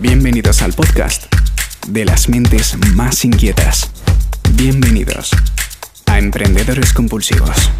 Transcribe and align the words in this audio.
Bienvenidos 0.00 0.62
al 0.62 0.72
podcast 0.72 1.30
de 1.86 2.06
las 2.06 2.30
mentes 2.30 2.74
más 2.96 3.22
inquietas. 3.22 3.92
Bienvenidos 4.56 5.30
a 6.06 6.18
Emprendedores 6.18 6.94
Compulsivos. 6.94 7.70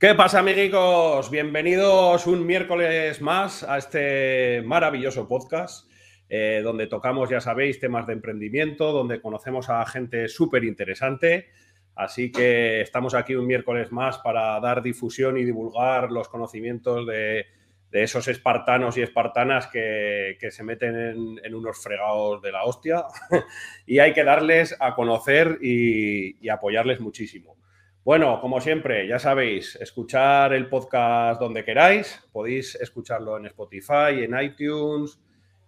¿Qué 0.00 0.12
pasa, 0.16 0.40
amigos? 0.40 1.30
Bienvenidos 1.30 2.26
un 2.26 2.44
miércoles 2.44 3.22
más 3.22 3.62
a 3.62 3.78
este 3.78 4.60
maravilloso 4.62 5.28
podcast 5.28 5.88
eh, 6.28 6.62
donde 6.64 6.88
tocamos, 6.88 7.30
ya 7.30 7.40
sabéis, 7.40 7.78
temas 7.78 8.08
de 8.08 8.14
emprendimiento, 8.14 8.90
donde 8.90 9.20
conocemos 9.20 9.70
a 9.70 9.86
gente 9.86 10.26
súper 10.26 10.64
interesante. 10.64 11.50
Así 11.94 12.32
que 12.32 12.80
estamos 12.80 13.14
aquí 13.14 13.36
un 13.36 13.46
miércoles 13.46 13.92
más 13.92 14.18
para 14.18 14.58
dar 14.58 14.82
difusión 14.82 15.38
y 15.38 15.44
divulgar 15.44 16.10
los 16.10 16.28
conocimientos 16.28 17.06
de 17.06 17.59
de 17.90 18.04
esos 18.04 18.28
espartanos 18.28 18.96
y 18.96 19.02
espartanas 19.02 19.66
que, 19.66 20.36
se 20.50 20.62
meten 20.62 21.38
en, 21.42 21.54
unos 21.54 21.82
fregados 21.82 22.40
de 22.42 22.52
la 22.52 22.64
hostia. 22.64 23.04
Y 23.86 23.98
hay 23.98 24.12
que 24.12 24.24
darles 24.24 24.76
a 24.78 24.94
conocer 24.94 25.58
y, 25.60 26.48
apoyarles 26.48 27.00
muchísimo. 27.00 27.56
Bueno, 28.04 28.40
como 28.40 28.60
siempre, 28.60 29.06
ya 29.06 29.18
sabéis, 29.18 29.76
escuchar 29.76 30.52
el 30.54 30.68
podcast 30.68 31.40
donde 31.40 31.64
queráis, 31.64 32.26
podéis 32.32 32.74
escucharlo 32.76 33.36
en 33.36 33.46
Spotify, 33.46 34.22
en 34.22 34.40
iTunes, 34.40 35.20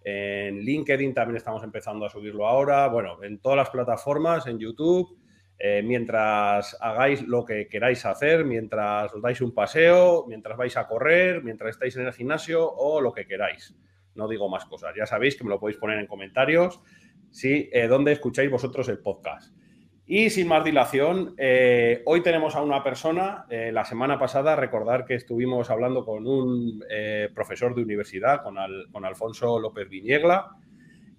en 0.03 0.59
LinkedIn 0.59 1.13
también 1.13 1.37
estamos 1.37 1.63
empezando 1.63 2.05
a 2.05 2.09
subirlo 2.09 2.47
ahora, 2.47 2.87
bueno, 2.87 3.23
en 3.23 3.39
todas 3.39 3.57
las 3.57 3.69
plataformas, 3.69 4.47
en 4.47 4.59
YouTube 4.59 5.17
eh, 5.59 5.81
mientras 5.83 6.75
hagáis 6.81 7.21
lo 7.27 7.45
que 7.45 7.67
queráis 7.67 8.05
hacer, 8.05 8.43
mientras 8.43 9.13
os 9.13 9.21
dais 9.21 9.39
un 9.41 9.53
paseo, 9.53 10.25
mientras 10.27 10.57
vais 10.57 10.75
a 10.77 10.87
correr, 10.87 11.43
mientras 11.43 11.71
estáis 11.71 11.95
en 11.95 12.07
el 12.07 12.13
gimnasio 12.13 12.69
o 12.69 12.99
lo 12.99 13.13
que 13.13 13.25
queráis. 13.25 13.75
No 14.15 14.27
digo 14.27 14.49
más 14.49 14.65
cosas. 14.65 14.93
Ya 14.95 15.05
sabéis 15.05 15.35
que 15.35 15.43
me 15.43 15.49
lo 15.49 15.59
podéis 15.59 15.79
poner 15.79 15.99
en 15.99 16.07
comentarios 16.07 16.81
si 17.31 17.69
eh, 17.71 17.87
dónde 17.87 18.11
escucháis 18.11 18.51
vosotros 18.51 18.89
el 18.89 18.99
podcast. 18.99 19.55
Y 20.05 20.29
sin 20.31 20.49
más 20.49 20.65
dilación, 20.65 21.33
eh, 21.37 22.03
hoy 22.05 22.21
tenemos 22.21 22.55
a 22.55 22.61
una 22.61 22.83
persona. 22.83 23.45
la 23.49 23.85
semana 23.85 24.19
pasada, 24.19 24.57
recordar 24.57 25.05
que 25.05 25.15
estuvimos 25.15 25.69
hablando 25.69 26.03
con 26.03 26.27
un 26.27 26.83
profesor 27.33 27.73
de 27.73 27.83
universidad, 27.83 28.43
con, 28.43 28.57
con 28.91 29.05
Alfonso 29.05 29.59
López 29.59 29.87
Viñegla. 29.87 30.57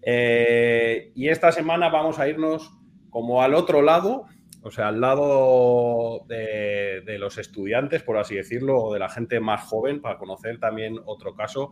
y 0.02 1.28
esta 1.28 1.50
semana 1.50 1.88
vamos 1.88 2.18
a 2.18 2.28
irnos 2.28 2.83
como 3.14 3.42
al 3.42 3.54
otro 3.54 3.80
lado, 3.80 4.24
o 4.60 4.72
sea, 4.72 4.88
al 4.88 5.00
lado 5.00 6.24
de, 6.26 7.16
los 7.20 7.38
estudiantes, 7.38 8.02
por 8.02 8.18
así 8.18 8.34
decirlo, 8.34 8.76
o 8.76 8.92
de 8.92 8.98
la 8.98 9.08
gente 9.08 9.38
más 9.38 9.62
joven, 9.62 10.00
para 10.00 10.18
conocer 10.18 10.58
también 10.58 10.98
otro 11.04 11.36
caso, 11.36 11.70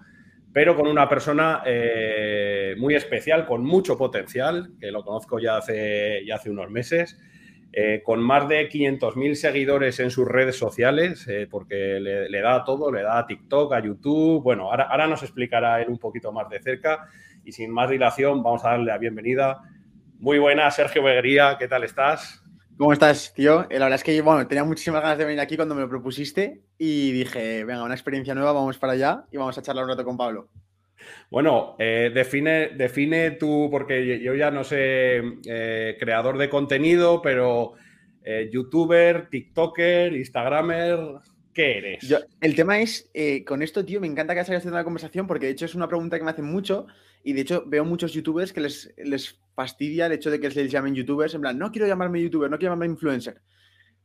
pero 0.53 0.77
con 0.77 0.87
una 0.87 1.09
persona 1.09 1.61
eh, 1.67 2.77
muy 2.79 2.95
especial, 2.95 3.45
con 3.45 3.65
mucho 3.65 3.99
potencial, 3.99 4.71
que 4.79 4.93
lo 4.93 5.03
conozco 5.03 5.41
ya 5.41 5.57
hace, 5.57 6.25
ya 6.25 6.37
hace 6.37 6.49
unos 6.49 6.71
meses, 6.71 7.19
eh, 7.73 8.03
con 8.05 8.23
más 8.23 8.47
de 8.47 8.69
500.000 8.69 9.35
seguidores 9.35 9.99
en 9.99 10.13
sus 10.13 10.29
redes 10.29 10.55
sociales, 10.55 11.27
eh, 11.27 11.49
porque 11.51 11.99
le, 11.99 12.41
da 12.41 12.55
a 12.55 12.65
todo, 12.65 12.93
le 12.93 13.03
da 13.03 13.19
a 13.19 13.27
TikTok, 13.27 13.73
a 13.73 13.83
YouTube. 13.83 14.45
Bueno, 14.45 14.71
ahora, 14.71 14.85
ahora 14.85 15.09
nos 15.09 15.25
explicará 15.25 15.83
él 15.83 15.89
un 15.89 15.99
poquito 15.99 16.31
más 16.31 16.49
de 16.49 16.63
cerca 16.63 17.09
y 17.45 17.51
sin 17.51 17.73
más 17.73 17.91
dilación 17.91 18.45
vamos 18.45 18.65
a 18.65 18.69
darle 18.69 18.85
la 18.85 18.99
bienvenida. 18.99 19.61
Muy 20.23 20.39
buena, 20.39 20.71
Sergio 20.71 21.03
Beguería, 21.03 21.57
¿qué 21.59 21.67
tal 21.67 21.83
estás? 21.83 22.45
¿Cómo 22.77 22.93
estás, 22.93 23.35
tío? 23.35 23.63
Eh, 23.69 23.81
la 23.81 23.87
verdad 23.87 23.97
es 23.97 24.05
que 24.05 24.23
bueno, 24.23 24.47
tenía 24.47 24.63
muchísimas 24.63 25.03
ganas 25.03 25.19
de 25.19 25.25
venir 25.25 25.41
aquí 25.41 25.57
cuando 25.57 25.75
me 25.75 25.81
lo 25.81 25.89
propusiste 25.89 26.63
y 26.79 27.11
dije, 27.11 27.65
venga, 27.65 27.83
una 27.83 27.95
experiencia 27.95 28.33
nueva, 28.33 28.53
vamos 28.53 28.79
para 28.79 28.93
allá 28.93 29.25
y 29.33 29.37
vamos 29.37 29.59
a 29.59 29.63
charlar 29.63 29.83
un 29.83 29.91
rato 29.91 30.05
con 30.05 30.17
Pablo. 30.17 30.47
Bueno, 31.29 31.75
eh, 31.77 32.13
define, 32.15 32.69
define 32.69 33.33
tú, 33.33 33.67
porque 33.69 34.21
yo 34.21 34.37
ya 34.37 34.53
no 34.53 34.63
sé, 34.63 35.21
eh, 35.45 35.97
creador 35.99 36.39
de 36.39 36.49
contenido, 36.49 37.21
pero 37.21 37.73
youtuber, 38.53 39.29
tiktoker, 39.29 40.13
instagramer, 40.13 41.01
¿qué 41.53 41.79
eres? 41.79 42.17
el 42.41 42.55
tema 42.55 42.79
es, 42.81 43.11
con 43.45 43.61
esto, 43.61 43.85
tío, 43.85 44.01
me 44.01 44.07
encanta 44.07 44.35
que 44.35 44.39
hayas 44.39 44.57
haciendo 44.57 44.79
la 44.79 44.85
conversación 44.85 45.27
porque 45.27 45.47
de 45.47 45.53
hecho 45.53 45.65
es 45.65 45.75
una 45.75 45.89
pregunta 45.89 46.17
que 46.17 46.23
me 46.25 46.31
hacen 46.31 46.45
mucho 46.45 46.87
y 47.25 47.33
de 47.33 47.41
hecho 47.41 47.65
veo 47.67 47.85
muchos 47.85 48.13
youtubers 48.13 48.53
que 48.53 48.61
les, 48.61 48.95
les 48.99 49.42
fastidia 49.55 50.07
el 50.07 50.13
hecho 50.13 50.31
de 50.31 50.41
que 50.41 50.51
se 50.51 50.63
les 50.63 50.73
llamen 50.73 50.95
youtubers, 50.95 51.35
en 51.35 51.41
plan, 51.41 51.59
no 51.59 51.71
quiero 51.71 51.87
llamarme 51.87 52.23
youtuber, 52.23 52.51
no 52.51 52.59
quiero 52.59 52.73
llamarme 52.73 52.93
influencer. 52.93 53.41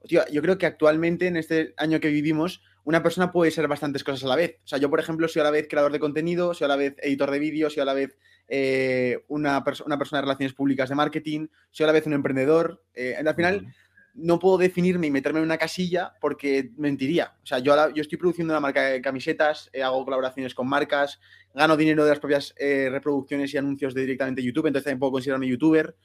Tío, 0.07 0.21
yo 0.31 0.41
creo 0.41 0.57
que 0.57 0.65
actualmente, 0.65 1.27
en 1.27 1.37
este 1.37 1.73
año 1.77 1.99
que 1.99 2.09
vivimos, 2.09 2.61
una 2.83 3.03
persona 3.03 3.31
puede 3.31 3.51
ser 3.51 3.67
bastantes 3.67 4.03
cosas 4.03 4.23
a 4.23 4.27
la 4.27 4.35
vez. 4.35 4.59
O 4.63 4.67
sea, 4.67 4.79
yo, 4.79 4.89
por 4.89 4.99
ejemplo, 4.99 5.27
soy 5.27 5.41
a 5.41 5.43
la 5.43 5.51
vez 5.51 5.67
creador 5.69 5.91
de 5.91 5.99
contenido, 5.99 6.53
soy 6.53 6.65
a 6.65 6.69
la 6.69 6.75
vez 6.75 6.95
editor 6.99 7.31
de 7.31 7.39
vídeos, 7.39 7.73
soy 7.73 7.81
a 7.81 7.85
la 7.85 7.93
vez 7.93 8.17
eh, 8.47 9.25
una, 9.27 9.63
persona 9.63 9.97
de 9.97 10.21
relaciones 10.21 10.53
públicas 10.53 10.87
de 10.87 10.95
marketing, 10.95 11.47
soy 11.71 11.83
a 11.83 11.87
la 11.87 11.93
vez 11.93 12.05
un 12.07 12.13
emprendedor. 12.13 12.83
Eh, 12.93 13.15
al 13.15 13.35
final, 13.35 13.73
no 14.17 14.39
puedo 14.39 14.57
definirme 14.57 15.07
y 15.07 15.11
meterme 15.11 15.39
en 15.39 15.45
una 15.45 15.57
casilla 15.57 16.13
porque 16.19 16.71
mentiría. 16.75 17.35
O 17.43 17.45
sea, 17.45 17.59
yo, 17.59 17.73
yo 17.93 18.01
estoy 18.01 18.17
produciendo 18.17 18.51
una 18.53 18.59
marca 18.59 18.81
de 18.81 19.01
camisetas, 19.01 19.69
eh, 19.71 19.83
hago 19.83 20.03
colaboraciones 20.03 20.55
con 20.55 20.67
marcas, 20.67 21.19
gano 21.53 21.77
dinero 21.77 22.03
de 22.03 22.09
las 22.09 22.19
propias 22.19 22.53
eh, 22.57 22.89
reproducciones 22.91 23.53
y 23.53 23.57
anuncios 23.57 23.93
de 23.93 24.01
directamente 24.01 24.41
YouTube, 24.41 24.65
entonces 24.65 24.85
también 24.85 24.99
puedo 24.99 25.11
considerarme 25.11 25.47
youtuber. 25.47 25.95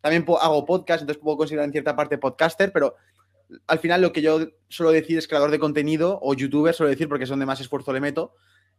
También 0.00 0.24
hago 0.40 0.64
podcast, 0.64 1.00
entonces 1.00 1.20
puedo 1.20 1.36
considerar 1.36 1.66
en 1.66 1.72
cierta 1.72 1.96
parte 1.96 2.18
podcaster, 2.18 2.70
pero 2.72 2.94
al 3.66 3.78
final 3.80 4.00
lo 4.00 4.12
que 4.12 4.22
yo 4.22 4.46
suelo 4.68 4.92
decir 4.92 5.18
es 5.18 5.26
creador 5.26 5.50
de 5.50 5.58
contenido 5.58 6.20
o 6.22 6.34
youtuber, 6.34 6.72
suelo 6.72 6.90
decir 6.90 7.08
porque 7.08 7.24
es 7.24 7.30
donde 7.30 7.46
más 7.46 7.60
esfuerzo 7.60 7.92
le 7.92 8.00
meto, 8.00 8.34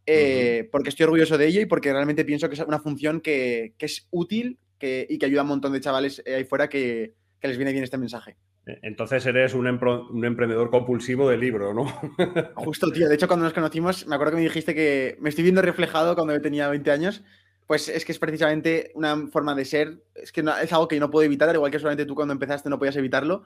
eh, 0.06 0.70
porque 0.72 0.90
estoy 0.90 1.04
orgulloso 1.04 1.38
de 1.38 1.48
ello 1.48 1.60
y 1.60 1.66
porque 1.66 1.92
realmente 1.92 2.24
pienso 2.24 2.48
que 2.48 2.56
es 2.56 2.62
una 2.62 2.80
función 2.80 3.20
que, 3.20 3.76
es 3.78 4.08
útil 4.12 4.60
y 4.80 5.18
que 5.18 5.26
ayuda 5.26 5.42
a 5.42 5.44
un 5.44 5.50
montón 5.50 5.74
de 5.74 5.82
chavales 5.82 6.24
ahí 6.26 6.46
fuera 6.46 6.70
que 6.70 7.16
les 7.42 7.58
viene 7.58 7.74
bien 7.74 7.84
este 7.84 7.98
mensaje. 7.98 8.38
Entonces 8.82 9.26
eres 9.26 9.54
un, 9.54 9.68
emprendedor 9.68 10.70
compulsivo 10.70 11.30
de 11.30 11.38
libro, 11.38 11.74
¿no? 11.74 11.86
Justo, 12.56 12.92
tío. 12.92 13.08
De 13.08 13.16
hecho, 13.16 13.28
cuando 13.28 13.46
nos 13.46 13.54
conocimos, 13.54 14.06
me 14.08 14.16
acuerdo 14.16 14.32
que 14.32 14.38
me 14.38 14.44
dijiste 14.44 14.76
que 14.76 15.18
me 15.20 15.30
estoy 15.30 15.44
viendo 15.44 15.62
reflejado 15.62 16.16
cuando 16.16 16.34
yo 16.34 16.42
tenía 16.42 16.68
20 16.68 16.92
años. 16.92 17.24
Pues 17.66 17.90
es 17.90 18.06
que 18.06 18.14
es 18.14 18.20
precisamente 18.20 18.92
una 18.96 19.28
forma 19.28 19.56
de 19.56 19.66
ser. 19.66 20.04
Es 20.16 20.32
que 20.32 20.42
es 20.42 20.74
algo 20.74 20.88
que 20.88 21.00
no 21.00 21.10
puedo 21.10 21.26
evitar, 21.26 21.50
al 21.50 21.56
igual 21.56 21.72
que 21.72 21.80
solamente 21.80 22.06
tú 22.06 22.16
cuando 22.16 22.34
empezaste 22.34 22.70
no 22.70 22.80
podías 22.80 22.96
evitarlo. 22.96 23.46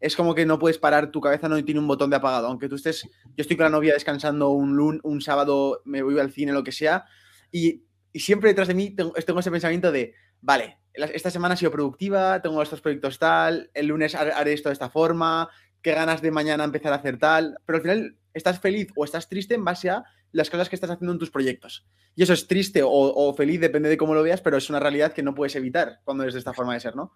Es 0.00 0.16
como 0.16 0.34
que 0.34 0.46
no 0.46 0.58
puedes 0.58 0.78
parar, 0.78 1.10
tu 1.10 1.20
cabeza 1.20 1.48
no 1.48 1.62
tiene 1.64 1.78
un 1.78 1.86
botón 1.86 2.10
de 2.10 2.16
apagado. 2.16 2.46
Aunque 2.46 2.68
tú 2.68 2.76
estés. 2.76 3.04
Yo 3.04 3.42
estoy 3.42 3.56
con 3.56 3.64
la 3.64 3.70
novia 3.70 3.94
descansando 3.94 4.50
un, 4.50 5.00
un 5.02 5.20
sábado, 5.20 5.82
me 5.84 6.02
voy 6.02 6.18
al 6.18 6.32
cine, 6.32 6.52
lo 6.52 6.64
que 6.64 6.72
sea. 6.72 7.04
Y, 7.52 7.84
siempre 8.14 8.50
detrás 8.50 8.66
de 8.66 8.74
mí 8.74 8.90
tengo 8.90 9.14
ese 9.16 9.50
pensamiento 9.52 9.92
de, 9.92 10.14
vale, 10.40 10.79
esta 10.94 11.30
semana 11.30 11.54
ha 11.54 11.56
sido 11.56 11.70
productiva, 11.70 12.40
tengo 12.42 12.62
estos 12.62 12.80
proyectos 12.80 13.18
tal, 13.18 13.70
el 13.74 13.86
lunes 13.86 14.14
haré 14.14 14.52
esto 14.52 14.68
de 14.68 14.74
esta 14.74 14.90
forma, 14.90 15.48
qué 15.82 15.92
ganas 15.92 16.20
de 16.22 16.30
mañana 16.30 16.64
empezar 16.64 16.92
a 16.92 16.96
hacer 16.96 17.18
tal, 17.18 17.58
pero 17.64 17.76
al 17.76 17.82
final 17.82 18.16
estás 18.34 18.60
feliz 18.60 18.88
o 18.96 19.04
estás 19.04 19.28
triste 19.28 19.54
en 19.54 19.64
base 19.64 19.90
a 19.90 20.04
las 20.32 20.50
cosas 20.50 20.68
que 20.68 20.76
estás 20.76 20.90
haciendo 20.90 21.12
en 21.12 21.18
tus 21.18 21.30
proyectos. 21.30 21.86
Y 22.14 22.22
eso 22.22 22.32
es 22.32 22.46
triste 22.46 22.82
o, 22.84 23.34
feliz, 23.34 23.60
depende 23.60 23.88
de 23.88 23.96
cómo 23.96 24.14
lo 24.14 24.22
veas, 24.22 24.40
pero 24.40 24.56
es 24.56 24.70
una 24.70 24.80
realidad 24.80 25.12
que 25.12 25.22
no 25.22 25.34
puedes 25.34 25.56
evitar 25.56 26.00
cuando 26.04 26.24
eres 26.24 26.34
de 26.34 26.40
esta 26.40 26.52
forma 26.52 26.74
de 26.74 26.80
ser, 26.80 26.96
¿no? 26.96 27.12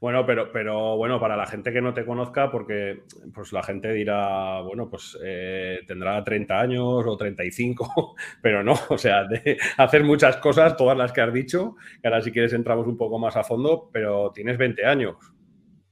Bueno, 0.00 0.26
pero, 0.26 0.52
pero 0.52 0.96
bueno, 0.96 1.20
para 1.20 1.36
la 1.36 1.46
gente 1.46 1.72
que 1.72 1.80
no 1.80 1.94
te 1.94 2.04
conozca, 2.04 2.50
porque 2.50 3.04
pues 3.32 3.52
la 3.52 3.62
gente 3.62 3.92
dirá, 3.92 4.60
bueno, 4.60 4.90
pues 4.90 5.16
eh, 5.24 5.80
tendrá 5.86 6.22
30 6.22 6.60
años 6.60 7.04
o 7.06 7.16
35, 7.16 8.14
pero 8.42 8.62
no, 8.62 8.74
o 8.88 8.98
sea, 8.98 9.24
de 9.24 9.56
hacer 9.78 10.02
muchas 10.04 10.36
cosas, 10.38 10.76
todas 10.76 10.98
las 10.98 11.12
que 11.12 11.20
has 11.20 11.32
dicho, 11.32 11.76
que 12.02 12.08
ahora 12.08 12.20
si 12.20 12.32
quieres 12.32 12.52
entramos 12.52 12.86
un 12.86 12.96
poco 12.96 13.18
más 13.18 13.36
a 13.36 13.44
fondo, 13.44 13.88
pero 13.92 14.32
tienes 14.34 14.58
20 14.58 14.84
años. 14.84 15.16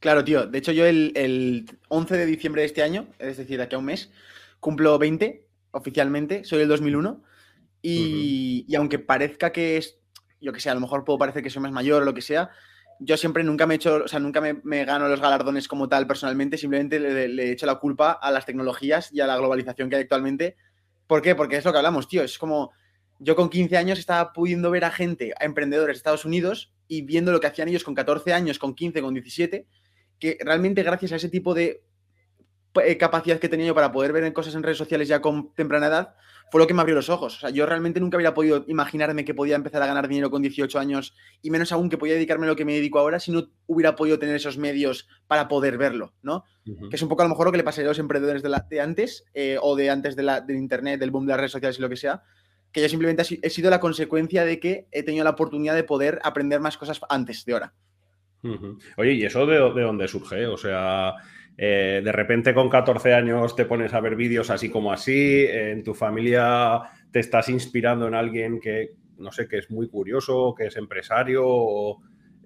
Claro, 0.03 0.25
tío. 0.25 0.47
De 0.47 0.59
hecho, 0.59 0.72
yo 0.72 0.84
el, 0.84 1.65
11 1.89 2.17
de 2.17 2.27
diciembre 2.27 2.62
de 2.62 2.67
este 2.67 2.83
año, 2.83 3.06
es 3.21 3.37
decir, 3.37 3.56
de 3.56 3.62
aquí 3.62 3.77
a 3.77 3.78
un 3.78 3.84
mes, 3.84 4.12
cumplo 4.59 4.99
20 4.99 5.47
oficialmente, 5.72 6.44
soy 6.44 6.62
el 6.62 6.69
2001, 6.69 7.22
y, 7.83 8.65
y 8.69 8.75
aunque 8.77 9.00
parezca 9.00 9.50
que 9.50 9.77
es, 9.77 9.99
yo 10.41 10.53
que 10.53 10.60
sé, 10.60 10.71
a 10.71 10.74
lo 10.74 10.80
mejor 10.80 11.04
puedo 11.04 11.19
parecer 11.19 11.42
que 11.42 11.51
soy 11.51 11.63
más 11.63 11.72
mayor 11.72 12.03
o 12.03 12.04
lo 12.04 12.15
que 12.15 12.22
sea, 12.22 12.51
yo 13.04 13.16
siempre 13.16 13.42
nunca 13.42 13.66
me 13.66 13.74
he 13.74 13.77
hecho, 13.77 14.03
o 14.04 14.09
sea, 14.09 14.21
nunca 14.21 14.41
me, 14.41 14.84
gano 14.84 15.09
los 15.09 15.21
galardones 15.21 15.69
como 15.69 15.89
tal 15.89 16.07
personalmente, 16.07 16.57
simplemente 16.57 17.01
le, 17.01 17.28
le, 17.28 17.45
he 17.48 17.53
hecho 17.53 17.66
la 17.66 17.77
culpa 17.77 18.13
a 18.13 18.30
las 18.30 18.47
tecnologías 18.47 19.13
y 19.13 19.21
a 19.21 19.27
la 19.27 19.36
globalización 19.36 19.91
que 19.91 19.97
hay 19.97 20.03
actualmente. 20.03 20.57
¿Por 21.07 21.21
qué? 21.21 21.34
Porque 21.34 21.57
es 21.57 21.65
lo 21.65 21.72
que 21.72 21.78
hablamos, 21.78 22.09
tío. 22.09 22.22
Es 22.22 22.39
como 22.39 22.72
yo 23.19 23.36
con 23.36 23.51
15 23.51 23.77
años 23.77 23.98
estaba 23.98 24.33
pudiendo 24.33 24.71
ver 24.71 24.84
a 24.84 24.91
gente, 24.91 25.33
a 25.39 25.45
emprendedores 25.45 25.95
de 25.95 25.98
Estados 25.98 26.24
Unidos 26.24 26.72
y 26.89 27.03
viendo 27.03 27.33
lo 27.33 27.41
que 27.41 27.48
hacían 27.48 27.69
ellos 27.69 27.84
con 27.84 27.95
14 27.95 28.33
años, 28.33 28.59
con 28.59 28.74
15, 28.74 29.03
con 29.03 29.15
17, 29.15 29.66
que 30.19 30.39
realmente 30.41 30.83
gracias 30.83 31.13
a 31.13 31.16
ese 31.16 31.28
tipo 31.28 31.54
de 31.54 31.83
capacidad 32.98 33.39
que 33.39 33.48
tenía 33.48 33.66
yo 33.66 33.74
para 33.74 33.92
poder 33.92 34.13
ver 34.13 34.33
cosas 34.33 34.54
en 34.54 34.63
redes 34.63 34.78
sociales 34.78 35.09
ya 35.09 35.21
con 35.21 35.53
temprana 35.54 35.86
edad, 35.86 36.15
fue 36.53 36.60
lo 36.60 36.66
que 36.66 36.74
me 36.74 36.83
abrió 36.83 36.95
los 36.95 37.09
ojos. 37.09 37.36
O 37.36 37.41
sea, 37.41 37.51
yo 37.51 37.65
realmente 37.65 37.98
nunca 37.98 38.19
hubiera 38.19 38.34
podido 38.34 38.65
imaginarme 38.69 39.24
que 39.24 39.33
podía 39.33 39.57
empezar 39.57 39.83
a 39.83 39.86
ganar 39.86 40.07
dinero 40.07 40.30
con 40.30 40.42
18 40.42 40.78
años 40.78 41.15
y 41.41 41.51
menos 41.51 41.72
aún 41.72 41.89
que 41.89 41.97
podía 41.97 42.13
dedicarme 42.13 42.45
a 42.45 42.51
lo 42.51 42.57
que 42.57 42.66
me 42.66 42.74
dedico 42.74 42.98
ahora 42.98 43.21
si 43.21 43.33
no 43.33 43.48
hubiera 43.66 43.97
podido 43.97 44.19
tener 44.19 44.36
esos 44.36 44.59
medios 44.59 45.09
para 45.27 45.48
poder 45.48 45.78
verlo, 45.78 46.13
¿no? 46.22 46.45
Que 46.65 46.97
es 46.97 47.03
un 47.03 47.09
poco 47.09 47.22
a 47.22 47.24
lo 47.24 47.30
mejor 47.30 47.47
lo 47.47 47.53
que 47.53 47.57
le 47.59 47.65
pasaría 47.65 47.89
a 47.89 47.92
los 47.92 47.98
emprendedores 47.98 48.42
de, 48.42 48.80
antes 48.80 49.24
eh, 49.33 49.57
o 49.63 49.77
de 49.77 49.89
antes 49.89 50.15
de 50.15 50.22
la, 50.24 50.42
del 50.42 50.57
Internet, 50.57 51.01
del 51.01 51.10
boom 51.10 51.24
de 51.24 51.30
las 51.30 51.39
redes 51.39 51.53
sociales 51.53 51.78
y 51.78 51.83
lo 51.83 51.89
que 51.89 51.97
sea. 51.97 52.22
que 52.71 52.83
yo 52.83 52.89
simplemente 52.91 53.22
he 53.41 53.48
sido 53.48 53.71
la 53.71 53.80
consecuencia 53.80 54.45
de 54.45 54.60
que 54.60 54.89
he 54.92 55.03
tenido 55.03 55.24
la 55.24 55.30
oportunidad 55.30 55.74
de 55.74 55.84
poder 55.84 56.21
aprender 56.22 56.60
más 56.60 56.77
cosas 56.77 57.01
antes 57.09 57.47
de 57.47 57.53
ahora. 57.54 57.72
Oye, 58.97 59.13
¿y 59.13 59.24
eso 59.24 59.47
de, 59.47 59.57
dónde 59.59 60.09
surge? 60.09 60.47
O 60.47 60.57
sea, 60.57 61.15
eh, 61.64 62.03
de 62.03 62.10
repente 62.10 62.54
con 62.54 62.68
14 62.68 63.14
años 63.14 63.54
te 63.54 63.66
pones 63.66 63.94
a 63.94 64.00
ver 64.00 64.16
vídeos 64.16 64.50
así 64.50 64.68
como 64.68 64.92
así, 64.92 65.47
en 65.48 65.84
tu 65.84 65.94
familia 65.94 66.82
te 67.12 67.20
estás 67.20 67.48
inspirando 67.48 68.09
en 68.09 68.14
alguien 68.16 68.59
que, 68.59 68.97
no 69.18 69.30
sé, 69.30 69.47
que 69.47 69.59
es 69.59 69.70
muy 69.70 69.88
curioso, 69.88 70.56
que 70.59 70.66
es 70.66 70.76
empresario, 70.76 71.98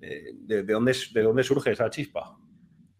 eh, 0.03 0.33
¿de, 0.35 0.63
dónde, 0.65 0.95
¿de 1.15 1.23
dónde 1.23 1.45
surge 1.45 1.73
esa 1.73 1.89
chispa? 1.89 2.37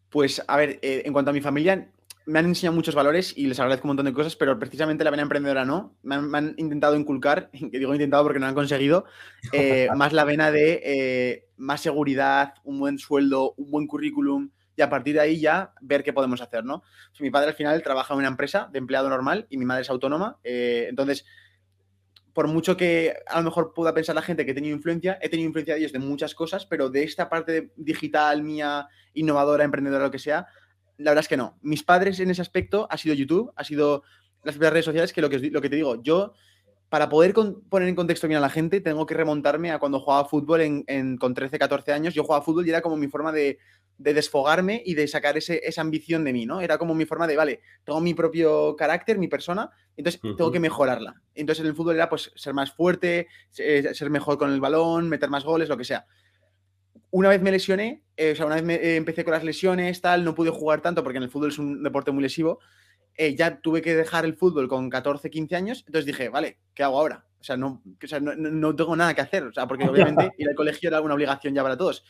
Pues, 0.09 0.43
a 0.49 0.57
ver, 0.57 0.79
eh, 0.81 1.03
en 1.05 1.13
cuanto 1.13 1.33
a 1.33 1.35
mi 1.35 1.43
familia, 1.43 1.91
me 2.25 2.39
han 2.39 2.47
enseñado 2.47 2.75
muchos 2.75 2.95
valores 2.95 3.35
y 3.37 3.47
les 3.47 3.61
agradezco 3.61 3.87
un 3.87 3.91
montón 3.91 4.07
de 4.07 4.15
cosas, 4.15 4.37
pero 4.37 4.59
precisamente 4.59 5.05
la 5.05 5.11
vena 5.11 5.23
emprendedora 5.23 5.67
no. 5.67 5.99
Me 6.03 6.15
han, 6.15 6.55
intentado 6.57 6.97
inculcar, 6.97 7.51
que 7.71 7.79
digo 7.79 7.93
intentado 7.93 8.23
porque 8.23 8.39
no 8.39 8.47
han 8.47 8.55
conseguido, 8.55 9.05
eh, 9.53 9.89
más 9.95 10.15
la 10.15 10.25
vena 10.25 10.51
de 10.51 10.81
eh, 10.83 11.49
más 11.59 11.83
seguridad, 11.83 12.55
un 12.65 12.79
buen 12.79 12.99
sueldo, 12.99 13.53
un 13.59 13.71
buen 13.71 13.87
currículum 13.87 14.51
y 14.77 14.83
a 14.83 14.91
partir 14.91 15.15
de 15.15 15.21
ahí 15.21 15.41
ya 15.41 15.73
ver 15.81 16.05
qué 16.05 16.13
podemos 16.13 16.41
hacer, 16.41 16.65
¿no? 16.65 16.83
mi 17.19 17.31
padre 17.31 17.49
al 17.49 17.55
final 17.55 17.83
trabaja 17.83 18.15
en 18.15 18.19
una 18.19 18.29
empresa 18.29 18.69
de 18.71 18.79
empleado 18.79 19.09
normal 19.09 19.47
y 19.49 19.57
mi 19.57 19.65
madre 19.65 19.83
es 19.83 19.91
autónoma, 19.91 20.39
eh, 20.45 20.87
entonces 20.89 21.25
por 22.37 22.49
mucho 22.49 22.77
que 22.77 23.15
a 23.29 23.39
lo 23.39 23.45
mejor 23.45 23.73
pueda 23.73 23.95
pensar 23.95 24.15
la 24.15 24.21
gente 24.21 24.45
que 24.45 24.51
he 24.51 24.55
tenido 24.55 24.77
influencia, 24.77 25.19
he 25.23 25.31
tenido 25.31 25.47
influencia 25.47 25.73
de 25.73 25.81
ellos 25.81 25.93
de 25.93 26.01
muchas 26.01 26.35
cosas, 26.35 26.67
pero 26.67 26.91
de 26.91 27.03
esta 27.03 27.31
parte 27.31 27.73
digital 27.77 28.43
mía, 28.43 28.89
innovadora, 29.15 29.65
emprendedora, 29.65 30.05
lo 30.05 30.11
que 30.11 30.19
sea, 30.19 30.47
la 30.99 31.13
verdad 31.13 31.23
es 31.23 31.29
que 31.29 31.39
no. 31.39 31.59
Mis 31.63 31.83
padres 31.83 32.21
en 32.21 32.29
ese 32.31 32.43
aspecto 32.43 32.87
ha 32.91 32.99
sido 32.99 33.15
YouTube, 33.15 33.55
ha 33.57 33.65
sido 33.65 34.03
las 34.43 34.55
redes 34.59 34.85
sociales, 34.85 35.15
que 35.15 35.23
lo 35.23 35.31
que, 35.31 35.39
lo 35.51 35.63
que 35.63 35.71
te 35.71 35.77
digo, 35.77 36.03
yo 36.03 36.35
para 36.89 37.09
poder 37.09 37.35
poner 37.69 37.89
en 37.89 37.95
contexto 37.95 38.29
bien 38.29 38.39
a 38.39 38.41
la 38.41 38.51
gente, 38.51 38.81
tengo 38.81 39.07
que 39.07 39.15
remontarme 39.15 39.73
a 39.73 39.79
cuando 39.79 40.01
jugaba 40.01 40.29
fútbol 40.29 40.61
en, 40.61 41.17
con 41.17 41.35
13, 41.35 41.59
14 41.59 41.93
años. 41.93 42.15
Yo 42.15 42.23
jugaba 42.23 42.45
fútbol 42.45 42.67
y 42.67 42.71
era 42.71 42.81
como 42.81 42.97
mi 42.97 43.09
forma 43.09 43.33
de, 43.33 43.59
desfogarme 43.99 44.83
y 44.85 44.95
de 44.95 45.09
sacar 45.09 45.37
esa 45.37 45.81
ambición 45.81 46.23
de 46.25 46.33
mí, 46.33 46.47
¿no? 46.47 46.61
Era 46.61 46.79
como 46.79 46.95
mi 46.95 47.07
forma 47.07 47.27
de, 47.27 47.37
vale, 47.37 47.61
tengo 47.85 48.01
mi 48.01 48.15
propio 48.15 48.77
carácter, 48.77 49.19
mi 49.19 49.27
persona, 49.27 49.71
entonces 49.97 50.21
tengo 50.21 50.53
que 50.53 50.61
mejorarla. 50.61 51.23
Entonces 51.35 51.63
en 51.65 51.69
el 51.69 51.75
fútbol 51.75 51.97
era 51.97 52.09
pues 52.09 52.31
ser 52.37 52.55
más 52.55 52.73
fuerte, 52.73 53.27
ser 53.51 54.11
mejor 54.11 54.39
con 54.39 54.53
el 54.53 54.61
balón, 54.61 55.09
meter 55.09 55.31
más 55.31 55.45
goles, 55.45 55.69
lo 55.69 55.77
que 55.77 55.85
sea 55.85 56.07
una 57.11 57.29
vez 57.31 57.41
me 57.41 57.51
lesioné, 57.51 58.03
eh, 58.17 58.33
o 58.33 58.37
sea, 58.37 58.47
una 58.47 58.61
vez 58.61 58.79
eh, 58.79 58.97
empecé 58.97 59.25
con 59.25 59.33
las 59.33 59.45
lesiones, 59.45 60.01
tal, 60.01 60.25
no 60.25 60.35
pude 60.35 60.51
jugar 60.51 60.83
tanto 60.83 61.03
porque 61.03 61.17
en 61.17 61.23
el 61.23 61.31
fútbol 61.31 61.49
es 61.49 61.59
un 61.59 61.83
deporte 61.83 62.11
muy 62.11 62.23
lesivo. 62.23 62.59
Eh, 63.17 63.35
ya 63.35 63.61
tuve 63.61 63.81
que 63.81 63.95
dejar 63.95 64.25
el 64.25 64.35
fútbol 64.35 64.69
con 64.69 64.91
14, 64.91 65.31
15 65.31 65.57
años, 65.57 65.85
entonces 65.87 66.05
dije, 66.05 66.29
vale, 66.29 66.59
¿qué 66.75 66.83
hago 66.83 66.99
ahora? 66.99 67.27
O 67.41 67.45
sea, 67.45 67.57
no, 67.57 67.83
no, 67.85 68.77
tengo 68.77 68.97
nada 68.97 69.15
que 69.15 69.23
hacer, 69.23 69.45
o 69.45 69.53
sea, 69.53 69.67
porque 69.67 69.85
obviamente 69.89 70.33
ir 70.37 70.49
al 70.49 70.55
colegio 70.55 70.89
era 70.89 71.01
una 71.01 71.15
obligación 71.15 71.55
ya 71.55 71.63
para 71.63 71.77
todos. 71.77 72.05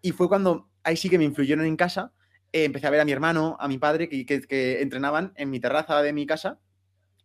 Y 0.00 0.12
fue 0.12 0.28
cuando 0.28 0.70
ahí 0.82 0.96
sí 0.96 1.10
que 1.10 1.18
me 1.18 1.24
influyeron 1.24 1.66
en 1.66 1.76
casa, 1.76 2.12
empecé 2.50 2.86
a 2.86 2.90
ver 2.90 3.00
a 3.00 3.04
mi 3.04 3.12
hermano, 3.12 3.56
a 3.60 3.68
mi 3.68 3.78
padre, 3.78 4.08
que, 4.08 4.24
que, 4.24 4.80
entrenaban 4.80 5.32
en 5.36 5.50
mi 5.50 5.60
terraza 5.60 6.02
de 6.02 6.12
mi 6.12 6.26
casa, 6.26 6.60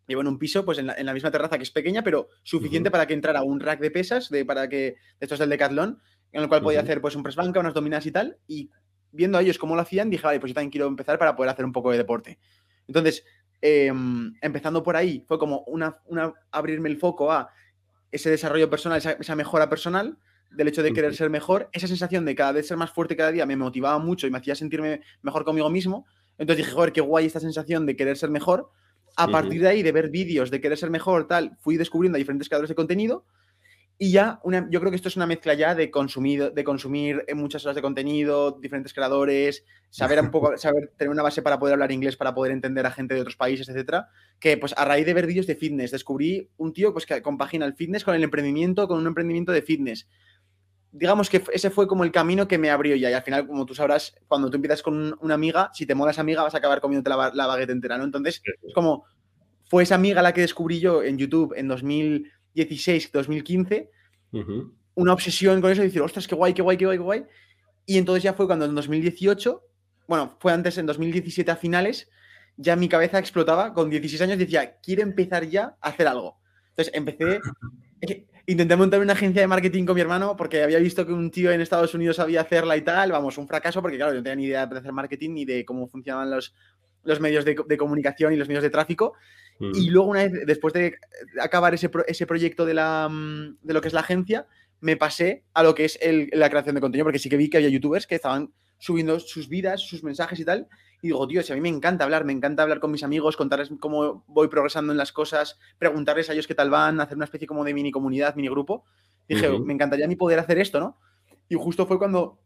Vivo 0.07 0.21
en 0.21 0.27
un 0.27 0.39
piso, 0.39 0.63
pues 0.63 0.77
en 0.77 0.87
la, 0.87 1.13
misma 1.13 1.31
terraza 1.31 1.57
que 1.57 1.63
es 1.63 1.71
pequeña, 1.71 2.01
pero 2.01 2.29
suficiente 2.41 2.89
para 2.89 3.05
que 3.05 3.13
entrara 3.13 3.43
un 3.43 3.59
rack 3.59 3.81
de 3.81 3.91
pesas, 3.91 4.29
de, 4.29 4.45
para 4.45 4.69
que, 4.69 4.95
esto 5.19 5.35
es 5.35 5.39
del 5.39 5.49
Decathlon, 5.49 5.99
en 6.31 6.41
el 6.41 6.47
cual 6.47 6.61
podía 6.61 6.79
hacer 6.79 7.01
pues 7.01 7.15
un 7.17 7.23
press 7.23 7.35
banca, 7.35 7.59
unas 7.59 7.73
dominadas 7.73 8.05
y 8.05 8.11
tal, 8.11 8.37
y 8.47 8.69
viendo 9.11 9.37
a 9.37 9.41
ellos 9.41 9.57
cómo 9.57 9.75
lo 9.75 9.81
hacían, 9.81 10.09
dije, 10.09 10.25
vale, 10.25 10.39
pues 10.39 10.51
yo 10.51 10.53
también 10.53 10.71
quiero 10.71 10.87
empezar 10.87 11.19
para 11.19 11.35
poder 11.35 11.51
hacer 11.51 11.65
un 11.65 11.73
poco 11.73 11.91
de 11.91 11.97
deporte. 11.97 12.39
Entonces, 12.87 13.23
em, 13.61 14.33
empezando 14.41 14.83
por 14.83 14.95
ahí, 14.95 15.23
fue 15.27 15.37
como 15.37 15.63
una, 15.67 15.99
abrirme 16.51 16.89
el 16.89 16.97
foco 16.97 17.31
a 17.31 17.49
ese 18.11 18.29
desarrollo 18.29 18.69
personal, 18.69 19.01
esa, 19.19 19.35
mejora 19.35 19.69
personal, 19.69 20.17
del 20.51 20.69
hecho 20.69 20.81
de 20.81 20.93
querer 20.93 21.13
ser 21.13 21.29
mejor, 21.29 21.69
esa 21.73 21.87
sensación 21.87 22.23
de 22.23 22.33
cada 22.33 22.53
vez 22.53 22.67
ser 22.67 22.77
más 22.77 22.91
fuerte 22.91 23.17
cada 23.17 23.31
día 23.31 23.45
me 23.45 23.57
motivaba 23.57 23.99
mucho 23.99 24.27
y 24.27 24.31
me 24.31 24.37
hacía 24.37 24.55
sentirme 24.55 25.01
mejor 25.21 25.43
conmigo 25.43 25.69
mismo. 25.69 26.05
Entonces 26.37 26.65
dije, 26.65 26.75
joder, 26.75 26.93
qué 26.93 27.01
guay 27.01 27.25
esta 27.25 27.41
sensación 27.41 27.85
de 27.85 27.95
querer 27.95 28.17
ser 28.17 28.29
mejor. 28.29 28.69
A 29.17 29.27
partir 29.27 29.61
de 29.61 29.67
ahí, 29.67 29.83
de 29.83 29.91
ver 29.91 30.09
vídeos, 30.09 30.51
de 30.51 30.61
querer 30.61 30.77
ser 30.77 30.91
mejor, 30.91 31.27
tal, 31.27 31.57
fui 31.59 31.75
descubriendo 31.75 32.17
a 32.17 32.19
diferentes 32.19 32.47
creadores 32.47 32.69
de 32.69 32.75
contenido 32.75 33.25
y 33.99 34.11
ya, 34.11 34.39
una, 34.43 34.67
yo 34.69 34.79
creo 34.79 34.91
que 34.91 34.95
esto 34.95 35.07
es 35.07 35.15
una 35.15 35.25
mezcla 35.25 35.55
ya 35.55 35.73
de, 35.73 35.89
consumir, 35.89 36.53
de 36.53 36.63
consumir 36.63 37.25
muchas 37.33 37.65
horas 37.65 37.75
de 37.75 37.81
contenido, 37.81 38.51
diferentes 38.51 38.93
creadores, 38.93 39.65
saber 39.89 40.21
un 40.21 40.29
poco, 40.31 40.55
saber 40.57 40.93
tener 40.97 41.09
una 41.09 41.23
base 41.23 41.41
para 41.41 41.57
poder 41.57 41.73
hablar 41.73 41.91
inglés, 41.91 42.15
para 42.15 42.35
poder 42.35 42.51
entender 42.51 42.85
a 42.85 42.91
gente 42.91 43.15
de 43.15 43.21
otros 43.21 43.35
países, 43.35 43.67
etcétera. 43.69 44.09
Que 44.39 44.55
pues 44.57 44.75
a 44.77 44.85
raíz 44.85 45.07
de 45.07 45.15
ver 45.15 45.25
vídeos 45.25 45.47
de 45.47 45.55
fitness, 45.55 45.89
descubrí 45.89 46.51
un 46.57 46.73
tío 46.73 46.93
pues, 46.93 47.07
que 47.07 47.23
compagina 47.23 47.65
el 47.65 47.73
fitness 47.73 48.03
con 48.03 48.13
el 48.13 48.23
emprendimiento, 48.23 48.87
con 48.87 48.99
un 48.99 49.07
emprendimiento 49.07 49.51
de 49.51 49.63
fitness. 49.63 50.07
Digamos 50.91 51.29
que 51.31 51.43
ese 51.51 51.71
fue 51.71 51.87
como 51.87 52.03
el 52.03 52.11
camino 52.11 52.47
que 52.47 52.59
me 52.59 52.69
abrió 52.69 52.95
ya. 52.95 53.09
Y 53.09 53.13
al 53.13 53.23
final, 53.23 53.47
como 53.47 53.65
tú 53.65 53.73
sabrás, 53.73 54.13
cuando 54.27 54.51
tú 54.51 54.57
empiezas 54.57 54.83
con 54.83 55.17
una 55.21 55.33
amiga, 55.33 55.71
si 55.73 55.87
te 55.87 55.95
mola 55.95 56.11
esa 56.11 56.21
amiga, 56.21 56.43
vas 56.43 56.53
a 56.53 56.59
acabar 56.59 56.81
comiéndote 56.81 57.09
la, 57.09 57.31
la 57.33 57.47
baguette 57.47 57.71
entera, 57.71 57.97
¿no? 57.97 58.03
Entonces, 58.03 58.43
es 58.45 58.73
como, 58.75 59.05
fue 59.65 59.83
esa 59.83 59.95
amiga 59.95 60.21
la 60.21 60.33
que 60.33 60.41
descubrí 60.41 60.79
yo 60.79 61.03
en 61.03 61.17
YouTube 61.17 61.53
en 61.57 61.67
2000 61.67 62.31
2016, 62.57 63.11
2015, 63.11 63.91
una 64.95 65.13
obsesión 65.13 65.61
con 65.61 65.71
eso 65.71 65.81
decir, 65.81 66.01
ostras, 66.01 66.27
qué 66.27 66.35
guay, 66.35 66.53
qué 66.53 66.61
guay, 66.61 66.77
qué 66.77 66.85
guay, 66.85 66.97
qué 66.97 67.03
guay. 67.03 67.23
Y 67.85 67.97
entonces 67.97 68.23
ya 68.23 68.33
fue 68.33 68.47
cuando 68.47 68.65
en 68.65 68.73
2018, 68.73 69.63
bueno, 70.07 70.35
fue 70.39 70.51
antes 70.51 70.77
en 70.77 70.87
2017 70.87 71.51
a 71.51 71.55
finales, 71.55 72.09
ya 72.57 72.75
mi 72.75 72.89
cabeza 72.89 73.19
explotaba, 73.19 73.73
con 73.73 73.89
16 73.89 74.21
años 74.21 74.39
decía, 74.39 74.77
quiero 74.81 75.03
empezar 75.03 75.47
ya 75.47 75.77
a 75.79 75.89
hacer 75.89 76.07
algo. 76.07 76.39
Entonces 76.69 76.93
empecé, 76.95 77.39
intenté 78.47 78.75
montar 78.75 78.99
una 78.99 79.13
agencia 79.13 79.41
de 79.41 79.47
marketing 79.47 79.85
con 79.85 79.95
mi 79.95 80.01
hermano 80.01 80.35
porque 80.35 80.63
había 80.63 80.79
visto 80.79 81.05
que 81.05 81.13
un 81.13 81.29
tío 81.29 81.51
en 81.51 81.61
Estados 81.61 81.93
Unidos 81.93 82.15
sabía 82.15 82.41
hacerla 82.41 82.75
y 82.75 82.81
tal, 82.81 83.11
vamos, 83.11 83.37
un 83.37 83.47
fracaso 83.47 83.81
porque 83.81 83.97
claro, 83.97 84.13
yo 84.13 84.17
no 84.17 84.23
tenía 84.23 84.35
ni 84.35 84.45
idea 84.45 84.65
de 84.65 84.79
hacer 84.79 84.91
marketing 84.91 85.33
ni 85.33 85.45
de 85.45 85.63
cómo 85.63 85.87
funcionaban 85.87 86.31
los, 86.31 86.55
los 87.03 87.19
medios 87.19 87.45
de, 87.45 87.55
de 87.67 87.77
comunicación 87.77 88.33
y 88.33 88.35
los 88.35 88.47
medios 88.47 88.63
de 88.63 88.71
tráfico. 88.71 89.13
Y 89.59 89.89
luego, 89.89 90.09
una 90.09 90.23
vez, 90.23 90.45
después 90.45 90.73
de 90.73 90.95
acabar 91.41 91.73
ese, 91.73 91.89
ese 92.07 92.27
proyecto 92.27 92.65
de, 92.65 92.73
la, 92.73 93.09
mm, 93.09 93.57
de 93.61 93.73
lo 93.73 93.81
que 93.81 93.87
es 93.87 93.93
la 93.93 94.01
agencia, 94.01 94.47
me 94.79 94.97
pasé 94.97 95.43
a 95.53 95.63
lo 95.63 95.73
que 95.73 95.85
es 95.85 95.99
la 96.33 96.49
creación 96.49 96.75
de 96.75 96.81
contenido, 96.81 97.05
porque 97.05 97.19
sí 97.19 97.29
que 97.29 97.37
vi 97.37 97.49
que 97.49 97.57
había 97.57 97.69
youtubers 97.69 98.05
que 98.05 98.15
estaban 98.15 98.53
subiendo 98.77 99.19
sus 99.19 99.49
vidas, 99.49 99.81
sus 99.81 100.03
mensajes 100.03 100.39
y 100.39 100.45
tal. 100.45 100.67
Y 101.01 101.07
digo, 101.07 101.27
tío, 101.27 101.41
si 101.41 101.51
a 101.51 101.55
mí 101.55 101.61
me 101.61 101.69
encanta 101.69 102.03
hablar, 102.03 102.25
me 102.25 102.33
encanta 102.33 102.63
hablar 102.63 102.79
con 102.79 102.91
mis 102.91 103.03
amigos, 103.03 103.37
contarles 103.37 103.71
cómo 103.79 104.23
voy 104.27 104.47
progresando 104.47 104.91
en 104.91 104.97
las 104.97 105.11
cosas, 105.11 105.57
preguntarles 105.77 106.29
a 106.29 106.33
ellos 106.33 106.47
qué 106.47 106.55
tal 106.55 106.69
van, 106.69 106.99
hacer 107.01 107.15
una 107.15 107.25
especie 107.25 107.47
como 107.47 107.63
de 107.63 107.73
mini 107.73 107.91
comunidad, 107.91 108.35
mini 108.35 108.49
grupo. 108.49 108.85
Dije, 109.27 109.49
me 109.59 109.73
encantaría 109.73 110.05
a 110.05 110.07
mí 110.07 110.15
poder 110.15 110.39
hacer 110.39 110.57
esto, 110.59 110.79
¿no? 110.79 110.99
Y 111.49 111.55
justo 111.55 111.85
fue 111.85 111.97
cuando 111.97 112.39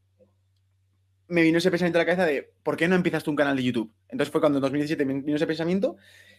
me 1.32 1.42
vino 1.44 1.58
ese 1.58 1.72
pensamiento 1.72 1.98
a 1.98 2.02
la 2.02 2.06
cabeza 2.06 2.26
de, 2.26 2.52
¿por 2.62 2.76
qué 2.76 2.88
no 2.88 2.96
empiezas 2.96 3.24
tú 3.24 3.32
un 3.32 3.38
canal 3.38 3.56
de 3.56 3.64
YouTube? 3.64 3.92
Entonces 4.10 4.32
fue 4.32 4.42
cuando 4.42 4.58
en 4.58 4.62
2017 4.62 5.06
me 5.06 5.22
vino 5.22 5.38
ese 5.38 5.48
pensamiento 5.48 5.96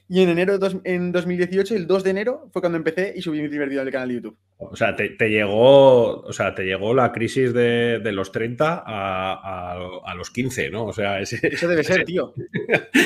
y 0.09 0.21
en 0.21 0.29
enero 0.29 0.59
de 0.59 0.81
en 0.85 1.13
2018, 1.13 1.75
el 1.75 1.87
2 1.87 2.05
de 2.05 2.11
enero, 2.11 2.49
fue 2.53 2.61
cuando 2.61 2.77
empecé 2.77 3.15
y 3.17 3.23
subí 3.23 3.41
mi 3.41 3.49
primer 3.49 3.69
vídeo 3.69 3.83
del 3.83 3.93
canal 3.93 4.09
de 4.09 4.15
YouTube. 4.17 4.37
O 4.59 4.77
sea, 4.77 4.95
te, 4.95 5.09
llegó, 5.29 6.21
o 6.21 6.33
sea, 6.33 6.55
te 6.55 6.65
llegó 6.65 6.93
la 6.93 7.11
crisis 7.11 7.55
de, 7.55 8.01
los 8.13 8.31
30 8.31 8.83
a, 8.85 10.15
los 10.15 10.31
15, 10.31 10.71
¿no? 10.71 10.85
O 10.85 10.93
sea, 10.93 11.21
ese, 11.21 11.41
eso 11.43 11.67
debe 11.67 11.83
ser, 11.83 12.05
tío. 12.05 12.35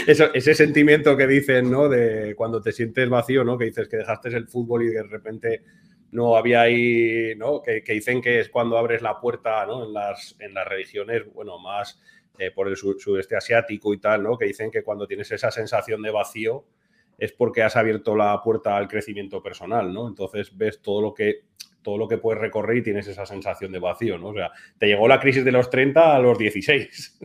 ese 0.07 0.55
sentimiento 0.55 1.17
que 1.17 1.27
dicen, 1.27 1.71
¿no? 1.71 1.89
De 1.89 2.35
cuando 2.35 2.61
te 2.61 2.73
sientes 2.73 3.09
vacío, 3.09 3.45
¿no? 3.45 3.57
Que 3.57 3.67
dices 3.67 3.89
que 3.89 3.99
dejaste 3.99 4.29
el 4.31 4.49
fútbol 4.49 4.83
y 4.83 4.89
de 4.89 5.03
repente 5.05 5.63
no 6.17 6.35
había 6.35 6.63
ahí, 6.63 7.35
¿no? 7.37 7.61
Que, 7.61 7.83
dicen 7.87 8.23
que 8.23 8.41
es 8.41 8.49
cuando 8.49 8.79
abres 8.79 9.03
la 9.03 9.21
puerta, 9.21 9.67
¿no? 9.67 9.85
En 9.85 9.93
las, 9.93 10.35
en 10.39 10.55
las 10.55 10.67
religiones, 10.67 11.31
bueno, 11.35 11.59
más 11.59 12.01
eh, 12.39 12.51
por 12.51 12.69
el 12.69 12.77
sudeste 12.77 13.37
asiático 13.37 13.93
y 13.93 13.99
tal, 13.99 14.23
¿no? 14.23 14.39
Que 14.39 14.47
dicen 14.47 14.71
que 14.71 14.83
cuando 14.83 15.07
tienes 15.07 15.31
esa 15.31 15.51
sensación 15.51 16.01
de 16.01 16.11
vacío 16.11 16.65
es 17.19 17.33
porque 17.33 17.63
has 17.63 17.77
abierto 17.77 18.17
la 18.17 18.41
puerta 18.43 18.79
al 18.79 18.89
crecimiento 18.89 19.43
personal, 19.43 19.93
¿no? 19.93 20.09
Entonces 20.09 20.57
ves 20.57 20.81
todo 20.81 21.03
lo 21.03 21.13
que 21.13 21.43
todo 21.83 21.99
lo 21.99 22.09
que 22.09 22.19
puedes 22.19 22.41
recorrer 22.41 22.79
y 22.79 22.83
tienes 22.83 23.07
esa 23.07 23.27
sensación 23.27 23.71
de 23.71 23.79
vacío, 23.79 24.17
¿no? 24.17 24.29
O 24.29 24.35
sea, 24.35 24.51
te 24.79 24.87
llegó 24.87 25.07
la 25.07 25.21
crisis 25.21 25.45
de 25.45 25.53
los 25.53 25.69
30 25.69 26.17
a 26.17 26.19
los 26.19 26.37
16. 26.37 27.19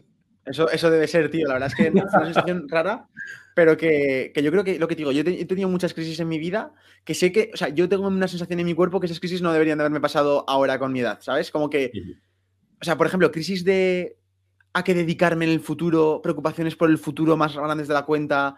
Eso, 0.45 0.69
eso 0.69 0.91
debe 0.91 1.07
ser, 1.07 1.31
tío. 1.31 1.48
La 1.48 1.53
verdad 1.53 1.69
es 1.69 1.75
que 1.75 1.88
es 1.88 1.93
una 1.93 2.25
sensación 2.25 2.67
rara, 2.69 3.07
pero 3.62 3.77
que, 3.77 4.34
yo 4.36 4.50
creo 4.50 4.63
que 4.63 4.80
lo 4.80 4.88
que 4.88 4.96
te 4.96 5.01
digo, 5.01 5.12
yo 5.12 5.22
he 5.22 5.46
tenido 5.46 5.70
muchas 5.70 5.94
crisis 5.94 6.20
en 6.20 6.27
mi 6.27 6.39
vida 6.39 6.74
que 7.06 7.13
sé 7.13 7.32
que, 7.32 7.51
o 7.53 7.58
sea, 7.58 7.70
yo 7.70 7.88
tengo 7.88 8.08
una 8.08 8.27
sensación 8.27 8.60
en 8.60 8.65
mi 8.65 8.74
cuerpo 8.74 9.00
que 9.00 9.06
esas 9.06 9.20
crisis 9.20 9.39
no 9.44 9.53
deberían 9.53 9.77
de 9.77 9.84
haberme 9.84 10.01
pasado 10.01 10.44
ahora 10.48 10.80
con 10.80 10.91
mi 10.91 11.01
edad, 11.01 11.20
¿sabes? 11.22 11.51
Como 11.51 11.70
que, 11.70 11.91
o 12.82 12.84
sea, 12.84 12.98
por 12.98 13.06
ejemplo, 13.06 13.32
crisis 13.32 13.63
de 13.63 14.18
a 14.74 14.84
qué 14.84 14.96
dedicarme 14.96 15.46
en 15.46 15.51
el 15.51 15.60
futuro, 15.60 16.22
preocupaciones 16.24 16.75
por 16.75 16.89
el 16.89 16.98
futuro 16.98 17.38
más 17.38 17.56
grandes 17.56 17.88
de 17.88 17.94
la 17.94 18.03
cuenta, 18.03 18.56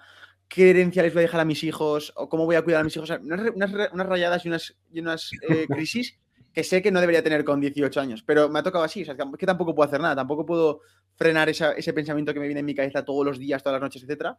qué 0.48 0.70
herencia 0.70 1.04
les 1.04 1.14
voy 1.14 1.20
a 1.20 1.24
dejar 1.24 1.42
a 1.42 1.46
mis 1.46 1.66
hijos 1.66 2.14
o 2.16 2.30
cómo 2.30 2.46
voy 2.46 2.56
a 2.56 2.62
cuidar 2.62 2.80
a 2.80 2.86
mis 2.86 2.96
hijos. 2.96 3.10
O 3.10 3.14
sea, 3.14 3.22
unas, 3.22 4.08
rayadas 4.08 4.46
y 4.46 4.48
unas, 4.48 4.74
y 4.90 5.02
unas 5.02 5.32
eh, 5.50 5.68
crisis 5.70 6.18
que 6.54 6.64
sé 6.64 6.82
que 6.82 6.92
no 6.92 7.02
debería 7.02 7.22
tener 7.22 7.44
con 7.44 7.60
18 7.60 8.00
años, 8.00 8.24
pero 8.26 8.48
me 8.48 8.60
ha 8.60 8.64
tocado 8.64 8.86
así, 8.86 9.02
o 9.02 9.06
sea, 9.06 9.18
que 9.38 9.46
tampoco 9.46 9.76
puedo 9.76 9.86
hacer 9.86 10.00
nada, 10.00 10.16
tampoco 10.16 10.46
puedo 10.46 10.80
frenar 11.16 11.50
ese 11.50 11.94
pensamiento 11.94 12.34
que 12.34 12.40
me 12.40 12.46
viene 12.46 12.62
en 12.62 12.66
mi 12.66 12.74
cabeza 12.74 13.04
todos 13.04 13.26
los 13.26 13.38
días, 13.38 13.62
todas 13.62 13.82
las 13.82 13.82
noches, 13.82 14.04
etcétera. 14.04 14.38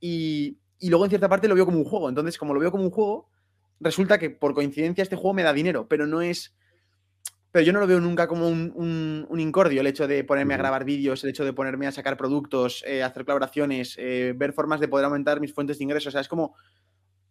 Y, 0.00 0.58
luego 0.82 1.04
en 1.04 1.10
cierta 1.10 1.28
parte 1.28 1.48
lo 1.48 1.54
veo 1.54 1.66
como 1.66 1.78
un 1.78 1.84
juego. 1.84 2.08
Entonces, 2.08 2.38
como 2.38 2.54
lo 2.54 2.60
veo 2.60 2.70
como 2.70 2.84
un 2.84 2.90
juego, 2.90 3.28
resulta 3.80 4.18
que 4.18 4.30
por 4.30 4.54
coincidencia 4.54 5.02
este 5.02 5.16
juego 5.16 5.34
me 5.34 5.42
da 5.42 5.52
dinero, 5.52 5.86
pero 5.88 6.06
no 6.06 6.22
es 6.22 6.56
pero 7.52 7.64
yo 7.64 7.72
no 7.72 7.80
lo 7.80 7.86
veo 7.88 8.00
nunca 8.00 8.28
como 8.28 8.46
un, 8.48 9.26
incordio 9.36 9.80
el 9.80 9.88
hecho 9.88 10.06
de 10.06 10.22
ponerme 10.22 10.54
a 10.54 10.58
grabar 10.58 10.84
vídeos, 10.84 11.24
el 11.24 11.30
hecho 11.30 11.44
de 11.44 11.52
ponerme 11.52 11.88
a 11.88 11.92
sacar 11.92 12.16
productos, 12.16 12.84
eh, 12.86 13.02
hacer 13.02 13.24
colaboraciones, 13.24 13.96
eh, 13.98 14.34
ver 14.36 14.52
formas 14.52 14.78
de 14.78 14.86
poder 14.86 15.06
aumentar 15.06 15.40
mis 15.40 15.52
fuentes 15.52 15.78
de 15.78 15.84
ingresos. 15.84 16.08
O 16.08 16.10
sea, 16.12 16.20
es 16.20 16.28
como 16.28 16.54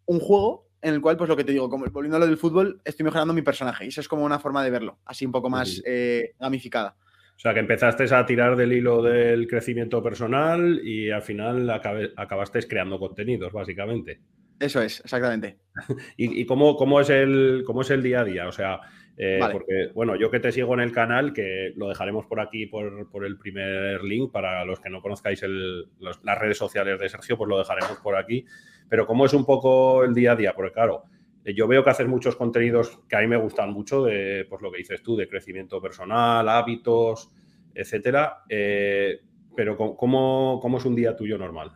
un 0.04 0.20
juego 0.20 0.68
en 0.82 0.94
el 0.94 1.00
cual, 1.00 1.16
pues 1.16 1.28
lo 1.28 1.36
que 1.36 1.44
te 1.44 1.52
digo, 1.52 1.70
como 1.70 1.86
volviendo 1.86 2.16
a 2.16 2.20
lo 2.20 2.26
del 2.26 2.36
fútbol, 2.36 2.82
estoy 2.84 3.04
mejorando 3.04 3.32
mi 3.32 3.42
personaje. 3.42 3.86
Y 3.86 3.88
eso 3.88 4.02
es 4.02 4.08
como 4.08 4.24
una 4.24 4.38
forma 4.38 4.62
de 4.62 4.70
verlo, 4.70 4.98
así 5.06 5.24
un 5.24 5.32
poco 5.32 5.48
más 5.48 5.80
eh, 5.86 6.34
gamificada. 6.38 6.96
O 7.40 7.42
sea, 7.42 7.54
que 7.54 7.60
empezaste 7.60 8.04
a 8.14 8.26
tirar 8.26 8.54
del 8.54 8.70
hilo 8.70 9.02
del 9.02 9.48
crecimiento 9.48 10.02
personal 10.02 10.78
y 10.84 11.10
al 11.10 11.22
final 11.22 11.70
acabaste 11.70 12.60
creando 12.68 12.98
contenidos, 12.98 13.50
básicamente. 13.50 14.20
Eso 14.58 14.82
es, 14.82 15.00
exactamente. 15.00 15.56
¿Y, 16.18 16.44
cómo, 16.44 16.76
cómo, 16.76 17.00
es 17.00 17.08
el, 17.08 17.62
cómo 17.64 17.80
es 17.80 17.88
el 17.88 18.02
día 18.02 18.20
a 18.20 18.24
día? 18.24 18.46
O 18.46 18.52
sea, 18.52 18.80
eh, 19.16 19.40
porque, 19.50 19.88
bueno, 19.94 20.16
yo 20.16 20.30
que 20.30 20.38
te 20.38 20.52
sigo 20.52 20.74
en 20.74 20.80
el 20.80 20.92
canal, 20.92 21.32
que 21.32 21.72
lo 21.76 21.88
dejaremos 21.88 22.26
por 22.26 22.40
aquí 22.40 22.66
por, 22.66 23.08
el 23.24 23.38
primer 23.38 24.04
link, 24.04 24.30
para 24.30 24.62
los 24.66 24.78
que 24.78 24.90
no 24.90 25.00
conozcáis 25.00 25.42
las 25.42 26.38
redes 26.38 26.58
sociales 26.58 27.00
de 27.00 27.08
Sergio, 27.08 27.38
pues 27.38 27.48
lo 27.48 27.56
dejaremos 27.56 28.00
por 28.02 28.16
aquí. 28.16 28.44
Pero 28.86 29.06
cómo 29.06 29.24
es 29.24 29.32
un 29.32 29.46
poco 29.46 30.04
el 30.04 30.12
día 30.12 30.32
a 30.32 30.36
día, 30.36 30.52
porque 30.52 30.72
claro, 30.72 31.04
yo 31.44 31.66
veo 31.66 31.82
que 31.82 31.90
haces 31.90 32.06
muchos 32.06 32.36
contenidos 32.36 33.00
que 33.08 33.16
a 33.16 33.20
mí 33.20 33.26
me 33.26 33.36
gustan 33.36 33.72
mucho, 33.72 34.04
de 34.04 34.46
pues 34.48 34.62
lo 34.62 34.70
que 34.70 34.78
dices 34.78 35.02
tú, 35.02 35.16
de 35.16 35.28
crecimiento 35.28 35.80
personal, 35.80 36.48
hábitos, 36.48 37.30
etcétera. 37.74 38.44
Eh, 38.48 39.20
pero 39.56 39.76
¿cómo, 39.76 40.58
¿cómo 40.60 40.78
es 40.78 40.84
un 40.84 40.94
día 40.94 41.16
tuyo 41.16 41.38
normal? 41.38 41.72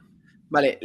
Vale, 0.51 0.79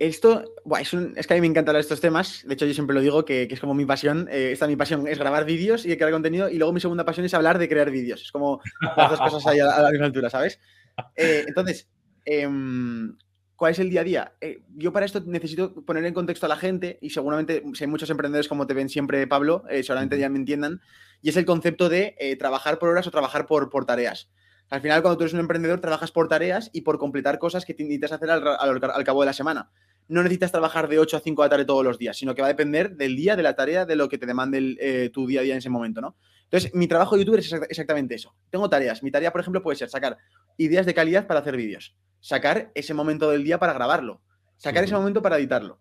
esto, 0.00 0.44
es, 0.80 1.26
que 1.26 1.34
a 1.34 1.36
mí 1.36 1.40
me 1.40 1.46
encantan 1.46 1.76
estos 1.76 2.00
temas. 2.00 2.42
De 2.44 2.54
hecho, 2.54 2.66
yo 2.66 2.74
siempre 2.74 2.94
lo 2.94 3.02
digo 3.02 3.24
que, 3.24 3.46
es 3.48 3.60
como 3.60 3.72
mi 3.72 3.86
pasión. 3.86 4.28
Eh, 4.30 4.50
esta 4.52 4.66
mi 4.66 4.74
pasión 4.74 5.06
es 5.06 5.18
grabar 5.18 5.44
vídeos 5.44 5.86
y 5.86 5.96
crear 5.96 6.10
contenido. 6.10 6.48
Y 6.48 6.56
luego 6.56 6.72
mi 6.72 6.80
segunda 6.80 7.04
pasión 7.04 7.24
es 7.24 7.34
hablar 7.34 7.58
de 7.58 7.68
crear 7.68 7.90
vídeos. 7.92 8.22
Es 8.22 8.32
como 8.32 8.60
las 8.96 9.10
dos 9.10 9.20
cosas 9.20 9.46
ahí 9.46 9.60
a, 9.60 9.80
la 9.80 9.90
misma 9.90 10.06
altura, 10.06 10.28
¿sabes? 10.28 10.58
Eh, 11.14 11.44
entonces, 11.46 11.88
em, 12.24 13.16
¿cuál 13.56 13.72
es 13.72 13.78
el 13.78 13.90
día 13.90 14.00
a 14.00 14.04
día? 14.04 14.32
Eh, 14.40 14.62
yo 14.76 14.92
para 14.92 15.06
esto 15.06 15.20
necesito 15.26 15.74
poner 15.84 16.04
en 16.04 16.14
contexto 16.14 16.46
a 16.46 16.48
la 16.48 16.56
gente 16.56 16.98
y 17.00 17.10
seguramente 17.10 17.62
si 17.74 17.84
hay 17.84 17.90
muchos 17.90 18.10
emprendedores 18.10 18.48
como 18.48 18.66
te 18.66 18.74
ven 18.74 18.88
siempre, 18.88 19.26
Pablo, 19.26 19.64
solamente 19.82 20.18
ya 20.18 20.28
me 20.28 20.38
entiendan. 20.38 20.80
Y 21.22 21.30
es 21.30 21.36
el 21.36 21.44
concepto 21.44 21.88
de 21.88 22.36
trabajar 22.38 22.78
por 22.78 22.90
horas 22.90 23.06
o 23.06 23.10
trabajar 23.10 23.46
por, 23.46 23.70
por 23.70 23.86
tareas. 23.86 24.30
Al 24.70 24.80
final, 24.80 25.02
cuando 25.02 25.18
tú 25.18 25.24
eres 25.24 25.34
un 25.34 25.40
emprendedor, 25.40 25.80
trabajas 25.80 26.10
por 26.10 26.28
tareas 26.28 26.70
y 26.72 26.80
por 26.80 26.98
completar 26.98 27.38
cosas 27.38 27.64
que 27.64 27.74
te 27.74 27.82
necesitas 27.82 28.12
hacer 28.12 28.30
al, 28.30 29.04
cabo 29.04 29.20
de 29.20 29.26
la 29.26 29.32
semana. 29.32 29.70
No 30.08 30.22
necesitas 30.22 30.52
trabajar 30.52 30.88
de 30.88 30.98
8 30.98 31.16
a 31.16 31.20
5 31.20 31.42
de 31.42 31.46
la 31.46 31.50
tarde 31.50 31.64
todos 31.64 31.84
los 31.84 31.98
días, 31.98 32.16
sino 32.16 32.34
que 32.34 32.42
va 32.42 32.48
a 32.48 32.50
depender 32.50 32.96
del 32.96 33.16
día, 33.16 33.36
de 33.36 33.42
la 33.42 33.54
tarea, 33.54 33.86
de 33.86 33.96
lo 33.96 34.08
que 34.08 34.18
te 34.18 34.26
demande 34.26 34.76
eh, 34.80 35.10
tu 35.10 35.26
día 35.26 35.40
a 35.40 35.42
día 35.44 35.54
en 35.54 35.58
ese 35.58 35.70
momento, 35.70 36.00
¿no? 36.00 36.16
Entonces, 36.44 36.74
mi 36.74 36.86
trabajo 36.86 37.16
de 37.16 37.22
youtuber 37.22 37.40
es 37.40 37.52
exactamente 37.52 38.14
eso. 38.14 38.34
Tengo 38.50 38.68
tareas. 38.68 39.02
Mi 39.02 39.10
tarea, 39.10 39.32
por 39.32 39.40
ejemplo, 39.40 39.62
puede 39.62 39.76
ser 39.76 39.88
sacar 39.88 40.18
ideas 40.58 40.86
de 40.86 40.94
calidad 40.94 41.26
para 41.26 41.40
hacer 41.40 41.56
vídeos, 41.56 41.94
sacar 42.24 42.72
ese 42.74 42.94
momento 42.94 43.30
del 43.30 43.44
día 43.44 43.58
para 43.58 43.74
grabarlo, 43.74 44.22
sacar 44.56 44.82
ese 44.82 44.94
momento 44.94 45.20
para 45.20 45.36
editarlo, 45.36 45.78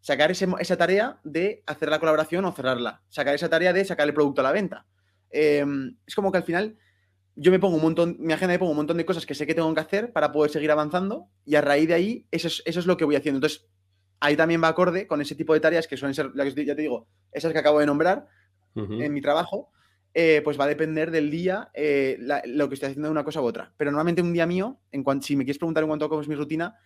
sacar 0.00 0.30
esa 0.30 0.76
tarea 0.78 1.20
de 1.22 1.62
hacer 1.66 1.90
la 1.90 2.00
colaboración 2.00 2.46
o 2.46 2.52
cerrarla, 2.52 3.02
sacar 3.10 3.34
esa 3.34 3.50
tarea 3.50 3.74
de 3.74 3.84
sacar 3.84 4.08
el 4.08 4.14
producto 4.14 4.40
a 4.40 4.44
la 4.44 4.52
venta. 4.52 4.86
Em, 5.28 5.98
es 6.06 6.14
como 6.14 6.32
que 6.32 6.38
al 6.38 6.44
final 6.44 6.78
yo 7.36 7.52
me 7.52 7.58
pongo 7.58 7.76
un 7.76 7.82
montón, 7.82 8.16
mi 8.20 8.32
agenda 8.32 8.54
me 8.54 8.58
pongo 8.58 8.70
un 8.70 8.78
montón 8.78 8.96
de 8.96 9.04
cosas 9.04 9.26
que 9.26 9.34
sé 9.34 9.46
que 9.46 9.54
tengo 9.54 9.74
que 9.74 9.80
hacer 9.80 10.14
para 10.14 10.32
poder 10.32 10.50
seguir 10.50 10.70
avanzando 10.70 11.28
y 11.44 11.56
a 11.56 11.60
raíz 11.60 11.88
de 11.88 11.94
ahí 11.94 12.26
eso 12.30 12.48
es, 12.64 12.86
lo 12.86 12.96
que 12.96 13.04
voy 13.04 13.16
haciendo. 13.16 13.36
Entonces, 13.36 13.66
ahí 14.18 14.34
también 14.34 14.62
va 14.64 14.68
acorde 14.68 15.06
con 15.06 15.20
ese 15.20 15.34
tipo 15.34 15.52
de 15.52 15.60
tareas 15.60 15.86
que 15.86 15.98
suelen 15.98 16.14
ser, 16.14 16.30
ya 16.34 16.74
te 16.74 16.80
digo, 16.80 17.06
esas 17.32 17.52
que 17.52 17.58
acabo 17.58 17.80
de 17.80 17.86
nombrar 17.86 18.28
en 18.74 19.12
mi 19.12 19.20
trabajo, 19.20 19.70
eh, 20.14 20.42
pues 20.44 20.60
va 20.60 20.64
a 20.64 20.68
depender 20.68 21.10
del 21.10 21.30
día 21.30 21.70
eh, 21.74 22.18
lo 22.46 22.68
que 22.68 22.74
estoy 22.74 22.88
haciendo 22.88 23.08
de 23.08 23.12
una 23.12 23.24
cosa 23.24 23.40
u 23.40 23.44
otra. 23.44 23.72
Pero 23.76 23.90
normalmente 23.90 24.22
un 24.22 24.32
día 24.32 24.46
mío, 24.46 24.80
en 24.90 25.02
cuanto, 25.02 25.26
si 25.26 25.36
me 25.36 25.44
quieres 25.44 25.58
preguntar 25.58 25.82
en 25.82 25.88
cuanto 25.88 26.04
a 26.04 26.08
cómo 26.08 26.20
es 26.20 26.28
mi 26.28 26.34
rutina, 26.34 26.76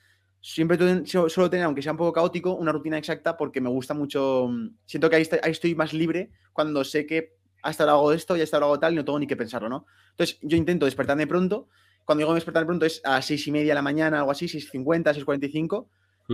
siempre 0.40 0.78
suelo 1.06 1.50
tener, 1.50 1.66
aunque 1.66 1.82
sea 1.82 1.92
un 1.92 1.98
poco 1.98 2.12
caótico, 2.12 2.54
una 2.54 2.70
rutina 2.72 2.98
exacta 2.98 3.36
porque 3.36 3.60
me 3.60 3.68
gusta 3.68 3.94
mucho, 3.94 4.48
siento 4.84 5.10
que 5.10 5.16
ahí, 5.16 5.28
ahí 5.42 5.50
estoy 5.50 5.74
más 5.74 5.92
libre 5.92 6.30
cuando 6.52 6.84
sé 6.84 7.04
que 7.04 7.36
hasta 7.62 7.82
ahora 7.82 7.94
hago 7.94 8.12
esto 8.12 8.36
y 8.36 8.42
hasta 8.42 8.56
ahora 8.56 8.66
hago 8.66 8.78
tal 8.78 8.92
y 8.92 8.96
no 8.96 9.04
tengo 9.04 9.18
ni 9.18 9.26
que 9.26 9.36
pensarlo, 9.36 9.68
¿no? 9.68 9.86
Entonces 10.10 10.38
yo 10.42 10.56
intento 10.56 10.86
despertarme 10.86 11.26
pronto. 11.26 11.68
Cuando 12.04 12.20
digo 12.20 12.34
despertarme 12.34 12.66
pronto 12.66 12.86
es 12.86 13.00
a 13.04 13.20
seis 13.22 13.44
y 13.48 13.50
media 13.50 13.72
de 13.72 13.74
la 13.74 13.82
mañana, 13.82 14.18
algo 14.20 14.30
así, 14.30 14.46
6.50, 14.46 15.24
6.45. 15.24 15.88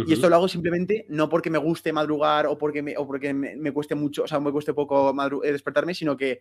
Y 0.07 0.13
esto 0.15 0.31
lo 0.31 0.37
hago 0.37 0.49
simplemente 0.49 1.05
no 1.11 1.29
porque 1.29 1.51
me 1.51 1.59
guste 1.59 1.93
madrugar 1.93 2.47
o 2.47 2.57
porque 2.57 2.83
me, 2.83 2.97
o 2.97 3.07
porque 3.07 3.35
me, 3.35 3.73
cueste 3.73 3.95
mucho, 3.95 4.23
o 4.23 4.27
sea, 4.27 4.41
me 4.41 4.51
cueste 4.51 4.73
poco 4.73 5.15
eh, 5.45 5.53
despertarme, 5.53 5.93
sino 5.93 6.17
que 6.17 6.41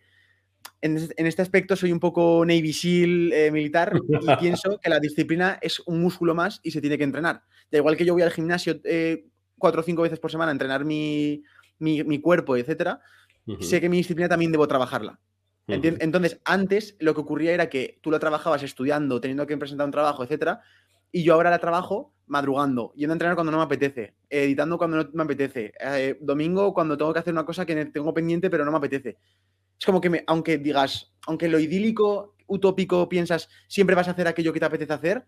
en, 0.80 1.26
este 1.26 1.42
aspecto 1.42 1.76
soy 1.76 1.92
un 1.92 2.00
poco 2.00 2.44
Navy 2.44 2.72
SEAL 2.72 3.32
eh, 3.32 3.50
militar 3.50 3.92
y 4.08 4.36
pienso 4.40 4.78
que 4.78 4.90
la 4.90 5.00
disciplina 5.00 5.58
es 5.62 5.80
un 5.80 6.00
músculo 6.00 6.34
más 6.34 6.60
y 6.62 6.70
se 6.70 6.80
tiene 6.80 6.98
que 6.98 7.04
entrenar. 7.04 7.42
Da 7.70 7.78
igual 7.78 7.96
que 7.96 8.04
yo 8.04 8.14
voy 8.14 8.22
al 8.22 8.32
gimnasio 8.32 8.80
eh, 8.84 9.26
cuatro 9.58 9.80
o 9.80 9.84
cinco 9.84 10.02
veces 10.02 10.18
por 10.18 10.30
semana 10.30 10.50
a 10.50 10.52
entrenar 10.52 10.84
mi, 10.84 11.42
mi, 11.78 12.02
mi 12.04 12.20
cuerpo, 12.20 12.56
etcétera, 12.56 13.00
sé 13.60 13.80
que 13.80 13.88
mi 13.88 13.98
disciplina 13.98 14.28
también 14.28 14.52
debo 14.52 14.66
trabajarla. 14.68 15.18
Entonces, 15.68 16.40
antes 16.44 16.96
lo 16.98 17.14
que 17.14 17.20
ocurría 17.20 17.52
era 17.52 17.68
que 17.68 17.98
tú 18.02 18.10
la 18.10 18.18
trabajabas 18.18 18.62
estudiando, 18.62 19.20
teniendo 19.20 19.46
que 19.46 19.56
presentar 19.56 19.86
un 19.86 19.92
trabajo, 19.92 20.24
etcétera, 20.24 20.60
y 21.12 21.22
yo 21.22 21.34
ahora 21.34 21.50
la 21.50 21.58
trabajo 21.58 22.12
madrugando, 22.26 22.92
yendo 22.94 23.12
a 23.12 23.16
entrenar 23.16 23.36
cuando 23.36 23.52
no 23.52 23.58
me 23.58 23.64
apetece, 23.64 24.14
editando 24.28 24.78
cuando 24.78 25.04
no 25.04 25.10
me 25.12 25.22
apetece, 25.22 25.72
eh, 25.78 26.16
domingo 26.20 26.72
cuando 26.72 26.96
tengo 26.96 27.12
que 27.12 27.18
hacer 27.18 27.32
una 27.32 27.44
cosa 27.44 27.66
que 27.66 27.84
tengo 27.86 28.14
pendiente 28.14 28.48
pero 28.48 28.64
no 28.64 28.70
me 28.70 28.78
apetece. 28.78 29.18
Es 29.82 29.86
como 29.86 30.00
que, 30.00 30.10
me, 30.10 30.22
aunque 30.28 30.58
digas, 30.58 31.12
aunque 31.26 31.48
lo 31.48 31.58
idílico, 31.58 32.36
utópico, 32.46 33.08
piensas, 33.08 33.48
siempre 33.66 33.96
vas 33.96 34.06
a 34.06 34.12
hacer 34.12 34.28
aquello 34.28 34.52
que 34.52 34.60
te 34.60 34.66
apetece 34.66 34.92
hacer, 34.92 35.26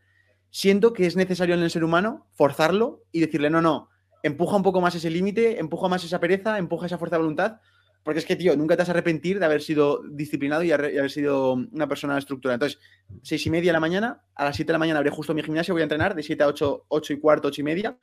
siento 0.48 0.92
que 0.92 1.06
es 1.06 1.16
necesario 1.16 1.56
en 1.56 1.62
el 1.64 1.72
ser 1.72 1.82
humano 1.82 2.28
forzarlo 2.34 3.02
y 3.10 3.18
decirle, 3.18 3.50
no, 3.50 3.60
no, 3.60 3.88
empuja 4.22 4.54
un 4.54 4.62
poco 4.62 4.80
más 4.80 4.94
ese 4.94 5.10
límite, 5.10 5.58
empuja 5.58 5.88
más 5.88 6.04
esa 6.04 6.20
pereza, 6.20 6.56
empuja 6.56 6.86
esa 6.86 6.98
fuerza 6.98 7.16
de 7.16 7.22
voluntad, 7.22 7.56
porque 8.04 8.20
es 8.20 8.26
que, 8.26 8.36
tío, 8.36 8.56
nunca 8.56 8.76
te 8.76 8.82
vas 8.82 8.90
a 8.90 8.92
arrepentir 8.92 9.40
de 9.40 9.44
haber 9.44 9.60
sido 9.60 10.02
disciplinado 10.08 10.62
y 10.62 10.70
haber 10.70 11.10
sido 11.10 11.54
una 11.54 11.88
persona 11.88 12.16
estructurada. 12.16 12.54
Entonces, 12.54 12.78
seis 13.22 13.44
y 13.44 13.50
media 13.50 13.70
de 13.70 13.72
la 13.72 13.80
mañana, 13.80 14.22
a 14.36 14.44
las 14.44 14.54
siete 14.54 14.68
de 14.68 14.74
la 14.74 14.78
mañana 14.78 15.00
abriré 15.00 15.16
justo 15.16 15.34
mi 15.34 15.42
gimnasio, 15.42 15.74
voy 15.74 15.80
a 15.80 15.82
entrenar 15.82 16.14
de 16.14 16.22
siete 16.22 16.44
a 16.44 16.46
ocho, 16.46 16.84
ocho 16.86 17.12
y 17.12 17.18
cuarto, 17.18 17.48
ocho 17.48 17.60
y 17.60 17.64
media. 17.64 17.98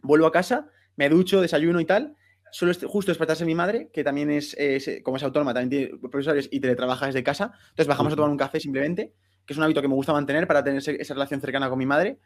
Vuelvo 0.00 0.24
a 0.24 0.32
casa, 0.32 0.70
me 0.96 1.10
ducho, 1.10 1.42
desayuno 1.42 1.80
y 1.80 1.84
tal. 1.84 2.16
Solo 2.52 2.72
justo 2.86 3.10
despertarse 3.10 3.44
mi 3.44 3.54
madre, 3.54 3.90
que 3.92 4.02
también 4.04 4.30
es, 4.30 4.56
como 5.02 5.16
es 5.16 5.22
autónoma, 5.22 5.54
también 5.54 5.88
tiene 5.88 5.98
profesores 6.10 6.48
y 6.50 6.60
teletrabaja 6.60 7.06
desde 7.06 7.22
casa. 7.22 7.52
Entonces 7.70 7.86
bajamos 7.86 8.12
a 8.12 8.16
tomar 8.16 8.30
un 8.30 8.36
café 8.36 8.60
simplemente, 8.60 9.12
que 9.46 9.52
es 9.52 9.56
un 9.56 9.64
hábito 9.64 9.80
que 9.80 9.88
me 9.88 9.94
gusta 9.94 10.12
mantener 10.12 10.46
para 10.46 10.62
tener 10.62 10.82
esa 10.86 11.14
relación 11.14 11.40
cercana 11.40 11.68
con 11.68 11.78
mi 11.78 11.86
madre. 11.86 12.18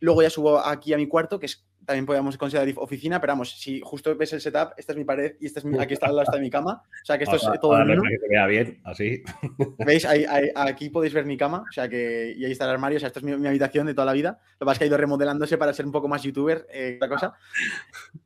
Luego 0.00 0.22
ya 0.22 0.30
subo 0.30 0.58
aquí 0.58 0.92
a 0.92 0.96
mi 0.96 1.06
cuarto, 1.06 1.38
que 1.38 1.46
es 1.46 1.66
también 1.84 2.06
podríamos 2.06 2.36
considerar 2.36 2.72
oficina, 2.76 3.20
pero 3.20 3.32
vamos, 3.32 3.58
si 3.58 3.80
justo 3.80 4.14
ves 4.16 4.32
el 4.32 4.40
setup, 4.40 4.72
esta 4.76 4.92
es 4.92 4.98
mi 4.98 5.04
pared 5.04 5.36
y 5.40 5.46
esta 5.46 5.60
es 5.60 5.66
aquí 5.78 5.94
está 5.94 6.06
al 6.06 6.16
lado 6.16 6.30
de 6.32 6.40
mi 6.40 6.50
cama. 6.50 6.82
O 6.84 7.04
sea 7.04 7.18
que 7.18 7.24
esto 7.24 7.36
es 7.36 7.60
todo 7.60 7.76
que 7.84 8.28
vea 8.28 8.46
bien, 8.46 8.80
así. 8.84 9.22
¿Veis? 9.78 10.06
aquí 10.56 10.90
podéis 10.90 11.14
ver 11.14 11.24
mi 11.24 11.36
cama, 11.36 11.64
o 11.68 11.72
sea 11.72 11.88
que 11.88 12.34
y 12.36 12.44
ahí 12.44 12.52
está 12.52 12.64
el 12.64 12.70
armario, 12.70 12.96
o 12.96 13.00
sea, 13.00 13.08
esto 13.08 13.20
es 13.20 13.24
mi, 13.24 13.46
habitación 13.46 13.86
de 13.86 13.94
toda 13.94 14.06
la 14.06 14.12
vida. 14.12 14.38
Lo 14.58 14.64
que 14.64 14.66
pasa 14.66 14.72
es 14.72 14.78
que 14.78 14.84
ha 14.84 14.88
ido 14.88 14.96
remodelándose 14.96 15.58
para 15.58 15.72
ser 15.72 15.86
un 15.86 15.92
poco 15.92 16.08
más 16.08 16.22
youtuber, 16.22 16.66
eh, 16.72 16.98
cosa. 17.08 17.34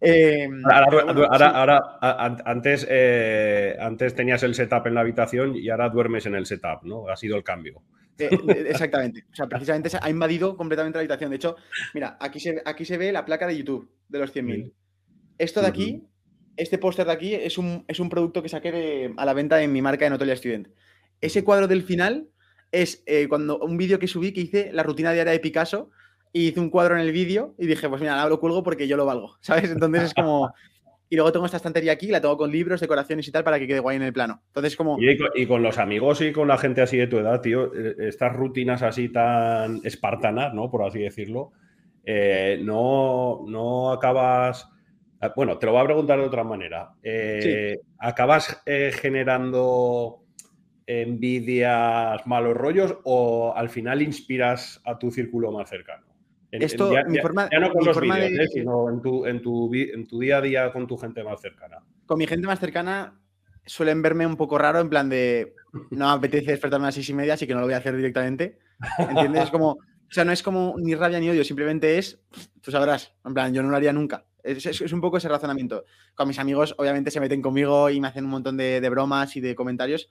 Em, 0.00 0.62
ahora, 0.66 1.98
antes, 2.44 2.86
eh, 2.88 3.76
antes 3.80 4.14
tenías 4.14 4.42
el 4.42 4.54
setup 4.54 4.86
en 4.86 4.94
la 4.94 5.00
habitación 5.00 5.56
y 5.56 5.70
ahora 5.70 5.88
duermes 5.88 6.26
en 6.26 6.34
el 6.34 6.46
setup, 6.46 6.82
¿no? 6.82 7.08
Ha 7.08 7.16
sido 7.16 7.36
el 7.36 7.44
cambio. 7.44 7.82
Eh, 8.18 8.66
exactamente. 8.68 9.24
O 9.32 9.34
sea, 9.34 9.46
precisamente 9.46 9.90
ha 10.00 10.10
invadido 10.10 10.56
completamente 10.56 10.98
la 10.98 11.00
habitación. 11.00 11.30
De 11.30 11.36
hecho, 11.36 11.56
mira, 11.94 12.16
aquí 12.20 12.40
se, 12.40 12.62
aquí 12.64 12.84
se 12.84 12.96
ve 12.96 13.12
la 13.12 13.24
placa 13.24 13.43
de 13.46 13.56
YouTube 13.56 13.90
de 14.08 14.18
los 14.18 14.34
100.000. 14.34 14.72
Esto 15.38 15.60
de 15.60 15.66
aquí, 15.66 16.02
este 16.56 16.78
póster 16.78 17.06
de 17.06 17.12
aquí, 17.12 17.34
es 17.34 17.58
un, 17.58 17.84
es 17.88 18.00
un 18.00 18.08
producto 18.08 18.42
que 18.42 18.48
saqué 18.48 19.12
a 19.16 19.24
la 19.24 19.34
venta 19.34 19.62
en 19.62 19.72
mi 19.72 19.82
marca 19.82 20.04
de 20.04 20.10
Notolia 20.10 20.36
Student. 20.36 20.68
Ese 21.20 21.44
cuadro 21.44 21.66
del 21.66 21.82
final 21.82 22.28
es 22.72 23.02
eh, 23.06 23.28
cuando 23.28 23.58
un 23.58 23.76
vídeo 23.76 23.98
que 23.98 24.08
subí 24.08 24.32
que 24.32 24.40
hice 24.40 24.72
la 24.72 24.82
rutina 24.82 25.12
diaria 25.12 25.32
de 25.32 25.40
Picasso 25.40 25.90
y 26.32 26.48
hice 26.48 26.60
un 26.60 26.70
cuadro 26.70 26.96
en 26.96 27.00
el 27.00 27.12
vídeo 27.12 27.54
y 27.58 27.66
dije, 27.66 27.88
pues 27.88 28.00
mira, 28.00 28.14
ahora 28.14 28.30
lo 28.30 28.40
cuelgo 28.40 28.62
porque 28.62 28.88
yo 28.88 28.96
lo 28.96 29.06
valgo, 29.06 29.36
¿sabes? 29.40 29.70
Entonces 29.70 30.04
es 30.04 30.14
como, 30.14 30.52
y 31.08 31.16
luego 31.16 31.30
tengo 31.30 31.46
esta 31.46 31.58
estantería 31.58 31.92
aquí, 31.92 32.08
la 32.08 32.20
tengo 32.20 32.36
con 32.36 32.50
libros, 32.50 32.80
decoraciones 32.80 33.28
y 33.28 33.30
tal 33.30 33.44
para 33.44 33.58
que 33.58 33.68
quede 33.68 33.78
guay 33.78 33.96
en 33.96 34.02
el 34.02 34.12
plano. 34.12 34.42
Entonces, 34.48 34.74
como. 34.74 34.96
Y, 35.00 35.46
con, 35.46 35.62
los 35.62 35.78
amigos 35.78 36.20
y 36.22 36.32
con 36.32 36.48
la 36.48 36.58
gente 36.58 36.82
así 36.82 36.96
de 36.96 37.06
tu 37.06 37.18
edad, 37.18 37.40
tío, 37.40 37.72
eh, 37.74 37.94
estas 37.98 38.34
rutinas 38.34 38.82
así 38.82 39.08
tan 39.10 39.80
espartanas, 39.84 40.54
¿no? 40.54 40.70
Por 40.70 40.82
así 40.82 40.98
decirlo, 40.98 41.52
eh, 42.04 42.60
no, 42.62 43.44
no 43.46 43.92
acabas. 43.92 44.68
Ah, 45.20 45.32
bueno, 45.34 45.58
te 45.58 45.66
lo 45.66 45.72
voy 45.72 45.80
a 45.82 45.84
preguntar 45.86 46.18
de 46.18 46.26
otra 46.26 46.44
manera. 46.44 46.92
Eh, 47.02 47.78
¿Acabas 47.98 48.62
generando 49.00 50.24
envidias, 50.86 52.26
malos 52.26 52.56
rollos 52.56 52.98
o 53.04 53.54
al 53.56 53.68
final 53.70 54.02
inspiras 54.02 54.80
a 54.84 54.98
tu 54.98 55.10
círculo 55.10 55.50
más 55.50 55.68
cercano? 55.68 56.06
Esto, 56.50 56.92
ya, 56.92 57.04
mi 57.04 57.16
ya- 57.16 57.22
forma, 57.22 57.48
ya 57.50 57.58
no 57.58 57.70
con 57.70 57.80
mi 57.80 57.86
los 57.86 58.00
vídeos, 58.00 58.30
de- 58.32 58.44
¿eh? 58.44 58.48
sino 58.48 58.88
en 58.90 59.02
tu, 59.02 59.26
en, 59.26 59.42
tu, 59.42 59.74
en 59.74 60.04
día 60.06 60.36
a 60.36 60.40
día 60.40 60.72
con 60.72 60.86
tu 60.86 60.96
gente 60.96 61.24
más 61.24 61.40
cercana. 61.40 61.78
con 62.06 62.18
mi 62.18 62.26
gente 62.26 62.46
más 62.46 62.60
cercana 62.60 63.18
suelen 63.66 64.02
verme 64.02 64.26
un 64.26 64.36
poco 64.36 64.56
raro, 64.58 64.78
en 64.78 64.88
plan 64.90 65.08
de 65.08 65.54
no 65.90 66.06
me 66.08 66.12
apetece 66.18 66.52
despertarme 66.52 66.84
a 66.84 66.88
las 66.88 66.94
seis 66.94 67.08
y 67.08 67.14
media, 67.14 67.34
así 67.34 67.46
que 67.46 67.54
no 67.54 67.60
lo 67.60 67.66
voy 67.66 67.74
a 67.74 67.78
hacer 67.78 67.96
directamente. 67.96 68.58
¿Entiendes? 69.08 69.44
Es 69.44 69.50
como, 69.50 69.78
sea, 70.14 70.24
no 70.24 70.32
es 70.32 70.42
como 70.42 70.74
ni 70.78 70.94
rabia 70.94 71.20
ni 71.20 71.30
odio, 71.30 71.44
simplemente 71.44 71.98
es, 71.98 72.20
tú 72.60 72.70
sabrás, 72.70 73.14
en 73.24 73.34
plan, 73.34 73.52
yo 73.54 73.62
no 73.62 73.70
lo 73.70 73.76
haría 73.76 73.92
nunca. 73.92 74.26
Es, 74.42 74.64
es- 74.66 74.92
un 74.92 75.00
poco 75.00 75.16
ese 75.18 75.28
razonamiento. 75.28 75.84
Con 76.14 76.28
mis 76.28 76.38
amigos, 76.38 76.74
obviamente, 76.78 77.10
se 77.10 77.20
meten 77.20 77.42
conmigo 77.42 77.90
y 77.90 78.00
me 78.00 78.08
hacen 78.08 78.24
un 78.24 78.30
montón 78.30 78.56
de, 78.56 78.80
de 78.80 78.88
bromas 78.90 79.36
y 79.36 79.40
de 79.40 79.54
comentarios, 79.54 80.10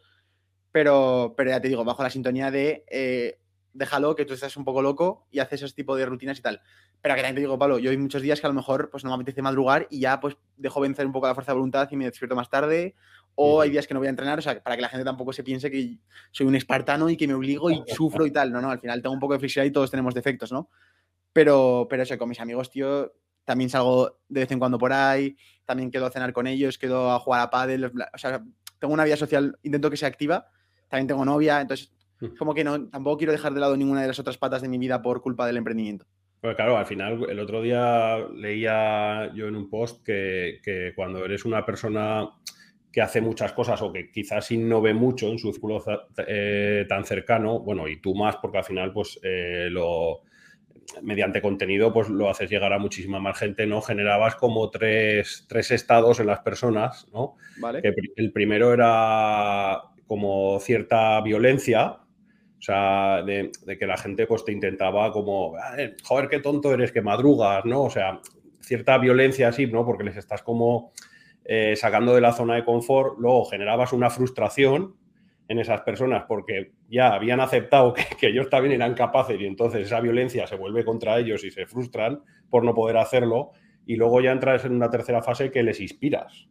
pero, 0.72 1.34
pero 1.38 1.52
ya 1.52 1.62
te 1.62 1.68
digo, 1.70 1.84
bajo 1.84 2.04
la 2.04 2.10
sintonía 2.10 2.52
de 2.52 2.84
eh, 2.90 3.40
déjalo, 3.74 4.16
que 4.16 4.26
tú 4.26 4.34
estás 4.34 4.58
un 4.58 4.66
poco 4.66 4.82
loco 4.82 5.28
y 5.32 5.40
haces 5.40 5.62
ese 5.64 5.76
tipo 5.76 5.96
de 5.96 6.06
rutinas 6.06 6.40
y 6.40 6.42
tal. 6.42 6.62
Pero 7.02 7.16
que 7.16 7.22
también 7.22 7.36
te 7.36 7.42
digo, 7.42 7.60
Pablo, 7.60 7.80
yo 7.80 7.92
hay 7.92 7.98
muchos 7.98 8.22
días 8.22 8.40
que 8.40 8.48
a 8.48 8.50
lo 8.50 8.56
mejor 8.56 8.90
pues 8.90 9.04
no 9.04 9.10
me 9.10 9.16
apetece 9.16 9.42
madrugar 9.42 9.88
y 9.90 10.00
ya 10.00 10.20
pues 10.20 10.38
dejo 10.58 10.80
vencer 10.82 11.06
un 11.06 11.12
poco 11.12 11.28
la 11.28 11.36
fuerza 11.36 11.52
de 11.52 11.56
voluntad 11.58 11.88
y 11.92 11.98
me 11.98 12.06
despierto 12.06 12.36
más 12.36 12.50
tarde. 12.50 12.96
O 13.36 13.62
hay 13.62 13.72
días 13.72 13.88
que 13.88 13.94
no 13.94 14.00
voy 14.00 14.08
a 14.08 14.12
entrenar, 14.12 14.38
o 14.38 14.42
sea, 14.42 14.62
para 14.62 14.76
que 14.76 14.82
la 14.82 14.90
gente 14.90 15.04
tampoco 15.04 15.34
se 15.34 15.44
piense 15.44 15.72
que 15.72 15.98
soy 16.32 16.46
un 16.46 16.56
espartano 16.56 17.10
y 17.10 17.18
que 17.18 17.28
me 17.28 17.34
obligo 17.34 17.72
y 17.72 17.82
sufro 17.88 18.26
y 18.26 18.32
tal. 18.32 18.52
No, 18.52 18.62
no, 18.62 18.70
al 18.70 18.80
final 18.80 19.02
tengo 19.02 19.14
un 19.14 19.20
poco 19.20 19.34
de 19.34 19.40
flexibilidad 19.40 19.70
y 19.70 19.74
todos 19.74 19.90
tenemos 19.90 20.14
defectos, 20.14 20.52
¿no? 20.52 20.70
Pero, 21.32 21.88
pero 21.90 22.04
eso, 22.04 22.18
con 22.18 22.30
mis 22.30 22.40
amigos, 22.40 22.70
tío, 22.70 23.12
también 23.44 23.70
salgo 23.70 24.20
de 24.30 24.42
vez 24.42 24.52
en 24.52 24.60
cuando 24.60 24.78
por 24.78 24.94
ahí, 24.94 25.36
también 25.66 25.92
quedo 25.92 26.06
a 26.06 26.12
cenar 26.12 26.34
con 26.34 26.48
ellos, 26.48 26.78
quedo 26.78 27.12
a 27.12 27.20
jugar 27.20 27.42
a 27.42 27.50
pádel, 27.50 27.86
o 27.86 28.18
sea, 28.18 28.44
tengo 28.80 28.94
una 28.94 29.04
vida 29.04 29.18
social, 29.18 29.58
intento 29.64 29.90
que 29.90 29.98
sea 29.98 30.10
activa, 30.10 30.48
también 30.88 31.08
tengo 31.08 31.26
novia, 31.26 31.62
entonces 31.62 31.92
como 32.38 32.54
que 32.54 32.64
no, 32.64 32.88
tampoco 32.88 33.18
quiero 33.18 33.34
dejar 33.34 33.54
de 33.54 33.60
lado 33.60 33.76
ninguna 33.76 34.02
de 34.02 34.08
las 34.08 34.20
otras 34.20 34.38
patas 34.38 34.62
de 34.62 34.70
mi 34.70 34.78
vida 34.78 35.02
por 35.02 35.22
culpa 35.22 35.46
del 35.46 35.58
emprendimiento. 35.58 36.06
Pues 36.40 36.56
claro, 36.56 36.78
al 36.78 36.86
final, 36.86 37.26
el 37.30 37.40
otro 37.40 37.62
día 37.62 38.18
leía 38.36 39.32
yo 39.34 39.48
en 39.48 39.56
un 39.56 39.70
post 39.70 40.04
que, 40.04 40.60
que 40.64 40.92
cuando 40.96 41.24
eres 41.24 41.46
una 41.46 41.66
persona 41.66 42.30
que 42.94 43.02
hace 43.02 43.22
muchas 43.22 43.54
cosas 43.54 43.82
o 43.82 43.92
que 43.92 44.12
quizás 44.12 44.52
innove 44.52 44.94
mucho 44.94 45.28
en 45.28 45.40
su 45.40 45.52
círculo 45.52 45.84
eh, 46.28 46.86
tan 46.88 47.04
cercano, 47.06 47.60
bueno, 47.60 47.88
y 47.88 48.00
tú 48.00 48.14
más, 48.14 48.38
porque 48.38 48.60
al 48.60 48.64
final, 48.64 48.94
pues, 48.94 49.20
eh, 49.24 49.68
lo 49.72 50.22
mediante 51.02 51.42
contenido, 51.42 51.92
pues 51.92 52.10
lo 52.10 52.30
haces 52.30 52.50
llegar 52.52 52.72
a 52.72 52.78
muchísima 52.78 53.20
más 53.20 53.40
gente, 53.40 53.66
¿no? 53.66 53.82
Generabas 53.82 54.36
como 54.36 54.70
tres, 54.70 55.46
tres 55.50 55.72
estados 55.72 56.20
en 56.20 56.28
las 56.28 56.42
personas, 56.42 57.08
¿no? 57.12 57.36
¿Vale? 57.58 57.82
que 57.82 57.94
el 58.16 58.32
primero 58.32 58.74
era 58.74 59.82
como 60.06 60.60
cierta 60.60 61.20
violencia, 61.22 61.94
o 61.94 62.62
sea, 62.62 63.24
de, 63.24 63.52
de 63.66 63.78
que 63.78 63.88
la 63.88 63.98
gente 63.98 64.28
pues 64.28 64.46
te 64.46 64.52
intentaba 64.52 65.12
como, 65.12 65.56
"Ah, 65.56 65.76
eh, 65.78 65.96
joder, 66.04 66.30
qué 66.30 66.40
tonto 66.40 66.72
eres, 66.74 66.92
que 66.92 67.02
madrugas, 67.02 67.66
¿no? 67.66 67.84
O 67.86 67.90
sea, 67.90 68.20
cierta 68.60 68.98
violencia 69.00 69.48
así, 69.48 69.66
¿no? 69.66 69.84
Porque 69.86 70.04
les 70.04 70.18
estás 70.18 70.44
como 70.44 70.92
eh, 71.46 71.76
sacando 71.76 72.16
de 72.16 72.22
la 72.22 72.34
zona 72.34 72.56
de 72.56 72.64
confort, 72.64 73.18
luego 73.20 73.46
generabas 73.46 73.94
una 73.94 74.10
frustración 74.10 74.96
en 75.48 75.60
esas 75.60 75.82
personas 75.82 76.24
porque 76.28 76.72
ya 76.90 77.14
habían 77.14 77.40
aceptado 77.40 77.94
que, 77.94 78.06
que 78.20 78.28
ellos 78.28 78.50
también 78.50 78.74
eran 78.74 78.94
capaces 78.94 79.40
y 79.40 79.46
entonces 79.46 79.86
esa 79.86 80.00
violencia 80.00 80.48
se 80.48 80.56
vuelve 80.56 80.86
contra 80.86 81.20
ellos 81.20 81.44
y 81.44 81.52
se 81.52 81.66
frustran 81.66 82.22
por 82.50 82.64
no 82.64 82.74
poder 82.74 82.98
hacerlo 82.98 83.52
y 83.86 83.96
luego 83.96 84.22
ya 84.22 84.32
entras 84.32 84.64
en 84.66 84.74
una 84.74 84.90
tercera 84.90 85.22
fase 85.22 85.52
que 85.52 85.64
les 85.64 85.80
inspiras. 85.82 86.48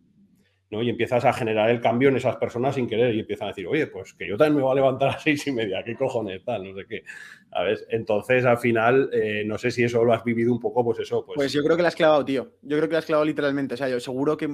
¿No? 0.72 0.82
Y 0.82 0.88
empiezas 0.88 1.24
a 1.26 1.32
generar 1.34 1.70
el 1.70 1.80
cambio 1.80 2.08
en 2.08 2.16
esas 2.16 2.36
personas 2.36 2.74
sin 2.74 2.88
querer 2.88 3.14
y 3.14 3.20
empiezan 3.20 3.48
a 3.48 3.50
decir, 3.50 3.66
oye, 3.66 3.86
pues 3.86 4.14
que 4.14 4.26
yo 4.26 4.38
también 4.38 4.56
me 4.56 4.62
voy 4.62 4.72
a 4.72 4.74
levantar 4.76 5.10
a 5.10 5.18
seis 5.18 5.46
y 5.46 5.52
media, 5.52 5.84
qué 5.84 5.94
cojones, 5.94 6.42
tal, 6.44 6.64
no 6.64 6.74
sé 6.74 6.86
qué. 6.88 7.04
¿Sabes? 7.50 7.84
Entonces, 7.90 8.46
al 8.46 8.56
final, 8.56 9.10
eh, 9.12 9.44
no 9.46 9.58
sé 9.58 9.70
si 9.70 9.84
eso 9.84 10.02
lo 10.02 10.14
has 10.14 10.24
vivido 10.24 10.50
un 10.50 10.58
poco, 10.58 10.82
pues 10.82 11.00
eso, 11.00 11.24
pues... 11.26 11.36
Pues 11.36 11.52
yo 11.52 11.62
creo 11.62 11.76
que 11.76 11.82
la 11.82 11.88
has 11.88 11.94
clavado, 11.94 12.24
tío. 12.24 12.54
Yo 12.62 12.78
creo 12.78 12.88
que 12.88 12.94
la 12.94 13.00
has 13.00 13.04
clavado 13.04 13.26
literalmente. 13.26 13.74
O 13.74 13.76
sea, 13.76 13.90
yo 13.90 14.00
seguro 14.00 14.36
que 14.36 14.48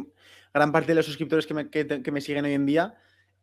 gran 0.53 0.73
parte 0.73 0.89
de 0.89 0.97
los 0.97 1.07
suscriptores 1.07 1.47
que 1.47 1.55
me, 1.55 1.71
que 1.71 1.87
que 1.87 2.11
me 2.11 2.21
siguen 2.21 2.45
hoy 2.45 2.55
en 2.55 2.67
día 2.67 2.95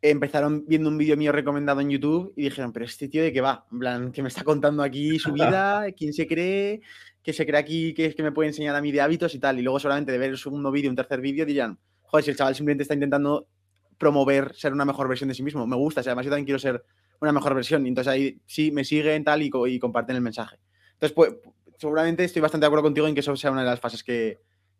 empezaron 0.02 0.66
viendo 0.66 0.90
un 0.90 0.98
vídeo 0.98 1.16
mío 1.16 1.32
recomendado 1.32 1.80
en 1.80 1.88
YouTube 1.88 2.34
y 2.36 2.42
dijeron, 2.42 2.72
pero 2.72 2.84
este 2.84 3.08
tío 3.08 3.22
de 3.22 3.32
qué 3.32 3.40
va, 3.40 3.66
en 3.72 3.78
plan, 3.78 4.12
que 4.12 4.20
me 4.20 4.28
está 4.28 4.44
contando 4.44 4.82
aquí 4.82 5.18
su 5.18 5.32
vida, 5.32 5.86
quién 5.96 6.12
se 6.12 6.26
cree, 6.26 6.82
que 7.22 7.32
se 7.32 7.46
cree 7.46 7.58
aquí 7.58 7.94
que 7.94 8.06
es 8.06 8.14
que 8.14 8.22
me 8.22 8.32
puede 8.32 8.48
enseñar 8.48 8.76
a 8.76 8.82
mí 8.82 8.92
de 8.92 9.00
hábitos 9.00 9.34
y 9.34 9.38
tal. 9.38 9.58
Y 9.58 9.62
luego 9.62 9.80
solamente 9.80 10.12
de 10.12 10.18
ver 10.18 10.30
el 10.30 10.38
segundo 10.38 10.70
vídeo, 10.70 10.90
un 10.90 10.96
tercer 10.96 11.20
vídeo, 11.20 11.46
dirían, 11.46 11.78
joder, 12.06 12.24
si 12.24 12.30
el 12.30 12.36
chaval 12.36 12.54
simplemente 12.54 12.82
está 12.82 12.94
intentando 12.94 13.48
promover 13.98 14.54
ser 14.54 14.72
una 14.72 14.84
mejor 14.84 15.08
versión 15.08 15.28
de 15.28 15.34
sí 15.34 15.42
mismo. 15.42 15.66
Me 15.66 15.76
gusta, 15.76 16.00
o 16.00 16.04
sea, 16.04 16.12
además 16.12 16.26
yo 16.26 16.30
también 16.30 16.44
quiero 16.46 16.58
ser 16.58 16.84
una 17.20 17.32
mejor 17.32 17.54
versión. 17.54 17.84
Y 17.86 17.88
entonces 17.88 18.12
ahí 18.12 18.38
sí 18.46 18.70
me 18.70 18.84
siguen 18.84 19.24
tal 19.24 19.42
y, 19.42 19.50
y 19.68 19.78
comparten 19.78 20.16
el 20.16 20.22
mensaje. 20.22 20.56
Entonces, 20.94 21.12
pues, 21.14 21.34
seguramente 21.78 22.24
estoy 22.24 22.42
bastante 22.42 22.64
de 22.64 22.68
acuerdo 22.68 22.84
contigo 22.84 23.06
en 23.08 23.14
que 23.14 23.20
eso 23.20 23.34
sea 23.36 23.50
una 23.50 23.62
de 23.62 23.68
las 23.70 23.80
fases 23.80 24.02
que, 24.04 24.38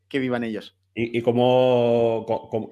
que 0.09 0.19
vivan 0.19 0.45
ellos. 0.45 0.77
¿Y, 0.95 1.19
y 1.19 1.23
cómo, 1.23 2.25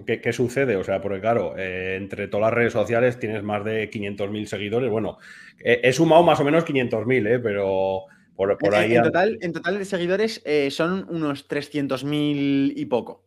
qué, 0.06 0.20
qué 0.20 0.32
sucede? 0.32 0.76
O 0.76 0.84
sea, 0.84 1.00
porque 1.02 1.20
claro, 1.20 1.54
eh, 1.58 1.96
entre 1.96 2.26
todas 2.28 2.46
las 2.46 2.54
redes 2.54 2.72
sociales 2.72 3.18
tienes 3.18 3.42
más 3.42 3.64
de 3.64 3.90
500.000 3.90 4.46
seguidores. 4.46 4.90
Bueno, 4.90 5.18
he, 5.62 5.80
he 5.82 5.92
sumado 5.92 6.22
más 6.22 6.40
o 6.40 6.44
menos 6.44 6.64
500.000, 6.64 7.26
¿eh? 7.26 7.38
Pero 7.38 8.04
por, 8.34 8.56
por 8.56 8.74
En- 8.74 8.80
ahí... 8.80 8.96
en, 8.96 9.02
total, 9.02 9.38
en 9.42 9.52
total 9.52 9.78
de 9.78 9.84
seguidores 9.84 10.42
eh, 10.46 10.70
son 10.70 11.06
unos 11.10 11.46
300.000 11.48 12.72
y 12.76 12.84
poco. 12.86 13.24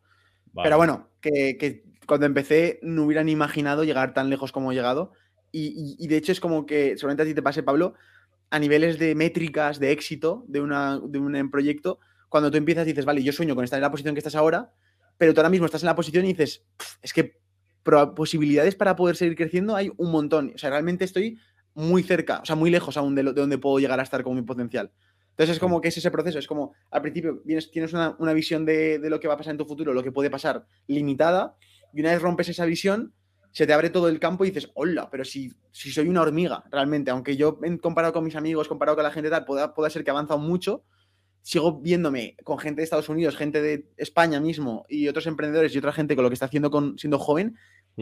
Vale. 0.57 0.65
Pero 0.67 0.77
bueno, 0.77 1.09
que, 1.21 1.57
cuando 2.07 2.25
empecé 2.25 2.79
no 2.81 3.03
hubieran 3.05 3.29
imaginado 3.29 3.83
llegar 3.83 4.13
tan 4.13 4.29
lejos 4.29 4.51
como 4.51 4.71
he 4.71 4.75
llegado. 4.75 5.13
Y, 5.51 5.67
y- 5.99 6.03
y 6.03 6.07
de 6.07 6.17
hecho 6.17 6.31
es 6.31 6.39
como 6.39 6.65
que, 6.65 6.97
seguramente 6.97 7.23
a 7.23 7.25
ti 7.25 7.33
te 7.33 7.41
pase, 7.41 7.63
Pablo, 7.63 7.93
a 8.49 8.59
niveles 8.59 8.99
de 8.99 9.15
métricas 9.15 9.79
de 9.79 9.91
éxito 9.91 10.45
de, 10.47 10.61
un 10.61 11.51
proyecto, 11.51 11.99
cuando 12.29 12.51
tú 12.51 12.57
empiezas 12.57 12.85
dices, 12.85 13.05
vale, 13.05 13.23
yo 13.23 13.33
sueño 13.33 13.55
con 13.55 13.63
estar 13.63 13.77
en 13.77 13.83
la 13.83 13.91
posición 13.91 14.15
que 14.15 14.19
estás 14.19 14.35
ahora, 14.35 14.73
pero 15.17 15.33
tú 15.33 15.39
ahora 15.41 15.49
mismo 15.49 15.65
estás 15.65 15.83
en 15.83 15.87
la 15.87 15.95
posición 15.95 16.25
y 16.25 16.29
dices, 16.29 16.65
"Pf, 16.77 16.97
es 17.01 17.13
que 17.13 17.39
posibilidades 18.15 18.75
para 18.75 18.95
poder 18.95 19.15
seguir 19.15 19.35
creciendo 19.35 19.75
hay 19.75 19.91
un 19.97 20.11
montón. 20.11 20.51
O 20.55 20.57
sea, 20.57 20.69
realmente 20.69 21.05
estoy 21.05 21.39
muy 21.73 22.03
cerca, 22.03 22.39
o 22.41 22.45
sea, 22.45 22.55
muy 22.55 22.69
lejos 22.71 22.97
aún 22.97 23.15
de 23.15 23.23
donde 23.23 23.57
puedo 23.57 23.79
llegar 23.79 23.99
a 23.99 24.03
estar 24.03 24.23
con 24.23 24.35
mi 24.35 24.41
potencial. 24.41 24.91
Entonces 25.37 25.55
es 25.57 25.59
como 25.59 25.79
que 25.81 25.89
es 25.89 25.97
ese 25.97 26.09
proceso, 26.09 26.39
es 26.39 26.47
como 26.47 26.73
al 26.89 27.01
principio 27.03 27.41
vienes, 27.45 27.69
tienes 27.69 27.93
una, 27.93 28.15
una 28.19 28.33
visión 28.33 28.65
de, 28.65 28.97
de 28.99 29.09
lo 29.09 29.19
que 29.19 29.27
va 29.27 29.35
a 29.35 29.37
pasar 29.37 29.51
en 29.51 29.57
tu 29.59 29.65
futuro, 29.65 29.93
lo 29.93 30.01
que 30.03 30.11
puede 30.11 30.29
pasar 30.31 30.65
limitada, 30.87 31.55
y 31.93 32.01
una 32.01 32.11
vez 32.11 32.21
rompes 32.21 32.49
esa 32.49 32.65
visión, 32.65 33.13
se 33.51 33.67
te 33.67 33.73
abre 33.73 33.89
todo 33.91 34.07
el 34.09 34.19
campo 34.19 34.45
y 34.45 34.49
dices, 34.51 34.71
hola, 34.75 35.09
pero 35.11 35.23
si, 35.23 35.51
si 35.71 35.91
soy 35.91 36.09
una 36.09 36.21
hormiga, 36.21 36.63
realmente, 36.71 37.11
aunque 37.11 37.37
yo 37.37 37.59
comparado 37.81 38.13
con 38.13 38.23
mis 38.23 38.35
amigos, 38.35 38.67
comparado 38.67 38.95
con 38.95 39.03
la 39.03 39.11
gente 39.11 39.29
tal, 39.29 39.45
pueda, 39.45 39.73
pueda 39.73 39.89
ser 39.89 40.03
que 40.03 40.09
he 40.09 40.11
avanzado 40.11 40.39
mucho, 40.39 40.83
sigo 41.41 41.79
viéndome 41.79 42.35
con 42.43 42.59
gente 42.59 42.81
de 42.81 42.83
Estados 42.83 43.09
Unidos, 43.09 43.37
gente 43.37 43.61
de 43.61 43.89
España 43.97 44.39
mismo 44.39 44.85
y 44.89 45.07
otros 45.07 45.27
emprendedores 45.27 45.73
y 45.73 45.77
otra 45.77 45.93
gente 45.93 46.15
con 46.15 46.23
lo 46.23 46.29
que 46.29 46.33
está 46.33 46.47
haciendo 46.47 46.69
con, 46.69 46.97
siendo 46.97 47.19
joven, 47.19 47.55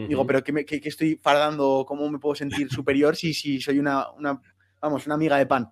digo, 0.04 0.26
pero 0.26 0.42
¿qué, 0.42 0.52
me- 0.52 0.64
qué- 0.64 0.80
qué 0.80 0.88
estoy 0.88 1.16
fardando? 1.22 1.84
¿Cómo 1.86 2.08
me 2.10 2.18
puedo 2.18 2.34
sentir 2.34 2.70
superior 2.70 3.14
si, 3.16 3.34
si 3.34 3.60
soy 3.60 3.78
una, 3.78 4.10
una, 4.12 4.40
vamos, 4.80 5.06
una 5.06 5.14
amiga 5.14 5.36
de 5.38 5.46
pan? 5.46 5.70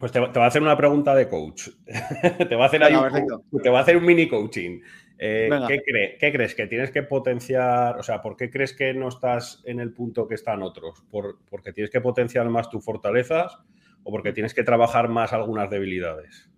Pues 0.00 0.10
te, 0.10 0.18
va- 0.18 0.32
te 0.32 0.38
va 0.38 0.46
a 0.46 0.48
hacer 0.48 0.60
una 0.62 0.76
pregunta 0.76 1.14
de 1.14 1.28
coach. 1.28 1.68
te, 2.48 2.54
va 2.56 2.64
a 2.64 2.66
hacer 2.66 2.80
Venga, 2.80 3.08
un, 3.50 3.62
te 3.62 3.70
va 3.70 3.78
a 3.78 3.82
hacer 3.82 3.96
un 3.96 4.04
mini 4.04 4.28
coaching. 4.28 4.80
Eh. 5.20 5.48
¿qué, 5.68 5.80
cree- 5.84 6.16
qué 6.18 6.32
crees? 6.32 6.54
¿Que 6.54 6.66
tienes 6.66 6.90
que 6.90 7.02
potenciar? 7.04 7.96
O 7.98 8.02
sea, 8.02 8.20
¿por 8.20 8.36
qué 8.36 8.50
crees 8.50 8.72
que 8.72 8.92
no 8.94 9.08
estás 9.08 9.62
en 9.66 9.78
el 9.80 9.92
punto 9.92 10.26
que 10.26 10.34
están 10.34 10.62
otros? 10.62 11.02
¿Por, 11.10 11.38
¿Porque 11.48 11.72
tienes 11.72 11.90
que 11.90 12.00
potenciar 12.00 12.48
más 12.48 12.70
tus 12.70 12.84
fortalezas 12.84 13.56
o 14.02 14.10
porque 14.10 14.32
tienes 14.32 14.54
que 14.54 14.64
trabajar 14.64 15.08
más 15.08 15.32
algunas 15.32 15.70
debilidades? 15.70 16.48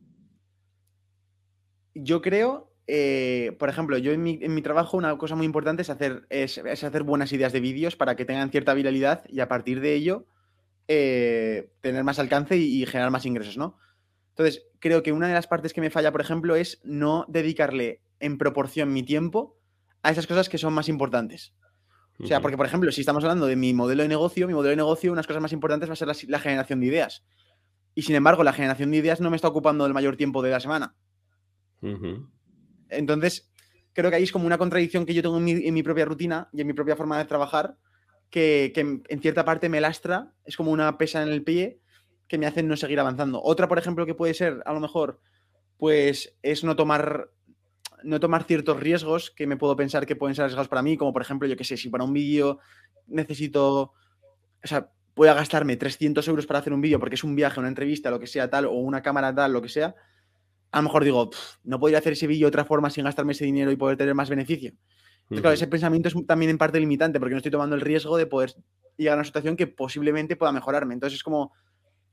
Yo 1.94 2.22
creo, 2.22 2.72
eh, 2.86 3.56
por 3.58 3.68
ejemplo, 3.68 3.98
yo 3.98 4.12
en 4.12 4.22
mi, 4.22 4.38
en 4.42 4.54
mi 4.54 4.62
trabajo 4.62 4.96
una 4.96 5.16
cosa 5.18 5.34
muy 5.36 5.44
importante 5.46 5.82
es 5.82 5.90
hacer, 5.90 6.22
es, 6.30 6.58
es 6.58 6.84
hacer 6.84 7.02
buenas 7.02 7.32
ideas 7.32 7.52
de 7.52 7.60
vídeos 7.60 7.96
para 7.96 8.16
que 8.16 8.24
tengan 8.24 8.50
cierta 8.50 8.74
viralidad 8.74 9.24
y 9.28 9.40
a 9.40 9.48
partir 9.48 9.80
de 9.80 9.94
ello 9.94 10.26
eh, 10.88 11.72
tener 11.80 12.04
más 12.04 12.18
alcance 12.18 12.56
y, 12.56 12.82
y 12.82 12.86
generar 12.86 13.10
más 13.10 13.26
ingresos, 13.26 13.56
¿no? 13.56 13.78
Entonces, 14.30 14.64
creo 14.78 15.02
que 15.02 15.12
una 15.12 15.28
de 15.28 15.34
las 15.34 15.46
partes 15.46 15.72
que 15.72 15.80
me 15.80 15.90
falla, 15.90 16.12
por 16.12 16.20
ejemplo, 16.20 16.56
es 16.56 16.80
no 16.82 17.26
dedicarle 17.28 18.02
en 18.20 18.38
proporción 18.38 18.92
mi 18.92 19.02
tiempo 19.02 19.58
a 20.02 20.10
esas 20.10 20.26
cosas 20.26 20.48
que 20.48 20.58
son 20.58 20.72
más 20.72 20.88
importantes. 20.88 21.54
O 22.22 22.26
sea, 22.26 22.42
porque, 22.42 22.58
por 22.58 22.66
ejemplo, 22.66 22.92
si 22.92 23.00
estamos 23.00 23.24
hablando 23.24 23.46
de 23.46 23.56
mi 23.56 23.72
modelo 23.72 24.02
de 24.02 24.08
negocio, 24.08 24.46
mi 24.46 24.52
modelo 24.52 24.70
de 24.70 24.76
negocio, 24.76 25.10
unas 25.10 25.26
cosas 25.26 25.40
más 25.40 25.52
importantes 25.52 25.88
va 25.88 25.94
a 25.94 25.96
ser 25.96 26.06
la, 26.06 26.14
la 26.28 26.38
generación 26.38 26.80
de 26.80 26.86
ideas. 26.86 27.24
Y 27.94 28.02
sin 28.02 28.14
embargo, 28.14 28.44
la 28.44 28.52
generación 28.52 28.90
de 28.90 28.98
ideas 28.98 29.22
no 29.22 29.30
me 29.30 29.36
está 29.36 29.48
ocupando 29.48 29.86
el 29.86 29.94
mayor 29.94 30.16
tiempo 30.16 30.42
de 30.42 30.50
la 30.50 30.60
semana. 30.60 30.94
Entonces, 32.90 33.50
creo 33.94 34.10
que 34.10 34.16
ahí 34.16 34.24
es 34.24 34.32
como 34.32 34.46
una 34.46 34.58
contradicción 34.58 35.06
que 35.06 35.14
yo 35.14 35.22
tengo 35.22 35.38
en 35.38 35.44
mi, 35.44 35.52
en 35.52 35.72
mi 35.72 35.82
propia 35.82 36.04
rutina 36.04 36.50
y 36.52 36.60
en 36.60 36.66
mi 36.66 36.74
propia 36.74 36.94
forma 36.94 37.16
de 37.16 37.24
trabajar, 37.24 37.78
que, 38.30 38.72
en 38.74 39.20
cierta 39.20 39.44
parte 39.44 39.68
me 39.68 39.80
lastra, 39.80 40.32
es 40.44 40.56
como 40.56 40.70
una 40.70 40.96
pesa 40.98 41.22
en 41.22 41.28
el 41.28 41.42
pie 41.42 41.80
que 42.28 42.38
me 42.38 42.46
hacen 42.46 42.68
no 42.68 42.76
seguir 42.76 43.00
avanzando. 43.00 43.42
Otra, 43.42 43.66
por 43.68 43.78
ejemplo, 43.78 44.06
que 44.06 44.14
puede 44.14 44.34
ser, 44.34 44.62
a 44.64 44.72
lo 44.72 44.80
mejor, 44.80 45.20
pues 45.76 46.36
es 46.42 46.62
no 46.62 46.76
tomar, 46.76 47.30
no 48.04 48.20
tomar 48.20 48.44
ciertos 48.44 48.78
riesgos 48.78 49.32
que 49.32 49.46
me 49.46 49.56
puedo 49.56 49.74
pensar 49.74 50.06
que 50.06 50.14
pueden 50.14 50.36
ser 50.36 50.44
arriesgados 50.44 50.68
para 50.68 50.82
mí, 50.82 50.96
como 50.96 51.12
por 51.12 51.22
ejemplo, 51.22 51.48
yo 51.48 51.56
qué 51.56 51.64
sé, 51.64 51.76
si 51.76 51.88
para 51.88 52.04
un 52.04 52.12
vídeo 52.12 52.60
necesito, 53.08 53.92
o 54.62 54.66
sea, 54.66 54.92
voy 55.16 55.28
a 55.28 55.34
gastarme 55.34 55.76
300 55.76 56.26
euros 56.28 56.46
para 56.46 56.60
hacer 56.60 56.72
un 56.72 56.80
vídeo 56.80 57.00
porque 57.00 57.16
es 57.16 57.24
un 57.24 57.34
viaje, 57.34 57.58
una 57.58 57.68
entrevista, 57.68 58.10
lo 58.10 58.20
que 58.20 58.28
sea 58.28 58.48
tal, 58.48 58.66
o 58.66 58.74
una 58.74 59.02
cámara 59.02 59.34
tal, 59.34 59.52
lo 59.52 59.60
que 59.60 59.68
sea, 59.68 59.96
a 60.70 60.78
lo 60.78 60.84
mejor 60.84 61.02
digo, 61.02 61.30
no 61.64 61.80
podría 61.80 61.98
hacer 61.98 62.12
ese 62.12 62.28
vídeo 62.28 62.46
de 62.46 62.48
otra 62.48 62.64
forma 62.64 62.90
sin 62.90 63.04
gastarme 63.04 63.32
ese 63.32 63.44
dinero 63.44 63.72
y 63.72 63.76
poder 63.76 63.96
tener 63.96 64.14
más 64.14 64.30
beneficio. 64.30 64.72
Entonces, 65.30 65.42
claro, 65.42 65.54
ese 65.54 65.66
pensamiento 65.68 66.08
es 66.08 66.26
también 66.26 66.50
en 66.50 66.58
parte 66.58 66.80
limitante 66.80 67.20
porque 67.20 67.34
no 67.34 67.36
estoy 67.38 67.52
tomando 67.52 67.76
el 67.76 67.82
riesgo 67.82 68.16
de 68.16 68.26
poder 68.26 68.52
llegar 68.96 69.12
a 69.12 69.18
una 69.18 69.24
situación 69.24 69.56
que 69.56 69.68
posiblemente 69.68 70.34
pueda 70.34 70.50
mejorarme. 70.50 70.92
Entonces, 70.92 71.18
es 71.18 71.22
como, 71.22 71.52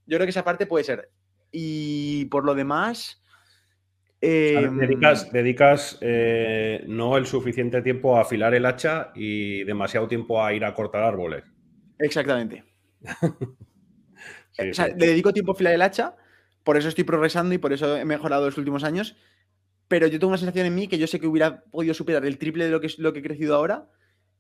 yo 0.05 0.17
creo 0.17 0.27
que 0.27 0.29
esa 0.29 0.43
parte 0.43 0.67
puede 0.67 0.83
ser. 0.83 1.09
Y 1.51 2.25
por 2.25 2.45
lo 2.45 2.53
demás... 2.53 3.23
Em, 4.21 4.77
dedicas, 4.77 5.97
eh, 6.01 6.83
no 6.87 7.17
el 7.17 7.25
suficiente 7.25 7.81
tiempo 7.81 8.17
a 8.17 8.21
afilar 8.21 8.53
el 8.53 8.65
hacha 8.65 9.11
y 9.15 9.63
demasiado 9.63 10.07
tiempo 10.07 10.43
a 10.43 10.53
ir 10.53 10.63
a 10.63 10.75
cortar 10.75 11.03
árboles. 11.03 11.43
Exactamente. 11.97 12.63
o 14.59 14.73
sea, 14.73 14.87
le 14.89 15.07
dedico 15.07 15.33
tiempo 15.33 15.53
a 15.53 15.55
afilar 15.55 15.73
el 15.73 15.81
hacha, 15.81 16.15
por 16.63 16.77
eso 16.77 16.89
estoy 16.89 17.03
progresando 17.03 17.55
y 17.55 17.57
por 17.57 17.73
eso 17.73 17.97
he 17.97 18.05
mejorado 18.05 18.45
los 18.45 18.57
últimos 18.59 18.83
años. 18.83 19.17
Pero 19.87 20.07
yo 20.07 20.19
tengo 20.19 20.29
una 20.29 20.37
sensación 20.37 20.65
en 20.65 20.75
mí 20.75 20.87
que 20.87 20.97
yo 20.97 21.07
sé 21.07 21.19
que 21.19 21.27
hubiera 21.27 21.63
podido 21.63 21.93
superar 21.93 22.25
el 22.25 22.37
triple 22.37 22.65
de 22.65 22.71
lo 22.71 22.81
que, 22.81 22.89
lo 22.97 23.13
que 23.13 23.19
he 23.19 23.23
crecido 23.23 23.55
ahora 23.55 23.89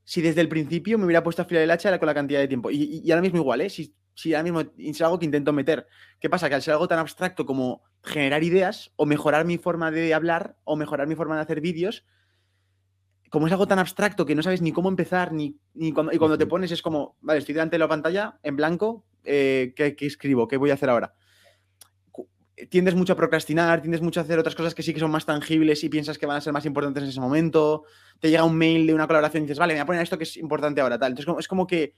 si 0.07 0.21
desde 0.21 0.39
el 0.39 0.47
principio 0.47 0.97
me 0.97 1.03
hubiera 1.03 1.21
puesto 1.21 1.41
a 1.41 1.45
afilar 1.45 1.63
el 1.63 1.69
hacha 1.69 1.99
con 1.99 2.05
la 2.05 2.13
cantidad 2.13 2.39
de 2.39 2.47
tiempo. 2.47 2.71
Y, 2.71 3.11
ahora 3.11 3.21
mismo 3.21 3.39
igual, 3.39 3.59
¿eh? 3.59 3.69
Si, 3.69 3.93
si 4.13 4.33
ahora 4.33 4.43
mismo 4.43 4.61
es 4.77 5.01
algo 5.01 5.19
que 5.19 5.25
intento 5.25 5.51
meter. 5.51 5.85
¿Qué 6.21 6.29
pasa? 6.29 6.47
Que 6.47 6.55
al 6.55 6.61
ser 6.61 6.71
algo 6.71 6.87
tan 6.87 6.97
abstracto 6.97 7.45
como 7.45 7.83
generar 8.05 8.41
ideas 8.41 8.93
o 8.95 9.05
mejorar 9.05 9.43
mi 9.43 9.57
forma 9.57 9.91
de 9.91 10.13
hablar 10.13 10.55
o 10.63 10.77
mejorar 10.77 11.07
mi 11.07 11.15
forma 11.15 11.35
de 11.35 11.41
hacer 11.41 11.59
vídeos, 11.59 12.05
como 13.29 13.47
es 13.47 13.51
algo 13.51 13.67
tan 13.67 13.79
abstracto 13.79 14.25
que 14.25 14.33
no 14.33 14.43
sabes 14.43 14.61
ni 14.61 14.71
cómo 14.71 14.87
empezar, 14.87 15.33
ni, 15.33 15.59
cuando, 15.93 16.13
y 16.13 16.17
cuando 16.17 16.37
te 16.37 16.47
pones 16.47 16.71
es 16.71 16.81
como, 16.81 17.17
vale, 17.19 17.39
estoy 17.39 17.53
delante 17.53 17.75
de 17.75 17.79
la 17.79 17.89
pantalla 17.89 18.39
en 18.43 18.55
blanco, 18.55 19.05
eh, 19.25 19.73
¿qué, 19.75 19.93
escribo? 19.99 20.47
¿Qué 20.47 20.55
voy 20.55 20.69
a 20.69 20.75
hacer 20.75 20.89
ahora? 20.89 21.15
Tiendes 22.69 22.95
mucho 22.95 23.13
a 23.13 23.15
procrastinar, 23.15 23.81
tiendes 23.81 24.01
mucho 24.01 24.19
a 24.19 24.23
hacer 24.23 24.39
otras 24.39 24.55
cosas 24.55 24.73
que 24.73 24.81
sí 24.81 24.93
que 24.93 24.99
son 24.99 25.11
más 25.11 25.25
tangibles 25.25 25.83
y 25.83 25.89
piensas 25.89 26.17
que 26.17 26.25
van 26.25 26.37
a 26.37 26.41
ser 26.41 26.53
más 26.53 26.65
importantes 26.65 27.03
en 27.03 27.09
ese 27.09 27.19
momento. 27.19 27.83
Te 28.19 28.29
llega 28.29 28.43
un 28.43 28.57
mail 28.57 28.87
de 28.87 28.93
una 28.93 29.05
colaboración 29.05 29.43
y 29.43 29.45
dices, 29.45 29.59
vale, 29.59 29.73
me 29.73 29.79
voy 29.79 29.83
a 29.83 29.85
poner 29.85 30.01
esto 30.01 30.17
que 30.17 30.23
es 30.23 30.37
importante 30.37 30.81
ahora, 30.81 30.97
tal. 30.97 31.11
Entonces, 31.11 31.35
es 31.39 31.47
como 31.47 31.67
que, 31.67 31.93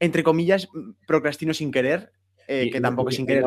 entre 0.00 0.22
comillas, 0.22 0.68
procrastino 1.06 1.54
sin 1.54 1.70
querer, 1.70 2.12
eh, 2.48 2.70
que 2.70 2.80
tampoco 2.80 3.10
es 3.10 3.16
sin 3.16 3.26
querer. 3.26 3.44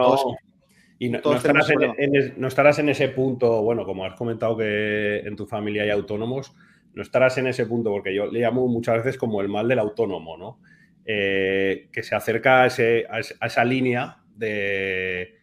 Y 1.02 1.10
no, 1.10 1.20
estarás 1.34 1.70
en, 1.70 2.34
no, 2.38 2.48
estarás 2.50 2.80
en, 2.80 2.90
ese 2.90 3.08
punto, 3.08 3.62
bueno, 3.62 3.86
como 3.86 4.04
has 4.04 4.16
comentado 4.16 4.58
que 4.58 5.20
en 5.20 5.36
tu 5.38 5.46
familia 5.46 5.84
hay 5.84 5.92
autónomos, 5.92 6.54
no 6.94 7.02
estarás 7.02 7.38
en 7.38 7.48
ese 7.48 7.66
punto, 7.66 7.90
porque 7.90 8.14
yo 8.14 8.28
le 8.28 8.42
llamo 8.42 8.68
muchas 8.68 8.98
veces 8.98 9.18
como 9.18 9.40
el 9.40 9.48
mal 9.48 9.70
del 9.70 9.80
autónomo, 9.80 10.38
¿no? 10.38 10.60
Eh, 11.06 11.88
que 11.92 12.04
se 12.04 12.16
acerca 12.16 12.64
a, 12.64 12.68
esa 12.68 13.64
línea 13.64 14.18
de 14.36 15.39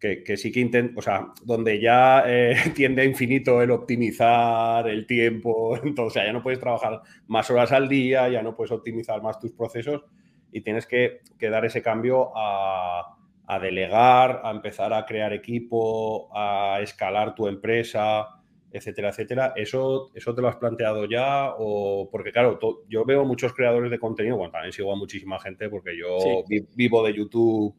que, 0.00 0.36
sí 0.36 0.50
que 0.50 0.60
intenta, 0.60 0.98
o 0.98 1.02
sea, 1.02 1.28
donde 1.44 1.78
ya 1.80 2.24
eh, 2.26 2.54
tiende 2.74 3.02
a 3.02 3.04
infinito 3.04 3.60
el 3.60 3.70
optimizar 3.70 4.88
el 4.88 5.06
tiempo, 5.06 5.76
entonces 5.84 6.22
ya 6.24 6.32
no 6.32 6.42
puedes 6.42 6.58
trabajar 6.58 7.02
más 7.28 7.50
horas 7.50 7.70
al 7.72 7.88
día, 7.88 8.28
ya 8.28 8.42
no 8.42 8.56
puedes 8.56 8.72
optimizar 8.72 9.22
más 9.22 9.38
tus 9.38 9.52
procesos 9.52 10.02
y 10.50 10.62
tienes 10.62 10.86
que, 10.86 11.20
dar 11.38 11.64
ese 11.64 11.82
cambio 11.82 12.32
a, 12.34 13.16
a 13.46 13.58
delegar, 13.60 14.40
a 14.42 14.50
empezar 14.50 14.92
a 14.92 15.04
crear 15.04 15.32
equipo, 15.32 16.28
a 16.36 16.80
escalar 16.80 17.34
tu 17.34 17.46
empresa, 17.46 18.40
etcétera, 18.72 19.10
etcétera. 19.10 19.52
¿Eso, 19.56 20.10
¿Eso 20.14 20.34
te 20.34 20.42
lo 20.42 20.48
has 20.48 20.56
planteado 20.56 21.04
ya? 21.06 21.54
O, 21.58 22.08
porque 22.10 22.32
claro, 22.32 22.58
yo 22.88 23.04
veo 23.04 23.24
muchos 23.24 23.52
creadores 23.52 23.90
de 23.90 23.98
contenido, 23.98 24.36
bueno, 24.36 24.52
también 24.52 24.72
sigo 24.72 24.92
a 24.92 24.96
muchísima 24.96 25.38
gente 25.40 25.68
porque 25.68 25.96
yo 25.96 26.44
vivo 26.74 27.04
de 27.04 27.14
YouTube, 27.14 27.76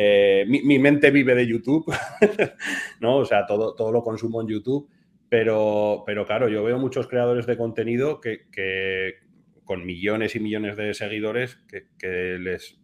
eh, 0.00 0.44
mi, 0.46 0.78
mente 0.78 1.10
vive 1.10 1.34
de 1.34 1.44
YouTube, 1.44 1.92
¿no? 3.00 3.16
O 3.16 3.24
sea, 3.24 3.46
todo, 3.46 3.74
todo 3.74 3.90
lo 3.90 4.04
consumo 4.04 4.40
en 4.40 4.46
YouTube, 4.46 4.88
pero, 5.28 6.04
pero 6.06 6.24
claro, 6.24 6.48
yo 6.48 6.62
veo 6.62 6.78
muchos 6.78 7.08
creadores 7.08 7.46
de 7.46 7.56
contenido 7.56 8.20
que, 8.20 9.16
con 9.64 9.84
millones 9.84 10.36
y 10.36 10.40
millones 10.40 10.76
de 10.76 10.94
seguidores 10.94 11.58
que, 11.98 12.38
les, 12.38 12.78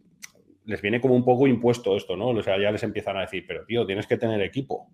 les 0.65 0.81
viene 0.81 0.99
como 0.99 1.15
un 1.15 1.23
poco 1.23 1.47
impuesto 1.47 1.95
esto, 1.95 2.17
¿no? 2.17 2.31
O 2.31 2.43
sea, 2.43 2.59
ya 2.59 2.69
les 2.69 2.83
empiezan 2.83 3.15
a 3.15 3.21
decir, 3.21 3.45
pero 3.47 3.65
tío, 3.65 3.85
tienes 3.85 4.07
que 4.07 4.17
tener 4.17 4.41
equipo, 4.41 4.89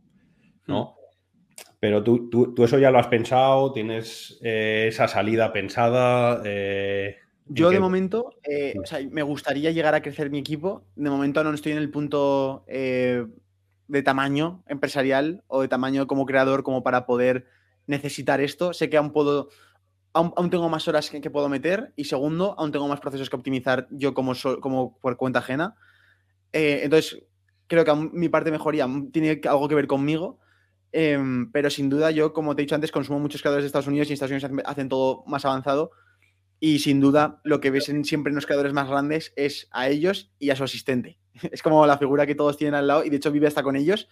¿no? 0.67 0.91
Hmm. 0.91 1.01
Pero 1.79 2.03
tú, 2.03 2.29
tú, 2.29 2.63
eso 2.63 2.77
ya 2.77 2.91
lo 2.91 2.99
has 2.99 3.07
pensado, 3.07 3.73
tienes 3.73 4.39
eh, 4.43 4.85
esa 4.89 5.07
salida 5.07 5.51
pensada. 5.51 6.43
Eh, 6.45 7.17
Yo 7.53 7.69
de 7.69 7.79
momento, 7.79 8.33
eh, 8.43 8.73
o 8.81 8.85
sea, 8.85 8.99
me 9.09 9.23
gustaría 9.23 9.71
llegar 9.71 9.95
a 9.95 10.01
crecer 10.01 10.29
mi 10.29 10.39
equipo. 10.39 10.83
De 10.95 11.09
momento 11.09 11.43
no 11.43 11.53
estoy 11.53 11.73
en 11.73 11.77
el 11.77 11.89
punto 11.89 12.65
de 12.67 14.03
tamaño 14.03 14.63
empresarial 14.67 15.43
o 15.47 15.61
de 15.61 15.67
tamaño 15.67 16.07
como 16.07 16.25
creador 16.25 16.63
como 16.63 16.83
para 16.83 17.05
poder 17.05 17.45
necesitar 17.87 18.41
esto. 18.41 18.73
Sé 18.73 18.89
que 18.89 18.97
aún 18.97 19.11
puedo, 19.11 19.49
aún, 20.13 20.49
tengo 20.49 20.69
más 20.69 20.87
horas 20.87 21.09
que, 21.09 21.29
puedo 21.29 21.49
meter 21.49 21.93
y 21.95 22.05
segundo, 22.05 22.55
aún 22.57 22.71
tengo 22.71 22.87
más 22.87 22.99
procesos 22.99 23.29
que 23.29 23.35
optimizar 23.35 23.87
yo 23.91 24.13
como, 24.13 24.33
como 24.61 24.97
por 24.99 25.17
cuenta 25.17 25.39
ajena. 25.39 25.75
entonces, 26.53 27.23
creo 27.67 27.85
que 27.85 27.93
mi 27.95 28.29
parte 28.29 28.49
de 28.49 28.57
mejoría 28.57 28.87
tiene 29.11 29.41
algo 29.45 29.67
que 29.67 29.75
ver 29.75 29.87
conmigo 29.87 30.39
Em, 30.91 31.49
pero 31.51 31.69
sin 31.69 31.89
duda 31.89 32.11
yo, 32.11 32.33
como 32.33 32.55
te 32.55 32.61
he 32.61 32.65
dicho 32.65 32.75
antes, 32.75 32.91
consumo 32.91 33.19
muchos 33.19 33.41
creadores 33.41 33.63
de 33.63 33.67
Estados 33.67 33.87
Unidos 33.87 34.07
y 34.07 34.11
en 34.11 34.13
Estados 34.15 34.31
Unidos 34.31 34.65
hacen, 34.65 34.89
todo 34.89 35.23
más 35.25 35.45
avanzado. 35.45 35.91
Y 36.63 36.77
sin 36.77 36.99
duda 36.99 37.41
lo 37.43 37.59
que 37.59 37.71
ves 37.71 37.89
en, 37.89 38.05
siempre 38.05 38.29
en 38.29 38.35
los 38.35 38.45
creadores 38.45 38.71
más 38.71 38.87
grandes 38.87 39.33
es 39.35 39.67
a 39.71 39.89
ellos 39.89 40.31
y 40.37 40.51
a 40.51 40.55
su 40.55 40.63
asistente. 40.63 41.17
Es 41.51 41.63
como 41.63 41.87
la 41.87 41.97
figura 41.97 42.27
que 42.27 42.35
todos 42.35 42.55
tienen 42.55 42.75
al 42.75 42.85
lado 42.85 43.03
y 43.03 43.09
de 43.09 43.17
hecho 43.17 43.31
vive 43.31 43.47
hasta 43.47 43.63
con 43.63 43.75
ellos, 43.75 44.07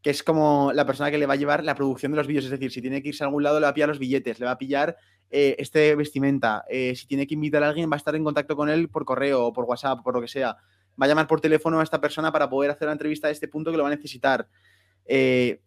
que 0.00 0.10
es 0.10 0.22
como 0.22 0.70
la 0.72 0.86
persona 0.86 1.10
que 1.10 1.18
le 1.18 1.26
va 1.26 1.34
a 1.34 1.36
llevar 1.36 1.64
la 1.64 1.74
producción 1.74 2.12
de 2.12 2.16
los 2.16 2.28
vídeos. 2.28 2.44
Es 2.44 2.52
decir, 2.52 2.70
si 2.70 2.80
tiene 2.80 3.02
que 3.02 3.08
irse 3.08 3.24
a 3.24 3.26
algún 3.26 3.42
lado 3.42 3.58
le 3.58 3.64
va 3.64 3.70
a 3.70 3.74
pillar 3.74 3.88
los 3.88 3.98
billetes, 3.98 4.38
le 4.38 4.46
va 4.46 4.52
a 4.52 4.58
pillar 4.58 4.96
eh, 5.28 5.56
este 5.58 5.96
vestimenta. 5.96 6.64
Eh, 6.70 6.94
si 6.94 7.08
tiene 7.08 7.26
que 7.26 7.34
invitar 7.34 7.64
a 7.64 7.68
alguien 7.68 7.90
va 7.90 7.96
a 7.96 7.98
estar 7.98 8.14
en 8.14 8.22
contacto 8.22 8.54
con 8.54 8.68
él 8.68 8.88
por 8.88 9.04
correo 9.04 9.46
o 9.46 9.52
por 9.52 9.64
WhatsApp, 9.64 10.04
por 10.04 10.14
lo 10.14 10.20
que 10.20 10.28
sea. 10.28 10.56
Va 11.00 11.06
a 11.06 11.08
llamar 11.08 11.26
por 11.26 11.40
teléfono 11.40 11.80
a 11.80 11.82
esta 11.82 12.00
persona 12.00 12.30
para 12.30 12.48
poder 12.48 12.70
hacer 12.70 12.86
la 12.86 12.92
entrevista 12.92 13.26
a 13.26 13.30
este 13.30 13.48
punto 13.48 13.72
que 13.72 13.76
lo 13.76 13.82
va 13.82 13.88
a 13.88 13.94
necesitar. 13.94 14.48
Eh, 15.04 15.62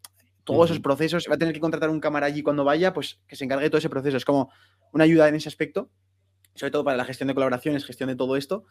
todos 0.45 0.69
esos 0.69 0.81
procesos, 0.81 1.27
va 1.29 1.35
a 1.35 1.37
tener 1.37 1.53
que 1.53 1.59
contratar 1.59 1.89
un 1.89 1.99
cámara 1.99 2.27
allí 2.27 2.41
cuando 2.41 2.63
vaya, 2.63 2.93
pues 2.93 3.19
que 3.27 3.35
se 3.35 3.43
encargue 3.43 3.65
de 3.65 3.69
todo 3.69 3.79
ese 3.79 3.89
proceso. 3.89 4.15
Es 4.15 4.25
como 4.25 4.49
una 4.93 5.03
ayuda 5.03 5.27
en 5.27 5.35
ese 5.35 5.49
aspecto, 5.49 5.89
sobre 6.55 6.71
todo 6.71 6.83
para 6.83 6.97
la 6.97 7.05
gestión 7.05 7.27
de 7.27 7.33
colaboraciones, 7.33 7.85
gestión 7.85 8.09
de 8.09 8.15
todo 8.15 8.35
esto. 8.37 8.65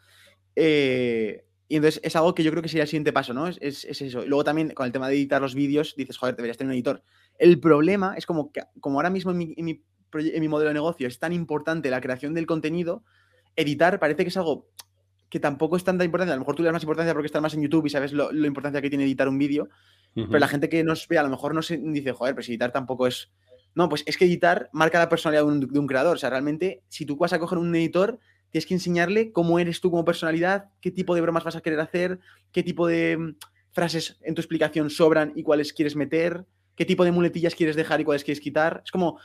Eh, 0.55 1.45
y 1.67 1.77
entonces 1.77 2.01
es 2.03 2.15
algo 2.17 2.35
que 2.35 2.43
yo 2.43 2.51
creo 2.51 2.61
que 2.61 2.67
sería 2.67 2.83
el 2.83 2.89
siguiente 2.89 3.13
paso, 3.13 3.33
¿no? 3.33 3.47
Es, 3.47 3.85
eso. 3.85 4.23
Y 4.23 4.27
luego 4.27 4.43
también 4.43 4.71
con 4.71 4.85
el 4.85 4.91
tema 4.91 5.07
de 5.07 5.15
editar 5.15 5.41
los 5.41 5.55
vídeos, 5.55 5.95
dices, 5.95 6.17
joder, 6.17 6.35
deberías 6.35 6.57
tener 6.57 6.69
un 6.69 6.73
editor. 6.73 7.01
El 7.39 7.61
problema 7.61 8.15
es 8.17 8.25
como 8.25 8.51
que, 8.51 8.61
como 8.81 8.99
ahora 8.99 9.09
mismo 9.09 9.31
en 9.31 9.37
mi, 9.37 9.53
en 9.55 9.65
mi, 10.41 10.47
modelo 10.49 10.67
de 10.67 10.73
negocio 10.73 11.07
es 11.07 11.17
tan 11.17 11.31
importante 11.31 11.89
la 11.89 12.01
creación 12.01 12.33
del 12.33 12.45
contenido, 12.45 13.05
editar 13.55 13.99
parece 13.99 14.23
que 14.23 14.27
es 14.27 14.35
algo 14.35 14.67
que 15.29 15.39
tampoco 15.39 15.77
es 15.77 15.85
tanta 15.85 16.03
importancia. 16.03 16.33
A 16.33 16.35
lo 16.35 16.41
mejor 16.41 16.55
tú 16.55 16.61
le 16.61 16.67
das 16.67 16.73
más 16.73 16.83
importancia 16.83 17.13
porque 17.13 17.27
estás 17.27 17.41
más 17.41 17.53
en 17.53 17.61
YouTube 17.61 17.85
y 17.85 17.89
sabes 17.89 18.11
lo, 18.11 18.33
lo 18.33 18.47
importancia 18.47 18.81
que 18.81 18.89
tiene 18.89 19.05
editar 19.05 19.29
un 19.29 19.37
vídeo, 19.37 19.69
pero 20.13 20.39
la 20.39 20.49
gente 20.49 20.67
que 20.67 20.83
nos 20.83 21.07
ve 21.07 21.19
a 21.19 21.23
lo 21.23 21.29
mejor 21.29 21.55
no 21.55 21.61
se 21.61 21.77
dice, 21.77 22.11
joder, 22.11 22.35
pues 22.35 22.49
editar 22.49 22.73
tampoco 22.73 23.07
es. 23.07 23.31
No, 23.73 23.87
pues 23.89 24.03
es 24.05 24.17
que 24.17 24.25
editar 24.25 24.69
marca 24.73 24.99
la 24.99 25.09
personalidad 25.09 25.45
de 25.45 25.79
un, 25.79 25.87
creador. 25.87 26.15
O 26.15 26.19
sea, 26.19 26.29
realmente, 26.29 26.83
si 26.89 27.05
tú 27.05 27.15
vas 27.15 27.33
a 27.33 27.39
coger 27.39 27.57
un 27.57 27.73
editor, 27.75 28.19
tienes 28.49 28.65
que 28.65 28.73
enseñarle 28.73 29.31
cómo 29.31 29.59
eres 29.59 29.79
tú 29.79 29.91
como 29.91 30.03
personalidad, 30.03 30.69
qué 30.81 30.91
tipo 30.91 31.15
de 31.15 31.21
bromas 31.21 31.43
vas 31.43 31.55
a 31.55 31.61
querer 31.61 31.79
hacer, 31.79 32.19
qué 32.51 32.63
tipo 32.63 32.87
de 32.87 33.17
mm, 33.17 33.35
frases 33.71 34.17
en 34.21 34.35
tu 34.35 34.41
explicación 34.41 34.89
sobran 34.89 35.31
y 35.35 35.43
cuáles 35.43 35.71
quieres 35.71 35.95
meter, 35.95 36.45
qué 36.75 36.85
tipo 36.85 37.05
de 37.05 37.11
muletillas 37.11 37.55
quieres 37.55 37.75
dejar 37.75 38.01
y 38.01 38.03
cuáles 38.03 38.23
quieres 38.23 38.41
quitar. 38.41 38.81
Es 38.85 38.91
como. 38.91 39.19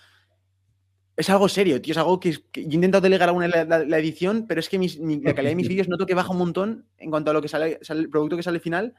Es 1.17 1.31
algo 1.31 1.49
serio, 1.49 1.81
tío. 1.81 1.93
Es 1.93 1.99
algo 1.99 2.21
que, 2.21 2.33
yo 2.33 2.41
he 2.55 2.75
intentado 2.75 3.01
delegar 3.01 3.31
alguna 3.31 3.49
la, 3.49 3.65
la, 3.65 3.99
edición, 3.99 4.45
pero 4.47 4.61
es 4.61 4.69
que 4.69 4.79
la 4.79 5.35
calidad 5.35 5.53
de 5.53 5.57
mis 5.57 5.69
vídeos 5.69 5.89
noto 5.89 6.05
que 6.05 6.15
baja 6.15 6.31
un 6.31 6.39
montón 6.39 6.85
en 6.99 7.11
cuanto 7.11 7.31
a 7.31 7.35
lo 7.35 7.41
que 7.41 7.49
sale, 7.49 7.79
sale 7.81 8.03
el 8.03 8.11
producto 8.11 8.37
que 8.37 8.43
sale 8.43 8.61
final 8.61 8.95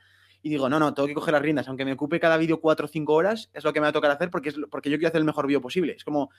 y 0.47 0.49
digo, 0.49 0.69
no, 0.69 0.79
no, 0.79 0.93
tengo 0.93 1.07
que 1.07 1.13
coger 1.13 1.33
las 1.33 1.41
riendas, 1.41 1.67
aunque 1.67 1.83
me 1.83 1.91
ocupe 1.91 2.21
cada 2.21 2.37
vídeo 2.37 2.61
cuatro 2.61 2.85
o 2.85 2.87
cinco 2.87 3.15
horas, 3.15 3.49
es 3.53 3.65
lo 3.65 3.73
que 3.73 3.81
me 3.81 3.83
va 3.83 3.89
a 3.89 3.91
tocar 3.91 4.11
hacer 4.11 4.31
porque, 4.31 4.49
es, 4.49 4.55
porque 4.71 4.89
yo 4.89 4.95
quiero 4.97 5.09
hacer 5.09 5.19
el 5.19 5.25
mejor 5.25 5.45
vídeo 5.45 5.59
posible. 5.59 5.91
Es 5.97 6.05
como, 6.05 6.29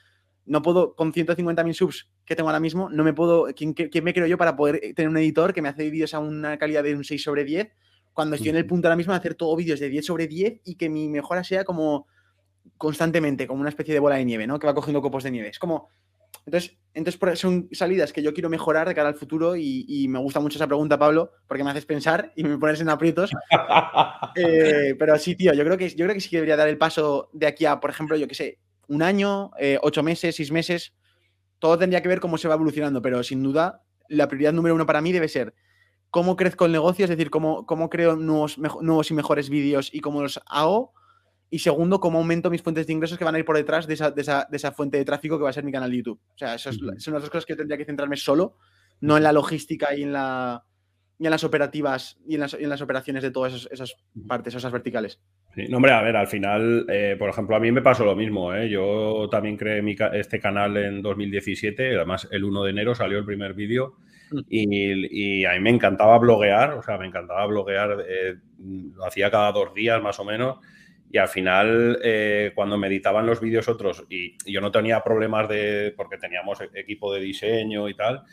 no 0.47 0.63
puedo, 0.63 0.95
con 0.95 1.13
150.000 1.13 1.73
subs 1.73 2.09
que 2.25 2.35
tengo 2.35 2.49
ahora 2.49 2.59
mismo, 2.59 2.89
no 2.89 3.03
me 3.03 3.13
puedo, 3.13 3.45
¿quién, 3.55 3.75
me 4.03 4.13
creo 4.15 4.25
yo 4.25 4.35
para 4.35 4.55
poder 4.55 4.81
tener 4.95 5.09
un 5.09 5.17
editor 5.17 5.53
que 5.53 5.61
me 5.61 5.69
hace 5.69 5.91
vídeos 5.91 6.15
a 6.15 6.19
una 6.19 6.57
calidad 6.57 6.81
de 6.81 6.95
un 6.95 7.03
6 7.03 7.21
sobre 7.21 7.43
10 7.43 7.71
cuando 8.13 8.35
estoy 8.35 8.49
en 8.49 8.55
el 8.55 8.65
punto 8.65 8.87
ahora 8.87 8.95
mismo 8.95 9.13
de 9.13 9.19
hacer 9.19 9.35
todo 9.35 9.55
vídeos 9.55 9.79
de 9.79 9.89
10 9.89 10.03
sobre 10.03 10.27
10 10.27 10.61
y 10.65 10.73
que 10.73 10.89
mi 10.89 11.07
mejora 11.07 11.43
sea 11.43 11.65
como 11.65 12.07
constantemente, 12.77 13.45
como 13.45 13.61
una 13.61 13.69
especie 13.69 13.93
de 13.93 13.99
bola 13.99 14.15
de 14.15 14.25
nieve, 14.25 14.47
¿no? 14.47 14.57
Que 14.57 14.65
va 14.65 14.73
cogiendo 14.73 15.03
copos 15.03 15.23
de 15.23 15.29
nieve. 15.29 15.49
Es 15.49 15.59
como, 15.59 15.89
entonces, 16.45 16.77
entonces 16.93 17.39
son 17.39 17.69
salidas 17.71 18.11
que 18.11 18.23
yo 18.23 18.33
quiero 18.33 18.49
mejorar 18.49 18.87
de 18.87 18.95
cara 18.95 19.09
al 19.09 19.15
futuro 19.15 19.55
y, 19.55 20.07
me 20.09 20.19
gusta 20.19 20.39
mucho 20.39 20.57
esa 20.57 20.67
pregunta, 20.67 20.97
Pablo, 20.97 21.31
porque 21.47 21.63
me 21.63 21.71
haces 21.71 21.85
pensar 21.85 22.31
y 22.35 22.43
me 22.43 22.57
pones 22.57 22.81
en 22.81 22.89
aprietos. 22.89 23.31
Eh, 24.35 24.95
pero 24.97 25.17
sí, 25.17 25.35
tío, 25.35 25.53
yo 25.53 25.63
creo, 25.65 25.77
que, 25.77 25.89
yo 25.89 26.05
creo 26.05 26.13
que 26.13 26.21
sí 26.21 26.29
que 26.29 26.37
debería 26.37 26.55
dar 26.55 26.67
el 26.67 26.77
paso 26.77 27.29
de 27.33 27.47
aquí 27.47 27.65
a, 27.65 27.79
por 27.79 27.89
ejemplo, 27.89 28.15
yo 28.15 28.27
qué 28.27 28.35
sé, 28.35 28.59
un 28.87 29.01
año, 29.01 29.51
eh, 29.59 29.77
ocho 29.81 30.03
meses, 30.03 30.35
seis 30.35 30.51
meses. 30.51 30.93
Todo 31.57 31.77
tendría 31.77 32.01
que 32.01 32.07
ver 32.07 32.19
cómo 32.19 32.37
se 32.37 32.47
va 32.47 32.53
evolucionando, 32.53 33.01
pero 33.01 33.23
sin 33.23 33.43
duda 33.43 33.83
la 34.07 34.27
prioridad 34.27 34.53
número 34.53 34.75
uno 34.75 34.85
para 34.85 35.01
mí 35.01 35.11
debe 35.11 35.27
ser 35.27 35.53
cómo 36.09 36.35
crezco 36.35 36.65
el 36.65 36.71
negocio, 36.71 37.05
es 37.05 37.09
decir, 37.09 37.29
cómo, 37.29 37.65
cómo 37.65 37.89
creo 37.89 38.15
nuevos, 38.15 38.57
nuevos 38.57 39.11
y 39.11 39.13
mejores 39.13 39.49
vídeos 39.49 39.89
y 39.93 39.99
cómo 39.99 40.21
los 40.21 40.39
hago. 40.45 40.93
Y 41.51 41.59
segundo, 41.59 41.99
cómo 41.99 42.19
aumento 42.19 42.51
mis 42.51 42.61
fuentes 42.61 42.85
de 42.85 42.93
ingresos 42.93 43.17
que 43.17 43.23
van 43.23 43.33
a 43.33 43.39
ir 43.39 43.45
por 43.45 43.57
detrás 43.57 43.87
de 43.87 43.95
esa, 43.95 44.11
de 44.11 44.21
esa, 44.21 44.71
fuente 44.71 44.97
de 44.97 45.05
tráfico 45.05 45.37
que 45.37 45.43
va 45.43 45.49
a 45.49 45.53
ser 45.53 45.63
mi 45.63 45.71
canal 45.71 45.89
de 45.89 45.97
YouTube. 45.97 46.21
O 46.35 46.37
sea, 46.37 46.55
eso 46.55 46.71
son 46.71 47.13
las 47.13 47.23
dos 47.23 47.29
cosas 47.29 47.45
que 47.45 47.53
yo 47.53 47.57
tendría 47.57 47.77
que 47.77 47.85
centrarme 47.85 48.17
solo, 48.17 48.57
no 49.01 49.17
en 49.17 49.23
la 49.23 49.31
logística 49.31 49.95
y 49.95 50.03
en, 50.03 50.13
la, 50.13 50.63
y 51.17 51.25
en 51.25 51.31
las 51.31 51.43
operativas 51.43 52.19
y 52.27 52.35
en 52.35 52.41
las, 52.41 52.53
en 52.53 52.69
las 52.69 52.81
operaciones 52.81 53.23
de 53.23 53.31
todas 53.31 53.67
esas, 53.71 53.95
partes, 54.27 54.53
esas 54.53 54.71
verticales. 54.71 55.19
Sí, 55.55 55.67
no, 55.69 55.77
hombre, 55.77 55.91
a 55.91 56.03
ver, 56.03 56.15
al 56.15 56.27
final, 56.27 56.85
eh, 56.87 57.15
por 57.17 57.29
ejemplo, 57.29 57.55
a 57.55 57.59
mí 57.59 57.71
me 57.71 57.81
pasó 57.81 58.05
lo 58.05 58.15
mismo. 58.15 58.53
¿eh? 58.53 58.69
Yo 58.69 59.27
también 59.31 59.57
creé 59.57 59.83
este 60.13 60.39
canal 60.39 60.77
en 60.77 61.01
2017, 61.01 61.95
además 61.95 62.27
el 62.31 62.43
1 62.43 62.63
de 62.63 62.69
enero 62.69 62.93
salió 62.93 63.17
el 63.17 63.25
primer 63.25 63.55
vídeo 63.55 63.95
mm. 64.31 64.39
y, 64.49 65.45
a 65.45 65.53
mí 65.53 65.59
me 65.61 65.71
encantaba 65.71 66.19
bloguear, 66.19 66.73
o 66.73 66.83
sea, 66.83 66.99
me 66.99 67.07
encantaba 67.07 67.47
bloguear, 67.47 68.05
eh, 68.07 68.35
lo 68.93 69.03
hacía 69.03 69.31
cada 69.31 69.51
dos 69.51 69.73
días 69.73 69.99
más 70.03 70.19
o 70.19 70.25
menos 70.25 70.59
y 71.11 71.17
al 71.17 71.27
final, 71.27 71.99
eh, 72.03 72.51
cuando 72.53 72.77
me 72.77 72.87
editaban 72.87 73.25
los 73.25 73.41
vídeos 73.41 73.67
otros, 73.67 74.05
y, 74.09 74.37
yo 74.51 74.61
no 74.61 74.71
tenía 74.71 75.03
problemas 75.03 75.49
de, 75.49 75.93
porque 75.97 76.17
teníamos 76.17 76.61
e-, 76.61 76.69
equipo 76.75 77.13
de 77.13 77.21
diseño 77.21 77.89
y 77.89 77.95
tal, 77.95 78.23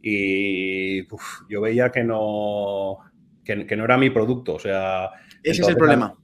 y 0.00 1.06
yo 1.48 1.60
veía 1.60 1.90
que 1.90 2.04
no, 2.04 2.98
que, 3.44 3.76
no 3.76 3.84
era 3.84 3.96
mi 3.96 4.10
producto. 4.10 4.54
O 4.54 4.58
sea. 4.58 5.10
Ese 5.42 5.62
es 5.62 5.68
el 5.68 5.76
problema. 5.76 6.16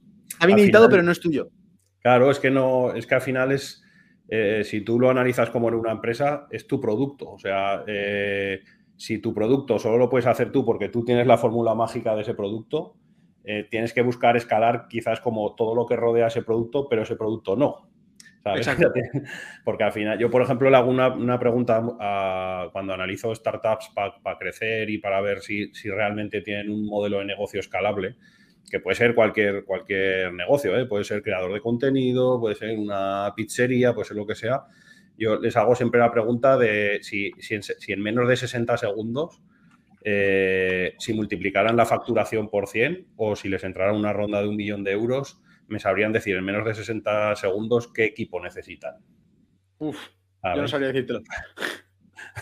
Bien 0.45 0.59
editado, 0.59 0.89
pero 0.89 1.03
no 1.03 1.11
es 1.11 1.19
tuyo. 1.19 1.49
Claro, 1.99 2.31
es 2.31 2.39
que 2.39 2.51
no, 2.51 2.93
es 2.93 3.05
que 3.05 3.15
al 3.15 3.21
final 3.21 3.51
es. 3.51 3.83
Eh, 4.27 4.63
si 4.63 4.81
tú 4.81 4.99
lo 4.99 5.09
analizas 5.09 5.49
como 5.49 5.67
en 5.67 5.75
una 5.75 5.91
empresa, 5.91 6.47
es 6.49 6.65
tu 6.65 6.79
producto. 6.79 7.31
O 7.31 7.39
sea, 7.39 7.83
eh, 7.85 8.61
si 8.95 9.17
tu 9.19 9.33
producto 9.33 9.77
solo 9.77 9.97
lo 9.97 10.09
puedes 10.09 10.27
hacer 10.27 10.51
tú 10.51 10.63
porque 10.63 10.89
tú 10.89 11.03
tienes 11.03 11.27
la 11.27 11.37
fórmula 11.37 11.75
mágica 11.75 12.15
de 12.15 12.21
ese 12.21 12.33
producto, 12.33 12.95
eh, 13.43 13.67
tienes 13.69 13.93
que 13.93 14.01
buscar 14.01 14.37
escalar 14.37 14.87
quizás 14.87 15.19
como 15.19 15.55
todo 15.55 15.75
lo 15.75 15.85
que 15.85 15.95
rodea 15.95 16.27
ese 16.27 16.43
producto, 16.43 16.87
pero 16.87 17.03
ese 17.03 17.15
producto 17.15 17.55
no. 17.55 17.89
Exacto. 18.45 18.91
Porque 19.63 19.83
al 19.83 19.91
final, 19.91 20.17
yo 20.17 20.29
por 20.29 20.41
ejemplo 20.41 20.69
le 20.69 20.77
hago 20.77 20.89
una, 20.89 21.39
pregunta 21.39 21.81
cuando 22.71 22.93
analizo 22.93 23.33
startups 23.33 23.91
para 23.95 24.37
crecer 24.37 24.89
y 24.89 24.97
para 24.97 25.21
ver 25.21 25.41
si, 25.41 25.71
realmente 25.85 26.41
tienen 26.41 26.69
un 26.69 26.85
modelo 26.85 27.19
de 27.19 27.25
negocio 27.25 27.59
escalable, 27.59 28.15
que 28.69 28.79
puede 28.79 28.95
ser 28.95 29.13
cualquier, 29.13 29.65
cualquier 29.65 30.33
negocio, 30.33 30.77
¿eh? 30.77 30.85
puede 30.85 31.03
ser 31.03 31.21
creador 31.21 31.53
de 31.53 31.61
contenido, 31.61 32.39
puede 32.39 32.55
ser 32.55 32.77
una 32.77 33.33
pizzería, 33.35 33.93
puede 33.93 34.07
ser 34.07 34.17
lo 34.17 34.25
que 34.25 34.35
sea. 34.35 34.63
Yo 35.17 35.39
les 35.39 35.55
hago 35.57 35.75
siempre 35.75 35.99
la 35.99 36.11
pregunta 36.11 36.57
de 36.57 36.99
si, 37.01 37.31
si 37.39 37.91
en 37.91 38.01
menos 38.01 38.27
de 38.27 38.37
60 38.37 38.77
segundos 38.77 39.41
eh, 40.03 40.95
si 40.99 41.13
multiplicaran 41.13 41.75
la 41.75 41.85
facturación 41.85 42.49
por 42.49 42.67
100 42.67 43.07
o 43.15 43.35
si 43.35 43.49
les 43.49 43.63
entrara 43.63 43.93
una 43.93 44.13
ronda 44.13 44.41
de 44.41 44.47
un 44.47 44.55
millón 44.55 44.83
de 44.83 44.91
euros, 44.91 45.41
me 45.67 45.79
sabrían 45.79 46.11
decir 46.11 46.35
en 46.35 46.43
menos 46.43 46.65
de 46.65 46.73
60 46.73 47.35
segundos 47.35 47.91
qué 47.93 48.05
equipo 48.05 48.41
necesitan. 48.41 48.95
Uf, 49.77 49.97
yo 50.43 50.61
no 50.61 50.67
sabría 50.67 50.89
decírtelo. 50.89 51.21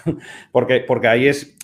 porque, 0.51 0.79
porque 0.81 1.07
ahí 1.07 1.27
es, 1.27 1.57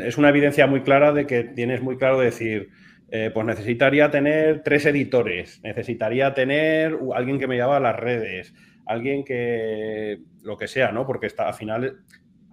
es 0.00 0.18
una 0.18 0.28
evidencia 0.28 0.66
muy 0.66 0.82
clara 0.82 1.12
de 1.12 1.26
que 1.26 1.44
tienes 1.44 1.82
muy 1.82 1.98
claro 1.98 2.20
decir, 2.20 2.70
eh, 3.10 3.30
pues 3.32 3.46
necesitaría 3.46 4.10
tener 4.10 4.62
tres 4.62 4.86
editores, 4.86 5.60
necesitaría 5.62 6.34
tener 6.34 6.98
alguien 7.14 7.38
que 7.38 7.46
me 7.46 7.56
lleva 7.56 7.76
a 7.76 7.80
las 7.80 7.96
redes, 7.96 8.54
alguien 8.86 9.24
que 9.24 10.20
lo 10.42 10.56
que 10.56 10.68
sea, 10.68 10.90
¿no? 10.92 11.06
Porque 11.06 11.26
está, 11.26 11.48
al 11.48 11.54
final 11.54 11.98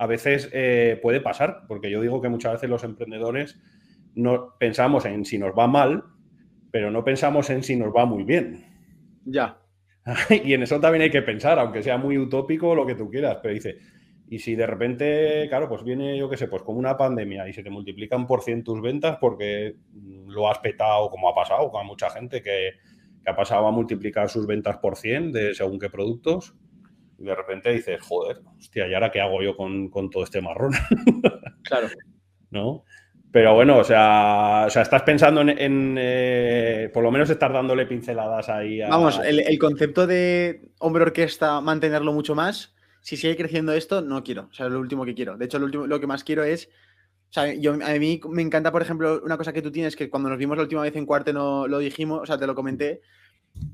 a 0.02 0.08
veces 0.08 0.50
eh, 0.52 1.00
puede 1.00 1.22
pasar, 1.22 1.66
porque 1.68 1.92
yo 1.92 2.02
digo 2.02 2.24
que 2.24 2.28
muchas 2.28 2.54
veces 2.54 2.72
los 2.72 2.84
emprendedores 2.84 3.60
no 4.16 4.56
pensamos 4.58 5.06
en 5.06 5.26
si 5.26 5.38
nos 5.38 5.52
va 5.52 5.68
mal, 5.68 6.06
pero 6.72 6.90
no 6.90 7.04
pensamos 7.04 7.52
en 7.52 7.62
si 7.62 7.76
nos 7.76 7.94
va 7.96 8.08
muy 8.08 8.24
bien. 8.24 8.66
Ya. 9.26 9.62
y 10.44 10.56
en 10.56 10.64
eso 10.64 10.80
también 10.80 11.04
hay 11.04 11.12
que 11.12 11.22
pensar, 11.22 11.60
aunque 11.60 11.84
sea 11.84 12.00
muy 12.00 12.18
utópico 12.18 12.74
lo 12.74 12.84
que 12.84 12.96
tú 12.96 13.12
quieras, 13.12 13.38
pero 13.44 13.54
dice, 13.54 13.78
y 14.28 14.40
si 14.40 14.56
de 14.56 14.66
repente, 14.66 15.46
claro, 15.50 15.70
pues 15.70 15.84
viene, 15.84 16.18
yo 16.18 16.28
qué 16.28 16.38
sé, 16.38 16.48
pues 16.48 16.64
como 16.64 16.80
una 16.80 16.98
pandemia 16.98 17.48
y 17.48 17.54
se 17.54 17.62
te 17.62 17.70
multiplican 17.70 18.26
por 18.26 18.42
cien 18.42 18.64
tus 18.64 18.82
ventas 18.82 19.20
porque 19.22 19.76
lo 20.26 20.50
has 20.50 20.58
petado, 20.58 21.12
como 21.12 21.30
ha 21.30 21.36
pasado 21.36 21.70
con 21.70 21.86
mucha 21.86 22.10
gente 22.10 22.42
que, 22.42 22.72
que 23.24 23.30
ha 23.30 23.36
pasado 23.36 23.68
a 23.68 23.72
multiplicar 23.72 24.30
sus 24.30 24.48
ventas 24.48 24.78
por 24.78 24.96
100 24.96 25.32
de 25.32 25.54
según 25.54 25.78
qué 25.78 25.92
productos, 25.92 26.56
y 27.22 27.26
de 27.26 27.36
repente 27.36 27.72
dices, 27.72 28.02
joder, 28.02 28.42
hostia, 28.58 28.88
¿y 28.88 28.94
ahora 28.94 29.12
qué 29.12 29.22
hago 29.22 29.42
yo 29.44 29.56
con, 29.56 29.92
todo 30.10 30.24
este 30.24 30.42
marrón? 30.42 30.72
claro. 31.64 31.88
¿No? 32.50 32.84
Pero 33.32 33.54
bueno, 33.54 33.78
o 33.78 33.84
sea, 33.84 34.66
o 34.68 34.70
sea 34.70 34.82
estás 34.82 35.04
pensando 35.04 35.42
en, 35.42 35.96
eh, 36.00 36.90
por 36.94 37.04
lo 37.04 37.12
menos 37.12 37.30
estar 37.30 37.54
dándole 37.54 37.86
pinceladas 37.86 38.50
ahí. 38.50 38.82
A... 38.82 38.90
Vamos, 38.90 39.22
el, 39.24 39.58
concepto 39.60 40.08
de 40.08 40.72
hombre 40.80 41.04
orquesta, 41.04 41.62
mantenerlo 41.62 42.12
mucho 42.12 42.34
más. 42.34 42.74
Si 43.02 43.18
sigue 43.18 43.38
creciendo 43.38 43.72
esto, 43.72 44.02
no 44.02 44.24
quiero. 44.24 44.50
O 44.52 44.54
sea, 44.54 44.66
es 44.66 44.72
lo 44.72 44.80
último 44.80 45.06
que 45.06 45.14
quiero. 45.14 45.38
De 45.38 45.46
hecho, 45.46 45.60
lo, 45.60 45.66
último, 45.66 45.88
lo 45.88 46.00
que 46.00 46.08
más 46.08 46.24
quiero 46.24 46.44
es. 46.44 46.70
O 47.30 47.34
sea, 47.34 47.54
yo, 47.54 47.74
a 47.74 47.94
mí 48.00 48.20
me 48.30 48.42
encanta, 48.42 48.72
por 48.72 48.82
ejemplo, 48.82 49.22
una 49.24 49.38
cosa 49.38 49.54
que 49.54 49.62
tú 49.62 49.72
tienes, 49.72 49.96
que 49.96 50.10
cuando 50.10 50.28
nos 50.28 50.38
vimos 50.38 50.58
la 50.58 50.64
última 50.64 50.82
vez 50.82 50.96
en 50.98 51.06
Cuarte 51.06 51.32
no 51.32 51.68
lo 51.68 51.78
dijimos, 51.78 52.22
o 52.24 52.26
sea, 52.26 52.38
te 52.38 52.48
lo 52.48 52.56
comenté, 52.56 53.02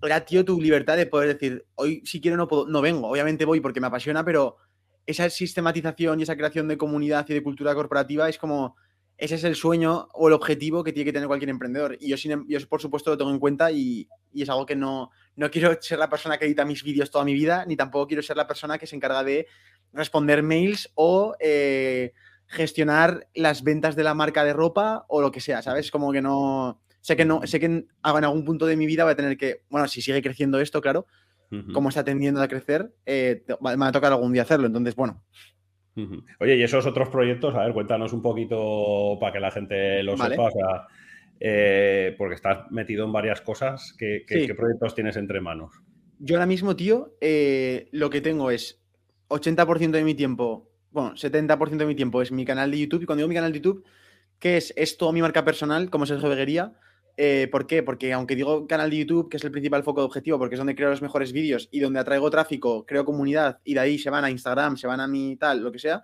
era, 0.02 0.26
tío, 0.26 0.46
tu 0.46 0.62
libertad 0.62 0.98
de 0.98 1.06
poder 1.06 1.34
decir, 1.34 1.66
hoy 1.76 2.02
si 2.06 2.22
quiero 2.22 2.38
no 2.38 2.48
puedo, 2.48 2.68
no 2.68 2.82
vengo, 2.82 3.08
obviamente 3.10 3.46
voy 3.46 3.60
porque 3.60 3.82
me 3.82 3.88
apasiona, 3.88 4.24
pero 4.24 4.58
esa 5.06 5.30
sistematización 5.30 6.20
y 6.20 6.24
esa 6.24 6.36
creación 6.36 6.68
de 6.68 6.78
comunidad 6.78 7.26
y 7.30 7.34
de 7.34 7.44
cultura 7.44 7.74
corporativa 7.74 8.28
es 8.30 8.38
como, 8.38 8.76
ese 9.18 9.36
es 9.36 9.44
el 9.44 9.56
sueño 9.56 10.10
o 10.14 10.28
el 10.28 10.34
objetivo 10.34 10.84
que 10.84 10.94
tiene 10.94 11.06
que 11.06 11.14
tener 11.14 11.28
cualquier 11.28 11.50
emprendedor. 11.50 11.98
Y 12.00 12.10
yo, 12.10 12.18
sin, 12.18 12.32
em, 12.32 12.46
yo 12.48 12.60
por 12.68 12.82
supuesto, 12.82 13.10
lo 13.10 13.18
tengo 13.18 13.32
en 13.32 13.40
cuenta 13.40 13.72
y, 13.72 14.08
es 14.34 14.50
algo 14.50 14.66
que 14.66 14.76
no, 14.76 15.10
no 15.36 15.50
quiero 15.50 15.76
ser 15.82 15.98
la 15.98 16.10
persona 16.10 16.38
que 16.38 16.46
edita 16.46 16.66
mis 16.66 16.84
vídeos 16.84 17.10
toda 17.10 17.26
mi 17.26 17.34
vida, 17.34 17.66
ni 17.66 17.76
tampoco 17.76 18.08
quiero 18.08 18.22
ser 18.22 18.38
la 18.38 18.48
persona 18.48 18.78
que 18.78 18.86
se 18.86 18.96
encarga 18.96 19.24
de 19.24 19.48
responder 19.94 20.44
mails 20.44 20.92
o 20.94 21.36
eh, 21.40 22.14
gestionar 22.46 23.28
las 23.34 23.64
ventas 23.64 23.96
de 23.96 24.04
la 24.04 24.14
marca 24.14 24.44
de 24.44 24.54
ropa 24.54 25.06
o 25.08 25.22
lo 25.22 25.32
que 25.32 25.42
sea, 25.42 25.62
¿sabes? 25.62 25.90
Como 25.90 26.12
que 26.12 26.22
no 26.22 26.82
Sé 27.08 27.16
que 27.16 27.24
no, 27.24 27.40
sé 27.48 27.62
que 27.62 27.68
en, 27.68 27.88
algún 28.04 28.44
punto 28.44 28.66
de 28.66 28.76
mi 28.76 28.86
vida 28.86 29.06
voy 29.06 29.14
a 29.14 29.16
tener 29.16 29.38
que, 29.38 29.62
bueno, 29.70 29.88
si 29.88 30.02
sigue 30.02 30.22
creciendo 30.22 30.60
esto, 30.60 30.82
claro, 30.82 31.08
como 31.74 31.88
está 31.88 32.04
tendiendo 32.04 32.42
a 32.42 32.50
crecer, 32.50 32.92
eh, 33.06 33.46
me 33.62 33.78
va 33.78 33.88
a 33.88 33.92
tocar 33.94 34.12
algún 34.12 34.34
día 34.34 34.42
hacerlo. 34.42 34.68
Entonces, 34.68 34.94
bueno. 34.94 35.24
Oye, 36.42 36.58
y 36.58 36.64
esos 36.64 36.86
otros 36.86 37.08
proyectos, 37.08 37.56
a 37.56 37.64
ver, 37.64 37.72
cuéntanos 37.72 38.12
un 38.12 38.22
poquito 38.22 39.18
para 39.22 39.32
que 39.32 39.40
la 39.40 39.52
gente 39.52 40.04
lo 40.04 40.18
sepa. 40.18 40.48
O 40.48 40.52
sea, 40.52 40.88
eh, 41.40 42.14
porque 42.18 42.36
estás 42.36 42.70
metido 42.72 43.06
en 43.06 43.14
varias 43.14 43.40
cosas. 43.40 43.96
¿Qué, 43.98 44.26
proyectos 44.58 44.94
tienes 44.94 45.16
entre 45.16 45.40
manos? 45.40 45.76
Yo 46.20 46.36
ahora 46.36 46.46
mismo, 46.46 46.76
tío, 46.76 47.16
eh, 47.22 47.88
lo 47.94 48.10
que 48.10 48.20
tengo 48.20 48.52
es 48.52 48.84
80% 49.30 49.92
de 49.92 50.04
mi 50.04 50.14
tiempo, 50.14 50.70
bueno, 50.92 51.14
70% 51.16 51.78
de 51.78 51.86
mi 51.86 51.96
tiempo 51.96 52.22
es 52.22 52.34
mi 52.34 52.44
canal 52.44 52.70
de 52.70 52.80
YouTube. 52.80 53.04
Y 53.04 53.06
cuando 53.06 53.22
digo 53.22 53.30
mi 53.30 53.36
canal 53.36 53.54
de 53.54 53.60
YouTube, 53.60 53.86
que 54.40 54.58
es, 54.58 54.74
es 54.76 54.98
mi 55.14 55.22
marca 55.22 55.46
personal, 55.46 55.90
como 55.90 56.06
Sergio 56.06 56.28
Beguería, 56.28 56.74
eh, 57.20 57.48
¿Por 57.52 57.66
qué? 57.66 57.82
Porque 57.82 58.14
aunque 58.14 58.36
digo 58.36 58.68
canal 58.68 58.92
de 58.92 58.98
YouTube, 58.98 59.28
que 59.28 59.38
es 59.38 59.44
el 59.44 59.52
principal 59.52 59.84
foco 59.84 60.02
de 60.02 60.06
objetivo, 60.06 60.38
porque 60.38 60.54
es 60.54 60.60
donde 60.60 60.76
creo 60.76 60.92
los 60.92 61.02
mejores 61.02 61.34
vídeos 61.34 61.68
y 61.72 61.80
donde 61.80 62.00
atraigo 62.00 62.30
tráfico, 62.30 62.86
creo 62.86 63.06
comunidad 63.06 63.60
y 63.64 63.74
de 63.74 63.80
ahí 63.80 63.98
se 63.98 64.12
van 64.12 64.24
a 64.24 64.30
Instagram, 64.30 64.78
se 64.78 64.86
van 64.86 65.00
a 65.00 65.08
mi 65.08 65.36
tal, 65.36 65.64
lo 65.64 65.72
que 65.72 65.80
sea, 65.80 66.04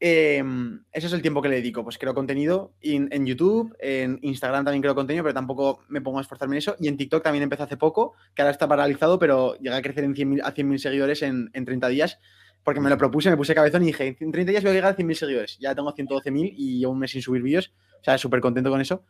em, 0.00 0.82
ese 0.92 1.08
es 1.08 1.12
el 1.12 1.20
tiempo 1.20 1.42
que 1.42 1.50
le 1.50 1.56
dedico. 1.56 1.84
Pues 1.84 1.98
creo 1.98 2.14
contenido 2.14 2.72
en 2.80 3.26
YouTube, 3.26 3.76
en 3.80 4.18
Instagram 4.22 4.64
también 4.64 4.80
creo 4.80 4.94
contenido, 4.94 5.24
pero 5.24 5.34
tampoco 5.34 5.80
me 5.88 6.00
pongo 6.00 6.18
a 6.18 6.22
esforzarme 6.22 6.56
en 6.56 6.58
eso. 6.58 6.74
Y 6.80 6.88
en 6.88 6.96
TikTok 6.96 7.22
también 7.22 7.42
empecé 7.42 7.64
hace 7.64 7.76
poco, 7.76 8.14
que 8.34 8.40
ahora 8.40 8.52
está 8.52 8.66
paralizado, 8.66 9.18
pero 9.18 9.56
llegué 9.56 9.76
a 9.76 9.82
crecer 9.82 10.04
en 10.04 10.14
100 10.14 10.40
a 10.42 10.54
100.000 10.54 10.78
seguidores 10.78 11.22
en, 11.22 11.50
en 11.52 11.64
30 11.66 11.88
días 11.88 12.18
porque 12.64 12.80
me 12.80 12.90
lo 12.90 12.98
propuse, 12.98 13.30
me 13.30 13.36
puse 13.36 13.54
cabezón 13.54 13.82
y 13.82 13.86
dije, 13.86 14.16
en 14.20 14.30
30 14.30 14.50
días 14.50 14.62
voy 14.62 14.72
a 14.72 14.74
llegar 14.74 14.92
a 14.92 14.96
100.000 14.96 15.14
seguidores. 15.14 15.58
Ya 15.58 15.74
tengo 15.74 15.94
112.000 15.94 16.52
y 16.54 16.80
llevo 16.80 16.92
un 16.92 16.98
mes 16.98 17.12
sin 17.12 17.22
subir 17.22 17.42
vídeos. 17.42 17.72
O 18.00 18.04
sea, 18.04 18.18
súper 18.18 18.40
contento 18.40 18.68
con 18.68 18.80
eso. 18.80 19.04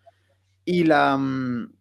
Y 0.69 0.85
la. 0.85 1.17
Mm, 1.17 1.73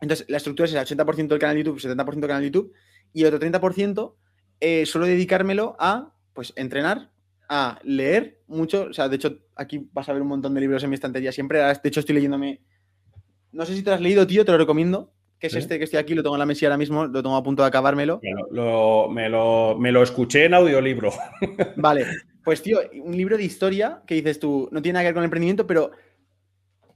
entonces, 0.00 0.26
la 0.28 0.36
estructura 0.36 0.68
es 0.68 0.72
el 0.72 0.78
80% 0.78 1.26
del 1.26 1.40
canal 1.40 1.56
de 1.56 1.64
YouTube, 1.64 1.80
70% 1.80 2.20
del 2.20 2.28
canal 2.28 2.40
de 2.40 2.46
YouTube, 2.46 2.72
y 3.12 3.22
el 3.22 3.34
otro 3.34 3.40
30% 3.40 4.14
eh, 4.60 4.86
suelo 4.86 5.08
dedicármelo 5.08 5.74
a 5.80 6.14
pues 6.34 6.52
entrenar, 6.54 7.10
a 7.48 7.80
leer 7.82 8.40
mucho. 8.46 8.86
O 8.90 8.92
sea, 8.92 9.08
de 9.08 9.16
hecho, 9.16 9.40
aquí 9.56 9.88
vas 9.92 10.08
a 10.08 10.12
ver 10.12 10.22
un 10.22 10.28
montón 10.28 10.54
de 10.54 10.60
libros 10.60 10.84
en 10.84 10.90
mi 10.90 10.94
estantería 10.94 11.32
siempre. 11.32 11.58
De 11.58 11.88
hecho, 11.88 11.98
estoy 11.98 12.14
leyéndome. 12.14 12.60
No 13.50 13.66
sé 13.66 13.74
si 13.74 13.82
te 13.82 13.90
lo 13.90 13.96
has 13.96 14.00
leído, 14.00 14.24
tío, 14.24 14.44
te 14.44 14.52
lo 14.52 14.58
recomiendo. 14.58 15.12
Que 15.40 15.48
es 15.48 15.54
este 15.54 15.78
que 15.78 15.84
estoy 15.84 15.98
aquí, 15.98 16.14
lo 16.14 16.22
tengo 16.22 16.36
en 16.36 16.40
la 16.40 16.46
mesa 16.46 16.66
ahora 16.66 16.78
mismo, 16.78 17.06
lo 17.06 17.22
tengo 17.22 17.36
a 17.36 17.42
punto 17.42 17.62
de 17.62 17.68
acabármelo. 17.68 18.20
me, 18.22 19.28
lo, 19.28 19.76
me 19.78 19.90
lo 19.90 20.02
escuché 20.04 20.44
en 20.44 20.54
audiolibro. 20.54 21.12
Vale, 21.76 22.06
pues 22.44 22.62
tío, 22.62 22.80
un 23.02 23.16
libro 23.16 23.36
de 23.36 23.44
historia 23.44 24.02
que 24.06 24.14
dices 24.14 24.38
tú, 24.38 24.68
no 24.72 24.80
tiene 24.82 24.94
nada 24.94 25.02
que 25.02 25.08
ver 25.08 25.14
con 25.14 25.22
el 25.22 25.26
emprendimiento, 25.26 25.66
pero 25.66 25.92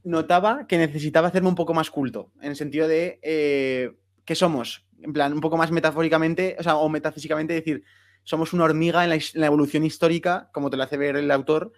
notaba 0.05 0.67
que 0.67 0.79
necesitaba 0.79 1.29
hacerme 1.29 1.49
un 1.49 1.55
poco 1.55 1.75
más 1.75 1.91
culto, 1.91 2.33
en 2.41 2.51
el 2.51 2.57
sentido 2.57 2.89
de 2.89 3.21
eh, 3.23 3.93
que 4.25 4.35
somos, 4.35 4.87
en 5.01 5.13
plan, 5.13 5.33
un 5.33 5.41
poco 5.41 5.57
más 5.57 5.71
metafóricamente, 5.71 6.57
o 6.59 6.63
sea, 6.63 6.77
o 6.77 6.89
metafísicamente 6.89 7.55
decir, 7.55 7.85
somos 8.25 8.53
una 8.53 8.65
hormiga 8.65 9.05
en 9.05 9.21
la, 9.35 9.47
evolución 9.47 9.85
histórica, 9.85 10.51
como 10.53 10.71
te 10.71 10.77
lo 10.77 10.83
hace 10.83 10.97
ver 10.97 11.17
el 11.17 11.31
autor, 11.31 11.73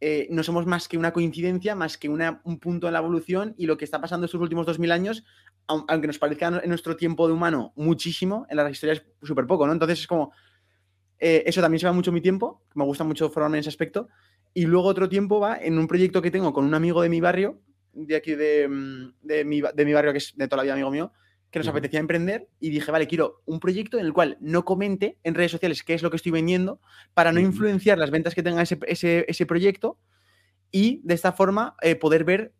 eh, 0.00 0.28
no 0.30 0.42
somos 0.42 0.66
más 0.66 0.88
que 0.88 0.96
una 0.96 1.12
coincidencia, 1.12 1.74
más 1.74 1.98
que 1.98 2.08
un 2.08 2.58
punto 2.58 2.86
en 2.86 2.94
la 2.94 3.00
evolución 3.00 3.54
y 3.58 3.66
lo 3.66 3.76
que 3.76 3.84
está 3.84 4.00
pasando 4.00 4.24
estos 4.24 4.40
últimos 4.40 4.66
2000 4.66 4.92
años, 4.92 5.24
aunque 5.66 6.06
nos 6.06 6.18
parezca 6.18 6.60
en 6.62 6.68
nuestro 6.68 6.96
tiempo 6.96 7.26
de 7.26 7.34
humano 7.34 7.72
muchísimo, 7.76 8.46
en 8.48 8.56
la 8.56 8.70
historia 8.70 8.94
es 8.94 9.04
súper 9.22 9.46
poco, 9.46 9.66
¿no? 9.66 9.72
Entonces 9.72 10.00
es 10.00 10.06
como, 10.06 10.32
eh, 11.18 11.44
eso 11.46 11.60
también 11.60 11.80
se 11.80 11.86
va 11.86 11.92
mucho 11.92 12.12
mi 12.12 12.22
tiempo, 12.22 12.64
me 12.74 12.84
gusta 12.84 13.04
mucho 13.04 13.28
formarme 13.30 13.58
en 13.58 13.60
ese 13.60 13.68
aspecto. 13.68 14.08
Y 14.52 14.66
luego 14.66 14.88
otro 14.88 15.08
tiempo 15.08 15.40
va 15.40 15.56
en 15.56 15.78
un 15.78 15.86
proyecto 15.86 16.22
que 16.22 16.30
tengo 16.30 16.52
con 16.52 16.64
un 16.64 16.74
amigo 16.74 17.02
de 17.02 17.08
mi 17.08 17.20
barrio, 17.20 17.60
de 17.92 18.16
aquí 18.16 18.34
de, 18.34 18.68
mm, 18.68 19.14
de, 19.22 19.44
mi, 19.44 19.60
de 19.60 19.84
mi, 19.84 19.92
barrio, 19.92 20.12
que 20.12 20.18
es 20.18 20.36
de 20.36 20.48
toda 20.48 20.58
la 20.58 20.62
vida 20.64 20.74
amigo 20.74 20.90
mío, 20.90 21.12
que 21.50 21.58
nos 21.58 21.68
apetecía 21.68 21.98
emprender 21.98 22.48
y 22.60 22.70
dije, 22.70 22.90
vale, 22.92 23.08
quiero 23.08 23.42
un 23.44 23.58
proyecto 23.58 23.98
en 23.98 24.06
el 24.06 24.12
cual 24.12 24.38
no 24.40 24.64
comente 24.64 25.18
en 25.24 25.34
redes 25.34 25.50
sociales 25.50 25.82
qué 25.82 25.94
es 25.94 26.02
lo 26.02 26.10
que 26.10 26.16
estoy 26.16 26.32
vendiendo 26.32 26.80
para 27.12 27.32
no 27.32 27.40
influenciar 27.40 27.98
las 27.98 28.10
ventas 28.10 28.34
que 28.34 28.42
tenga 28.42 28.62
ese, 28.62 28.78
ese, 28.86 29.24
ese 29.26 29.46
proyecto 29.46 29.98
y 30.70 31.00
de 31.02 31.14
esta 31.14 31.32
forma 31.32 31.74
eh, 31.82 31.96
poder 31.96 32.24
ver 32.24 32.54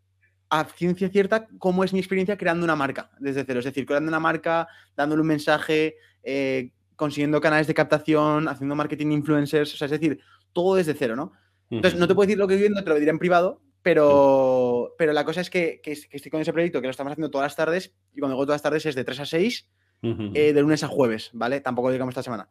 a 0.49 0.65
ciencia 0.65 1.09
cierta 1.09 1.47
cómo 1.59 1.85
es 1.85 1.93
mi 1.93 2.01
experiencia 2.01 2.37
creando 2.37 2.65
una 2.65 2.75
marca 2.75 3.11
desde 3.21 3.45
cero. 3.45 3.61
Es 3.61 3.65
decir, 3.65 3.87
creando 3.87 4.09
una 4.09 4.19
marca, 4.19 4.67
dándole 4.97 5.23
un 5.23 5.29
mensaje, 5.29 5.95
eh, 6.25 6.73
consiguiendo 6.97 7.41
canales 7.41 7.69
de 7.69 7.75
captación, 7.75 8.49
haciendo 8.49 8.75
marketing 8.75 9.13
influencers, 9.13 9.73
o 9.73 9.77
sea, 9.77 9.85
es 9.87 9.93
decir, 9.93 10.21
todo 10.53 10.75
desde 10.75 10.95
cero, 10.95 11.15
¿no? 11.15 11.33
Entonces, 11.71 11.99
no 11.99 12.09
te 12.09 12.15
puedo 12.15 12.27
decir 12.27 12.39
lo 12.39 12.49
que 12.49 12.55
estoy 12.55 12.69
viendo, 12.69 12.83
te 12.83 12.91
lo 12.91 12.99
diré 12.99 13.11
en 13.11 13.19
privado, 13.19 13.63
pero, 13.83 14.95
pero 14.99 15.13
la 15.13 15.25
cosa 15.25 15.41
es 15.41 15.51
que, 15.51 15.81
que, 15.83 15.93
estoy 15.93 16.31
con 16.31 16.41
ese 16.41 16.53
proyecto 16.53 16.81
que 16.81 16.87
lo 16.87 16.91
estamos 16.91 17.13
haciendo 17.13 17.31
todas 17.31 17.47
las 17.47 17.57
tardes 17.57 17.95
y 18.15 18.21
cuando 18.21 18.35
digo 18.35 18.45
todas 18.45 18.57
las 18.57 18.63
tardes 18.63 18.87
es 18.87 18.95
de 18.95 19.05
3 19.05 19.21
a 19.21 19.27
6, 19.27 19.69
eh, 20.03 20.53
de 20.53 20.61
lunes 20.61 20.83
a 20.83 20.89
jueves, 20.89 21.31
¿vale? 21.33 21.61
Tampoco 21.61 21.91
digamos 21.91 22.13
esta 22.13 22.23
semana. 22.23 22.49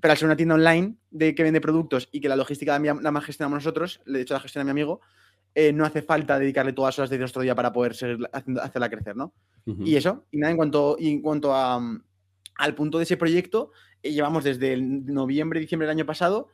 Pero 0.00 0.12
al 0.12 0.18
ser 0.18 0.26
una 0.26 0.36
tienda 0.36 0.54
online 0.54 0.96
de 1.10 1.34
que 1.34 1.42
vende 1.42 1.60
productos 1.60 2.08
y 2.12 2.20
que 2.20 2.28
la 2.28 2.36
logística 2.36 2.78
la, 2.78 3.10
más 3.10 3.24
gestionamos 3.24 3.56
nosotros, 3.58 4.00
de 4.06 4.20
hecho 4.20 4.34
la 4.34 4.40
gestiona 4.40 4.64
mi 4.64 4.70
amigo, 4.70 5.00
eh, 5.54 5.72
no 5.72 5.84
hace 5.84 6.02
falta 6.02 6.38
dedicarle 6.38 6.72
todas 6.72 6.94
las 6.94 6.98
horas 7.00 7.10
de 7.10 7.18
nuestro 7.18 7.42
día 7.42 7.54
para 7.54 7.72
poder 7.72 7.94
seguir 7.94 8.28
hacerla 8.32 8.90
crecer, 8.90 9.16
¿no? 9.16 9.32
Y 9.66 9.96
eso, 9.96 10.24
y 10.30 10.38
nada, 10.38 10.50
en 10.50 10.56
cuanto, 10.56 10.96
en 10.98 11.20
cuanto 11.20 11.54
a, 11.54 11.78
al 12.56 12.74
punto 12.74 12.98
de 12.98 13.04
ese 13.04 13.16
proyecto, 13.16 13.72
eh, 14.02 14.12
llevamos 14.12 14.44
desde 14.44 14.72
el 14.72 15.04
noviembre, 15.06 15.60
diciembre 15.60 15.86
del 15.86 15.96
año 15.96 16.06
pasado 16.06 16.48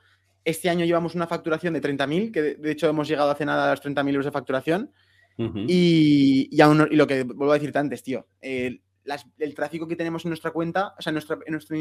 este 0.44 0.68
año 0.68 0.84
llevamos 0.84 1.14
una 1.14 1.26
facturación 1.26 1.74
de 1.74 1.82
30.000, 1.82 2.32
que 2.32 2.42
de, 2.42 2.70
hecho 2.70 2.88
hemos 2.88 3.08
llegado 3.08 3.30
hace 3.30 3.46
nada 3.46 3.66
a 3.66 3.70
los 3.70 3.82
30.000 3.82 4.08
euros 4.08 4.26
de 4.26 4.32
facturación. 4.32 4.92
y, 5.36 6.48
y, 6.50 6.60
aún, 6.60 6.86
y, 6.90 6.96
lo 6.96 7.06
que 7.06 7.24
vuelvo 7.24 7.52
a 7.52 7.54
decirte 7.54 7.78
antes, 7.78 8.02
tío, 8.02 8.28
el 8.40 9.54
tráfico 9.54 9.88
que 9.88 9.96
tenemos 9.96 10.24
en 10.24 10.30
nuestra 10.30 10.50
cuenta, 10.50 10.94
o 10.98 11.02
sea, 11.02 11.10
en 11.10 11.14
nuestra, 11.14 11.38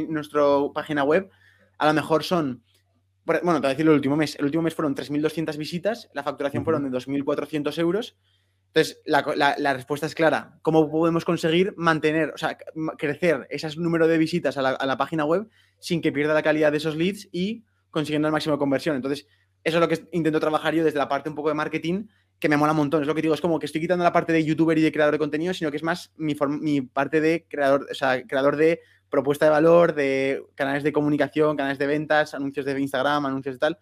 nuestra 0.07 0.41
página 0.73 1.03
web, 1.03 1.29
a 1.77 1.87
lo 1.87 1.93
mejor 1.93 2.23
son, 2.23 2.63
bueno, 3.25 3.41
te 3.43 3.59
voy 3.59 3.65
a 3.65 3.69
decir 3.69 3.85
el 3.85 3.93
último 3.93 4.15
mes, 4.15 4.35
el 4.37 4.45
último 4.45 4.63
mes 4.63 4.75
fueron 4.75 4.95
3.200 4.95 5.57
visitas, 5.57 6.09
la 6.13 6.23
facturación 6.23 6.63
fueron 6.63 6.89
de 6.89 6.97
2.400 6.97 7.77
euros. 7.79 8.17
Entonces, 8.67 9.01
la, 9.05 9.55
la, 9.59 9.73
respuesta 9.75 10.07
es 10.07 10.15
clara. 10.15 10.57
¿Cómo 10.63 10.89
podemos 10.89 11.25
conseguir 11.25 11.75
mantener, 11.77 12.31
o 12.33 12.37
sea, 12.37 12.57
crecer 12.97 13.45
ese 13.51 13.69
número 13.77 14.07
de 14.07 14.17
visitas 14.17 14.57
a 14.57 14.63
la, 14.63 14.69
a 14.69 14.85
la 14.87 14.97
página 14.97 15.25
web 15.25 15.47
sin 15.77 16.01
que 16.01 16.11
pierda 16.11 16.33
la 16.33 16.41
calidad 16.41 16.71
de 16.71 16.79
esos 16.79 16.95
leads 16.95 17.29
y 17.31 17.65
consiguiendo 17.93 18.27
el 18.27 18.31
máximo 18.31 18.55
de 18.55 18.59
conversión. 18.59 18.95
Entonces, 18.95 19.27
eso 19.63 19.77
es 19.77 19.81
lo 19.81 19.87
que 19.87 20.09
intento 20.11 20.39
trabajar 20.39 20.73
yo 20.73 20.83
desde 20.83 20.97
la 20.97 21.07
parte 21.07 21.29
un 21.29 21.35
poco 21.35 21.49
de 21.49 21.55
marketing, 21.55 22.07
que 22.39 22.49
me 22.49 22.57
mola 22.57 22.73
un 22.73 22.79
montón. 22.79 23.01
Es 23.01 23.07
lo 23.07 23.15
que 23.15 23.21
digo, 23.21 23.35
es 23.35 23.39
como 23.39 23.59
que 23.59 23.67
estoy 23.67 23.79
quitando 23.79 24.03
la 24.03 24.11
parte 24.11 24.33
de 24.33 24.43
youtuber 24.43 24.77
y 24.77 24.81
de 24.81 24.91
creador 24.91 25.13
de 25.13 25.19
contenido, 25.19 25.53
sino 25.53 25.71
que 25.71 25.77
es 25.77 25.83
más 25.83 26.11
mi, 26.17 26.35
mi 26.59 26.81
parte 26.81 27.21
de 27.21 27.45
creador, 27.47 27.87
o 27.89 27.93
sea, 27.93 28.25
creador 28.25 28.57
de 28.57 28.81
propuesta 29.09 29.45
de 29.45 29.51
valor, 29.51 29.93
de 29.93 30.43
canales 30.55 30.83
de 30.83 30.91
comunicación, 30.91 31.55
canales 31.55 31.77
de 31.77 31.85
ventas, 31.85 32.33
anuncios 32.33 32.65
de 32.65 32.81
Instagram, 32.81 33.27
anuncios 33.27 33.55
de 33.55 33.59
tal. 33.59 33.77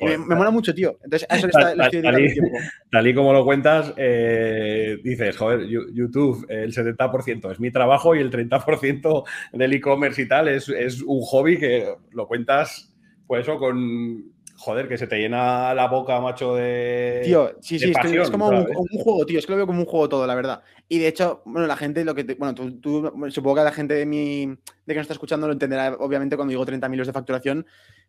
me, 0.00 0.16
mola 0.16 0.50
mucho, 0.50 0.74
tío. 0.74 0.98
Entonces, 1.04 1.28
a 1.30 1.36
eso 1.36 1.46
le, 1.46 1.50
está, 1.50 1.72
estoy 1.72 2.00
dedicando 2.00 2.32
tiempo. 2.32 2.58
Tal 2.90 3.06
y 3.06 3.14
como 3.14 3.34
lo 3.34 3.44
cuentas, 3.44 3.92
eh, 3.98 4.96
dices, 5.04 5.36
joder, 5.36 5.66
YouTube, 5.68 6.46
el 6.48 6.72
70% 6.72 7.52
es 7.52 7.60
mi 7.60 7.70
trabajo 7.70 8.16
y 8.16 8.20
el 8.20 8.30
30% 8.30 9.24
del 9.52 9.72
e-commerce 9.74 10.22
y 10.22 10.26
tal 10.26 10.48
es, 10.48 10.70
es 10.70 11.02
un 11.02 11.20
hobby 11.20 11.58
que 11.58 11.94
lo 12.12 12.26
cuentas 12.26 12.89
pues 13.30 13.46
eso, 13.46 13.60
con. 13.60 14.24
Joder, 14.56 14.88
que 14.88 14.98
se 14.98 15.06
te 15.06 15.16
llena 15.16 15.72
la 15.72 15.86
boca, 15.86 16.20
macho, 16.20 16.56
de. 16.56 17.20
Tío, 17.22 17.52
sí, 17.60 17.78
sí, 17.78 17.92
es 17.92 18.28
como 18.28 18.48
un, 18.48 18.66
juego, 19.04 19.24
tío. 19.24 19.38
Es 19.38 19.46
que 19.46 19.52
lo 19.52 19.56
veo 19.56 19.68
como 19.68 19.78
un 19.78 19.86
juego 19.86 20.08
todo, 20.08 20.26
la 20.26 20.34
verdad. 20.34 20.64
Y 20.88 20.98
de 20.98 21.06
hecho, 21.06 21.40
bueno, 21.44 21.68
la 21.68 21.76
gente, 21.76 22.04
lo 22.04 22.12
que. 22.12 22.24
bueno, 22.24 22.56
tú, 22.56 23.30
supongo 23.30 23.54
que 23.54 23.62
la 23.62 23.70
gente 23.70 23.94
de 23.94 24.04
mi. 24.04 24.46
de 24.46 24.56
que 24.84 24.94
nos 24.94 25.02
está 25.02 25.12
escuchando 25.12 25.46
lo 25.46 25.52
entenderá, 25.52 25.94
obviamente, 26.00 26.34
cuando 26.34 26.50
digo 26.50 26.66
30.000 26.66 26.92
euros 26.92 27.06
de 27.06 27.12
facturación. 27.12 27.66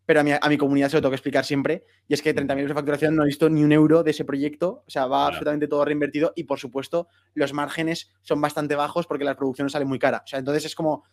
Pero 0.07 0.21
a 0.21 0.23
mi, 0.23 0.31
a 0.31 0.49
mi, 0.49 0.57
comunidad 0.57 0.89
se 0.89 0.97
lo 0.97 1.01
tengo 1.01 1.11
que 1.11 1.17
explicar 1.17 1.45
siempre. 1.45 1.85
Y 2.07 2.15
es 2.15 2.23
que 2.23 2.35
30.000 2.35 2.51
euros 2.53 2.69
de 2.69 2.73
facturación 2.73 3.15
no 3.15 3.21
he 3.21 3.27
visto 3.27 3.47
ni 3.47 3.63
un 3.63 3.71
euro 3.71 4.01
de 4.01 4.09
ese 4.09 4.25
proyecto. 4.25 4.83
O 4.87 4.89
sea, 4.89 5.05
va 5.05 5.27
absolutamente 5.27 5.67
todo 5.67 5.85
reinvertido. 5.85 6.33
Y 6.35 6.45
por 6.45 6.57
supuesto, 6.57 7.09
los 7.35 7.53
márgenes 7.53 8.11
son 8.23 8.41
bastante 8.41 8.73
bajos 8.73 9.05
porque 9.05 9.23
la 9.23 9.35
producción 9.35 9.69
sale 9.69 9.85
muy 9.85 9.99
cara. 9.99 10.23
O 10.25 10.27
sea, 10.27 10.39
entonces 10.39 10.65
es 10.65 10.73
como. 10.73 11.03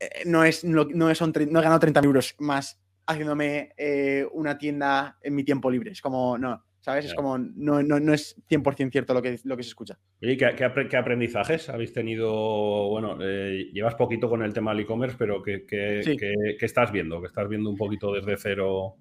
Eh, 0.00 0.22
no, 0.24 0.44
es, 0.44 0.64
no, 0.64 0.86
no, 0.86 1.10
es, 1.10 1.20
no 1.20 1.30
he 1.36 1.62
ganado 1.62 1.80
30.000 1.80 2.04
euros 2.06 2.34
más 2.38 2.80
haciéndome 3.06 3.72
eh, 3.76 4.26
una 4.32 4.58
tienda 4.58 5.18
en 5.22 5.34
mi 5.34 5.44
tiempo 5.44 5.70
libre. 5.70 5.92
Es 5.92 6.00
como, 6.00 6.38
no, 6.38 6.64
¿sabes? 6.80 7.06
Es 7.06 7.14
como, 7.14 7.38
no, 7.38 7.82
no, 7.82 7.98
no, 8.00 8.12
es 8.12 8.36
100% 8.48 8.90
cierto 8.90 9.14
lo 9.14 9.22
que, 9.22 9.38
lo 9.44 9.56
que 9.56 9.62
se 9.62 9.70
escucha. 9.70 9.98
¿Y 10.20 10.36
qué, 10.36 10.54
qué, 10.90 10.96
aprendizajes 10.96 11.68
habéis 11.68 11.92
tenido? 11.92 12.88
Bueno, 12.88 13.16
eh, 13.20 13.70
llevas 13.72 13.94
poquito 13.94 14.28
con 14.28 14.42
el 14.42 14.52
tema 14.52 14.72
del 14.72 14.80
e-commerce, 14.80 15.16
pero 15.18 15.42
¿qué, 15.42 15.64
qué, 15.66 16.56
estás 16.60 16.92
viendo? 16.92 17.20
¿Qué 17.20 17.26
estás 17.26 17.48
viendo 17.48 17.70
un 17.70 17.76
poquito 17.76 18.12
desde 18.12 18.36
cero? 18.36 18.96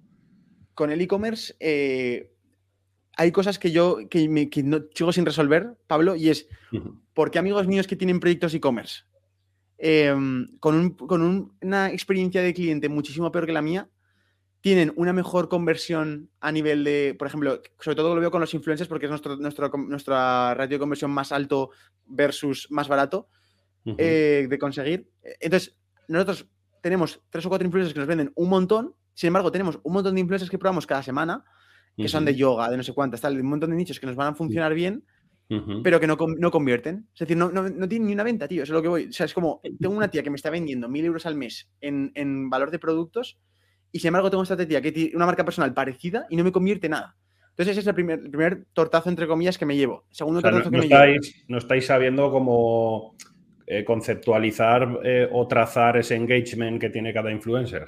Con 0.73 0.91
el 0.91 1.01
e-commerce 1.01 1.55
eh, 1.59 2.31
hay 3.15 3.31
cosas 3.31 3.59
que 3.59 3.71
yo 3.71 3.99
que, 4.09 4.27
me, 4.29 4.49
no, 4.63 4.85
sigo 4.93 5.11
sin 5.11 5.25
resolver, 5.25 5.75
Pablo, 5.87 6.15
y 6.15 6.29
es, 6.29 6.47
¿por 7.13 7.31
qué 7.31 7.39
amigos 7.39 7.67
míos 7.67 7.87
que 7.87 7.95
tienen 7.95 8.19
proyectos 8.19 8.53
e-commerce? 8.53 9.03
Em, 9.85 10.47
con, 10.59 11.53
una 11.61 11.91
experiencia 11.91 12.41
de 12.41 12.53
cliente 12.53 12.87
muchísimo 12.87 13.29
peor 13.33 13.45
que 13.45 13.51
la 13.51 13.61
mía, 13.61 13.89
tienen 14.61 14.93
una 14.95 15.11
mejor 15.11 15.49
conversión 15.49 16.29
a 16.39 16.53
nivel 16.53 16.85
de, 16.85 17.17
por 17.19 17.27
ejemplo, 17.27 17.61
sobre 17.81 17.97
todo 17.97 18.15
lo 18.15 18.21
veo 18.21 18.31
con 18.31 18.39
los 18.39 18.53
influencers 18.53 18.87
porque 18.87 19.07
es 19.07 19.09
nuestro, 19.09 19.35
nuestro 19.35 19.69
nuestra 19.75 20.53
ratio 20.53 20.75
de 20.77 20.79
conversión 20.79 21.11
más 21.11 21.33
alto 21.33 21.71
versus 22.05 22.71
más 22.71 22.87
barato 22.87 23.27
eh, 23.97 24.47
de 24.49 24.57
conseguir. 24.57 25.11
Entonces, 25.41 25.75
nosotros 26.07 26.47
tenemos 26.79 27.19
tres 27.29 27.45
o 27.45 27.49
cuatro 27.49 27.65
influencers 27.65 27.93
que 27.93 27.99
nos 27.99 28.07
venden 28.07 28.31
un 28.35 28.47
montón, 28.47 28.95
sin 29.13 29.27
embargo, 29.27 29.51
tenemos 29.51 29.81
un 29.83 29.91
montón 29.91 30.15
de 30.15 30.21
influencers 30.21 30.49
que 30.49 30.57
probamos 30.57 30.87
cada 30.87 31.03
semana, 31.03 31.43
que 31.97 32.07
son 32.07 32.23
de 32.23 32.33
yoga, 32.33 32.69
de 32.69 32.77
no 32.77 32.83
sé 32.83 32.93
cuántas, 32.93 33.19
tal, 33.19 33.37
un 33.37 33.47
montón 33.47 33.71
de 33.71 33.75
nichos 33.75 33.99
que 33.99 34.05
nos 34.07 34.15
van 34.15 34.29
a 34.29 34.33
funcionar 34.33 34.73
bien, 34.73 35.03
pero 35.83 35.99
que 35.99 36.07
no, 36.07 36.17
no, 36.37 36.51
convierten. 36.51 37.07
Es 37.13 37.19
decir, 37.19 37.37
no, 37.37 37.51
no, 37.51 37.69
no, 37.69 37.87
tienen 37.87 38.07
ni 38.07 38.13
una 38.13 38.23
venta, 38.23 38.47
tío. 38.47 38.63
Eso 38.63 38.73
es 38.73 38.75
lo 38.75 38.81
que 38.81 38.87
voy. 38.87 39.05
O 39.05 39.11
sea, 39.11 39.25
es 39.25 39.33
como, 39.33 39.61
tengo 39.79 39.95
una 39.95 40.09
tía 40.09 40.23
que 40.23 40.29
me 40.29 40.35
está 40.35 40.49
vendiendo 40.49 40.89
mil 40.89 41.05
euros 41.05 41.25
al 41.25 41.35
mes 41.35 41.71
en, 41.81 42.11
en 42.15 42.49
valor 42.49 42.71
de 42.71 42.79
productos 42.79 43.39
y 43.91 43.99
sin 43.99 44.09
embargo 44.09 44.29
tengo 44.29 44.43
esta 44.43 44.57
tía 44.57 44.81
que 44.81 44.91
tiene 44.91 45.15
una 45.15 45.27
marca 45.27 45.45
personal 45.45 45.73
parecida 45.73 46.25
y 46.29 46.35
no 46.35 46.43
me 46.43 46.51
convierte 46.51 46.89
nada. 46.89 47.15
Entonces 47.51 47.73
ese 47.73 47.81
es 47.81 47.87
el 47.87 47.93
primer, 47.93 48.19
primer 48.21 48.65
tortazo, 48.73 49.09
entre 49.09 49.27
comillas, 49.27 49.59
que 49.59 49.65
me 49.67 49.77
llevo. 49.77 50.05
Segundo 50.09 50.41
tortazo 50.41 50.65
no, 50.65 50.71
que 50.71 50.77
me 50.77 50.83
estáis, 50.85 51.33
llevo. 51.33 51.45
No 51.49 51.57
estáis 51.59 51.85
sabiendo 51.85 52.31
cómo 52.31 53.15
eh, 53.67 53.85
conceptualizar 53.85 54.99
eh, 55.03 55.29
o 55.31 55.47
trazar 55.47 55.97
ese 55.97 56.15
engagement 56.15 56.81
que 56.81 56.89
tiene 56.89 57.13
cada 57.13 57.31
influencer. 57.31 57.85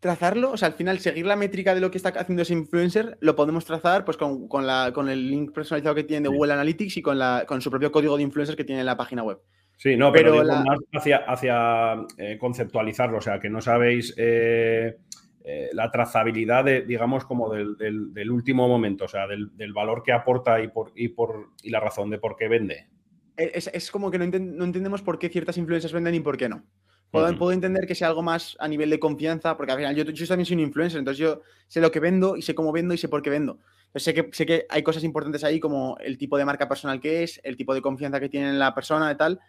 Trazarlo, 0.00 0.52
o 0.52 0.56
sea, 0.56 0.68
al 0.68 0.74
final 0.74 1.00
seguir 1.00 1.26
la 1.26 1.34
métrica 1.34 1.74
de 1.74 1.80
lo 1.80 1.90
que 1.90 1.98
está 1.98 2.10
haciendo 2.10 2.42
ese 2.42 2.52
influencer, 2.52 3.18
lo 3.20 3.34
podemos 3.34 3.64
trazar 3.64 4.04
pues 4.04 4.16
con, 4.16 4.46
con, 4.46 4.66
la, 4.66 4.92
con 4.94 5.08
el 5.08 5.28
link 5.28 5.52
personalizado 5.52 5.94
que 5.96 6.04
tiene 6.04 6.28
de 6.28 6.34
Google 6.34 6.52
Analytics 6.52 6.98
y 6.98 7.02
con, 7.02 7.18
la, 7.18 7.44
con 7.48 7.60
su 7.60 7.70
propio 7.70 7.90
código 7.90 8.16
de 8.16 8.22
influencer 8.22 8.54
que 8.54 8.64
tiene 8.64 8.80
en 8.80 8.86
la 8.86 8.96
página 8.96 9.24
web. 9.24 9.40
Sí, 9.76 9.96
no, 9.96 10.12
pero, 10.12 10.44
más 10.44 10.78
hacia, 10.92 11.18
hacia 11.18 11.94
eh, 12.16 12.36
conceptualizarlo, 12.38 13.18
o 13.18 13.20
sea, 13.20 13.38
que 13.38 13.48
no 13.48 13.60
sabéis 13.60 14.12
eh, 14.16 14.96
eh, 15.44 15.70
la 15.72 15.90
trazabilidad, 15.90 16.64
de, 16.64 16.82
digamos, 16.82 17.24
como 17.24 17.54
del, 17.54 18.30
último 18.30 18.66
momento, 18.66 19.04
o 19.04 19.08
sea, 19.08 19.26
del, 19.26 19.72
valor 19.72 20.02
que 20.02 20.12
aporta 20.12 20.60
y, 20.60 20.68
por, 20.68 20.92
y, 20.96 21.08
por, 21.08 21.50
y 21.62 21.70
la 21.70 21.80
razón 21.80 22.10
de 22.10 22.18
por 22.18 22.36
qué 22.36 22.48
vende. 22.48 22.88
Es, 23.36 23.90
como 23.92 24.10
que 24.10 24.18
no, 24.18 24.24
entendemos 24.24 25.00
por 25.00 25.18
qué 25.18 25.28
ciertas 25.28 25.56
influencias 25.58 25.92
venden 25.92 26.16
y 26.16 26.20
por 26.20 26.36
qué 26.36 26.48
no. 26.48 26.64
Puedo, 27.10 27.52
entender 27.52 27.86
que 27.86 27.94
sea 27.94 28.08
algo 28.08 28.22
más 28.22 28.56
a 28.60 28.68
nivel 28.68 28.90
de 28.90 29.00
confianza, 29.00 29.56
porque 29.56 29.72
al 29.72 29.78
final 29.78 29.96
yo, 29.96 30.04
yo, 30.04 30.26
también 30.26 30.44
soy 30.44 30.56
un 30.56 30.62
influencer, 30.62 30.98
entonces 30.98 31.18
yo 31.18 31.40
sé 31.66 31.80
lo 31.80 31.90
que 31.90 32.00
vendo 32.00 32.36
y 32.36 32.42
sé 32.42 32.54
cómo 32.54 32.70
vendo 32.70 32.92
y 32.92 32.98
sé 32.98 33.08
por 33.08 33.22
qué 33.22 33.30
vendo. 33.30 33.58
sé 33.94 34.12
que, 34.12 34.28
sé 34.32 34.44
que 34.44 34.66
hay 34.68 34.82
cosas 34.82 35.04
importantes 35.04 35.42
ahí 35.42 35.58
como 35.58 35.96
el 36.00 36.18
tipo 36.18 36.36
de 36.36 36.44
marca 36.44 36.68
personal 36.68 37.00
que 37.00 37.22
es, 37.22 37.40
el 37.44 37.56
tipo 37.56 37.74
de 37.74 37.80
confianza 37.80 38.20
que 38.20 38.28
tiene 38.28 38.52
la 38.52 38.74
persona 38.74 39.10
y 39.10 39.16
tal, 39.16 39.40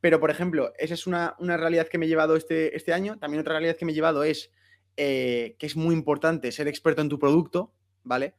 pero, 0.00 0.20
por 0.20 0.30
ejemplo, 0.30 0.72
esa 0.78 0.94
es 0.94 1.06
una, 1.06 1.34
realidad 1.40 1.88
que 1.88 1.98
me 1.98 2.06
he 2.06 2.08
llevado 2.08 2.36
este, 2.36 2.76
este 2.76 2.92
año. 2.92 3.18
También 3.18 3.40
otra 3.40 3.54
realidad 3.54 3.76
que 3.76 3.84
me 3.84 3.92
he 3.92 3.94
llevado 3.94 4.24
es 4.24 4.50
eh, 4.96 5.56
que 5.58 5.66
es 5.66 5.76
muy 5.76 5.94
importante 5.94 6.52
ser 6.52 6.68
experto 6.68 7.02
en 7.02 7.08
tu 7.08 7.18
producto, 7.18 7.72
¿vale? 8.04 8.34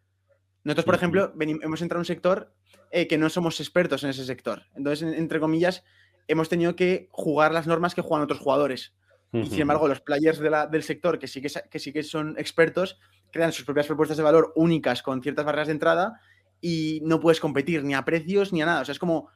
Nosotros, 0.63 0.85
por 0.85 0.95
ejemplo, 0.95 1.33
hemos 1.37 1.81
entrado 1.81 1.99
en 1.99 2.01
un 2.01 2.05
sector 2.05 2.53
eh, 2.91 3.07
que 3.07 3.17
no 3.17 3.29
somos 3.29 3.59
expertos 3.59 4.03
en 4.03 4.11
ese 4.11 4.25
sector. 4.25 4.63
Entonces, 4.75 5.13
entre 5.17 5.39
comillas, 5.39 5.83
hemos 6.27 6.49
tenido 6.49 6.75
que 6.75 7.09
jugar 7.11 7.53
las 7.53 7.67
normas 7.67 7.95
que 7.95 8.01
juegan 8.01 8.23
otros 8.23 8.39
jugadores. 8.39 8.93
Y 9.33 9.45
sin 9.45 9.61
embargo, 9.61 9.87
los 9.87 9.99
players 9.99 10.39
del 10.39 10.83
sector 10.83 11.19
que 11.19 11.27
sí 11.27 11.41
que, 11.41 11.51
que 11.69 11.79
sí 11.79 11.91
que 11.91 12.01
son 12.01 12.35
expertos, 12.37 12.97
crean 13.31 13.51
sus 13.51 13.65
propias 13.65 13.85
propuestas 13.85 14.17
de 14.17 14.23
valor 14.23 14.53
únicas 14.55 15.03
con 15.03 15.21
ciertas 15.21 15.45
barreras 15.45 15.67
de 15.67 15.73
entrada 15.73 16.21
y 16.61 17.01
no 17.03 17.19
puedes 17.19 17.39
competir 17.39 17.83
ni 17.83 17.93
a 17.93 18.05
precios 18.05 18.53
ni 18.53 18.61
a 18.61 18.65
nada. 18.65 18.81
O 18.81 18.85
sea, 18.85 18.93
es 18.93 18.99
como. 18.99 19.29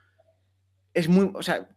Es 0.94 1.10
muy. 1.10 1.32
O 1.34 1.44
sea, 1.44 1.70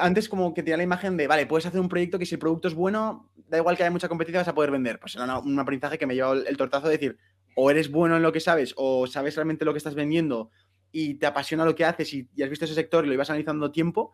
antes 0.00 0.28
como 0.28 0.52
que 0.52 0.62
tenía 0.62 0.76
la 0.76 0.82
imagen 0.82 1.16
de, 1.16 1.26
vale, 1.26 1.46
puedes 1.46 1.66
hacer 1.66 1.80
un 1.80 1.88
proyecto 1.88 2.18
que 2.18 2.26
si 2.26 2.34
el 2.34 2.38
producto 2.38 2.68
es 2.68 2.74
bueno, 2.74 3.30
da 3.48 3.58
igual 3.58 3.76
que 3.76 3.82
haya 3.82 3.90
mucha 3.90 4.08
competencia, 4.08 4.40
vas 4.40 4.48
a 4.48 4.54
poder 4.54 4.70
vender. 4.70 5.00
Pues 5.00 5.16
era 5.16 5.38
un 5.38 5.58
aprendizaje 5.58 5.98
que 5.98 6.06
me 6.06 6.14
llevado 6.14 6.34
el, 6.34 6.46
el 6.46 6.56
tortazo 6.56 6.86
de 6.86 6.92
decir, 6.92 7.18
o 7.56 7.70
eres 7.70 7.90
bueno 7.90 8.16
en 8.16 8.22
lo 8.22 8.32
que 8.32 8.40
sabes, 8.40 8.74
o 8.76 9.06
sabes 9.06 9.36
realmente 9.36 9.64
lo 9.64 9.72
que 9.72 9.78
estás 9.78 9.94
vendiendo 9.94 10.50
y 10.92 11.14
te 11.14 11.26
apasiona 11.26 11.64
lo 11.64 11.74
que 11.74 11.84
haces 11.84 12.12
y, 12.14 12.28
y 12.36 12.42
has 12.42 12.50
visto 12.50 12.66
ese 12.66 12.74
sector 12.74 13.04
y 13.04 13.08
lo 13.08 13.14
ibas 13.14 13.28
analizando 13.30 13.72
tiempo, 13.72 14.12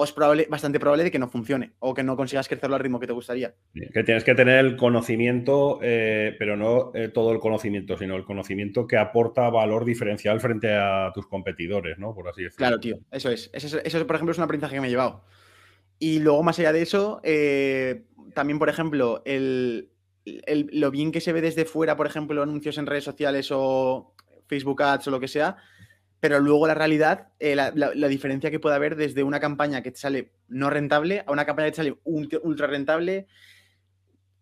o 0.00 0.04
es 0.04 0.12
probable, 0.12 0.46
bastante 0.48 0.78
probable 0.78 1.02
de 1.02 1.10
que 1.10 1.18
no 1.18 1.26
funcione 1.26 1.72
o 1.80 1.92
que 1.92 2.04
no 2.04 2.16
consigas 2.16 2.46
crecerlo 2.46 2.76
al 2.76 2.82
ritmo 2.82 3.00
que 3.00 3.08
te 3.08 3.12
gustaría. 3.12 3.56
Que 3.92 4.04
tienes 4.04 4.22
que 4.22 4.36
tener 4.36 4.64
el 4.64 4.76
conocimiento, 4.76 5.80
eh, 5.82 6.36
pero 6.38 6.56
no 6.56 6.92
eh, 6.94 7.08
todo 7.08 7.32
el 7.32 7.40
conocimiento, 7.40 7.98
sino 7.98 8.14
el 8.14 8.22
conocimiento 8.22 8.86
que 8.86 8.96
aporta 8.96 9.50
valor 9.50 9.84
diferencial 9.84 10.38
frente 10.38 10.72
a 10.72 11.10
tus 11.12 11.26
competidores, 11.26 11.98
¿no? 11.98 12.14
Por 12.14 12.28
así 12.28 12.44
decirlo. 12.44 12.58
Claro, 12.58 12.78
tío, 12.78 13.00
eso 13.10 13.28
es. 13.28 13.50
Eso, 13.52 13.80
eso 13.82 14.06
por 14.06 14.14
ejemplo, 14.14 14.30
es 14.30 14.38
un 14.38 14.44
aprendizaje 14.44 14.76
que 14.76 14.80
me 14.80 14.86
he 14.86 14.90
llevado. 14.90 15.24
Y 15.98 16.20
luego, 16.20 16.44
más 16.44 16.60
allá 16.60 16.72
de 16.72 16.82
eso, 16.82 17.20
eh, 17.24 18.04
también, 18.34 18.60
por 18.60 18.68
ejemplo, 18.68 19.22
el, 19.24 19.90
el, 20.24 20.70
lo 20.74 20.92
bien 20.92 21.10
que 21.10 21.20
se 21.20 21.32
ve 21.32 21.40
desde 21.40 21.64
fuera, 21.64 21.96
por 21.96 22.06
ejemplo, 22.06 22.40
anuncios 22.40 22.78
en 22.78 22.86
redes 22.86 23.02
sociales 23.02 23.48
o 23.50 24.14
Facebook 24.46 24.80
Ads 24.80 25.08
o 25.08 25.10
lo 25.10 25.18
que 25.18 25.26
sea, 25.26 25.56
pero 26.20 26.40
luego 26.40 26.66
la 26.66 26.74
realidad, 26.74 27.28
eh, 27.38 27.54
la, 27.54 28.08
diferencia 28.08 28.50
que 28.50 28.60
puede 28.60 28.76
haber 28.76 28.96
desde 28.96 29.22
una 29.22 29.40
campaña 29.40 29.82
que 29.82 29.92
te 29.92 29.98
sale 29.98 30.32
no 30.48 30.68
rentable 30.70 31.22
a 31.26 31.32
una 31.32 31.44
campaña 31.44 31.66
que 31.66 31.72
te 31.72 31.76
sale 31.76 31.98
ultra 32.04 32.66
rentable, 32.66 33.26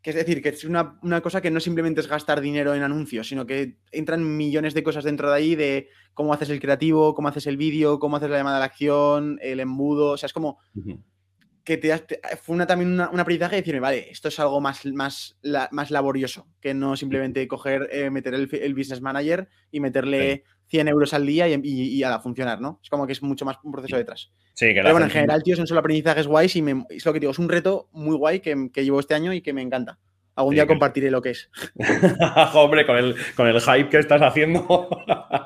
que 0.00 0.10
es 0.10 0.16
decir, 0.16 0.42
que 0.42 0.50
es 0.50 0.64
una, 0.64 0.98
una, 1.02 1.20
cosa 1.20 1.40
que 1.40 1.50
no 1.50 1.60
simplemente 1.60 2.00
es 2.00 2.08
gastar 2.08 2.40
dinero 2.40 2.74
en 2.74 2.82
anuncios, 2.82 3.28
sino 3.28 3.44
que 3.44 3.78
entran 3.90 4.36
millones 4.36 4.72
de 4.72 4.82
cosas 4.82 5.04
dentro 5.04 5.28
de 5.28 5.36
ahí 5.36 5.54
de 5.56 5.88
cómo 6.14 6.32
haces 6.32 6.48
el 6.50 6.60
creativo, 6.60 7.14
cómo 7.14 7.28
haces 7.28 7.46
el 7.46 7.56
vídeo, 7.56 7.98
cómo 7.98 8.16
haces 8.16 8.30
la 8.30 8.38
llamada 8.38 8.56
a 8.56 8.60
la 8.60 8.66
acción, 8.66 9.38
el 9.42 9.60
embudo, 9.60 10.12
o 10.12 10.16
sea, 10.16 10.28
es 10.28 10.32
como... 10.32 10.58
que 11.66 11.76
te, 11.76 11.98
te, 11.98 12.20
fue 12.40 12.54
una, 12.54 12.66
también 12.66 12.92
una, 12.92 13.10
un 13.10 13.18
aprendizaje 13.18 13.56
de 13.56 13.62
decirme, 13.62 13.80
vale, 13.80 14.08
esto 14.08 14.28
es 14.28 14.38
algo 14.38 14.60
más, 14.60 14.86
más, 14.86 15.36
la, 15.42 15.68
más 15.72 15.90
laborioso, 15.90 16.46
que 16.60 16.72
no 16.72 16.96
simplemente 16.96 17.46
coger, 17.48 17.88
eh, 17.90 18.08
meter 18.08 18.34
el, 18.34 18.48
el, 18.52 18.74
business 18.74 19.00
manager 19.00 19.48
y 19.72 19.80
meterle 19.80 20.44
sí. 20.46 20.50
100 20.68 20.88
euros 20.88 21.12
al 21.12 21.26
día 21.26 21.48
y, 21.48 21.54
y, 21.62 21.98
y, 21.98 22.02
a 22.04 22.20
funcionar, 22.20 22.60
¿no? 22.60 22.80
Es 22.82 22.88
como 22.88 23.04
que 23.04 23.12
es 23.12 23.22
mucho 23.22 23.44
más 23.44 23.56
un 23.64 23.72
proceso 23.72 23.96
detrás. 23.96 24.30
Sí, 24.54 24.68
que 24.68 24.74
Pero 24.74 24.92
bueno, 24.92 25.06
en 25.06 25.10
general, 25.10 25.42
tío, 25.42 25.56
son 25.56 25.66
solo 25.66 25.80
aprendizajes 25.80 26.28
guays 26.28 26.54
y 26.54 26.62
me, 26.62 26.84
es 26.88 27.04
lo 27.04 27.12
que 27.12 27.20
digo, 27.20 27.32
es 27.32 27.38
un 27.40 27.48
reto 27.48 27.88
muy 27.92 28.16
guay 28.16 28.38
que, 28.38 28.70
que 28.72 28.84
llevo 28.84 29.00
este 29.00 29.14
año 29.14 29.32
y 29.32 29.42
que 29.42 29.52
me 29.52 29.60
encanta. 29.60 29.98
Algún 30.36 30.52
sí, 30.52 30.56
día 30.56 30.66
compartiré 30.66 31.10
lo 31.10 31.22
que 31.22 31.30
es. 31.30 31.50
Hombre, 32.54 32.86
con 32.86 32.96
el, 32.96 33.16
con 33.34 33.48
el 33.48 33.60
hype 33.60 33.88
que 33.88 33.98
estás 33.98 34.22
haciendo, 34.22 34.88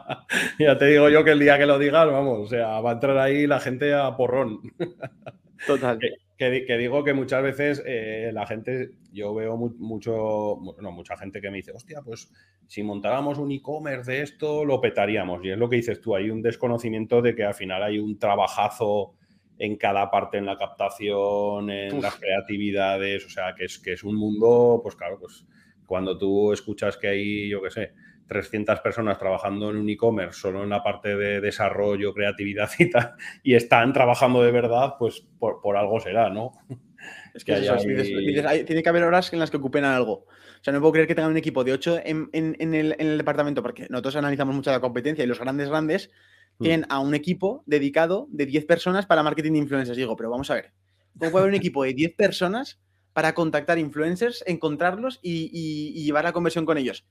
ya 0.59 0.77
te 0.77 0.85
digo 0.85 1.09
yo 1.09 1.25
que 1.25 1.31
el 1.31 1.39
día 1.39 1.57
que 1.57 1.67
lo 1.67 1.79
digas, 1.79 2.07
vamos, 2.09 2.41
o 2.41 2.47
sea, 2.47 2.81
va 2.81 2.91
a 2.91 2.95
entrar 2.95 3.17
ahí 3.17 3.47
la 3.47 3.61
gente 3.61 3.95
a 3.95 4.15
porrón. 4.17 4.61
Total. 5.67 5.99
Que, 6.39 6.79
digo 6.79 7.05
que 7.05 7.13
muchas 7.13 7.43
veces 7.43 7.83
eh, 7.85 8.31
la 8.33 8.47
gente, 8.47 8.93
yo 9.13 9.35
veo 9.35 9.59
mu 9.59 9.75
mucho, 9.79 10.57
bueno, 10.57 10.91
mucha 10.91 11.17
gente 11.17 11.41
que 11.41 11.51
me 11.51 11.59
dice, 11.59 11.73
hostia, 11.73 12.01
pues 12.03 12.33
si 12.67 12.83
montáramos 12.83 13.39
un 13.39 13.51
e-commerce 13.51 14.11
de 14.11 14.23
esto, 14.23 14.65
lo 14.65 14.81
petaríamos. 14.81 15.45
Y 15.45 15.51
es 15.51 15.59
lo 15.59 15.69
que 15.69 15.77
dices 15.77 16.01
tú, 16.01 16.15
hay 16.15 16.31
un 16.31 16.41
desconocimiento 16.41 17.21
de 17.21 17.35
que 17.35 17.45
al 17.45 17.55
final 17.55 17.83
hay 17.83 17.99
un 17.99 18.19
trabajazo 18.19 19.17
en 19.59 19.77
cada 19.77 20.11
parte, 20.11 20.39
en 20.39 20.47
la 20.47 20.57
captación, 20.57 21.69
en 21.69 21.97
Uf. 21.97 22.03
las 22.03 22.15
creatividades, 22.17 23.27
o 23.27 23.29
sea, 23.29 23.55
que 23.55 23.67
es, 23.67 23.79
que 23.79 23.93
es 23.93 24.03
un 24.03 24.17
mundo, 24.17 24.81
pues 24.83 24.97
claro, 24.97 25.19
pues 25.21 25.45
cuando 25.85 26.17
tú 26.17 26.53
escuchas 26.53 26.97
que 26.97 27.09
hay, 27.09 27.49
yo 27.51 27.61
qué 27.61 27.71
sé, 27.71 27.93
300 28.31 28.79
personas 28.79 29.19
trabajando 29.19 29.71
en 29.71 29.77
un 29.77 29.89
e-commerce, 29.89 30.39
solo 30.39 30.63
en 30.63 30.69
la 30.69 30.85
parte 30.85 31.17
de 31.17 31.41
desarrollo, 31.41 32.15
creatividad 32.15 32.71
y 32.79 32.89
tal, 32.89 33.15
y 33.43 33.55
están 33.55 33.93
trabajando 33.93 34.41
de 34.41 34.53
verdad, 34.53 34.95
pues 35.01 35.27
por, 35.37 35.61
por 35.61 35.77
algo 35.77 35.99
será, 35.99 36.31
¿no? 36.31 36.53
Es 37.35 37.45
que, 37.45 37.55
que 37.55 37.61
eso, 37.61 37.75
hay... 37.75 37.87
dices, 37.87 38.09
dices, 38.09 38.45
hay, 38.45 38.65
tiene 38.65 38.83
que 38.83 38.89
haber 38.89 39.05
horas 39.05 39.33
en 39.33 39.39
las 39.39 39.51
que 39.51 39.57
ocupen 39.57 39.85
algo. 39.85 40.27
O 40.27 40.63
sea, 40.63 40.73
no 40.73 40.81
puedo 40.81 40.93
creer 40.93 41.09
que 41.09 41.15
tengan 41.15 41.31
un 41.31 41.39
equipo 41.39 41.65
de 41.65 41.73
8 41.73 42.01
en, 42.05 42.29
en, 42.33 42.57
en, 42.59 42.75
el, 42.75 42.95
en 42.99 43.07
el, 43.07 43.19
departamento, 43.19 43.63
porque 43.63 43.87
nosotros 43.89 44.17
analizamos 44.17 44.55
mucho 44.55 44.71
la 44.71 44.81
competencia 44.81 45.25
y 45.25 45.27
los 45.27 45.39
grandes, 45.39 45.71
grandes 45.71 46.11
mm. 46.59 46.63
tienen 46.63 46.87
a 46.91 46.99
un 46.99 47.15
equipo 47.15 47.63
dedicado 47.67 48.27
de 48.31 48.45
10 48.45 48.67
personas 48.67 49.07
para 49.07 49.23
marketing 49.23 49.53
de 49.53 49.59
influencers. 49.59 49.97
Digo, 49.97 50.15
pero 50.17 50.29
vamos 50.29 50.51
a 50.51 50.55
ver, 50.55 50.73
¿cómo 51.19 51.31
puede 51.31 51.45
haber 51.45 51.55
un 51.55 51.59
equipo 51.59 51.85
de 51.85 51.95
10 51.95 52.15
personas 52.17 52.81
para 53.15 53.33
contactar 53.33 53.79
influencers, 53.79 54.45
encontrarlos 54.47 55.21
y, 55.23 55.51
y, 55.53 55.99
y 55.99 56.05
llevar 56.05 56.25
la 56.25 56.33
conversión 56.33 56.67
con 56.67 56.77
ellos? 56.77 57.07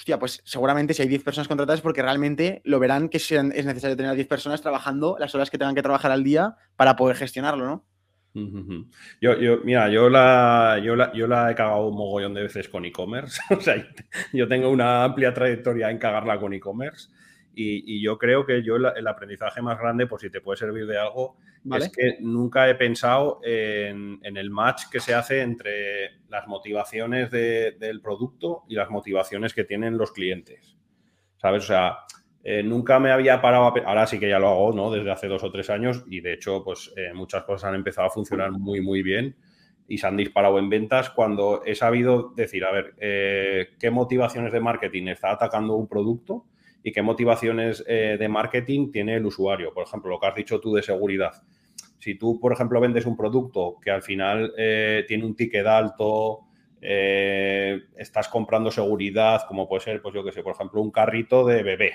Hostia, 0.00 0.18
pues 0.18 0.40
seguramente 0.46 0.94
si 0.94 1.02
hay 1.02 1.08
10 1.08 1.22
personas 1.22 1.46
contratadas 1.46 1.82
porque 1.82 2.00
realmente 2.00 2.62
lo 2.64 2.78
verán 2.78 3.10
que 3.10 3.18
es 3.18 3.30
necesario 3.30 3.98
tener 3.98 4.10
a 4.10 4.14
10 4.14 4.28
personas 4.28 4.62
trabajando 4.62 5.16
las 5.20 5.34
horas 5.34 5.50
que 5.50 5.58
tengan 5.58 5.74
que 5.74 5.82
trabajar 5.82 6.10
al 6.10 6.24
día 6.24 6.56
para 6.76 6.96
poder 6.96 7.16
gestionarlo, 7.16 7.66
¿no? 7.66 7.84
Yo, 9.20 9.38
yo, 9.38 9.58
mira, 9.62 9.90
yo 9.90 10.08
la, 10.08 10.80
yo, 10.82 10.96
la, 10.96 11.12
yo 11.12 11.26
la 11.26 11.50
he 11.50 11.54
cagado 11.54 11.88
un 11.88 11.96
mogollón 11.96 12.32
de 12.32 12.44
veces 12.44 12.66
con 12.70 12.86
e-commerce. 12.86 13.42
o 13.50 13.60
sea, 13.60 13.76
yo 14.32 14.48
tengo 14.48 14.70
una 14.70 15.04
amplia 15.04 15.34
trayectoria 15.34 15.90
en 15.90 15.98
cagarla 15.98 16.40
con 16.40 16.54
e-commerce. 16.54 17.10
Y, 17.54 17.96
y, 17.96 18.02
yo 18.02 18.16
creo 18.16 18.46
que 18.46 18.62
yo 18.62 18.76
el, 18.76 18.86
el, 18.96 19.06
aprendizaje 19.06 19.60
más 19.60 19.78
grande, 19.78 20.06
por 20.06 20.20
si 20.20 20.30
te 20.30 20.40
puede 20.40 20.56
servir 20.56 20.86
de 20.86 20.98
algo, 20.98 21.36
¿Vale? 21.64 21.86
es 21.86 21.92
que 21.92 22.16
nunca 22.20 22.68
he 22.70 22.74
pensado 22.76 23.40
en, 23.42 24.20
en, 24.22 24.36
el 24.36 24.50
match 24.50 24.84
que 24.90 25.00
se 25.00 25.14
hace 25.14 25.40
entre 25.40 26.20
las 26.28 26.46
motivaciones 26.46 27.30
de, 27.30 27.72
del 27.72 28.00
producto 28.00 28.62
y 28.68 28.76
las 28.76 28.88
motivaciones 28.88 29.52
que 29.52 29.64
tienen 29.64 29.98
los 29.98 30.12
clientes. 30.12 30.76
¿Sabes? 31.38 31.64
O 31.64 31.66
sea, 31.66 31.98
eh, 32.42 32.62
nunca 32.62 32.98
me 32.98 33.10
había 33.10 33.42
parado, 33.42 33.64
a, 33.64 33.74
ahora 33.86 34.06
sí 34.06 34.18
que 34.18 34.28
ya 34.28 34.38
lo 34.38 34.48
hago, 34.48 34.72
¿no? 34.72 34.90
Desde 34.90 35.10
hace 35.10 35.28
dos 35.28 35.44
o 35.44 35.50
tres 35.50 35.68
años 35.68 36.04
y 36.08 36.20
de 36.20 36.32
hecho, 36.32 36.64
pues 36.64 36.92
eh, 36.96 37.12
muchas 37.12 37.44
cosas 37.44 37.68
han 37.68 37.74
empezado 37.74 38.06
a 38.06 38.10
funcionar 38.10 38.50
muy, 38.52 38.80
muy 38.80 39.02
bien 39.02 39.36
y 39.86 39.98
se 39.98 40.06
han 40.06 40.16
disparado 40.16 40.58
en 40.58 40.70
ventas 40.70 41.10
cuando 41.10 41.62
he 41.66 41.74
sabido 41.74 42.32
decir, 42.34 42.64
a 42.64 42.72
ver, 42.72 42.94
eh, 42.98 43.70
¿qué 43.78 43.90
motivaciones 43.90 44.52
de 44.52 44.60
marketing 44.60 45.08
está 45.08 45.32
atacando 45.32 45.74
un 45.74 45.88
producto? 45.88 46.46
Y 46.82 46.92
qué 46.92 47.02
motivaciones 47.02 47.84
eh, 47.86 48.16
de 48.18 48.28
marketing 48.28 48.90
tiene 48.90 49.16
el 49.16 49.26
usuario. 49.26 49.72
Por 49.72 49.84
ejemplo, 49.84 50.10
lo 50.10 50.20
que 50.20 50.26
has 50.26 50.34
dicho 50.34 50.60
tú 50.60 50.74
de 50.74 50.82
seguridad. 50.82 51.32
Si 51.98 52.14
tú, 52.16 52.40
por 52.40 52.52
ejemplo, 52.52 52.80
vendes 52.80 53.04
un 53.04 53.16
producto 53.16 53.76
que 53.82 53.90
al 53.90 54.02
final 54.02 54.54
eh, 54.56 55.04
tiene 55.06 55.24
un 55.24 55.36
ticket 55.36 55.66
alto, 55.66 56.40
eh, 56.80 57.78
estás 57.96 58.28
comprando 58.28 58.70
seguridad, 58.70 59.42
como 59.46 59.68
puede 59.68 59.82
ser, 59.82 60.00
pues 60.00 60.14
yo 60.14 60.24
que 60.24 60.32
sé, 60.32 60.42
por 60.42 60.54
ejemplo, 60.54 60.80
un 60.80 60.90
carrito 60.90 61.44
de 61.46 61.62
bebé. 61.62 61.92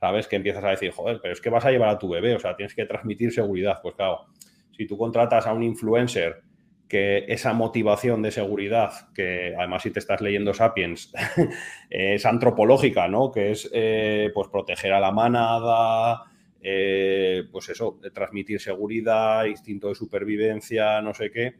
¿Sabes? 0.00 0.26
Que 0.26 0.36
empiezas 0.36 0.62
a 0.62 0.70
decir, 0.70 0.90
joder, 0.90 1.20
pero 1.22 1.32
es 1.32 1.40
que 1.40 1.48
vas 1.48 1.64
a 1.64 1.70
llevar 1.70 1.88
a 1.88 1.98
tu 1.98 2.08
bebé, 2.08 2.34
o 2.34 2.38
sea, 2.38 2.54
tienes 2.54 2.74
que 2.74 2.84
transmitir 2.84 3.32
seguridad. 3.32 3.78
Pues 3.82 3.94
claro, 3.94 4.26
si 4.72 4.86
tú 4.86 4.98
contratas 4.98 5.46
a 5.46 5.54
un 5.54 5.62
influencer 5.62 6.42
que 6.88 7.24
esa 7.28 7.52
motivación 7.52 8.22
de 8.22 8.30
seguridad, 8.30 9.12
que 9.12 9.54
además 9.56 9.82
si 9.82 9.90
te 9.90 9.98
estás 9.98 10.20
leyendo 10.20 10.54
Sapiens, 10.54 11.12
es 11.90 12.24
antropológica, 12.24 13.08
¿no? 13.08 13.32
Que 13.32 13.50
es 13.50 13.68
eh, 13.72 14.30
pues 14.32 14.48
proteger 14.48 14.92
a 14.92 15.00
la 15.00 15.10
manada, 15.10 16.24
eh, 16.60 17.44
pues 17.50 17.68
eso, 17.68 17.98
transmitir 18.14 18.60
seguridad, 18.60 19.44
instinto 19.46 19.88
de 19.88 19.94
supervivencia, 19.96 21.00
no 21.02 21.12
sé 21.12 21.30
qué. 21.30 21.54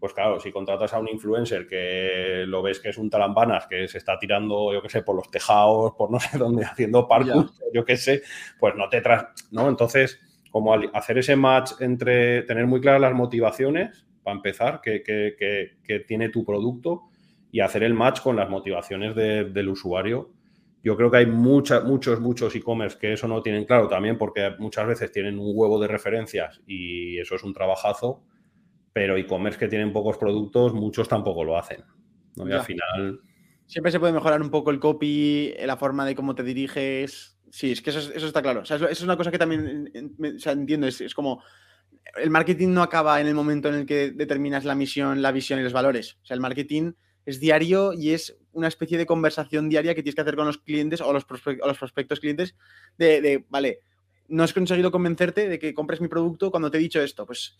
Pues 0.00 0.14
claro, 0.14 0.40
si 0.40 0.50
contratas 0.50 0.94
a 0.94 0.98
un 0.98 1.08
influencer 1.08 1.66
que 1.66 2.44
lo 2.46 2.60
ves 2.62 2.80
que 2.80 2.88
es 2.88 2.98
un 2.98 3.08
talambanas, 3.08 3.66
que 3.66 3.86
se 3.86 3.98
está 3.98 4.18
tirando, 4.18 4.72
yo 4.72 4.82
qué 4.82 4.88
sé, 4.88 5.02
por 5.02 5.14
los 5.14 5.30
tejados, 5.30 5.92
por 5.92 6.10
no 6.10 6.18
sé 6.20 6.38
dónde, 6.38 6.64
haciendo 6.64 7.06
parkour, 7.06 7.52
yeah. 7.52 7.66
yo 7.74 7.84
qué 7.84 7.96
sé, 7.96 8.22
pues 8.58 8.74
no 8.74 8.88
te 8.88 9.00
tras... 9.02 9.26
¿no? 9.52 9.68
Entonces, 9.68 10.18
como 10.50 10.74
hacer 10.74 11.18
ese 11.18 11.36
match 11.36 11.72
entre 11.80 12.42
tener 12.42 12.66
muy 12.66 12.80
claras 12.80 13.02
las 13.02 13.14
motivaciones 13.14 14.06
para 14.22 14.36
empezar, 14.36 14.80
que, 14.80 15.02
que, 15.02 15.34
que, 15.38 15.76
que, 15.82 16.00
tiene 16.00 16.28
tu 16.28 16.44
producto 16.44 17.02
y 17.50 17.60
hacer 17.60 17.82
el 17.82 17.94
match 17.94 18.20
con 18.20 18.36
las 18.36 18.48
motivaciones 18.48 19.14
de, 19.14 19.44
del 19.44 19.68
usuario. 19.68 20.30
Yo 20.82 20.96
creo 20.96 21.10
que 21.10 21.18
hay 21.18 21.26
mucha, 21.26 21.80
muchos, 21.80 22.20
muchos 22.20 22.54
e-commerce 22.56 22.98
que 22.98 23.12
eso 23.12 23.28
no 23.28 23.42
tienen 23.42 23.64
claro 23.64 23.88
también 23.88 24.18
porque 24.18 24.54
muchas 24.58 24.86
veces 24.86 25.12
tienen 25.12 25.38
un 25.38 25.52
huevo 25.54 25.80
de 25.80 25.86
referencias 25.86 26.60
y 26.66 27.18
eso 27.18 27.36
es 27.36 27.44
un 27.44 27.52
trabajazo, 27.52 28.24
pero 28.92 29.16
e-commerce 29.16 29.58
que 29.58 29.68
tienen 29.68 29.92
pocos 29.92 30.18
productos, 30.18 30.74
muchos 30.74 31.08
tampoco 31.08 31.44
lo 31.44 31.56
hacen. 31.56 31.84
¿no? 32.36 32.48
Y 32.48 32.52
al 32.52 32.62
final... 32.62 33.20
Siempre 33.66 33.92
se 33.92 34.00
puede 34.00 34.12
mejorar 34.12 34.42
un 34.42 34.50
poco 34.50 34.70
el 34.70 34.80
copy, 34.80 35.54
la 35.64 35.76
forma 35.76 36.04
de 36.04 36.14
cómo 36.14 36.34
te 36.34 36.42
diriges. 36.42 37.38
Sí, 37.50 37.72
es 37.72 37.80
que 37.80 37.90
eso, 37.90 38.12
eso 38.12 38.26
está 38.26 38.42
claro. 38.42 38.60
O 38.60 38.64
sea, 38.64 38.76
eso 38.76 38.88
es 38.88 39.02
una 39.02 39.16
cosa 39.16 39.30
que 39.30 39.38
también 39.38 39.90
o 40.18 40.38
sea, 40.38 40.52
entiendo. 40.52 40.86
Es, 40.86 41.00
es 41.00 41.14
como 41.14 41.42
el 42.16 42.30
marketing 42.30 42.68
no 42.68 42.82
acaba 42.82 43.20
en 43.20 43.26
el 43.26 43.34
momento 43.34 43.68
en 43.68 43.74
el 43.74 43.86
que 43.86 44.10
determinas 44.10 44.64
la 44.64 44.74
misión, 44.74 45.22
la 45.22 45.32
visión 45.32 45.60
y 45.60 45.62
los 45.62 45.72
valores. 45.72 46.18
O 46.22 46.26
sea, 46.26 46.34
el 46.34 46.40
marketing 46.40 46.92
es 47.24 47.40
diario 47.40 47.92
y 47.92 48.10
es 48.10 48.36
una 48.52 48.68
especie 48.68 48.98
de 48.98 49.06
conversación 49.06 49.68
diaria 49.68 49.94
que 49.94 50.02
tienes 50.02 50.14
que 50.14 50.20
hacer 50.20 50.36
con 50.36 50.46
los 50.46 50.58
clientes 50.58 51.00
o 51.00 51.12
los, 51.12 51.24
prospectos, 51.24 52.20
clientes 52.20 52.54
de, 52.98 53.44
vale, 53.48 53.80
no 54.28 54.42
has 54.42 54.52
conseguido 54.52 54.90
convencerte 54.90 55.48
de 55.48 55.58
que 55.58 55.74
compres 55.74 56.00
mi 56.00 56.08
producto 56.08 56.50
cuando 56.50 56.70
te 56.70 56.78
he 56.78 56.80
dicho 56.80 57.00
esto. 57.00 57.26
Pues, 57.26 57.56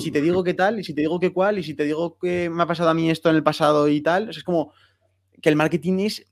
si 0.00 0.10
te 0.10 0.20
digo 0.20 0.42
qué 0.42 0.54
tal, 0.54 0.80
y 0.80 0.84
si 0.84 0.94
te 0.94 1.02
digo 1.02 1.20
qué 1.20 1.32
cuál, 1.32 1.58
y 1.58 1.62
si 1.62 1.74
te 1.74 1.84
digo 1.84 2.18
que 2.18 2.50
me 2.50 2.62
ha 2.62 2.66
pasado 2.66 2.90
a 2.90 2.94
mí 2.94 3.10
esto 3.10 3.30
en 3.30 3.36
el 3.36 3.42
pasado 3.42 3.88
y 3.88 4.00
tal, 4.00 4.28
o 4.28 4.32
sea, 4.32 4.38
es 4.38 4.44
como 4.44 4.72
que 5.42 5.50
el 5.50 5.56
marketing 5.56 5.98
es, 6.00 6.26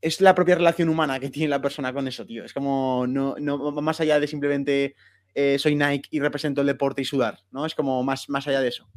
es 0.00 0.20
la 0.20 0.34
propia 0.34 0.54
relación 0.54 0.88
humana 0.88 1.18
que 1.18 1.30
tiene 1.30 1.48
la 1.48 1.60
persona 1.60 1.92
con 1.92 2.06
eso, 2.06 2.24
tío. 2.24 2.44
Es 2.44 2.52
como, 2.52 3.06
no, 3.08 3.34
no 3.38 3.72
más 3.72 4.00
allá 4.00 4.20
de 4.20 4.28
simplemente 4.28 4.94
eh, 5.34 5.58
soy 5.58 5.74
Nike 5.74 6.08
y 6.10 6.20
represento 6.20 6.60
el 6.60 6.66
deporte 6.66 7.02
y 7.02 7.04
sudar, 7.04 7.38
¿no? 7.50 7.66
Es 7.66 7.74
como 7.74 8.02
más, 8.02 8.28
más 8.28 8.46
allá 8.46 8.60
de 8.60 8.68
eso. 8.68 8.88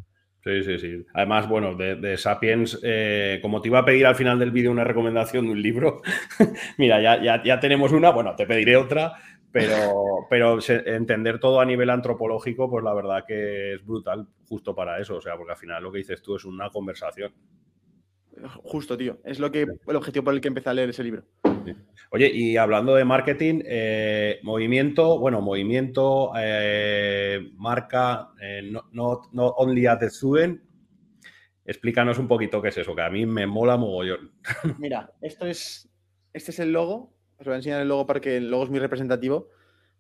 Sí, 0.44 0.64
sí, 0.64 0.80
sí. 0.80 1.06
Además, 1.14 1.50
bueno, 1.50 1.76
de, 1.76 2.18
Sapiens, 2.18 2.80
eh, 2.82 3.40
como 3.42 3.62
te 3.62 3.68
iba 3.68 3.80
a 3.80 3.86
pedir 3.86 4.06
al 4.06 4.16
final 4.16 4.40
del 4.40 4.52
vídeo 4.52 4.72
una 4.72 4.86
recomendación 4.86 5.46
de 5.46 5.52
un 5.52 5.62
libro, 5.62 6.02
mira, 6.78 7.02
ya, 7.02 7.44
ya, 7.44 7.60
tenemos 7.60 7.92
una, 7.92 8.12
bueno, 8.12 8.34
te 8.36 8.46
pediré 8.46 8.78
otra, 8.78 9.14
pero, 9.52 10.26
pero 10.30 10.60
entender 10.70 11.40
todo 11.40 11.60
a 11.60 11.66
nivel 11.66 11.90
antropológico, 11.90 12.70
pues 12.70 12.84
la 12.84 12.94
verdad 12.94 13.26
que 13.28 13.74
es 13.74 13.86
brutal 13.86 14.28
justo 14.48 14.74
para 14.74 15.00
eso, 15.00 15.18
o 15.18 15.22
sea, 15.22 15.36
porque 15.36 15.52
al 15.52 15.58
final 15.58 15.84
lo 15.84 15.92
que 15.92 15.98
dices 15.98 16.22
tú 16.22 16.36
es 16.36 16.46
una 16.46 16.70
conversación. 16.70 17.34
Justo, 18.64 18.98
tío. 18.98 19.18
Es 19.24 19.40
lo 19.40 19.52
que 19.52 19.64
el 19.88 19.96
objetivo 19.96 20.26
por 20.26 20.34
el 20.34 20.42
que 20.42 20.48
empecé 20.48 20.70
a 20.70 20.74
leer 20.74 20.90
ese 20.90 21.04
libro. 21.04 21.24
Oye, 22.10 22.32
y 22.34 22.56
hablando 22.56 22.96
de 22.96 23.04
marketing, 23.04 23.62
eh, 23.66 24.40
movimiento, 24.44 25.20
bueno, 25.20 25.42
movimiento, 25.42 26.32
eh, 26.38 27.52
marca, 27.56 28.30
eh, 28.42 28.62
no, 28.92 29.22
only 29.34 29.86
at 29.88 30.00
the 30.00 30.10
student. 30.10 30.62
Explícanos 31.66 32.18
un 32.18 32.30
poquito 32.30 32.62
qué 32.62 32.70
es 32.70 32.78
eso, 32.78 32.96
que 32.96 33.02
a 33.02 33.10
mí 33.10 33.26
me 33.26 33.46
mola 33.46 33.76
mogollón. 33.76 34.32
Mira, 34.80 35.12
esto 35.22 35.46
es, 35.46 35.90
este 36.32 36.52
es 36.52 36.60
el 36.60 36.72
logo. 36.72 37.14
Os 37.40 37.46
voy 37.46 37.54
a 37.54 37.58
enseñar 37.58 37.82
el 37.82 37.90
logo 37.90 38.06
porque 38.06 38.38
el 38.38 38.50
logo 38.50 38.64
es 38.64 38.70
muy 38.70 38.80
representativo. 38.80 39.50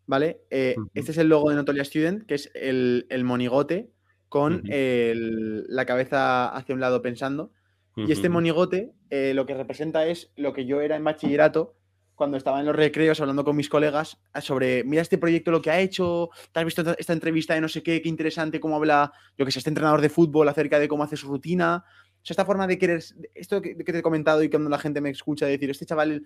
¿Vale? 0.09 0.43
Este 0.49 1.11
es 1.11 1.17
el 1.17 1.27
logo 1.27 1.49
de 1.49 1.57
Notolia 1.57 1.83
Student, 1.83 2.25
que 2.25 2.35
es 2.35 2.49
el, 2.55 3.05
monigote 3.25 3.91
con 4.29 4.63
la 4.63 5.85
cabeza 5.85 6.47
hacia 6.47 6.73
un 6.73 6.79
lado 6.79 7.01
pensando. 7.01 7.51
Y 7.97 8.11
este 8.11 8.29
monigote 8.29 8.93
eh, 9.09 9.33
lo 9.33 9.47
que 9.47 9.55
representa 9.55 10.05
es 10.05 10.31
lo 10.35 10.53
que 10.53 10.65
yo 10.65 10.81
era 10.81 10.95
en 10.95 11.03
bachillerato 11.03 11.75
cuando 12.17 12.35
estaba 12.35 12.59
en 12.59 12.65
los 12.65 12.75
recreos 12.75 13.21
hablando 13.21 13.43
con 13.43 13.55
mis 13.55 13.69
colegas 13.69 14.19
sobre, 14.41 14.83
mira 14.83 15.03
este 15.03 15.19
proyecto, 15.19 15.51
lo 15.51 15.61
que 15.61 15.69
ha 15.69 15.79
hecho, 15.79 16.31
te 16.51 16.59
has 16.59 16.65
visto 16.65 16.83
esta 16.97 17.13
entrevista 17.13 17.53
de 17.53 17.61
no 17.61 17.69
sé 17.69 17.83
qué, 17.83 18.01
qué 18.01 18.09
interesante, 18.09 18.59
cómo 18.59 18.75
habla, 18.75 19.13
yo 19.37 19.45
que 19.45 19.51
sé, 19.51 19.59
este 19.59 19.69
entrenador 19.69 20.01
de 20.01 20.09
fútbol 20.09 20.49
acerca 20.49 20.79
de 20.79 20.87
cómo 20.87 21.03
hace 21.03 21.15
su 21.15 21.27
rutina. 21.27 21.85
O 21.85 22.25
sea, 22.25 22.33
esta 22.33 22.43
forma 22.45 22.65
de 22.65 22.79
querer, 22.79 23.03
esto 23.35 23.61
que, 23.61 23.75
te 23.75 23.99
he 23.99 24.01
comentado 24.01 24.41
y 24.41 24.49
cuando 24.49 24.67
la 24.67 24.79
gente 24.79 24.99
me 24.99 25.11
escucha 25.11 25.45
decir, 25.45 25.69
este 25.69 25.85
chaval 25.85 26.23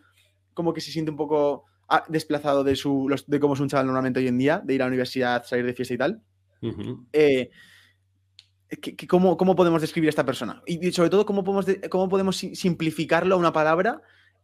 como 0.54 0.74
que 0.74 0.80
se 0.80 0.92
siente 0.92 1.12
un 1.12 1.18
poco 1.18 1.66
ah, 1.90 2.06
desplazado 2.08 2.64
de, 2.64 2.78
su, 2.78 3.14
de 3.28 3.40
cómo 3.42 3.54
es 3.54 3.60
un 3.60 3.68
chaval 3.68 3.86
normalmente 3.86 4.22
hoy 4.22 4.30
en 4.30 4.38
día, 4.38 4.62
de 4.64 4.74
ir 4.74 4.82
a 4.82 4.86
la 4.86 4.90
universidad, 4.90 5.44
salir 5.46 5.66
de 5.66 5.74
fiesta 5.74 5.94
y 5.94 5.98
tal. 5.98 6.22
¿Cómo, 9.08 9.36
¿Cómo, 9.36 9.56
podemos 9.56 9.82
describir 9.82 10.08
a 10.08 10.12
esta 10.12 10.26
persona? 10.26 10.62
Y 10.66 10.92
sobre 10.92 11.10
todo, 11.10 11.26
¿cómo 11.26 11.44
podemos, 11.44 11.66
cómo 11.90 12.08
podemos 12.08 12.38
simplificarlo 12.38 13.36
a 13.36 13.38
una 13.38 13.52
palabra? 13.52 14.02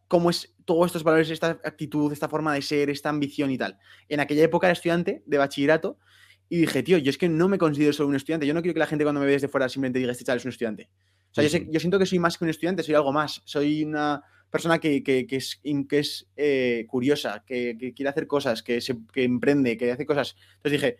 ¿Cómo 0.07 0.29
es 0.29 0.53
todos 0.65 0.87
estos 0.87 1.03
valores, 1.03 1.29
esta 1.29 1.59
actitud, 1.63 2.11
esta 2.11 2.27
forma 2.27 2.53
de 2.53 2.61
ser, 2.61 2.89
esta 2.89 3.09
ambición 3.09 3.51
y 3.51 3.57
tal? 3.57 3.79
En 4.09 4.19
aquella 4.19 4.43
época 4.43 4.67
era 4.67 4.73
estudiante 4.73 5.23
de 5.25 5.37
bachillerato 5.37 5.97
y 6.49 6.57
dije, 6.57 6.83
tío, 6.83 6.97
yo 6.97 7.09
es 7.09 7.17
que 7.17 7.29
no 7.29 7.47
me 7.47 7.57
considero 7.57 7.93
solo 7.93 8.09
un 8.09 8.15
estudiante. 8.15 8.47
Yo 8.47 8.53
no 8.53 8.61
quiero 8.61 8.73
que 8.73 8.79
la 8.79 8.87
gente 8.87 9.03
cuando 9.03 9.19
me 9.19 9.27
ve 9.27 9.33
desde 9.33 9.47
fuera 9.47 9.67
simplemente 9.69 9.99
diga, 9.99 10.11
este 10.11 10.23
chaval 10.23 10.39
es 10.39 10.45
un 10.45 10.49
estudiante. 10.49 10.89
O 11.31 11.41
sea, 11.41 11.43
yo, 11.43 11.79
siento 11.79 11.99
que 11.99 12.05
soy 12.05 12.19
más 12.19 12.37
que 12.37 12.45
un 12.45 12.49
estudiante, 12.49 12.83
soy 12.83 12.95
algo 12.95 13.11
más. 13.11 13.41
Soy 13.45 13.83
una 13.83 14.23
persona 14.49 14.79
que, 14.79 15.03
que, 15.03 15.27
es, 15.29 15.59
que 15.61 15.99
es 15.99 16.29
eh, 16.37 16.85
curiosa, 16.87 17.43
que, 17.45 17.77
quiere 17.95 18.09
hacer 18.09 18.27
cosas, 18.27 18.63
que, 18.63 18.79
se, 18.81 18.97
emprende, 19.15 19.77
que 19.77 19.91
hace 19.91 20.05
cosas. 20.05 20.35
Entonces 20.55 20.81
dije, 20.81 20.97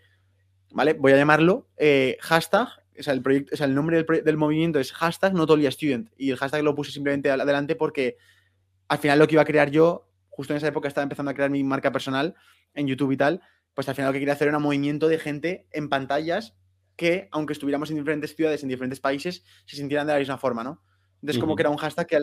¿vale? 0.72 0.94
Voy 0.94 1.14
a 1.14 1.18
llamarlo 1.18 1.70
eh, 1.78 2.18
hashtag 2.20 2.68
o 3.00 3.04
sea, 3.04 3.14
el, 3.14 3.22
proyecto, 3.22 3.54
o 3.54 3.58
sea, 3.58 3.66
el 3.66 3.76
nombre 3.76 4.04
del, 4.04 4.38
movimiento 4.38 4.80
es 4.80 4.91
hashtag 4.91 5.34
Student 5.72 6.10
y 6.18 6.32
el 6.32 6.38
hashtag 6.38 6.64
lo 6.64 6.76
puse 6.76 6.91
simplemente 6.91 7.30
adelante 7.30 7.76
porque 7.76 8.18
al 8.88 8.98
final 8.98 9.20
lo 9.20 9.28
que 9.28 9.36
iba 9.36 9.41
a 9.41 9.45
crear 9.45 9.70
yo, 9.70 10.10
justo 10.30 10.54
en 10.54 10.58
esa 10.58 10.68
época 10.68 10.88
estaba 10.88 11.04
empezando 11.04 11.32
a 11.32 11.34
crear 11.34 11.50
mi 11.50 11.64
marca 11.64 11.91
personal 11.91 12.36
en 12.74 12.88
YouTube 12.88 13.12
y 13.12 13.18
tal, 13.18 13.41
pues 13.74 13.88
al 13.89 13.95
final 13.95 14.10
lo 14.10 14.14
que 14.14 14.20
quería 14.20 14.34
hacer 14.34 14.48
era 14.48 14.58
un 14.58 14.64
movimiento 14.64 15.08
de 15.08 15.20
gente 15.20 15.68
en 15.72 15.89
pantallas 15.89 16.56
que, 16.95 17.30
aunque 17.32 17.54
estuviéramos 17.54 17.89
en 17.91 17.98
diferentes 17.98 18.36
ciudades, 18.36 18.64
en 18.64 18.70
diferentes 18.70 19.00
países, 19.00 19.43
se 19.66 19.76
sintieran 19.76 20.08
de 20.08 20.14
la 20.14 20.20
misma 20.20 20.38
forma, 20.38 20.64
¿no? 20.64 20.82
Entonces, 21.22 21.39
como 21.39 21.56
que 21.56 21.64
era 21.64 21.70
un 21.70 21.78
hashtag 21.78 22.08
que 22.08 22.20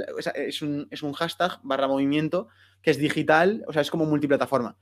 es, 0.47 0.63
un, 0.63 0.87
es 0.91 1.03
un 1.03 1.13
hashtag 1.13 1.59
barra 1.63 1.89
movimiento 1.89 2.49
que 2.81 2.91
es 2.93 2.99
digital, 2.99 3.65
o 3.67 3.73
sea, 3.73 3.83
es 3.83 3.91
como 3.91 4.05
multiplataforma. 4.05 4.77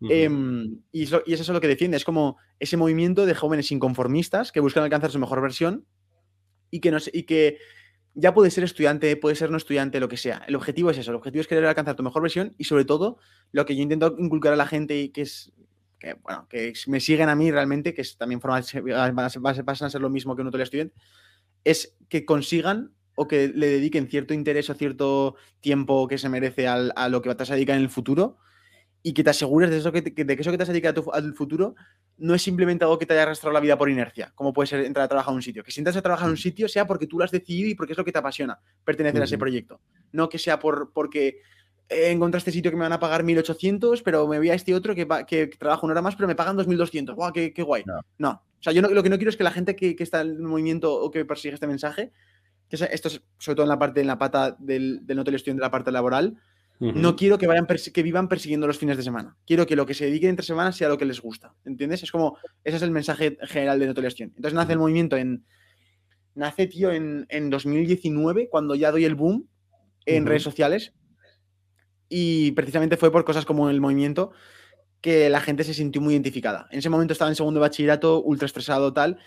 Em, 0.00 0.80
y, 0.92 1.04
eso, 1.04 1.22
eso, 1.26 1.42
es 1.42 1.48
lo 1.48 1.60
que 1.60 1.66
defiende, 1.66 1.96
es 1.96 2.04
como 2.04 2.36
ese 2.60 2.76
movimiento 2.76 3.26
de 3.26 3.34
jóvenes 3.34 3.72
inconformistas 3.72 4.52
que 4.52 4.60
buscan 4.60 4.84
alcanzar 4.84 5.10
su 5.10 5.18
mejor 5.18 5.42
versión 5.42 5.86
y 6.70 6.80
que, 6.80 6.90
no, 6.90 6.98
y 7.12 7.24
que 7.24 7.58
ya 8.14 8.32
puede 8.32 8.50
ser 8.50 8.64
estudiante, 8.64 9.16
puede 9.16 9.34
ser 9.34 9.50
no 9.50 9.56
estudiante, 9.56 10.00
lo 10.00 10.08
que 10.08 10.16
sea. 10.16 10.42
El 10.46 10.54
objetivo 10.54 10.90
es 10.90 10.98
eso, 10.98 11.10
el 11.10 11.16
objetivo 11.16 11.40
es 11.40 11.48
querer 11.48 11.64
alcanzar 11.66 11.96
tu 11.96 12.02
mejor 12.02 12.22
versión 12.22 12.54
y 12.58 12.64
sobre 12.64 12.84
todo 12.84 13.18
lo 13.52 13.64
que 13.66 13.74
yo 13.74 13.82
intento 13.82 14.14
inculcar 14.18 14.52
a 14.52 14.56
la 14.56 14.66
gente 14.66 15.00
y 15.00 15.08
que 15.10 15.22
es, 15.22 15.52
que, 15.98 16.14
bueno, 16.14 16.46
que 16.48 16.72
me 16.86 17.00
siguen 17.00 17.28
a 17.28 17.34
mí 17.34 17.50
realmente, 17.50 17.92
que 17.92 18.02
es 18.02 18.16
también 18.16 18.40
forma, 18.40 18.60
pasan 18.60 19.86
a 19.86 19.90
ser 19.90 20.00
lo 20.00 20.10
mismo 20.10 20.36
que 20.36 20.42
un 20.42 20.48
otro 20.48 20.62
estudiante, 20.62 20.94
es 21.64 21.96
que 22.08 22.24
consigan 22.24 22.92
o 23.16 23.26
que 23.26 23.48
le 23.48 23.66
dediquen 23.66 24.08
cierto 24.08 24.32
interés 24.32 24.70
o 24.70 24.74
cierto 24.74 25.34
tiempo 25.60 26.06
que 26.06 26.18
se 26.18 26.28
merece 26.28 26.68
a 26.68 27.08
lo 27.08 27.20
que 27.20 27.34
vas 27.34 27.50
a 27.50 27.54
dedicar 27.54 27.76
en 27.76 27.82
el 27.82 27.90
futuro 27.90 28.38
y 29.08 29.14
que 29.14 29.24
te 29.24 29.30
asegures 29.30 29.70
de, 29.70 29.78
eso 29.78 29.90
que, 29.90 30.02
de 30.02 30.12
que 30.12 30.42
eso 30.42 30.50
que 30.50 30.58
te 30.58 30.64
has 30.64 30.68
dedicado 30.68 31.14
al 31.14 31.32
futuro 31.32 31.74
no 32.18 32.34
es 32.34 32.42
simplemente 32.42 32.84
algo 32.84 32.98
que 32.98 33.06
te 33.06 33.14
haya 33.14 33.22
arrastrado 33.22 33.54
la 33.54 33.60
vida 33.60 33.78
por 33.78 33.88
inercia, 33.88 34.32
como 34.34 34.52
puede 34.52 34.66
ser 34.66 34.84
entrar 34.84 35.06
a 35.06 35.08
trabajar 35.08 35.32
en 35.32 35.36
un 35.36 35.42
sitio. 35.42 35.64
Que 35.64 35.70
si 35.70 35.80
entras 35.80 35.96
a 35.96 36.02
trabajar 36.02 36.26
en 36.26 36.32
un 36.32 36.36
sitio 36.36 36.68
sea 36.68 36.86
porque 36.86 37.06
tú 37.06 37.16
lo 37.16 37.24
has 37.24 37.30
decidido 37.30 37.70
y 37.70 37.74
porque 37.74 37.94
es 37.94 37.98
lo 37.98 38.04
que 38.04 38.12
te 38.12 38.18
apasiona 38.18 38.60
pertenecer 38.84 39.22
a 39.22 39.24
ese 39.24 39.38
proyecto. 39.38 39.80
No 40.12 40.28
que 40.28 40.38
sea 40.38 40.58
por, 40.58 40.92
porque 40.92 41.40
encontraste 41.88 42.50
este 42.50 42.58
sitio 42.58 42.70
que 42.70 42.76
me 42.76 42.82
van 42.82 42.92
a 42.92 43.00
pagar 43.00 43.24
1.800, 43.24 44.02
pero 44.04 44.28
me 44.28 44.36
voy 44.36 44.50
a 44.50 44.54
este 44.54 44.74
otro 44.74 44.94
que, 44.94 45.08
que 45.26 45.46
trabaja 45.58 45.86
una 45.86 45.92
hora 45.92 46.02
más, 46.02 46.14
pero 46.14 46.28
me 46.28 46.34
pagan 46.34 46.58
2.200. 46.58 47.14
¡Guau, 47.14 47.32
qué, 47.32 47.54
qué 47.54 47.62
guay! 47.62 47.84
No. 48.18 48.30
O 48.30 48.62
sea, 48.62 48.74
yo 48.74 48.82
lo 48.82 49.02
que 49.02 49.08
no 49.08 49.16
quiero 49.16 49.30
es 49.30 49.38
que 49.38 49.44
la 49.44 49.52
gente 49.52 49.74
que, 49.74 49.96
está 49.98 50.20
en 50.20 50.28
el 50.32 50.42
movimiento 50.42 50.92
o 50.92 51.10
que 51.10 51.24
persigue 51.24 51.54
este 51.54 51.66
mensaje, 51.66 52.12
que 52.68 52.76
esto 52.76 53.08
es 53.08 53.22
sobre 53.38 53.56
todo 53.56 53.62
en 53.62 53.70
la 53.70 53.78
parte, 53.78 54.02
en 54.02 54.06
la 54.06 54.18
pata 54.18 54.54
del, 54.58 55.06
del 55.06 55.16
no 55.16 55.24
de 55.24 55.54
la 55.54 55.70
parte 55.70 55.92
laboral, 55.92 56.36
no 56.80 57.16
quiero 57.16 57.38
que, 57.38 57.46
vayan 57.46 57.66
que 57.66 58.02
vivan 58.02 58.28
persiguiendo 58.28 58.66
los 58.66 58.78
fines 58.78 58.96
de 58.96 59.02
semana. 59.02 59.36
Quiero 59.46 59.66
que 59.66 59.74
lo 59.74 59.84
que 59.84 59.94
se 59.94 60.04
dediquen 60.04 60.30
entre 60.30 60.46
semanas 60.46 60.76
sea 60.76 60.88
lo 60.88 60.96
que 60.96 61.04
les 61.04 61.20
gusta. 61.20 61.54
¿Entiendes? 61.64 62.02
Es 62.04 62.12
como, 62.12 62.38
ese 62.62 62.76
es 62.76 62.82
el 62.82 62.92
mensaje 62.92 63.36
general 63.42 63.80
de 63.80 63.86
Notoliación. 63.86 64.32
Entonces 64.36 64.54
nace 64.54 64.72
el 64.72 64.78
movimiento 64.78 65.16
en. 65.16 65.44
Nace, 66.34 66.68
tío, 66.68 66.92
en, 66.92 67.50
2019, 67.50 68.48
cuando 68.48 68.76
ya 68.76 68.92
doy 68.92 69.04
el 69.04 69.16
boom 69.16 69.48
en 70.06 70.26
redes 70.26 70.44
sociales. 70.44 70.94
Y 72.08 72.52
precisamente 72.52 72.96
fue 72.96 73.10
por 73.10 73.24
cosas 73.24 73.44
como 73.44 73.68
el 73.70 73.80
movimiento 73.80 74.30
que 75.00 75.28
la 75.30 75.40
gente 75.40 75.64
se 75.64 75.74
sintió 75.74 76.00
muy 76.00 76.14
identificada. 76.14 76.68
En 76.70 76.78
ese 76.78 76.90
momento 76.90 77.12
estaba 77.12 77.30
en 77.30 77.34
segundo 77.34 77.58
bachillerato, 77.58 78.22
ultra 78.22 78.46
estresado, 78.46 78.92
tal. 78.92 79.18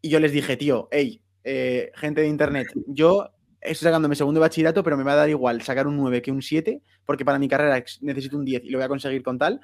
Y 0.00 0.08
yo 0.08 0.20
les 0.20 0.32
dije, 0.32 0.56
tío, 0.56 0.88
hey, 0.90 1.22
eh, 1.44 1.92
gente 1.96 2.22
de 2.22 2.28
internet, 2.28 2.68
yo 2.86 3.33
estoy 3.64 3.86
sacando 3.86 4.08
mi 4.08 4.14
segundo 4.14 4.40
bachillerato, 4.40 4.84
pero 4.84 4.96
me 4.96 5.02
va 5.02 5.12
a 5.12 5.16
dar 5.16 5.28
igual 5.30 5.62
sacar 5.62 5.86
un 5.86 5.96
9 5.96 6.22
que 6.22 6.30
un 6.30 6.42
7, 6.42 6.82
porque 7.04 7.24
para 7.24 7.38
mi 7.38 7.48
carrera 7.48 7.82
necesito 8.02 8.36
un 8.36 8.44
10 8.44 8.64
y 8.64 8.70
lo 8.70 8.78
voy 8.78 8.84
a 8.84 8.88
conseguir 8.88 9.22
con 9.22 9.38
tal. 9.38 9.60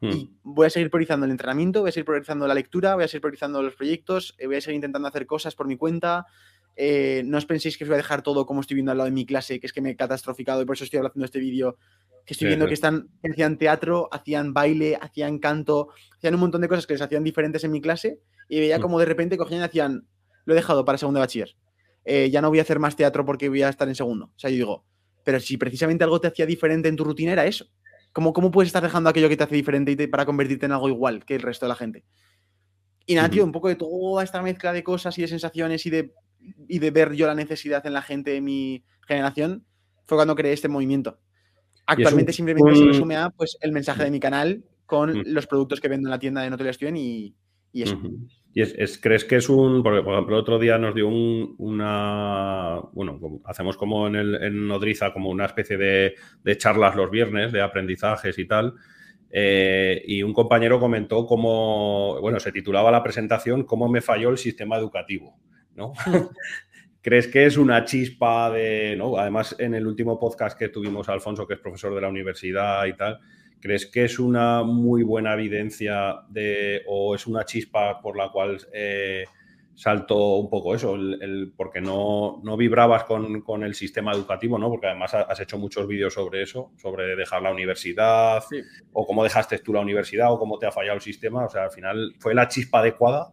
Hmm. 0.00 0.10
Y 0.10 0.30
voy 0.42 0.66
a 0.66 0.70
seguir 0.70 0.90
priorizando 0.90 1.26
el 1.26 1.32
entrenamiento, 1.32 1.80
voy 1.82 1.90
a 1.90 1.92
seguir 1.92 2.06
priorizando 2.06 2.46
la 2.46 2.54
lectura, 2.54 2.94
voy 2.94 3.04
a 3.04 3.08
seguir 3.08 3.20
priorizando 3.20 3.62
los 3.62 3.74
proyectos, 3.74 4.34
eh, 4.38 4.46
voy 4.46 4.56
a 4.56 4.60
seguir 4.60 4.76
intentando 4.76 5.06
hacer 5.06 5.26
cosas 5.26 5.54
por 5.54 5.66
mi 5.66 5.76
cuenta. 5.76 6.26
Eh, 6.76 7.22
no 7.24 7.38
os 7.38 7.46
penséis 7.46 7.78
que 7.78 7.84
os 7.84 7.88
voy 7.88 7.94
a 7.94 7.98
dejar 7.98 8.22
todo 8.22 8.46
como 8.46 8.60
estoy 8.60 8.74
viendo 8.74 8.90
al 8.90 8.98
lado 8.98 9.06
de 9.06 9.14
mi 9.14 9.26
clase, 9.26 9.60
que 9.60 9.66
es 9.66 9.72
que 9.72 9.80
me 9.80 9.90
he 9.90 9.96
catastroficado 9.96 10.62
y 10.62 10.64
por 10.64 10.74
eso 10.74 10.84
estoy 10.84 11.00
haciendo 11.00 11.24
este 11.24 11.38
vídeo. 11.38 11.76
Que 12.26 12.32
estoy 12.32 12.48
viendo 12.48 12.66
que 12.66 12.72
están, 12.72 13.10
hacían 13.22 13.58
teatro, 13.58 14.08
hacían 14.10 14.54
baile, 14.54 14.96
hacían 14.98 15.38
canto, 15.38 15.90
hacían 16.16 16.34
un 16.34 16.40
montón 16.40 16.62
de 16.62 16.68
cosas 16.68 16.86
que 16.86 16.94
les 16.94 17.02
hacían 17.02 17.22
diferentes 17.22 17.62
en 17.64 17.70
mi 17.70 17.82
clase 17.82 18.18
y 18.48 18.60
veía 18.60 18.78
hmm. 18.78 18.80
como 18.80 18.98
de 18.98 19.04
repente 19.04 19.36
cogían 19.36 19.60
y 19.60 19.64
hacían, 19.64 20.08
lo 20.46 20.54
he 20.54 20.56
dejado 20.56 20.86
para 20.86 20.96
segundo 20.96 21.20
bachiller. 21.20 21.54
Eh, 22.04 22.30
ya 22.30 22.40
no 22.40 22.48
voy 22.48 22.58
a 22.58 22.62
hacer 22.62 22.78
más 22.78 22.96
teatro 22.96 23.24
porque 23.24 23.48
voy 23.48 23.62
a 23.62 23.68
estar 23.68 23.88
en 23.88 23.94
segundo. 23.94 24.26
O 24.26 24.38
sea, 24.38 24.50
yo 24.50 24.56
digo, 24.56 24.84
pero 25.24 25.40
si 25.40 25.56
precisamente 25.56 26.04
algo 26.04 26.20
te 26.20 26.28
hacía 26.28 26.46
diferente 26.46 26.88
en 26.88 26.96
tu 26.96 27.04
rutina 27.04 27.32
era 27.32 27.46
eso. 27.46 27.66
¿Cómo, 28.12 28.32
cómo 28.32 28.50
puedes 28.50 28.68
estar 28.68 28.82
dejando 28.82 29.10
aquello 29.10 29.28
que 29.28 29.36
te 29.36 29.44
hace 29.44 29.56
diferente 29.56 30.06
para 30.06 30.24
convertirte 30.24 30.66
en 30.66 30.72
algo 30.72 30.88
igual 30.88 31.24
que 31.24 31.34
el 31.34 31.42
resto 31.42 31.66
de 31.66 31.70
la 31.70 31.76
gente? 31.76 32.04
Y 33.06 33.14
nada, 33.14 33.28
tío, 33.28 33.44
un 33.44 33.52
poco 33.52 33.68
de 33.68 33.74
toda 33.74 34.22
esta 34.22 34.40
mezcla 34.40 34.72
de 34.72 34.84
cosas 34.84 35.18
y 35.18 35.22
de 35.22 35.28
sensaciones 35.28 35.84
y 35.86 35.90
de, 35.90 36.14
y 36.68 36.78
de 36.78 36.90
ver 36.90 37.12
yo 37.14 37.26
la 37.26 37.34
necesidad 37.34 37.84
en 37.86 37.92
la 37.92 38.02
gente 38.02 38.30
de 38.30 38.40
mi 38.40 38.84
generación 39.06 39.66
fue 40.06 40.16
cuando 40.16 40.34
creé 40.34 40.52
este 40.52 40.68
movimiento. 40.68 41.18
Actualmente 41.86 42.32
simplemente 42.32 42.76
se 42.76 42.84
resume 42.84 43.16
a 43.16 43.30
pues, 43.30 43.58
el 43.60 43.72
mensaje 43.72 44.04
de 44.04 44.10
mi 44.10 44.20
canal 44.20 44.64
con 44.86 45.22
los 45.26 45.46
productos 45.46 45.80
que 45.80 45.88
vendo 45.88 46.08
en 46.08 46.10
la 46.10 46.18
tienda 46.18 46.42
de 46.42 46.50
Notelación 46.50 46.96
y, 46.96 47.34
y 47.72 47.82
eso. 47.82 47.98
¿Y 48.56 48.62
es, 48.62 48.98
crees 48.98 49.24
que 49.24 49.36
es 49.36 49.48
un.? 49.48 49.82
Por 49.82 49.98
ejemplo, 49.98 50.36
otro 50.36 50.60
día 50.60 50.78
nos 50.78 50.94
dio 50.94 51.08
un, 51.08 51.56
una. 51.58 52.78
Bueno, 52.92 53.18
hacemos 53.44 53.76
como 53.76 54.06
en, 54.06 54.14
el, 54.14 54.34
en 54.36 54.68
Nodriza, 54.68 55.12
como 55.12 55.28
una 55.28 55.46
especie 55.46 55.76
de, 55.76 56.14
charlas 56.56 56.94
los 56.94 57.10
viernes, 57.10 57.50
de 57.50 57.60
aprendizajes 57.60 58.38
y 58.38 58.46
tal. 58.46 58.74
Eh, 59.28 60.00
y 60.06 60.22
un 60.22 60.32
compañero 60.32 60.78
comentó 60.78 61.26
cómo. 61.26 62.20
Bueno, 62.20 62.38
se 62.38 62.52
titulaba 62.52 62.92
la 62.92 63.02
presentación 63.02 63.64
¿Cómo 63.64 63.88
me 63.88 64.00
falló 64.00 64.30
el 64.30 64.38
sistema 64.38 64.76
educativo? 64.76 65.36
¿no? 65.74 65.92
¿Crees 67.02 67.26
que 67.26 67.46
es 67.46 67.56
una 67.56 67.84
chispa 67.84 68.50
de, 68.50 68.94
¿no? 68.96 69.18
Además, 69.18 69.56
en 69.58 69.74
el 69.74 69.84
último 69.84 70.18
podcast 70.18 70.56
que 70.56 70.68
tuvimos 70.68 71.08
Alfonso, 71.08 71.46
que 71.46 71.54
es 71.54 71.60
profesor 71.60 71.92
de 71.92 72.00
la 72.00 72.08
universidad 72.08 72.86
y 72.86 72.94
tal, 72.94 73.18
¿crees 73.64 73.86
que 73.86 74.04
es 74.04 74.18
una 74.18 74.62
muy 74.62 75.02
buena 75.02 75.32
evidencia 75.32 76.16
de, 76.28 76.82
o 76.86 77.14
es 77.14 77.26
una 77.26 77.46
chispa 77.46 77.98
por 78.02 78.14
la 78.14 78.28
cual 78.28 78.58
eh, 78.74 79.24
saltó 79.74 80.36
un 80.36 80.48
poco 80.48 80.74
eso, 80.74 80.94
el, 80.94 81.52
porque 81.56 81.80
no, 81.80 82.40
no 82.42 82.56
vibrabas 82.56 83.04
con, 83.04 83.62
el 83.62 83.74
sistema 83.74 84.12
educativo, 84.12 84.58
¿no? 84.58 84.70
Porque 84.70 84.86
además 84.86 85.14
has 85.14 85.40
hecho 85.40 85.58
muchos 85.58 85.86
vídeos 85.88 86.14
sobre 86.14 86.42
eso, 86.42 86.70
sobre 86.76 87.16
dejar 87.16 87.42
la 87.42 87.50
universidad, 87.50 88.42
o 88.92 89.06
cómo 89.06 89.24
dejaste 89.24 89.58
tú 89.58 89.72
la 89.72 89.80
universidad, 89.80 90.32
o 90.32 90.38
cómo 90.38 90.58
te 90.58 90.66
ha 90.66 90.72
fallado 90.72 90.96
el 90.96 91.02
sistema. 91.02 91.44
O 91.46 91.48
sea, 91.48 91.64
al 91.64 91.70
final 91.70 92.14
fue 92.18 92.34
la 92.34 92.48
chispa 92.48 92.80
adecuada 92.80 93.32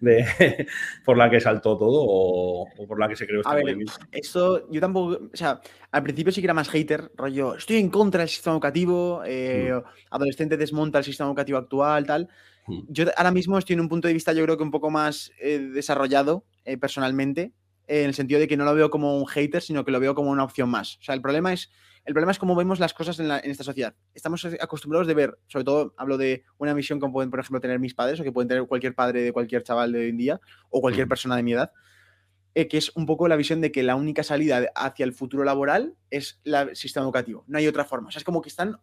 de, 0.00 0.24
por 1.04 1.18
la 1.18 1.30
que 1.30 1.40
saltó 1.40 1.76
todo 1.76 2.04
o, 2.06 2.66
por 2.86 2.98
la 2.98 3.08
que 3.08 3.16
se 3.16 3.26
creó 3.26 3.40
este 3.40 3.52
a 3.52 3.60
movimiento. 3.60 3.92
Esto 4.10 4.70
yo 4.70 4.80
tampoco, 4.80 5.28
o 5.32 5.36
sea, 5.36 5.60
al 5.90 6.02
principio 6.02 6.32
sí 6.32 6.40
que 6.40 6.46
era 6.46 6.54
más 6.54 6.70
hater, 6.70 7.12
rollo, 7.16 7.56
estoy 7.56 7.76
en 7.76 7.90
contra 7.90 8.20
del 8.20 8.28
sistema 8.28 8.54
educativo, 8.54 9.22
eh, 9.26 9.72
mm. 9.72 10.14
adolescente 10.14 10.56
desmonta 10.56 10.98
el 10.98 11.04
sistema 11.04 11.28
educativo 11.28 11.58
actual, 11.58 12.06
tal. 12.06 12.28
Yo 12.88 13.06
ahora 13.16 13.30
mismo 13.30 13.58
estoy 13.58 13.74
en 13.74 13.80
un 13.80 13.88
punto 13.88 14.08
de 14.08 14.14
vista, 14.14 14.32
yo 14.32 14.42
creo 14.44 14.56
que 14.56 14.62
un 14.62 14.70
poco 14.70 14.90
más 14.90 15.32
eh, 15.40 15.58
desarrollado 15.58 16.46
eh, 16.64 16.76
personalmente, 16.76 17.52
en 17.86 18.06
el 18.06 18.14
sentido 18.14 18.40
de 18.40 18.48
que 18.48 18.56
no 18.56 18.64
lo 18.64 18.74
veo 18.74 18.90
como 18.90 19.18
un 19.18 19.26
hater, 19.26 19.60
sino 19.60 19.84
que 19.84 19.92
lo 19.92 20.00
veo 20.00 20.14
como 20.14 20.30
una 20.30 20.44
opción 20.44 20.70
más. 20.70 20.96
O 20.96 21.02
sea, 21.02 21.14
el 21.14 21.20
problema 21.20 21.52
es, 21.52 21.70
el 22.04 22.14
problema 22.14 22.32
es 22.32 22.38
cómo 22.38 22.54
vemos 22.56 22.80
las 22.80 22.94
cosas 22.94 23.20
en, 23.20 23.30
esta 23.30 23.64
sociedad. 23.64 23.94
Estamos 24.14 24.44
acostumbrados 24.60 25.06
de 25.06 25.14
ver, 25.14 25.38
sobre 25.48 25.64
todo 25.64 25.94
hablo 25.98 26.16
de 26.16 26.44
una 26.58 26.74
misión 26.74 27.00
que 27.00 27.08
pueden, 27.08 27.30
por 27.30 27.40
ejemplo, 27.40 27.60
tener 27.60 27.78
mis 27.78 27.94
padres 27.94 28.20
o 28.20 28.24
que 28.24 28.32
pueden 28.32 28.48
tener 28.48 28.66
cualquier 28.66 28.94
padre 28.94 29.22
de 29.22 29.32
cualquier 29.32 29.62
chaval 29.62 29.92
de 29.92 30.00
hoy 30.00 30.08
en 30.08 30.16
día 30.16 30.40
o 30.70 30.80
cualquier 30.80 31.08
persona 31.08 31.36
de 31.36 31.42
mi 31.42 31.52
edad, 31.52 31.72
eh, 32.54 32.68
que 32.68 32.78
es 32.78 32.90
un 32.96 33.04
poco 33.04 33.28
la 33.28 33.36
visión 33.36 33.60
de 33.60 33.70
que 33.70 33.82
la 33.82 33.96
única 33.96 34.22
salida 34.22 34.64
hacia 34.74 35.04
el 35.04 35.12
futuro 35.12 35.44
laboral 35.44 35.96
es 36.10 36.40
el 36.44 36.74
sistema 36.74 37.04
educativo. 37.04 37.44
No 37.48 37.58
hay 37.58 37.66
otra 37.66 37.84
forma. 37.84 38.08
O 38.08 38.10
sea, 38.10 38.20
es 38.20 38.24
como 38.24 38.40
que 38.40 38.48
están 38.48 38.78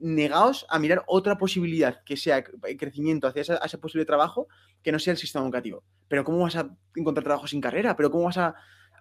negaos 0.00 0.66
a 0.68 0.78
mirar 0.78 1.04
otra 1.06 1.38
posibilidad 1.38 2.02
que 2.04 2.16
sea 2.16 2.42
crecimiento 2.42 3.26
hacia 3.26 3.42
ese, 3.42 3.78
posible 3.78 4.04
trabajo 4.04 4.48
que 4.82 4.92
no 4.92 4.98
sea 4.98 5.12
el 5.12 5.18
sistema 5.18 5.44
educativo. 5.44 5.84
Pero 6.08 6.24
¿cómo 6.24 6.38
vas 6.38 6.56
a 6.56 6.70
encontrar 6.96 7.24
trabajo 7.24 7.46
sin 7.46 7.60
carrera? 7.60 7.96
¿Pero 7.96 8.10
cómo 8.10 8.24
vas 8.24 8.38
a, 8.38 8.54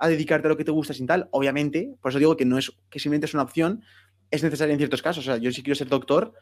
dedicarte 0.08 0.48
a 0.48 0.50
lo 0.50 0.58
que 0.58 0.64
te 0.64 0.72
gusta 0.72 0.94
sin 0.94 1.08
tal? 1.08 1.28
Obviamente, 1.32 1.96
por 2.02 2.12
eso 2.12 2.20
digo 2.20 2.38
que 2.38 2.46
no 2.46 2.58
es 2.58 2.72
que 2.90 3.00
simplemente 3.00 3.26
es 3.26 3.34
una 3.34 3.44
opción, 3.44 3.82
es 4.30 4.44
necesaria 4.44 4.74
en 4.74 4.80
ciertos 4.80 5.02
casos. 5.02 5.26
O 5.26 5.32
sea, 5.32 5.38
yo 5.38 5.52
si 5.52 5.64
quiero 5.64 5.76
ser 5.76 5.88
doctor, 5.88 6.34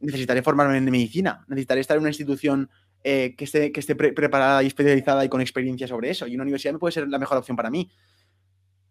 necesitaré 0.00 0.42
formarme 0.42 0.78
en 0.78 0.84
medicina, 0.84 1.44
necesitaré 1.48 1.80
estar 1.80 1.96
en 1.96 2.02
una 2.02 2.10
institución 2.10 2.70
eh, 3.04 3.34
que 3.36 3.44
esté, 3.44 3.72
que 3.72 3.80
esté 3.80 3.94
preparada 3.94 4.62
y 4.62 4.66
especializada 4.68 5.24
y 5.24 5.28
con 5.28 5.40
experiencia 5.40 5.86
sobre 5.86 6.10
eso. 6.10 6.26
Y 6.26 6.34
una 6.34 6.42
universidad 6.42 6.72
me 6.72 6.78
puede 6.78 6.92
ser 6.92 7.08
la 7.08 7.18
mejor 7.18 7.38
opción 7.38 7.56
para 7.56 7.70
mí 7.70 7.90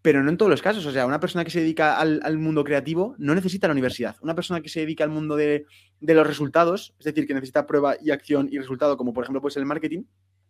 pero 0.06 0.22
no 0.22 0.30
en 0.30 0.38
todos 0.38 0.52
los 0.52 0.62
casos. 0.62 0.86
O 0.86 0.92
sea, 0.92 1.08
una 1.08 1.20
persona 1.20 1.44
que 1.44 1.50
se 1.50 1.62
dedica 1.62 1.98
al, 1.98 2.38
mundo 2.38 2.64
creativo 2.64 3.16
no 3.18 3.34
necesita 3.34 3.68
la 3.68 3.72
universidad. 3.72 4.16
Una 4.22 4.36
persona 4.36 4.62
que 4.62 4.70
se 4.70 4.82
dedica 4.82 5.04
al 5.04 5.10
mundo 5.10 5.36
de, 5.36 5.66
los 6.00 6.28
resultados, 6.28 6.94
es 7.00 7.06
decir, 7.06 7.26
que 7.26 7.34
necesita 7.34 7.66
prueba 7.66 7.98
y 8.00 8.12
acción 8.12 8.48
y 8.52 8.60
resultado, 8.60 8.98
como 8.98 9.14
por 9.14 9.24
ejemplo 9.24 9.42
puede 9.42 9.54
ser 9.54 9.62
el 9.62 9.66
marketing, 9.66 10.04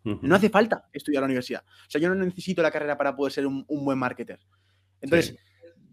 no 0.03 0.35
hace 0.35 0.49
falta 0.49 0.89
estudiar 0.91 1.21
la 1.21 1.27
universidad. 1.27 1.63
O 1.65 1.89
sea, 1.89 2.01
yo 2.01 2.09
no 2.09 2.15
necesito 2.15 2.61
la 2.61 2.69
carrera 2.69 2.97
para 2.97 3.15
poder 3.15 3.31
ser 3.31 3.47
un, 3.47 3.65
buen 3.65 3.97
marketer. 3.97 4.39
Entonces, 4.99 5.37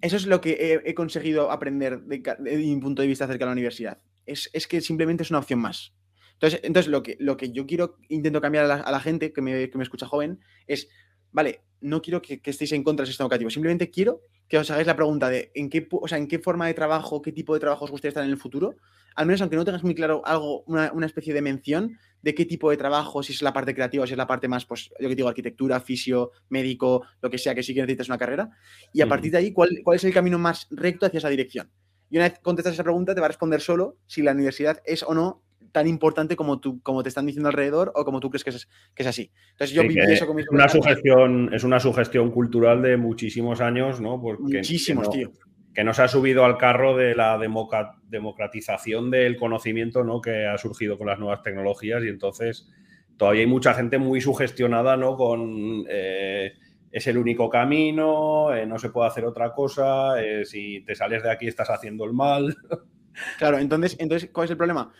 eso 0.00 0.16
es 0.16 0.26
lo 0.26 0.40
que 0.40 0.82
he, 0.84 0.94
conseguido 0.94 1.52
aprender 1.52 2.02
de, 2.02 2.56
mi 2.56 2.76
punto 2.78 3.00
de 3.00 3.06
vista 3.06 3.26
acerca 3.26 3.44
de 3.44 3.50
la 3.50 3.52
universidad. 3.52 4.02
Es, 4.26 4.48
que 4.66 4.80
simplemente 4.80 5.22
es 5.22 5.30
una 5.30 5.38
opción 5.38 5.60
más. 5.60 5.94
Entonces, 6.32 6.58
entonces 6.64 6.90
lo, 6.90 7.04
que, 7.04 7.16
lo 7.20 7.36
que 7.36 7.52
yo 7.52 7.64
quiero, 7.64 7.96
intento 8.08 8.40
cambiar 8.40 8.68
a 8.68 8.90
la, 8.90 9.00
gente 9.00 9.32
que 9.32 9.40
me, 9.40 9.70
que 9.70 9.78
me 9.78 9.84
escucha 9.84 10.08
joven, 10.08 10.40
es 10.66 10.88
vale, 11.30 11.62
no 11.82 12.00
quiero 12.00 12.22
que, 12.22 12.40
estéis 12.44 12.72
en 12.72 12.82
contra 12.82 13.02
del 13.02 13.08
sistema 13.08 13.26
educativo, 13.26 13.50
simplemente 13.50 13.90
quiero 13.90 14.22
que 14.48 14.58
os 14.58 14.70
hagáis 14.70 14.86
la 14.86 14.96
pregunta 14.96 15.28
de 15.28 15.50
en 15.54 15.68
qué, 15.68 15.86
o 15.90 16.08
sea, 16.08 16.18
en 16.18 16.28
qué 16.28 16.38
forma 16.38 16.66
de 16.66 16.74
trabajo, 16.74 17.22
qué 17.22 17.32
tipo 17.32 17.54
de 17.54 17.60
trabajo 17.60 17.84
os 17.84 17.90
gustaría 17.90 18.10
estar 18.10 18.24
en 18.24 18.30
el 18.30 18.36
futuro, 18.38 18.76
al 19.14 19.26
menos 19.26 19.40
aunque 19.40 19.56
no 19.56 19.64
tengas 19.64 19.84
muy 19.84 19.94
claro 19.94 20.22
algo, 20.24 20.62
una, 20.66 20.90
especie 21.04 21.34
de 21.34 21.42
mención 21.42 21.98
de 22.22 22.34
qué 22.34 22.44
tipo 22.44 22.70
de 22.70 22.76
trabajo, 22.76 23.22
si 23.22 23.32
es 23.32 23.42
la 23.42 23.52
parte 23.52 23.74
creativa, 23.74 24.06
si 24.06 24.12
es 24.12 24.18
la 24.18 24.26
parte 24.26 24.48
más, 24.48 24.64
pues, 24.64 24.90
yo 24.98 25.08
que 25.08 25.16
digo, 25.16 25.28
arquitectura, 25.28 25.80
fisio, 25.80 26.30
médico, 26.48 27.02
lo 27.20 27.30
que 27.30 27.38
sea, 27.38 27.54
que 27.54 27.62
sí 27.62 27.74
que 27.74 27.80
necesites 27.80 28.08
una 28.08 28.18
carrera, 28.18 28.50
y 28.92 29.00
a 29.00 29.08
partir 29.08 29.32
de 29.32 29.38
ahí, 29.38 29.52
¿cuál, 29.52 29.80
¿cuál 29.82 29.96
es 29.96 30.04
el 30.04 30.14
camino 30.14 30.38
más 30.38 30.68
recto 30.70 31.06
hacia 31.06 31.18
esa 31.18 31.28
dirección? 31.28 31.70
Y 32.10 32.16
una 32.16 32.28
vez 32.28 32.38
contestas 32.40 32.74
esa 32.74 32.84
pregunta, 32.84 33.14
te 33.14 33.20
va 33.20 33.26
a 33.26 33.28
responder 33.28 33.60
solo 33.60 33.96
si 34.06 34.22
la 34.22 34.32
universidad 34.32 34.80
es 34.84 35.02
o 35.02 35.14
no 35.14 35.42
tan 35.72 35.88
importante 35.88 36.36
como, 36.36 36.60
tú, 36.60 36.80
como 36.82 37.02
te 37.02 37.08
están 37.08 37.26
diciendo 37.26 37.48
alrededor 37.48 37.92
o 37.94 38.04
como 38.04 38.20
tú 38.20 38.30
crees 38.30 38.44
que 38.44 38.50
es, 38.50 38.68
que 38.94 39.02
es 39.02 39.06
así. 39.08 39.32
Entonces 39.52 39.74
yo 39.74 39.82
eso 39.82 40.26
con 40.26 40.36
una 40.50 40.68
sugestión 40.68 41.52
Es 41.52 41.64
una 41.64 41.80
sugestión 41.80 42.30
cultural 42.30 42.82
de 42.82 42.96
muchísimos 42.96 43.60
años, 43.60 44.00
¿no? 44.00 44.20
Porque 44.20 44.58
Muchísimos, 44.58 45.08
que 45.08 45.18
tío. 45.18 45.32
Que 45.74 45.82
no 45.82 45.94
se 45.94 46.02
ha 46.02 46.08
subido 46.08 46.44
al 46.44 46.58
carro 46.58 46.96
de 46.96 47.14
la 47.14 47.38
democratización 47.38 49.10
del 49.10 49.36
conocimiento, 49.36 50.04
¿no? 50.04 50.20
Que 50.20 50.46
ha 50.46 50.58
surgido 50.58 50.98
con 50.98 51.06
las 51.06 51.18
nuevas 51.18 51.42
tecnologías 51.42 52.04
y 52.04 52.08
entonces 52.08 52.70
todavía 53.16 53.40
hay 53.40 53.46
mucha 53.46 53.72
gente 53.72 53.98
muy 53.98 54.20
sugestionada, 54.20 54.96
¿no? 54.96 55.16
Con... 55.16 55.84
Eh, 55.88 56.52
es 56.92 57.06
el 57.06 57.16
único 57.16 57.48
camino, 57.48 58.54
eh, 58.54 58.66
no 58.66 58.78
se 58.78 58.90
puede 58.90 59.08
hacer 59.08 59.24
otra 59.24 59.54
cosa, 59.54 60.22
eh, 60.22 60.44
si 60.44 60.84
te 60.84 60.94
sales 60.94 61.22
de 61.22 61.30
aquí 61.30 61.48
estás 61.48 61.70
haciendo 61.70 62.04
el 62.04 62.12
mal. 62.12 62.54
Claro, 63.38 63.58
entonces, 63.58 63.94
entonces 63.98 64.30
¿cuál 64.32 64.46
es 64.46 64.52
el 64.52 64.56
problema? 64.56 64.90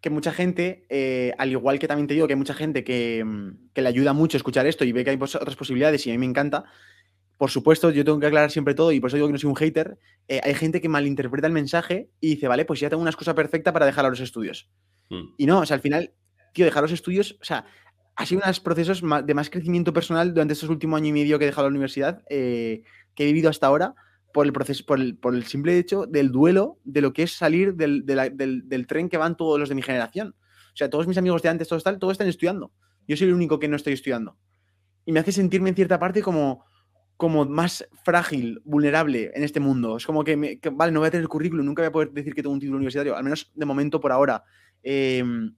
Que 0.00 0.10
mucha 0.10 0.32
gente, 0.32 0.86
eh, 0.88 1.32
al 1.38 1.50
igual 1.50 1.78
que 1.78 1.86
también 1.86 2.06
te 2.06 2.14
digo 2.14 2.26
que 2.26 2.32
hay 2.32 2.38
mucha 2.38 2.54
gente 2.54 2.84
que, 2.84 3.22
mm, 3.24 3.70
le 3.74 3.88
ayuda 3.88 4.12
mucho 4.12 4.36
escuchar 4.36 4.66
esto 4.66 4.84
y 4.84 4.92
ve 4.92 5.04
que 5.04 5.10
hay 5.10 5.18
otras 5.20 5.56
posibilidades 5.56 6.06
y 6.06 6.10
a 6.10 6.14
mí 6.14 6.18
me 6.18 6.26
encanta, 6.26 6.64
por 7.36 7.50
supuesto, 7.50 7.90
yo 7.90 8.04
tengo 8.04 8.18
que 8.20 8.26
aclarar 8.26 8.50
siempre 8.50 8.74
todo 8.74 8.92
y 8.92 9.00
por 9.00 9.08
eso 9.08 9.16
digo 9.16 9.28
que 9.28 9.32
no 9.32 9.38
soy 9.38 9.48
un 9.48 9.56
hater, 9.56 9.98
eh, 10.28 10.40
hay 10.42 10.54
gente 10.54 10.80
que 10.80 10.88
malinterpreta 10.88 11.46
el 11.46 11.52
mensaje 11.52 12.10
y 12.20 12.34
dice, 12.34 12.48
vale, 12.48 12.64
pues 12.64 12.80
ya 12.80 12.90
tengo 12.90 13.00
una 13.00 13.10
excusa 13.10 13.34
perfecta 13.34 13.72
para 13.72 13.86
dejar 13.86 14.06
a 14.06 14.10
los 14.10 14.20
estudios. 14.20 14.70
Mm. 15.08 15.34
Y 15.36 15.46
no, 15.46 15.60
o 15.60 15.66
sea, 15.66 15.76
al 15.76 15.80
final, 15.80 16.12
tío, 16.52 16.64
dejar 16.64 16.82
los 16.82 16.92
estudios, 16.92 17.38
o 17.40 17.44
sea, 17.44 17.66
ha 18.16 18.26
sido 18.26 18.38
uno 18.38 18.46
de 18.46 18.50
los 18.50 18.60
procesos 18.60 19.02
de 19.24 19.34
más 19.34 19.48
crecimiento 19.48 19.92
personal 19.92 20.34
durante 20.34 20.52
estos 20.52 20.68
últimos 20.68 20.98
años 20.98 21.08
y 21.08 21.12
medio 21.12 21.38
que 21.38 21.44
he 21.44 21.46
dejado 21.46 21.68
la 21.68 21.70
universidad, 21.70 22.22
eh, 22.28 22.82
que 23.14 23.24
he 23.24 23.26
vivido 23.26 23.48
hasta 23.48 23.66
ahora, 23.66 23.94
por 24.32 24.46
el 24.46 24.52
proceso, 24.52 24.84
por 24.86 24.98
el, 25.34 25.44
simple 25.44 25.78
hecho 25.78 26.06
del 26.06 26.30
duelo 26.30 26.78
de 26.84 27.00
lo 27.00 27.12
que 27.12 27.24
es 27.24 27.32
salir 27.32 27.74
del, 27.74 28.86
tren 28.86 29.08
que 29.08 29.16
van 29.16 29.36
todos 29.36 29.58
los 29.58 29.68
de 29.68 29.74
mi 29.74 29.82
generación. 29.82 30.34
O 30.72 30.76
sea, 30.76 30.88
todos 30.88 31.06
mis 31.06 31.18
amigos 31.18 31.42
de 31.42 31.48
antes, 31.48 31.68
todos, 31.68 31.82
tal, 31.82 31.98
todos 31.98 32.12
están 32.12 32.28
estudiando. 32.28 32.72
Yo 33.08 33.16
soy 33.16 33.28
el 33.28 33.34
único 33.34 33.58
que 33.58 33.68
no 33.68 33.76
estoy 33.76 33.92
estudiando. 33.92 34.36
Y 35.04 35.12
me 35.12 35.20
hace 35.20 35.32
sentirme 35.32 35.70
en 35.70 35.74
cierta 35.74 35.98
parte 35.98 36.22
como, 36.22 36.64
más 37.48 37.86
frágil, 38.04 38.62
vulnerable 38.64 39.32
en 39.34 39.42
este 39.42 39.58
mundo. 39.58 39.96
Es 39.96 40.06
como 40.06 40.22
que, 40.22 40.60
vale, 40.72 40.92
no 40.92 41.00
voy 41.00 41.08
a 41.08 41.10
tener 41.10 41.26
currículum, 41.26 41.66
nunca 41.66 41.82
voy 41.82 41.88
a 41.88 41.92
poder 41.92 42.10
decir 42.12 42.34
que 42.34 42.42
tengo 42.42 42.54
un 42.54 42.60
título 42.60 42.76
universitario, 42.76 43.16
al 43.16 43.24
menos 43.24 43.50
de 43.54 43.66
momento 43.66 44.00
por 44.00 44.12
ahora. 44.12 44.44
Em, 44.82 45.54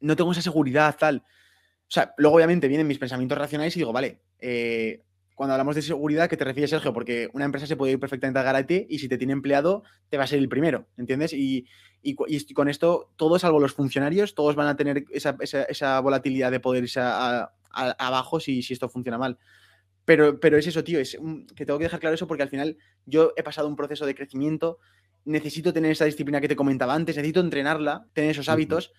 no 0.00 0.16
tengo 0.16 0.32
esa 0.32 0.42
seguridad, 0.42 0.96
tal. 0.98 1.18
O 1.18 1.94
sea, 1.94 2.14
luego 2.16 2.36
obviamente 2.36 2.68
vienen 2.68 2.86
mis 2.86 2.98
pensamientos 2.98 3.36
racionales 3.36 3.76
y 3.76 3.80
digo, 3.80 3.92
vale, 3.92 4.22
eh, 4.38 5.04
cuando 5.42 5.54
hablamos 5.54 5.74
de 5.74 5.82
seguridad, 5.82 6.30
¿qué 6.30 6.36
te 6.36 6.44
refieres, 6.44 6.70
Sergio? 6.70 6.92
Porque 6.92 7.28
una 7.32 7.44
empresa 7.44 7.66
se 7.66 7.74
puede 7.74 7.94
ir 7.94 7.98
perfectamente 7.98 8.38
a 8.38 8.44
garate 8.44 8.86
y 8.88 9.00
si 9.00 9.08
te 9.08 9.18
tiene 9.18 9.32
empleado, 9.32 9.82
te 10.08 10.16
va 10.16 10.22
a 10.22 10.26
ser 10.28 10.38
el 10.38 10.48
primero, 10.48 10.86
¿entiendes? 10.96 11.32
Y, 11.32 11.66
con 12.54 12.68
esto, 12.68 13.12
todos, 13.16 13.40
salvo 13.42 13.58
los 13.58 13.72
funcionarios, 13.72 14.36
todos 14.36 14.54
van 14.54 14.68
a 14.68 14.76
tener 14.76 15.04
esa, 15.10 16.00
volatilidad 16.00 16.52
de 16.52 16.60
poder 16.60 16.84
irse 16.84 17.00
abajo 17.00 18.38
si, 18.38 18.60
esto 18.60 18.88
funciona 18.88 19.18
mal. 19.18 19.36
Pero, 20.04 20.38
pero 20.38 20.58
es 20.58 20.68
eso, 20.68 20.84
tío, 20.84 21.00
es 21.00 21.18
que 21.56 21.66
tengo 21.66 21.80
que 21.80 21.86
dejar 21.86 21.98
claro 21.98 22.14
eso 22.14 22.28
porque 22.28 22.44
al 22.44 22.48
final 22.48 22.76
yo 23.04 23.32
he 23.36 23.42
pasado 23.42 23.66
un 23.66 23.74
proceso 23.74 24.06
de 24.06 24.14
crecimiento, 24.14 24.78
necesito 25.24 25.72
tener 25.72 25.90
esa 25.90 26.04
disciplina 26.04 26.40
que 26.40 26.46
te 26.46 26.54
comentaba 26.54 26.94
antes, 26.94 27.16
necesito 27.16 27.40
entrenarla, 27.40 28.06
tener 28.12 28.30
esos 28.30 28.48
hábitos. 28.48 28.92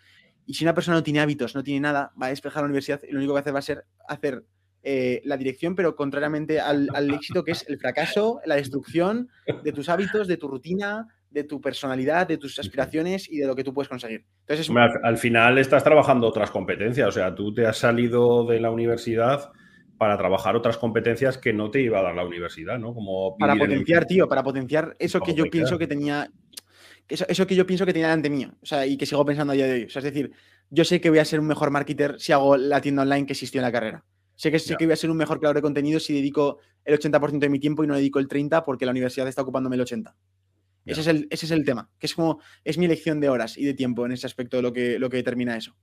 Y 0.45 0.55
si 0.55 0.65
una 0.65 0.73
persona 0.73 0.97
no 0.97 1.03
tiene 1.03 1.21
hábitos, 1.21 1.55
no 1.55 1.63
tiene 1.63 1.79
nada, 1.79 2.11
va 2.21 2.25
a 2.25 2.31
despejar 2.31 2.63
la 2.63 2.65
universidad 2.65 2.99
y 3.07 3.13
lo 3.13 3.19
único 3.19 3.31
que 3.31 3.35
va 3.35 3.39
a 3.39 3.43
hacer 3.43 3.55
va 3.55 3.59
a 3.59 3.61
ser 3.61 3.85
hacer 4.09 4.43
eh, 4.85 5.21
la 5.23 5.37
dirección, 5.37 5.75
pero 5.75 5.95
contrariamente 5.95 6.59
al, 6.59 6.89
éxito 7.13 7.45
que 7.45 7.51
es 7.51 7.65
el 7.69 7.79
fracaso, 7.79 8.41
la 8.45 8.55
destrucción 8.55 9.29
de 9.63 9.71
tus 9.71 9.87
hábitos, 9.87 10.27
de 10.27 10.35
tu 10.35 10.49
rutina, 10.49 11.07
de 11.29 11.45
tu 11.45 11.61
personalidad, 11.61 12.27
de 12.27 12.37
tus 12.37 12.59
aspiraciones 12.59 13.29
y 13.31 13.37
de 13.37 13.47
lo 13.47 13.55
que 13.55 13.63
tú 13.63 13.73
puedes 13.73 13.87
conseguir. 13.87 14.25
Entonces, 14.45 14.69
al, 15.03 15.17
final 15.17 15.57
estás 15.57 15.85
trabajando 15.85 16.27
otras 16.27 16.51
competencias, 16.51 17.07
o 17.07 17.11
sea, 17.13 17.33
tú 17.33 17.53
te 17.53 17.65
has 17.65 17.77
salido 17.77 18.45
de 18.45 18.59
la 18.59 18.71
universidad 18.71 19.51
para 19.97 20.17
trabajar 20.17 20.57
otras 20.57 20.77
competencias 20.77 21.37
que 21.37 21.53
no 21.53 21.71
te 21.71 21.81
iba 21.81 21.99
a 21.99 22.03
dar 22.03 22.15
la 22.15 22.25
universidad, 22.25 22.77
¿no? 22.77 22.93
Como 22.93 23.37
para 23.37 23.55
potenciar, 23.55 24.05
tío, 24.05 24.27
para 24.27 24.43
potenciar 24.43 24.97
eso 24.99 25.21
que 25.21 25.33
yo 25.33 25.45
pienso 25.45 25.77
que 25.77 25.87
tenía, 25.87 26.29
eso, 27.07 27.25
eso, 27.29 27.47
que 27.47 27.55
yo 27.55 27.65
pienso 27.65 27.85
que 27.85 27.93
tenía 27.93 28.07
delante 28.07 28.29
mío, 28.29 28.49
o 28.61 28.65
sea, 28.65 28.85
y 28.85 28.97
que 28.97 29.05
sigo 29.05 29.25
pensando 29.25 29.53
a 29.53 29.55
día 29.55 29.65
de 29.65 29.73
hoy. 29.73 29.83
O 29.85 29.89
sea, 29.89 30.01
es 30.01 30.05
decir, 30.05 30.31
yo 30.69 30.83
sé 30.83 30.99
que 30.99 31.09
voy 31.09 31.19
a 31.19 31.25
ser 31.25 31.39
un 31.39 31.47
mejor 31.47 31.71
marketer 31.71 32.19
si 32.19 32.33
hago 32.33 32.57
la 32.57 32.81
tienda 32.81 33.03
online 33.03 33.25
que 33.25 33.31
existió 33.33 33.59
en 33.59 33.65
la 33.65 33.71
carrera. 33.71 34.03
Sé 34.35 34.51
que, 34.51 34.59
sé 34.59 34.75
que 34.75 34.85
voy 34.85 34.93
a 34.93 34.97
ser 34.97 35.11
un 35.11 35.17
mejor 35.17 35.39
creador 35.39 35.57
de 35.57 35.61
contenido 35.61 35.99
si 35.99 36.13
dedico 36.13 36.59
el 36.85 36.99
80% 36.99 37.39
de 37.39 37.49
mi 37.49 37.59
tiempo 37.59 37.83
y 37.83 37.87
no 37.87 37.95
dedico 37.95 38.19
el 38.19 38.27
30% 38.27 38.63
porque 38.65 38.85
la 38.85 38.91
universidad 38.91 39.27
está 39.27 39.41
ocupándome 39.41 39.75
el 39.75 39.83
80%. 39.83 40.13
Ese, 40.85 41.01
es 41.01 41.07
el, 41.07 41.27
ese 41.29 41.45
es 41.45 41.51
el 41.51 41.63
tema, 41.63 41.89
que 41.97 42.07
es 42.07 42.13
como, 42.13 42.41
es 42.65 42.77
mi 42.77 42.85
elección 42.85 43.21
de 43.21 43.29
horas 43.29 43.57
y 43.57 43.63
de 43.63 43.73
tiempo 43.73 44.05
en 44.05 44.11
ese 44.11 44.27
aspecto 44.27 44.61
lo 44.61 44.73
que, 44.73 44.99
lo 44.99 45.09
que 45.09 45.17
determina 45.17 45.55
eso. 45.55 45.73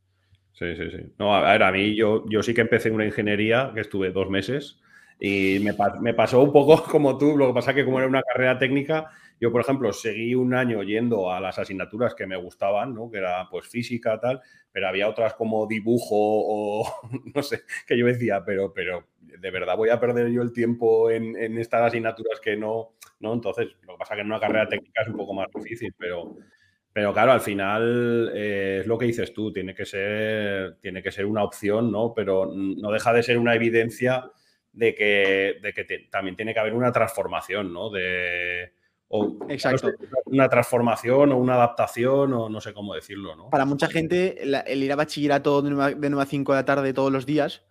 Sí, 0.52 0.76
sí, 0.76 0.90
sí. 0.90 1.12
No, 1.18 1.34
a 1.34 1.52
ver, 1.52 1.62
a 1.62 1.72
mí 1.72 1.96
yo, 1.96 2.26
yo 2.28 2.42
sí 2.42 2.52
que 2.52 2.60
empecé 2.60 2.90
una 2.90 3.06
ingeniería 3.06 3.70
que 3.72 3.80
estuve 3.80 4.10
dos 4.10 4.28
meses 4.28 4.78
Y 5.22 5.58
me, 5.60 6.14
pasó 6.14 6.42
un 6.42 6.50
poco 6.50 6.82
como 6.90 7.18
tú, 7.18 7.36
lo 7.36 7.48
que 7.48 7.54
pasa 7.54 7.74
que 7.74 7.84
como 7.84 7.98
era 7.98 8.08
una 8.08 8.22
carrera 8.22 8.58
técnica, 8.58 9.10
yo, 9.38 9.52
por 9.52 9.60
ejemplo, 9.60 9.92
seguí 9.92 10.34
un 10.34 10.54
año 10.54 10.82
yendo 10.82 11.30
a 11.30 11.40
las 11.40 11.58
asignaturas 11.58 12.14
que 12.14 12.26
me 12.26 12.36
gustaban, 12.36 12.94
¿no? 12.94 13.10
Que 13.10 13.18
era 13.18 13.46
pues 13.50 13.68
física, 13.68 14.18
tal, 14.18 14.40
pero 14.72 14.88
había 14.88 15.08
otras 15.08 15.34
como 15.34 15.66
dibujo 15.66 16.16
o 16.16 16.84
no 17.34 17.42
sé, 17.42 17.62
que 17.86 17.98
yo 17.98 18.06
decía, 18.06 18.42
pero, 18.44 18.72
pero 18.72 19.08
de 19.20 19.50
verdad 19.50 19.76
voy 19.76 19.90
a 19.90 20.00
perder 20.00 20.28
yo 20.30 20.40
el 20.40 20.52
tiempo 20.52 21.10
en, 21.10 21.36
estas 21.58 21.82
asignaturas 21.82 22.40
que 22.40 22.56
no, 22.56 22.94
¿no? 23.20 23.34
Entonces, 23.34 23.68
lo 23.82 23.94
que 23.94 23.98
pasa 23.98 24.14
que 24.14 24.22
en 24.22 24.26
una 24.26 24.40
carrera 24.40 24.68
técnica 24.68 25.02
es 25.02 25.08
un 25.08 25.16
poco 25.16 25.34
más 25.34 25.48
difícil, 25.54 25.94
pero, 25.98 26.34
pero 26.94 27.12
claro, 27.12 27.32
al 27.32 27.42
final 27.42 28.32
eh, 28.34 28.78
es 28.80 28.86
lo 28.86 28.96
que 28.96 29.06
dices 29.06 29.34
tú, 29.34 29.52
tiene 29.52 29.74
que 29.74 29.84
ser, 29.84 30.76
tiene 30.80 31.02
que 31.02 31.12
ser 31.12 31.26
una 31.26 31.44
opción, 31.44 31.92
¿no? 31.92 32.14
Pero 32.14 32.50
no 32.54 32.90
deja 32.90 33.12
de 33.12 33.22
ser 33.22 33.36
una 33.36 33.54
evidencia 33.54 34.30
de 34.72 34.94
que, 34.94 35.56
de 35.62 35.72
que 35.72 35.84
también 36.10 36.36
tiene 36.36 36.54
que 36.54 36.60
haber 36.60 36.74
una 36.74 36.92
transformación, 36.92 37.72
¿no? 37.72 37.90
De, 37.90 38.72
o 39.08 39.36
Exacto. 39.48 39.90
una 40.26 40.48
transformación 40.48 41.32
o 41.32 41.36
una 41.36 41.54
adaptación 41.54 42.32
o 42.32 42.48
no 42.48 42.60
sé 42.60 42.72
cómo 42.72 42.94
decirlo, 42.94 43.34
¿no? 43.34 43.50
Para 43.50 43.64
mucha 43.64 43.88
gente, 43.88 44.40
el 44.42 44.82
ir 44.82 44.92
a 44.92 44.96
bachillerato 44.96 45.62
de 45.62 45.70
9 45.70 46.22
a 46.22 46.26
5 46.26 46.52
de 46.52 46.58
la 46.58 46.64
tarde 46.64 46.92
todos 46.92 47.10
los 47.10 47.26
días 47.26 47.64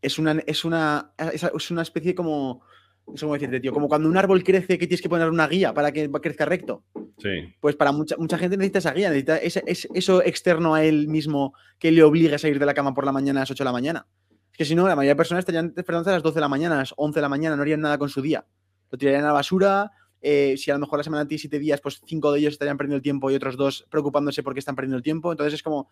es 0.00 0.18
una, 0.18 0.42
es 0.46 0.64
una, 0.64 1.12
es 1.18 1.70
una 1.70 1.82
especie 1.82 2.14
como, 2.14 2.62
no 3.06 3.16
sé 3.16 3.24
cómo 3.24 3.34
decirte, 3.34 3.58
tío, 3.58 3.72
como 3.72 3.88
cuando 3.88 4.08
un 4.08 4.16
árbol 4.16 4.44
crece 4.44 4.78
que 4.78 4.86
tienes 4.86 5.02
que 5.02 5.08
poner 5.08 5.30
una 5.30 5.48
guía 5.48 5.74
para 5.74 5.92
que 5.92 6.10
crezca 6.10 6.44
recto. 6.44 6.84
Sí. 7.18 7.54
Pues 7.58 7.74
para 7.74 7.90
mucha, 7.90 8.16
mucha 8.16 8.38
gente 8.38 8.56
necesita 8.56 8.78
esa 8.78 8.92
guía, 8.92 9.08
necesita 9.08 9.38
ese, 9.38 9.64
eso 9.66 10.22
externo 10.22 10.74
a 10.74 10.84
él 10.84 11.08
mismo 11.08 11.54
que 11.78 11.90
le 11.90 12.02
obligue 12.02 12.34
a 12.34 12.38
salir 12.38 12.58
de 12.58 12.66
la 12.66 12.74
cama 12.74 12.94
por 12.94 13.04
la 13.04 13.12
mañana 13.12 13.40
a 13.40 13.42
las 13.42 13.50
8 13.50 13.64
de 13.64 13.68
la 13.68 13.72
mañana. 13.72 14.06
Es 14.54 14.58
que 14.58 14.64
si 14.64 14.76
no, 14.76 14.86
la 14.86 14.94
mayoría 14.94 15.14
de 15.14 15.16
personas 15.16 15.40
estarían 15.40 15.74
despertándose 15.74 16.10
a 16.10 16.12
las 16.12 16.22
12 16.22 16.36
de 16.36 16.40
la 16.40 16.48
mañana, 16.48 16.76
a 16.76 16.78
las 16.78 16.94
11 16.96 17.16
de 17.16 17.22
la 17.22 17.28
mañana, 17.28 17.56
no 17.56 17.62
harían 17.62 17.80
nada 17.80 17.98
con 17.98 18.08
su 18.08 18.22
día. 18.22 18.46
Lo 18.88 18.96
tirarían 18.96 19.24
a 19.24 19.26
la 19.26 19.32
basura, 19.32 19.90
eh, 20.22 20.56
si 20.56 20.70
a 20.70 20.74
lo 20.74 20.80
mejor 20.80 21.00
la 21.00 21.02
semana 21.02 21.26
tiene 21.26 21.40
siete 21.40 21.58
días, 21.58 21.80
pues 21.80 22.00
cinco 22.06 22.30
de 22.30 22.38
ellos 22.38 22.52
estarían 22.52 22.78
perdiendo 22.78 22.96
el 22.96 23.02
tiempo 23.02 23.32
y 23.32 23.34
otros 23.34 23.56
dos 23.56 23.84
preocupándose 23.90 24.44
porque 24.44 24.60
están 24.60 24.76
perdiendo 24.76 24.96
el 24.96 25.02
tiempo. 25.02 25.32
Entonces 25.32 25.54
es 25.54 25.62
como. 25.62 25.90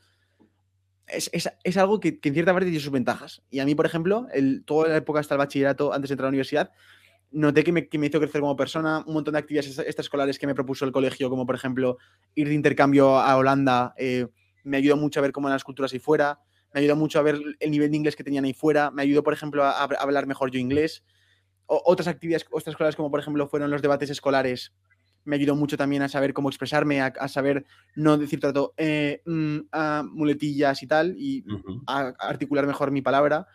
Es, 1.08 1.76
algo 1.76 1.98
que, 1.98 2.20
en 2.22 2.32
cierta 2.32 2.52
parte 2.52 2.66
tiene 2.66 2.80
sus 2.80 2.92
ventajas. 2.92 3.42
Y 3.50 3.58
a 3.58 3.66
mí, 3.66 3.74
por 3.74 3.84
ejemplo, 3.84 4.28
el, 4.32 4.64
toda 4.64 4.88
la 4.88 4.96
época 4.96 5.18
hasta 5.18 5.34
el 5.34 5.38
bachillerato, 5.38 5.92
antes 5.92 6.08
de 6.08 6.14
entrar 6.14 6.26
a 6.26 6.28
la 6.28 6.34
universidad, 6.34 6.70
noté 7.32 7.64
que 7.64 7.72
me, 7.72 7.88
hizo 7.90 8.20
crecer 8.20 8.40
como 8.40 8.56
persona, 8.56 9.02
un 9.06 9.14
montón 9.14 9.32
de 9.32 9.40
actividades 9.40 9.78
extraescolares 9.78 10.38
que 10.38 10.46
me 10.46 10.54
propuso 10.54 10.84
el 10.84 10.92
colegio, 10.92 11.28
como 11.28 11.44
por 11.44 11.54
ejemplo 11.54 11.98
ir 12.34 12.48
de 12.48 12.54
intercambio 12.54 13.18
a 13.18 13.36
Holanda, 13.36 13.94
eh, 13.98 14.28
me 14.64 14.76
ayudó 14.76 14.96
mucho 14.96 15.20
a 15.20 15.22
ver 15.22 15.32
cómo 15.32 15.48
eran 15.48 15.56
las 15.56 15.64
culturas 15.64 15.92
ahí 15.92 15.98
fuera, 15.98 16.38
me 16.72 16.80
ayudó 16.80 16.96
mucho 16.96 17.18
a 17.18 17.22
ver 17.22 17.38
el 17.58 17.70
nivel 17.70 17.90
de 17.90 17.96
inglés 17.96 18.16
que 18.16 18.24
tenían 18.24 18.44
ahí 18.44 18.54
fuera, 18.54 18.90
me 18.90 19.02
ayudó, 19.02 19.22
por 19.22 19.32
ejemplo, 19.32 19.64
a 19.64 19.82
hablar 19.82 20.26
mejor 20.26 20.50
yo 20.50 20.58
inglés 20.58 21.02
otras 21.66 22.08
actividades, 22.08 22.46
otras 22.50 22.72
escolares 22.72 22.96
como 22.96 23.10
por 23.10 23.20
ejemplo 23.20 23.46
fueron 23.48 23.70
los 23.70 23.82
debates 23.82 24.10
escolares, 24.10 24.72
me 25.24 25.36
ayudó 25.36 25.54
mucho 25.54 25.76
también 25.76 26.02
a 26.02 26.08
saber 26.08 26.34
cómo 26.34 26.48
expresarme, 26.48 27.00
a, 27.00 27.28
saber 27.28 27.64
no 27.94 28.18
decir 28.18 28.40
tanto 28.40 28.74
eh, 28.76 29.22
mm, 29.24 29.60
muletillas 30.12 30.82
y 30.82 30.86
tal, 30.86 31.14
y 31.16 31.44
a, 31.86 32.12
articular 32.18 32.66
mejor 32.66 32.90
mi 32.90 33.02
palabra. 33.02 33.46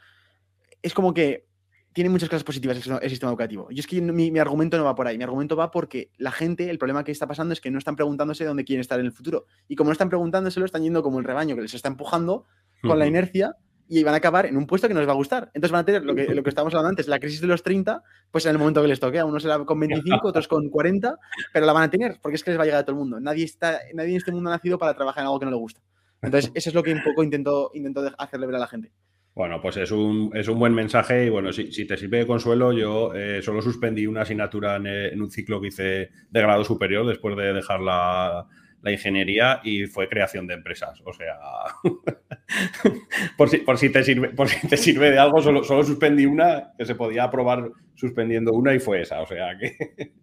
Es 0.81 0.93
como 0.93 1.13
que 1.13 1.45
tiene 1.91 2.09
muchas 2.09 2.29
cosas 2.29 2.43
positivas 2.43 2.77
el, 2.77 3.09
sistema 3.09 3.31
educativo. 3.31 3.67
Y 3.69 3.79
es 3.79 3.87
que 3.87 3.99
mi, 3.99 4.31
mi, 4.31 4.39
argumento 4.39 4.77
no 4.77 4.85
va 4.85 4.95
por 4.95 5.07
ahí. 5.07 5.17
Mi 5.17 5.23
argumento 5.23 5.57
va 5.57 5.71
porque 5.71 6.11
la 6.17 6.31
gente, 6.31 6.69
el 6.69 6.77
problema 6.77 7.03
que 7.03 7.11
está 7.11 7.27
pasando 7.27 7.53
es 7.53 7.59
que 7.59 7.71
no 7.71 7.79
están 7.79 7.95
preguntándose 7.95 8.45
dónde 8.45 8.63
quieren 8.63 8.81
estar 8.81 8.99
en 8.99 9.07
el 9.07 9.11
futuro. 9.11 9.45
Y 9.67 9.75
como 9.75 9.89
no 9.89 9.93
están 9.93 10.07
preguntándoselo, 10.07 10.65
están 10.65 10.83
yendo 10.83 11.01
como 11.01 11.19
el 11.19 11.25
rebaño 11.25 11.55
que 11.55 11.63
les 11.63 11.73
está 11.73 11.89
empujando 11.89 12.45
con 12.81 12.99
la 12.99 13.07
inercia 13.07 13.55
y 13.89 14.03
van 14.03 14.13
a 14.13 14.17
acabar 14.17 14.45
en 14.45 14.57
un 14.57 14.67
puesto 14.67 14.87
que 14.87 14.93
no 14.93 14.99
les 14.99 15.07
va 15.07 15.13
a 15.13 15.15
gustar. 15.15 15.49
Entonces 15.53 15.71
van 15.71 15.81
a 15.81 15.85
tener 15.85 16.03
lo 16.03 16.13
que, 16.13 16.33
lo 16.33 16.43
que 16.43 16.49
estábamos 16.49 16.73
hablando 16.73 16.89
antes, 16.89 17.07
la 17.07 17.19
crisis 17.19 17.41
de 17.41 17.47
los 17.47 17.63
30, 17.63 18.03
pues 18.31 18.45
en 18.45 18.51
el 18.51 18.57
momento 18.57 18.81
que 18.81 18.87
les 18.87 18.99
toque. 18.99 19.19
A 19.19 19.25
unos 19.25 19.43
será 19.43 19.59
con 19.59 19.79
25, 19.79 20.19
otros 20.27 20.47
con 20.47 20.69
40, 20.69 21.15
pero 21.53 21.65
la 21.65 21.73
van 21.73 21.83
a 21.83 21.89
tener 21.89 22.17
porque 22.21 22.35
es 22.35 22.43
que 22.43 22.51
les 22.51 22.59
va 22.59 22.63
a 22.63 22.65
llegar 22.65 22.81
a 22.81 22.83
todo 22.83 22.95
el 22.95 22.99
mundo. 22.99 23.19
Nadie, 23.19 23.45
está, 23.45 23.79
nadie 23.93 24.11
en 24.11 24.17
este 24.17 24.31
mundo 24.31 24.49
ha 24.49 24.53
nacido 24.53 24.77
para 24.77 24.93
trabajar 24.93 25.21
en 25.21 25.27
algo 25.27 25.39
que 25.39 25.45
no 25.45 25.51
le 25.51 25.57
gusta. 25.57 25.81
Entonces, 26.21 26.51
eso 26.55 26.69
es 26.69 26.73
lo 26.73 26.83
que 26.83 26.91
un 26.91 27.03
poco 27.03 27.23
intento, 27.23 27.71
intento 27.75 28.01
hacerle 28.17 28.47
ver 28.47 28.55
a 28.55 28.59
la 28.59 28.67
gente. 28.67 28.91
Bueno, 29.35 29.61
pues 29.61 29.77
es 29.77 29.91
un, 29.91 30.31
es 30.33 30.47
un 30.47 30.57
buen 30.57 30.73
mensaje 30.73 31.27
y 31.27 31.29
bueno, 31.29 31.53
si, 31.53 31.71
si, 31.71 31.85
te 31.85 31.95
sirve 31.95 32.17
de 32.17 32.27
consuelo, 32.27 32.73
yo 32.73 33.13
eh, 33.13 33.43
solo 33.43 33.61
suspendí 33.61 34.07
una 34.07 34.23
asignatura 34.23 34.77
en, 34.77 34.87
en, 34.87 35.21
un 35.21 35.29
ciclo 35.29 35.61
que 35.61 35.67
hice 35.67 36.09
de 36.31 36.41
grado 36.41 36.63
superior 36.63 37.05
después 37.05 37.37
de 37.37 37.53
dejar 37.53 37.81
la, 37.81 38.47
la 38.87 38.93
ingeniería 38.93 39.59
y 39.63 39.85
fue 39.85 40.07
creación 40.07 40.47
de 40.47 40.53
empresas. 40.53 41.01
O 41.05 41.13
sea, 41.13 41.37
por, 43.37 43.49
si, 43.49 43.57
por, 43.57 43.77
si 43.77 43.89
te 43.91 44.03
sirve, 44.03 44.29
por 44.29 44.47
si 44.47 44.65
te 44.67 44.77
sirve 44.77 45.11
de 45.11 45.19
algo, 45.19 45.41
solo, 45.41 45.63
solo 45.63 45.83
suspendí 45.83 46.25
una, 46.25 46.71
que 46.77 46.85
se 46.85 46.95
podía 46.95 47.25
aprobar 47.25 47.69
suspendiendo 47.95 48.53
una 48.53 48.73
y 48.73 48.79
fue 48.79 49.01
esa. 49.01 49.21
O 49.21 49.27
sea 49.27 49.57
que 49.57 50.13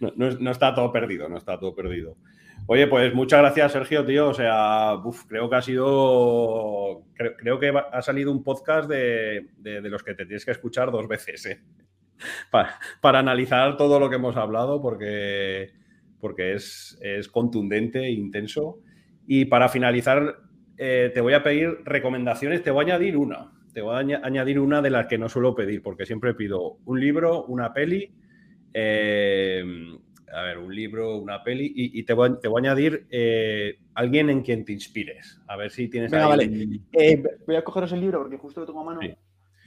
no, 0.00 0.50
está 0.50 0.74
todo 0.74 0.92
perdido, 0.92 1.28
no 1.28 1.38
está 1.38 1.58
todo 1.58 1.74
perdido. 1.74 2.16
Oye, 2.66 2.88
pues 2.88 3.14
muchas 3.14 3.40
gracias, 3.40 3.72
Sergio, 3.72 4.04
tío. 4.04 4.28
O 4.28 4.34
sea, 4.34 4.96
creo 5.28 5.48
que 5.48 5.56
ha 5.56 5.62
sido. 5.62 7.04
Creo, 7.14 7.58
que 7.60 7.72
ha 7.92 8.02
salido 8.02 8.32
un 8.32 8.42
podcast 8.42 8.88
de, 8.88 9.48
los 9.64 10.02
que 10.02 10.14
te 10.14 10.26
tienes 10.26 10.44
que 10.44 10.50
escuchar 10.50 10.90
dos 10.90 11.06
veces, 11.06 11.46
¿eh? 11.46 11.60
para, 12.50 12.78
para 13.00 13.20
analizar 13.20 13.76
todo 13.76 14.00
lo 14.00 14.10
que 14.10 14.16
hemos 14.16 14.36
hablado, 14.36 14.82
porque 14.82 15.79
porque 16.20 16.54
es, 16.54 16.98
contundente 17.32 18.00
e 18.00 18.10
intenso. 18.10 18.78
Y 19.26 19.46
para 19.46 19.68
finalizar, 19.68 20.40
eh, 20.76 21.10
te 21.12 21.20
voy 21.20 21.34
a 21.34 21.42
pedir 21.42 21.78
recomendaciones, 21.84 22.62
te 22.62 22.70
voy 22.70 22.84
a 22.84 22.94
añadir 22.94 23.16
una. 23.16 23.52
Te 23.72 23.82
voy 23.82 23.94
a 23.94 24.20
añadir 24.24 24.58
una 24.58 24.82
de 24.82 24.90
las 24.90 25.06
que 25.06 25.18
no 25.18 25.28
suelo 25.28 25.54
pedir, 25.54 25.82
porque 25.82 26.06
siempre 26.06 26.34
pido 26.34 26.78
un 26.84 27.00
libro, 27.00 27.44
una 27.44 27.72
peli, 27.72 28.12
eh, 28.74 29.64
a 30.32 30.42
ver, 30.42 30.58
un 30.58 30.74
libro, 30.74 31.16
una 31.16 31.42
peli, 31.42 31.72
y, 31.74 32.02
te, 32.02 32.12
voy, 32.12 32.38
te, 32.40 32.48
voy, 32.48 32.60
a 32.60 32.70
añadir 32.70 33.06
eh, 33.10 33.78
alguien 33.94 34.30
en 34.30 34.42
quien 34.42 34.64
te 34.64 34.72
inspires. 34.72 35.40
A 35.46 35.56
ver 35.56 35.70
si 35.70 35.88
tienes... 35.88 36.10
vale. 36.10 36.48
voy 37.46 37.56
a 37.56 37.62
cogeros 37.62 37.92
el 37.92 38.00
libro 38.00 38.18
porque 38.18 38.36
justo 38.36 38.60
lo 38.60 38.66
tengo 38.66 38.80
a 38.80 38.84
mano 38.84 39.00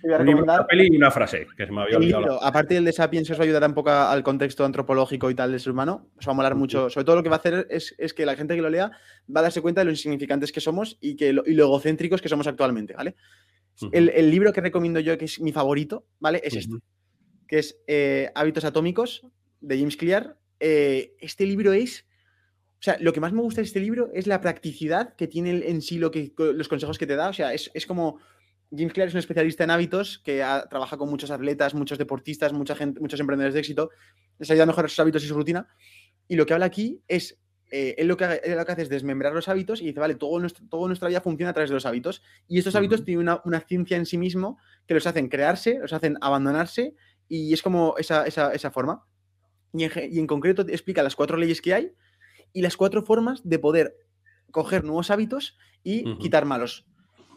una 0.03 0.67
peli 0.67 0.89
y 0.91 0.97
una 0.97 1.11
frase, 1.11 1.47
que 1.55 1.65
se 1.65 1.71
me 1.71 1.81
había 1.81 1.97
olvidado. 1.97 2.43
aparte 2.43 2.73
del 2.73 2.85
de 2.85 2.91
Sapiens, 2.91 3.29
os 3.29 3.39
ayudará 3.39 3.67
un 3.67 3.73
poco 3.73 3.89
al 3.89 4.21
contexto 4.23 4.65
antropológico 4.65 5.29
y 5.31 5.35
tal 5.35 5.51
del 5.51 5.59
ser 5.59 5.71
humano. 5.71 6.09
Os 6.17 6.27
va 6.27 6.31
a 6.31 6.35
molar 6.35 6.55
mucho. 6.55 6.89
Sobre 6.89 7.05
todo 7.05 7.15
lo 7.17 7.23
que 7.23 7.29
va 7.29 7.37
a 7.37 7.39
hacer 7.39 7.67
es, 7.69 8.13
que 8.13 8.25
la 8.25 8.35
gente 8.35 8.55
que 8.55 8.61
lo 8.61 8.69
lea 8.69 8.91
va 9.33 9.39
a 9.39 9.43
darse 9.43 9.61
cuenta 9.61 9.81
de 9.81 9.85
lo 9.85 9.91
insignificantes 9.91 10.51
que 10.51 10.59
somos 10.59 10.97
y, 10.99 11.15
que 11.15 11.31
lo, 11.31 11.43
egocéntricos 11.45 12.21
que 12.21 12.29
somos 12.29 12.47
actualmente, 12.47 12.93
¿vale? 12.93 13.15
el, 13.91 14.29
libro 14.29 14.51
que 14.53 14.61
recomiendo 14.61 14.99
yo, 14.99 15.17
que 15.17 15.25
es 15.25 15.39
mi 15.39 15.51
favorito, 15.51 16.05
¿vale? 16.19 16.41
Es 16.43 16.55
este, 16.55 16.75
que 17.47 17.59
es 17.59 17.77
eh, 17.87 18.29
Hábitos 18.35 18.65
Atómicos, 18.65 19.25
de 19.61 19.77
James 19.77 19.97
Clear. 19.97 20.37
Eh, 20.59 21.15
este 21.19 21.45
libro 21.45 21.73
es... 21.73 22.05
O 22.79 22.83
sea, 22.83 22.97
lo 22.99 23.13
que 23.13 23.21
más 23.21 23.31
me 23.31 23.41
gusta 23.41 23.61
de 23.61 23.65
este 23.65 23.79
libro 23.79 24.09
es 24.13 24.27
la 24.27 24.41
practicidad 24.41 25.15
que 25.15 25.27
tiene 25.27 25.69
en 25.69 25.81
sí 25.81 25.97
lo 25.97 26.11
que, 26.11 26.33
los 26.37 26.67
consejos 26.67 26.97
que 26.97 27.07
te 27.07 27.15
da. 27.15 27.29
O 27.29 27.33
sea, 27.33 27.53
es, 27.53 27.71
es 27.73 27.85
como 27.85 28.19
James 28.75 28.91
Clear 28.93 29.07
es 29.07 29.13
un 29.13 29.19
especialista 29.19 29.63
en 29.63 29.69
hábitos 29.69 30.19
que 30.23 30.43
trabaja 30.69 30.97
con 30.97 31.09
muchos 31.09 31.29
atletas, 31.29 31.75
muchos 31.75 31.97
deportistas, 31.97 32.53
mucha 32.53 32.75
gente, 32.75 32.99
muchos 32.99 33.19
emprendedores 33.19 33.53
de 33.53 33.59
éxito. 33.59 33.91
Les 34.39 34.49
ayuda 34.49 34.63
a 34.63 34.67
mejorar 34.67 34.89
sus 34.89 34.99
hábitos 34.99 35.23
y 35.23 35.27
su 35.27 35.35
rutina. 35.35 35.67
Y 36.27 36.35
lo 36.35 36.45
que 36.45 36.53
habla 36.53 36.65
aquí 36.65 37.03
es, 37.07 37.39
eh, 37.69 37.93
él, 37.99 38.07
lo 38.07 38.17
que, 38.17 38.25
hace 38.25 38.81
es 38.81 38.89
desmembrar 38.89 39.33
los 39.33 39.47
hábitos 39.47 39.79
y 39.81 39.85
dice, 39.85 39.99
vale, 39.99 40.15
todo 40.15 40.39
nuestro, 40.39 40.65
toda 40.67 40.87
nuestra 40.87 41.07
vida 41.07 41.21
funciona 41.21 41.51
a 41.51 41.53
través 41.53 41.69
de 41.69 41.75
los 41.75 41.85
hábitos. 41.85 42.23
Y 42.47 42.57
estos 42.57 42.75
hábitos 42.75 43.05
tienen 43.05 43.29
una, 43.45 43.59
ciencia 43.61 43.95
en 43.95 44.07
sí 44.07 44.17
mismo 44.17 44.57
que 44.87 44.95
los 44.95 45.05
hacen 45.05 45.29
crearse, 45.29 45.77
los 45.79 45.93
hacen 45.93 46.17
abandonarse 46.21 46.95
y 47.27 47.53
es 47.53 47.61
como 47.61 47.95
esa, 47.97 48.25
forma. 48.71 49.05
Y 49.71 50.19
en, 50.19 50.27
concreto 50.27 50.65
te 50.65 50.71
explica 50.71 51.03
las 51.03 51.15
cuatro 51.15 51.37
leyes 51.37 51.61
que 51.61 51.75
hay 51.75 51.93
y 52.53 52.61
las 52.61 52.75
cuatro 52.75 53.03
formas 53.03 53.41
de 53.47 53.59
poder 53.59 53.95
coger 54.49 54.83
nuevos 54.83 55.11
hábitos 55.11 55.57
y 55.83 56.17
quitar 56.17 56.45
malos. 56.45 56.87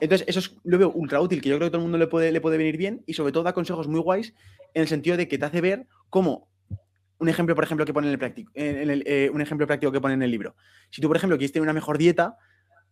Entonces, 0.00 0.26
eso 0.28 0.40
es, 0.40 0.56
lo 0.64 0.78
veo 0.78 0.90
ultra 0.90 1.20
útil, 1.20 1.40
que 1.40 1.48
yo 1.48 1.56
creo 1.56 1.68
que 1.68 1.70
todo 1.70 1.78
el 1.78 1.84
mundo 1.84 1.98
le 1.98 2.06
puede, 2.06 2.32
le 2.32 2.40
puede 2.40 2.58
venir 2.58 2.76
bien 2.76 3.02
y 3.06 3.14
sobre 3.14 3.32
todo 3.32 3.44
da 3.44 3.52
consejos 3.52 3.88
muy 3.88 4.00
guays 4.00 4.34
en 4.74 4.82
el 4.82 4.88
sentido 4.88 5.16
de 5.16 5.26
que 5.28 5.38
te 5.38 5.44
hace 5.44 5.60
ver 5.60 5.86
cómo 6.10 6.48
un 7.18 7.28
ejemplo, 7.28 7.54
por 7.54 7.64
ejemplo, 7.64 7.86
que 7.86 7.94
pone 7.94 8.08
en 8.08 8.12
el 8.12 8.18
práctico, 8.18 8.50
en 8.54 8.90
el, 8.90 9.02
eh, 9.06 9.30
un 9.32 9.40
ejemplo 9.40 9.66
práctico 9.66 9.90
que 9.90 10.00
pone 10.00 10.14
en 10.14 10.22
el 10.22 10.30
libro. 10.30 10.54
Si 10.90 11.00
tú, 11.00 11.08
por 11.08 11.16
ejemplo, 11.16 11.38
quieres 11.38 11.52
tener 11.52 11.62
una 11.62 11.72
mejor 11.72 11.96
dieta, 11.96 12.36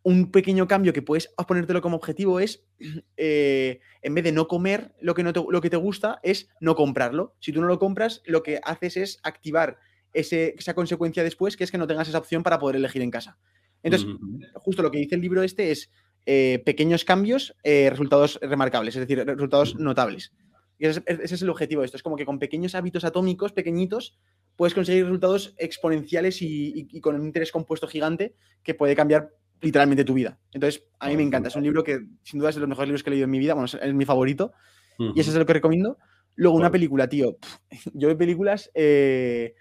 un 0.03 0.31
pequeño 0.31 0.67
cambio 0.67 0.93
que 0.93 1.03
puedes 1.03 1.31
ponértelo 1.47 1.81
como 1.83 1.97
objetivo 1.97 2.41
es, 2.41 2.65
eh, 3.17 3.81
en 4.03 4.15
vez 4.15 4.25
de 4.25 4.33
no 4.33 4.49
comer 4.49 4.95
lo 5.01 5.15
que, 5.15 5.23
no 5.23 5.33
te, 5.33 5.43
lo 5.47 5.61
que 5.61 5.71
te 5.71 5.77
gusta, 5.77 6.21
es 6.23 6.49
no 6.61 6.75
comprarlo. 6.75 7.35
Si 7.41 7.53
tú 7.53 7.61
no 7.61 7.67
lo 7.67 7.79
compras, 7.79 8.23
lo 8.25 8.43
que 8.43 8.61
haces 8.65 8.97
es 8.97 9.21
activar 9.23 9.79
ese, 10.15 10.55
esa 10.59 10.75
consecuencia 10.75 11.23
después, 11.23 11.57
que 11.57 11.65
es 11.65 11.71
que 11.71 11.79
no 11.79 11.87
tengas 11.87 12.09
esa 12.09 12.19
opción 12.19 12.43
para 12.43 12.59
poder 12.59 12.77
elegir 12.77 13.03
en 13.03 13.11
casa. 13.11 13.39
Entonces, 13.83 14.09
justo 14.55 14.83
lo 14.83 14.91
que 14.91 14.99
dice 14.99 15.15
el 15.15 15.21
libro 15.21 15.43
este 15.43 15.71
es, 15.71 15.91
eh, 16.27 16.63
pequeños 16.65 17.05
cambios, 17.05 17.55
eh, 17.65 17.89
resultados 17.91 18.39
remarcables, 18.41 18.97
es 18.97 19.07
decir, 19.07 19.25
resultados 19.27 19.77
notables. 19.77 20.33
Y 20.79 20.87
ese 20.87 21.03
es, 21.07 21.43
el 21.43 21.51
objetivo 21.51 21.83
de 21.83 21.87
esto. 21.87 21.97
Es 21.97 22.03
como 22.03 22.17
que 22.17 22.25
con 22.25 22.39
pequeños 22.39 22.75
hábitos 22.75 23.05
atómicos, 23.05 23.53
pequeñitos, 23.53 24.19
puedes 24.57 24.75
conseguir 24.75 25.05
resultados 25.05 25.55
exponenciales 25.59 26.39
y, 26.41 27.01
con 27.01 27.15
un 27.15 27.27
interés 27.27 27.53
compuesto 27.53 27.87
gigante 27.87 28.35
que 28.63 28.75
puede 28.75 28.97
cambiar 28.97 29.31
literalmente 29.61 30.05
tu 30.05 30.15
vida. 30.15 30.39
Entonces, 30.53 30.85
a 30.99 31.09
mí 31.09 31.17
me 31.17 31.23
encanta. 31.23 31.49
Es 31.49 31.57
un 31.57 31.63
libro 31.63 31.85
que 31.85 32.07
sin 32.23 32.41
duda 32.41 32.51
es 32.51 32.55
de 32.57 32.61
los 32.61 32.69
mejores 32.69 32.89
libros 32.89 33.03
que 33.03 33.11
he 33.11 33.13
leído 33.13 33.25
en 33.25 33.31
mi 33.31 33.39
vida. 33.39 33.55
Bueno, 33.55 33.67
es 33.67 33.95
mi 33.95 34.05
favorito. 34.05 34.53
Y 34.99 35.21
eso 35.21 35.31
es 35.31 35.37
lo 35.37 35.47
que 35.47 35.53
recomiendo. 35.53 35.99
Luego, 36.37 36.57
una 36.57 36.71
película, 36.71 37.09
tío. 37.09 37.37
Yo 37.93 38.09
de 38.09 38.17
películas, 38.17 38.71
eh, 38.75 39.55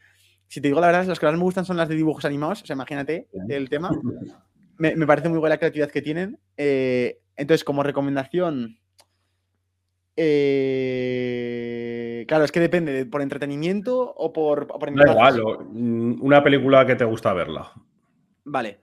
si 0.47 0.61
te 0.61 0.68
digo 0.68 0.80
la 0.80 0.88
verdad, 0.88 1.05
las 1.05 1.20
que 1.20 1.26
más 1.26 1.36
me 1.36 1.43
gustan 1.43 1.66
son 1.66 1.78
las 1.78 1.89
de 1.89 1.95
dibujos 1.95 2.26
animados. 2.26 2.64
O 2.64 2.66
sea, 2.66 2.76
imagínate 2.76 3.28
el 3.49 3.70
tema. 3.70 3.91
Me, 4.78 4.95
me 4.95 5.07
parece 5.07 5.30
muy 5.30 5.39
buena 5.39 5.55
la 5.55 5.59
creatividad 5.59 5.91
que 5.91 6.01
tienen. 6.01 6.39
Eh, 6.57 7.19
entonces, 7.36 7.63
como 7.63 7.84
recomendación. 7.84 8.78
eh, 10.15 12.26
claro, 12.28 12.43
es 12.45 12.51
que 12.51 12.59
depende, 12.59 12.91
de- 12.93 13.05
¿por 13.05 13.21
entretenimiento 13.21 14.13
o 14.15 14.32
por, 14.34 14.67
por 14.67 14.80
Da 14.86 14.91
encajes? 14.91 15.11
igual, 15.13 15.39
o- 15.41 15.59
mm, 15.63 16.21
una 16.21 16.43
película 16.43 16.86
que 16.86 16.95
te 16.95 17.05
gusta 17.05 17.34
verla. 17.34 17.71
Vale. 18.45 18.80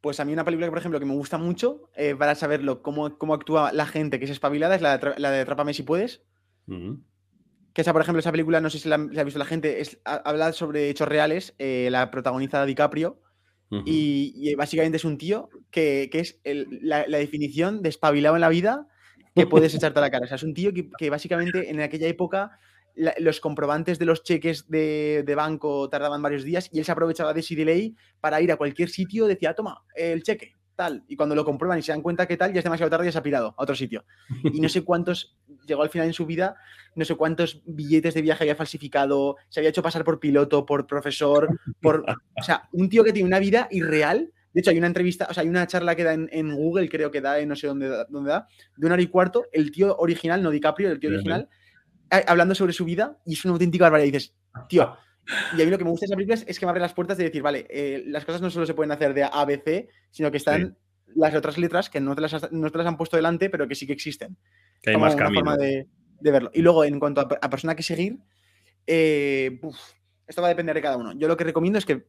Pues 0.00 0.20
a 0.20 0.24
mí 0.24 0.32
una 0.32 0.44
película, 0.44 0.68
por 0.68 0.78
ejemplo, 0.78 1.00
que 1.00 1.06
me 1.06 1.14
gusta 1.14 1.38
mucho 1.38 1.90
eh, 1.96 2.14
para 2.16 2.34
saberlo 2.34 2.82
cómo, 2.82 3.18
cómo 3.18 3.34
actúa 3.34 3.72
la 3.72 3.86
gente 3.86 4.18
que 4.18 4.26
es 4.26 4.30
espabilada 4.30 4.76
es 4.76 4.82
la 4.82 4.98
de, 4.98 5.14
la 5.18 5.30
de 5.32 5.74
si 5.74 5.82
puedes. 5.82 6.22
Que 7.74 7.82
esa, 7.82 7.92
por 7.92 8.02
ejemplo, 8.02 8.20
esa 8.20 8.30
película, 8.30 8.60
no 8.60 8.70
sé 8.70 8.78
si 8.78 8.88
la, 8.88 8.96
si 8.96 9.14
la 9.14 9.20
ha 9.20 9.24
visto 9.24 9.38
la 9.38 9.44
gente, 9.44 9.80
es, 9.80 10.00
ha- 10.04 10.22
habla 10.24 10.52
sobre 10.52 10.88
hechos 10.88 11.08
reales, 11.08 11.54
eh, 11.58 11.88
la 11.90 12.10
protagoniza 12.10 12.64
DiCaprio. 12.64 13.20
Y, 13.84 14.32
y 14.36 14.54
básicamente 14.54 14.96
es 14.96 15.04
un 15.04 15.18
tío 15.18 15.50
que, 15.70 16.08
que 16.10 16.20
es 16.20 16.40
el- 16.44 16.80
la, 16.82 17.06
la 17.06 17.18
definición 17.18 17.82
de 17.82 17.90
espabilado 17.90 18.34
en 18.36 18.40
la 18.40 18.48
vida 18.48 18.86
que 19.34 19.46
puedes 19.46 19.74
echarte 19.74 19.98
a 19.98 20.02
la 20.02 20.10
cara. 20.10 20.24
O 20.24 20.28
sea, 20.28 20.36
es 20.36 20.42
un 20.42 20.54
tío 20.54 20.72
que, 20.72 20.88
que 20.98 21.10
básicamente 21.10 21.70
en 21.70 21.80
aquella 21.80 22.06
época 22.08 22.58
la- 22.94 23.14
los 23.18 23.40
comprobantes 23.40 23.98
de 23.98 24.06
los 24.06 24.22
cheques 24.24 24.68
de, 24.68 25.22
de 25.26 25.34
banco 25.34 25.88
tardaban 25.90 26.22
varios 26.22 26.44
días 26.44 26.68
y 26.72 26.78
él 26.78 26.84
se 26.84 26.92
aprovechaba 26.92 27.32
de 27.34 27.40
ese 27.40 27.54
delay 27.54 27.94
para 28.20 28.40
ir 28.40 28.50
a 28.50 28.56
cualquier 28.56 28.88
sitio, 28.88 29.26
decía, 29.26 29.54
toma, 29.54 29.84
el 29.94 30.22
cheque, 30.22 30.54
tal. 30.78 31.02
Y 31.08 31.16
cuando 31.16 31.34
lo 31.34 31.44
comprueban 31.44 31.78
y 31.78 31.82
se 31.82 31.90
dan 31.90 32.02
cuenta 32.02 32.26
que 32.26 32.36
tal, 32.36 32.52
ya 32.52 32.60
es 32.60 32.64
demasiado 32.64 32.88
tarde 32.88 33.08
y 33.08 33.12
se 33.12 33.18
ha 33.18 33.22
pirado 33.22 33.48
a 33.58 33.62
otro 33.62 33.74
sitio. 33.74 34.04
Y 34.54 34.60
no 34.60 34.68
sé 34.68 34.82
cuántos, 34.84 35.36
llegó 35.66 35.82
al 35.82 35.90
final 35.90 36.06
en 36.06 36.14
su 36.14 36.24
vida, 36.24 36.56
no 36.94 37.04
sé 37.04 37.16
cuántos 37.16 37.60
billetes 37.66 38.14
de 38.14 38.22
viaje 38.22 38.44
había 38.44 38.54
falsificado, 38.54 39.36
se 39.48 39.58
había 39.60 39.70
hecho 39.70 39.82
pasar 39.82 40.04
por 40.04 40.20
piloto, 40.20 40.64
por 40.64 40.86
profesor, 40.86 41.48
por... 41.82 42.04
O 42.40 42.42
sea, 42.44 42.68
un 42.72 42.88
tío 42.88 43.02
que 43.02 43.12
tiene 43.12 43.26
una 43.26 43.40
vida 43.40 43.66
irreal. 43.72 44.32
De 44.54 44.60
hecho, 44.60 44.70
hay 44.70 44.78
una 44.78 44.86
entrevista, 44.86 45.26
o 45.28 45.34
sea, 45.34 45.42
hay 45.42 45.48
una 45.48 45.66
charla 45.66 45.94
que 45.96 46.04
da 46.04 46.14
en, 46.14 46.28
en 46.32 46.54
Google, 46.54 46.88
creo 46.88 47.10
que 47.10 47.20
da, 47.20 47.38
en 47.40 47.48
no 47.48 47.56
sé 47.56 47.66
dónde, 47.66 47.88
da- 47.88 48.06
dónde 48.08 48.30
da, 48.30 48.46
de 48.76 48.86
una 48.86 48.94
hora 48.94 49.02
y 49.02 49.08
cuarto, 49.08 49.44
el 49.52 49.70
tío 49.72 49.96
original, 49.98 50.42
no 50.42 50.50
DiCaprio, 50.50 50.90
el 50.90 51.00
tío 51.00 51.10
original, 51.10 51.48
hablando 52.26 52.54
sobre 52.54 52.72
su 52.72 52.84
vida 52.84 53.18
y 53.26 53.34
es 53.34 53.44
una 53.44 53.52
auténtica 53.54 53.84
barbaridad. 53.84 54.08
Y 54.08 54.12
dices, 54.12 54.34
tío, 54.68 54.96
y 55.56 55.62
a 55.62 55.64
mí 55.64 55.70
lo 55.70 55.78
que 55.78 55.84
me 55.84 55.90
gusta 55.90 56.04
de 56.04 56.08
esa 56.08 56.16
película 56.16 56.34
es, 56.34 56.44
es 56.48 56.58
que 56.58 56.66
me 56.66 56.70
abre 56.70 56.80
las 56.80 56.94
puertas 56.94 57.16
de 57.18 57.24
decir, 57.24 57.42
vale, 57.42 57.66
eh, 57.70 58.02
las 58.06 58.24
cosas 58.24 58.40
no 58.40 58.50
solo 58.50 58.66
se 58.66 58.74
pueden 58.74 58.92
hacer 58.92 59.14
de 59.14 59.24
A, 59.24 59.44
B, 59.44 59.60
C, 59.64 59.88
sino 60.10 60.30
que 60.30 60.36
están 60.38 60.76
las 61.14 61.34
otras 61.34 61.58
letras 61.58 61.88
que 61.90 62.00
no 62.00 62.14
te 62.14 62.20
las, 62.22 62.34
has- 62.34 62.52
no 62.52 62.70
te 62.70 62.78
las 62.78 62.86
han 62.86 62.96
puesto 62.96 63.16
delante, 63.16 63.48
pero 63.50 63.66
que 63.68 63.74
sí 63.74 63.86
que 63.86 63.92
existen 63.94 64.36
Que 64.82 64.90
hay 64.90 64.94
como 64.94 65.06
más 65.06 65.14
una 65.14 65.24
camino. 65.24 65.40
forma 65.40 65.56
de, 65.56 65.86
de 66.20 66.30
verlo. 66.30 66.50
Y 66.52 66.62
luego, 66.62 66.84
en 66.84 66.98
cuanto 67.00 67.20
a, 67.22 67.28
per- 67.28 67.38
a 67.40 67.48
persona 67.50 67.74
que 67.74 67.82
seguir, 67.82 68.18
eh, 68.86 69.58
uf, 69.62 69.76
esto 70.26 70.42
va 70.42 70.48
a 70.48 70.50
depender 70.50 70.74
de 70.74 70.82
cada 70.82 70.96
uno. 70.96 71.12
Yo 71.12 71.28
lo 71.28 71.36
que 71.36 71.44
recomiendo 71.44 71.78
es 71.78 71.86
que 71.86 72.06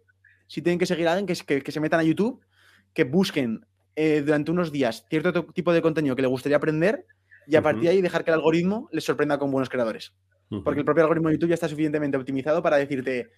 si 0.48 0.62
tienen 0.62 0.80
que 0.80 0.86
seguir 0.86 1.08
a 1.08 1.14
alguien, 1.14 1.28
que, 1.28 1.36
se- 1.36 1.46
que- 1.46 1.62
que 1.62 1.72
se 1.72 1.80
metan 1.80 2.00
a 2.00 2.04
YouTube, 2.04 2.44
que 2.94 3.04
busquen 3.04 3.66
eh, 3.96 4.22
durante 4.26 4.52
unos 4.52 4.72
días 4.72 5.06
cierto 5.10 5.34
to- 5.34 5.46
tipo 5.54 5.74
de 5.74 5.82
contenido 5.82 6.16
que 6.16 6.22
les 6.22 6.32
gustaría 6.32 6.58
aprender 6.58 7.06
y 7.48 7.56
a 7.56 7.62
partir 7.62 7.84
de 7.84 7.90
ahí 7.90 8.02
dejar 8.02 8.24
que 8.24 8.32
el 8.32 8.36
algoritmo 8.36 8.90
les 8.92 9.04
sorprenda 9.04 9.38
con 9.40 9.52
buenos 9.52 9.70
creadores. 9.70 10.14
Porque 10.64 10.80
el 10.80 10.86
propio 10.86 11.04
algoritmo 11.04 11.30
de 11.30 11.36
YouTube 11.36 11.50
ya 11.50 11.54
está 11.56 11.68
suficientemente 11.68 12.18
optimizado 12.18 12.62
para 12.64 12.78
decirte, 12.78 13.30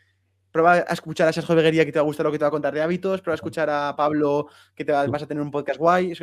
prueba 0.52 0.74
a 0.76 0.94
escuchar 0.94 1.28
a 1.28 1.34
Sergio 1.34 1.56
Beguería 1.56 1.86
que 1.86 1.92
te 1.92 2.00
va 2.00 2.04
a 2.04 2.06
gustar 2.06 2.26
lo 2.26 2.32
que 2.32 2.38
te 2.38 2.44
va 2.44 2.48
a 2.50 2.52
contar 2.52 2.74
de 2.74 2.82
hábitos, 2.82 3.22
prueba 3.22 3.34
a 3.34 3.36
escuchar 3.36 3.70
a 3.70 3.96
Pablo 3.98 4.48
que 4.76 4.86
te 4.86 4.92
va- 4.92 5.06
vas 5.08 5.24
a 5.24 5.28
tener 5.28 5.42
un 5.44 5.52
podcast 5.52 5.78
guay. 5.80 6.14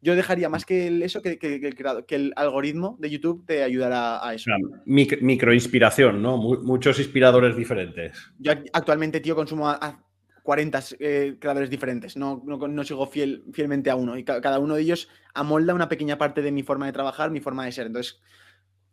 Yo 0.00 0.14
dejaría 0.14 0.48
más 0.50 0.64
que 0.66 0.86
el- 0.88 1.02
eso 1.02 1.22
que, 1.22 1.38
que- 1.38 1.60
que 1.60 2.04
que 2.06 2.14
el 2.14 2.32
algoritmo 2.36 2.96
de 3.00 3.10
YouTube 3.10 3.44
te 3.46 3.62
ayudará 3.62 4.26
a 4.26 4.34
eso. 4.34 4.50
O 4.50 4.56
sea, 4.56 4.82
mic- 4.86 5.20
microinspiración, 5.22 6.20
¿no? 6.22 6.36
Mu- 6.36 6.62
muchos 6.62 6.98
inspiradores 6.98 7.56
diferentes. 7.56 8.18
Yo 8.38 8.52
ac- 8.52 8.68
actualmente, 8.72 9.20
tío, 9.20 9.34
consumo 9.34 9.68
a, 9.68 9.78
a 9.80 10.04
40 10.42 10.80
eh, 10.98 11.36
creadores 11.40 11.70
diferentes. 11.70 12.16
No, 12.18 12.42
no, 12.44 12.58
no 12.68 12.84
sigo 12.84 13.06
fiel, 13.06 13.44
fielmente 13.52 13.88
a 13.90 13.96
uno. 13.96 14.18
Y 14.18 14.24
ca- 14.24 14.40
cada 14.42 14.58
uno 14.58 14.74
de 14.74 14.82
ellos 14.82 15.08
amolda 15.32 15.72
una 15.74 15.88
pequeña 15.88 16.18
parte 16.18 16.42
de 16.42 16.52
mi 16.52 16.62
forma 16.62 16.84
de 16.86 16.92
trabajar, 16.92 17.30
mi 17.30 17.40
forma 17.40 17.64
de 17.64 17.72
ser. 17.72 17.86
Entonces, 17.86 18.20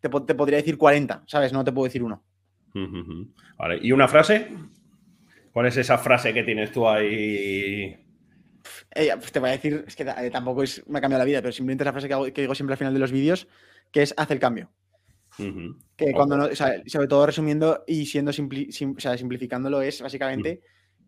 te, 0.02 0.10
te 0.10 0.36
podría 0.36 0.58
decir 0.58 0.78
40, 0.78 1.24
¿sabes? 1.28 1.54
No 1.54 1.64
te 1.64 1.72
puedo 1.72 1.86
decir 1.86 2.04
uno. 2.04 2.24
Vale, 3.58 3.80
¿y 3.82 3.92
una 3.92 4.08
frase? 4.08 4.48
¿Cuál 5.54 5.68
es 5.68 5.78
esa 5.78 5.98
frase 5.98 6.34
que 6.34 6.44
tienes 6.44 6.72
tú 6.72 6.88
ahí? 6.88 7.98
Eh, 8.94 9.10
pues 9.18 9.32
te 9.32 9.40
voy 9.40 9.50
a 9.50 9.54
decir, 9.54 9.84
es 9.88 9.96
que 9.96 10.04
eh, 10.04 10.30
tampoco 10.32 10.64
es, 10.64 10.86
me 10.88 11.00
ha 11.00 11.02
cambiado 11.02 11.22
la 11.22 11.26
vida, 11.26 11.42
pero 11.42 11.52
simplemente 11.52 11.84
esa 11.84 11.92
frase 11.92 12.08
que, 12.08 12.14
hago- 12.14 12.32
que 12.34 12.42
digo 12.42 12.56
siempre 12.56 12.74
al 12.74 12.78
final 12.78 12.94
de 12.94 13.00
los 13.00 13.12
vídeos, 13.12 13.48
que 13.92 14.02
es 14.02 14.14
haz 14.18 14.32
el 14.32 14.40
cambio. 14.40 14.72
Que 15.98 16.12
cuando 16.14 16.38
no, 16.38 16.46
o 16.46 16.56
sea, 16.56 16.82
sobre 16.86 17.08
todo 17.08 17.26
resumiendo 17.26 17.84
y 17.88 18.06
siendo 18.06 18.32
simpli- 18.32 18.72
sim- 18.72 18.96
o 18.98 19.00
sea, 19.00 19.18
simplificándolo, 19.18 19.82
es 19.82 20.02
básicamente 20.02 20.62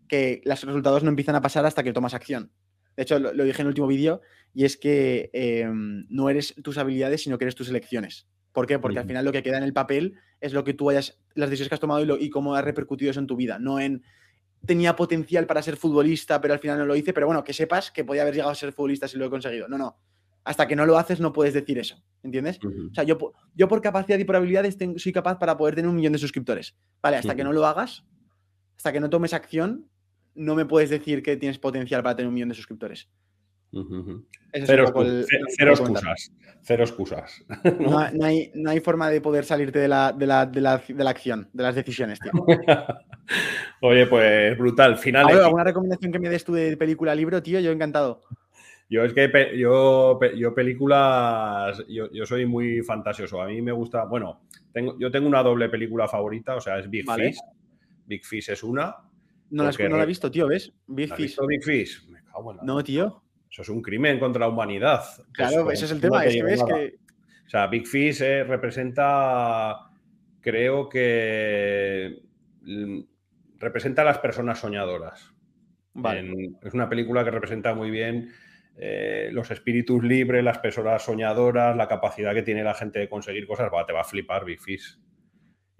que 0.08 0.41
los 0.46 0.64
resultados 0.64 1.04
no 1.04 1.10
empiezan 1.10 1.36
a 1.36 1.41
pasar 1.41 1.66
hasta 1.66 1.84
que 1.84 1.94
tomas 1.94 2.14
acción. 2.14 2.52
De 2.96 3.04
hecho, 3.04 3.18
lo, 3.20 3.34
lo 3.34 3.44
dije 3.44 3.62
en 3.62 3.68
el 3.68 3.70
último 3.70 3.88
vídeo, 3.88 4.22
y 4.54 4.66
es 4.66 4.78
que 4.78 5.30
eh, 5.34 5.66
no 5.70 6.30
eres 6.30 6.54
tus 6.64 6.78
habilidades, 6.78 7.24
sino 7.24 7.38
que 7.38 7.46
eres 7.46 7.56
tus 7.56 7.70
elecciones. 7.70 8.28
¿Por 8.54 8.66
qué? 8.68 8.80
Porque 8.80 8.99
al 8.99 9.08
final 9.08 9.26
lo 9.26 9.32
que 9.34 9.43
queda 9.43 9.58
en 9.58 9.64
el 9.64 9.74
papel 9.74 10.16
es 10.39 10.54
lo 10.54 10.64
que 10.64 10.74
tú 10.74 10.89
hayas, 10.89 11.20
las 11.34 11.49
decisiones 11.49 11.70
que 11.70 11.76
has 11.76 11.82
tomado 11.82 12.01
y, 12.01 12.06
lo- 12.06 12.18
y 12.18 12.30
cómo 12.30 12.56
ha 12.56 12.62
repercutido 12.62 13.12
eso 13.12 13.20
en 13.20 13.28
tu 13.28 13.36
vida, 13.36 13.60
no 13.60 13.80
en 13.80 14.04
tenía 14.66 14.95
potencial 14.95 15.45
para 15.45 15.62
ser 15.62 15.76
futbolista, 15.76 16.39
pero 16.39 16.54
al 16.54 16.60
final 16.60 16.78
no 16.78 16.86
lo 16.86 16.95
hice, 16.95 17.12
pero 17.14 17.26
bueno, 17.26 17.43
que 17.43 17.51
sepas 17.51 17.91
que 17.91 18.06
podía 18.06 18.22
haber 18.22 18.34
llegado 18.36 18.51
a 18.51 18.56
ser 18.56 18.72
futbolista 18.72 19.08
si 19.10 19.18
lo 19.18 19.26
he 19.26 19.30
conseguido. 19.30 19.68
No, 19.68 19.78
no. 19.78 19.97
Hasta 20.45 20.68
que 20.68 20.76
no 20.76 20.86
lo 20.86 20.97
haces 20.97 21.20
no 21.20 21.34
puedes 21.34 21.54
decir 21.54 21.80
eso, 21.80 22.01
¿entiendes? 22.22 22.60
O 22.91 22.93
sea, 22.93 23.04
yo, 23.04 23.18
po- 23.18 23.34
yo 23.56 23.68
por 23.68 23.82
capacidad 23.82 24.18
y 24.20 24.24
por 24.26 24.36
habilidades 24.36 24.78
soy 24.97 25.12
capaz 25.12 25.38
para 25.39 25.58
poder 25.58 25.76
tener 25.76 25.89
un 25.89 25.95
millón 25.95 26.14
de 26.14 26.20
suscriptores. 26.20 26.76
Vale, 27.01 27.18
hasta 27.18 27.36
que 27.36 27.43
no 27.43 27.51
lo 27.54 27.66
hagas, 27.66 28.04
hasta 28.78 28.91
que 28.93 28.99
no 28.99 29.10
tomes 29.10 29.34
acción, 29.34 29.89
no 30.36 30.56
me 30.56 30.66
puedes 30.66 30.89
decir 30.89 31.24
que 31.24 31.36
tienes 31.38 31.60
potencial 31.60 32.04
para 32.04 32.16
tener 32.16 32.28
un 32.28 32.34
millón 32.34 32.49
de 32.49 32.56
suscriptores. 32.56 33.10
Es 34.51 34.65
Cero, 34.67 34.84
un 34.86 34.93
poco 34.93 35.01
el- 35.03 35.26
excusas. 35.59 36.32
Cero 36.61 36.84
excusas. 36.84 37.43
No, 37.80 37.97
hay- 37.99 38.13
no 38.17 38.26
hay, 38.26 38.51
no 38.53 38.69
hay 38.69 38.80
forma 38.80 39.09
de 39.09 39.19
poder 39.19 39.45
salirte 39.45 39.80
de 39.80 39.88
la, 39.88 40.11
de, 40.13 40.28
la, 40.28 40.45
de, 40.45 40.61
la, 40.61 40.82
de 40.88 41.03
la 41.03 41.09
acción, 41.09 41.49
de 41.53 41.63
las 41.63 41.76
decisiones, 41.76 42.19
tío. 42.19 42.32
Oye, 43.82 44.05
pues 44.07 44.57
brutal. 44.57 44.97
Final. 44.97 45.28
¿Alguna 45.30 45.63
recomendación 45.63 46.11
que 46.11 46.19
me 46.19 46.30
des 46.30 46.43
tú 46.43 46.53
de 46.53 46.78
película, 46.78 47.15
libro, 47.15 47.41
tío? 47.41 47.59
Yo 47.59 47.71
encantado. 47.71 48.21
Yo 48.89 49.03
es 49.03 49.13
que 49.13 49.28
pe- 49.30 49.57
yo, 49.57 50.17
pe- 50.19 50.38
yo 50.38 50.53
películas, 50.53 51.84
yo, 51.88 52.11
yo 52.11 52.26
soy 52.26 52.45
muy 52.45 52.82
fantasioso. 52.84 53.41
A 53.41 53.47
mí 53.47 53.61
me 53.61 53.71
gusta, 53.71 54.05
bueno, 54.05 54.41
tengo, 54.71 54.97
yo 54.99 55.09
tengo 55.09 55.28
una 55.28 55.41
doble 55.41 55.69
película 55.69 56.07
favorita, 56.07 56.55
o 56.55 56.61
sea, 56.61 56.78
es 56.78 56.89
Big 56.89 57.05
Vale. 57.05 57.30
Fish. 57.32 57.39
Big 58.05 58.24
Fish 58.26 58.49
es 58.49 58.61
una. 58.63 58.95
No 59.49 59.63
la, 59.63 59.71
no 59.89 59.97
la 59.97 60.03
he 60.03 60.07
visto, 60.07 60.30
tío, 60.30 60.47
¿ves? 60.47 60.71
Big 60.88 61.11
¿Has 61.11 61.17
Fish. 61.17 61.26
visto 61.28 61.47
Big 61.47 61.63
Fish? 61.63 62.07
Me 62.09 62.21
cago 62.24 62.51
en 62.51 62.57
la- 62.57 62.63
No, 62.63 62.84
tío. 62.84 63.24
Eso 63.54 63.62
es 63.62 63.70
un 63.70 63.84
crimen 63.84 64.18
contra 64.20 64.39
la 64.39 64.47
humanidad. 64.49 65.04
Pues, 65.16 65.28
Claro, 65.32 65.64
pues, 65.66 65.78
ese 65.78 65.86
es 65.86 65.91
el 65.91 66.01
tema. 66.01 66.22
te 66.22 66.28
Es 66.30 66.34
que 66.34 66.36
digo 66.38 66.47
ves 66.47 66.60
nada. 66.64 66.76
que. 66.80 66.95
O 67.45 67.49
sea, 67.49 67.68
Big 67.68 67.86
Fish 67.88 68.20
eh, 68.24 68.43
representa, 68.43 69.76
creo 70.41 70.89
que 70.89 72.20
representa 73.60 74.01
a 74.01 74.06
las 74.06 74.18
personas 74.18 74.60
soñadoras. 74.60 75.32
Vale. 75.93 76.20
En- 76.22 76.58
es 76.64 76.74
una 76.74 76.89
película 76.89 77.24
que 77.24 77.30
representa 77.32 77.76
muy 77.76 77.91
bien 77.91 78.32
eh, 78.76 79.30
los 79.32 79.51
espíritus 79.51 80.04
libres, 80.04 80.43
las 80.43 80.58
personas 80.58 81.04
soñadoras, 81.04 81.76
la 81.78 81.88
capacidad 81.88 82.34
que 82.34 82.41
tiene 82.41 82.64
la 82.64 82.74
gente 82.74 82.97
de 82.97 83.08
conseguir 83.10 83.45
cosas. 83.45 83.70
Va, 83.72 83.86
te 83.86 83.93
va 83.93 84.01
a 84.01 84.06
flipar 84.06 84.45
Big 84.45 84.60
Fish. 84.60 84.97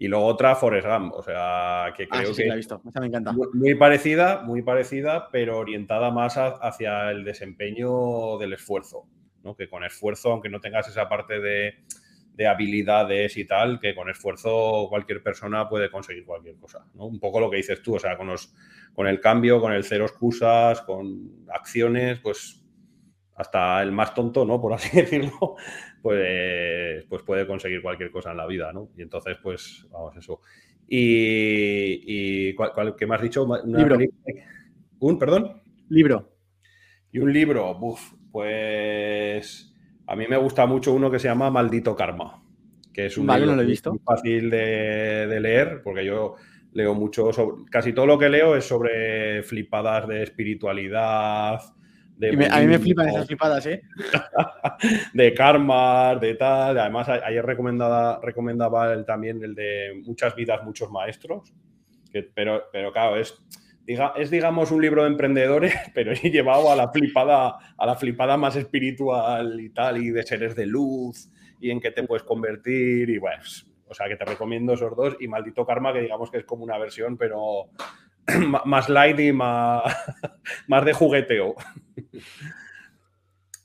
Y 0.04 0.08
luego 0.10 0.26
otra, 0.26 0.54
Forrest 0.56 0.86
Gump. 0.86 1.14
O 1.14 1.24
sea, 1.24 1.94
que 1.96 2.04
Ah, 2.12 2.18
creo 2.20 2.28
sí, 2.30 2.34
sí, 2.36 2.42
que 2.44 2.48
la 2.50 2.54
he 2.56 2.58
visto. 2.58 2.82
Esa 2.90 3.00
me 3.00 3.08
encanta. 3.08 3.32
muy, 3.32 3.48
muy 3.54 3.76
parecida, 3.76 4.42
muy 4.44 4.62
parecida, 4.62 5.30
pero 5.32 5.60
orientada 5.60 6.12
más 6.12 6.36
a- 6.36 6.58
hacia 6.58 7.10
el 7.12 7.24
desempeño 7.24 8.38
del 8.38 8.52
esfuerzo. 8.52 9.06
¿no? 9.44 9.56
Que 9.56 9.70
con 9.70 9.86
esfuerzo, 9.86 10.32
aunque 10.34 10.50
no 10.50 10.60
tengas 10.60 10.90
esa 10.90 11.08
parte 11.08 11.40
de, 11.40 11.76
de 12.34 12.48
habilidades 12.48 13.38
y 13.38 13.46
tal, 13.46 13.80
que 13.80 13.96
con 13.96 14.10
esfuerzo 14.10 14.88
cualquier 14.90 15.24
persona 15.24 15.70
puede 15.70 15.90
conseguir 15.90 16.26
cualquier 16.26 16.58
cosa. 16.58 16.86
¿no? 16.96 17.06
Un 17.06 17.22
poco 17.22 17.40
lo 17.40 17.50
que 17.50 17.58
dices 17.58 17.82
tú, 17.82 17.96
o 17.96 18.00
sea, 18.00 18.18
con, 18.18 18.28
los, 18.28 18.54
con 18.94 19.08
el 19.08 19.22
cambio, 19.22 19.62
con 19.62 19.72
el 19.72 19.86
cero 19.86 20.04
excusas, 20.04 20.82
con 20.82 21.46
acciones, 21.50 22.20
pues 22.20 22.60
hasta 23.36 23.82
el 23.82 23.92
más 23.94 24.14
tonto, 24.14 24.44
¿no? 24.46 24.60
Por 24.62 24.74
así 24.74 24.90
decirlo, 25.02 25.56
pues, 26.04 27.04
pues 27.10 27.24
puede 27.24 27.48
conseguir 27.48 27.82
cualquier 27.82 28.12
cosa 28.12 28.30
en 28.32 28.38
la 28.38 28.46
vida, 28.46 28.72
¿no? 28.72 28.90
Y 28.96 29.02
entonces, 29.02 29.38
pues, 29.42 29.88
vamos, 29.90 30.16
eso. 30.18 30.42
Y, 30.88 32.04
y 32.50 32.54
¿cuál, 32.54 32.72
cuál- 32.74 32.96
qué 32.96 33.08
me 33.08 33.16
has 33.16 33.22
dicho? 33.22 33.44
Una 33.46 33.62
Libro. 33.64 33.96
película- 33.98 34.46
¿Un, 35.00 35.18
perdón? 35.18 35.62
Libro. 35.90 36.30
Y 37.12 37.20
un 37.20 37.32
libro, 37.34 37.74
buf, 37.76 38.14
pues 38.32 39.74
a 40.08 40.16
mí 40.16 40.26
me 40.28 40.38
gusta 40.38 40.66
mucho 40.66 40.94
uno 40.94 41.10
que 41.10 41.20
se 41.20 41.28
llama 41.30 41.50
Maldito 41.50 41.96
Karma, 41.96 42.44
que 42.94 43.06
es 43.08 43.18
un 43.18 43.26
Vale, 43.28 43.42
libro 43.42 43.52
no 43.52 43.56
lo 43.58 43.62
he 43.62 43.66
muy- 43.66 43.72
visto. 43.72 43.92
muy 43.92 44.00
fácil 44.04 44.50
de, 44.50 45.28
de 45.28 45.40
leer, 45.40 45.82
porque 45.84 46.06
yo 46.06 46.36
leo 46.74 46.94
mucho 46.96 47.32
sobre, 47.32 47.64
casi 47.72 47.94
todo 47.94 48.08
lo 48.08 48.18
que 48.18 48.30
leo 48.30 48.56
es 48.56 48.66
sobre 48.66 49.42
flipadas 49.44 50.08
de 50.08 50.24
espiritualidad, 50.24 51.60
a 52.22 52.60
mí 52.60 52.68
me 52.68 52.80
flipan 52.80 53.10
esas 53.10 53.28
flipadas, 53.28 53.66
¿eh? 53.66 53.82
de 55.14 55.34
karma, 55.34 56.16
de 56.16 56.36
tal. 56.36 56.78
Además, 56.78 57.10
ayer 57.10 57.46
recomendaba, 57.46 58.20
recomendaba 58.22 58.94
él 58.94 59.06
también 59.06 59.44
el 59.44 59.56
de 59.56 60.02
Muchas 60.06 60.36
vidas, 60.36 60.64
muchos 60.64 60.92
maestros. 60.92 61.54
pero, 62.34 62.64
pero 62.72 62.92
claro, 62.92 63.18
es, 63.18 63.36
es, 63.86 64.32
digamos, 64.32 64.72
un 64.72 64.82
libro 64.82 65.04
de 65.04 65.10
emprendedores, 65.10 65.74
pero 65.94 66.12
he 66.12 66.30
llevado 66.30 66.72
a 66.72 66.76
la 66.76 66.92
flipada, 66.92 67.58
a 67.78 67.86
la 67.86 67.96
flipada 67.96 68.38
más 68.38 68.56
espiritual 68.56 69.60
y 69.60 69.70
tal, 69.70 69.98
y 70.02 70.12
de 70.12 70.24
seres 70.24 70.56
de 70.56 70.66
luz, 70.66 71.30
y 71.60 71.72
en 71.72 71.80
qué 71.80 71.92
te 71.92 72.04
puedes 72.04 72.24
convertir, 72.24 73.10
y 73.10 73.18
bueno, 73.18 73.42
o 73.88 73.94
sea, 73.94 74.08
que 74.08 74.16
te 74.16 74.26
recomiendo 74.26 74.74
esos 74.74 74.96
dos, 74.96 75.18
y 75.20 75.28
Maldito 75.28 75.66
Karma, 75.66 75.94
que 75.94 76.02
digamos 76.02 76.32
que 76.32 76.38
es 76.38 76.46
como 76.46 76.64
una 76.64 76.78
versión, 76.78 77.18
pero 77.18 77.70
más 78.66 78.90
light 78.90 79.20
y 79.20 79.32
más, 79.32 79.84
más 80.68 80.86
de 80.86 80.94
jugueteo. 80.94 81.56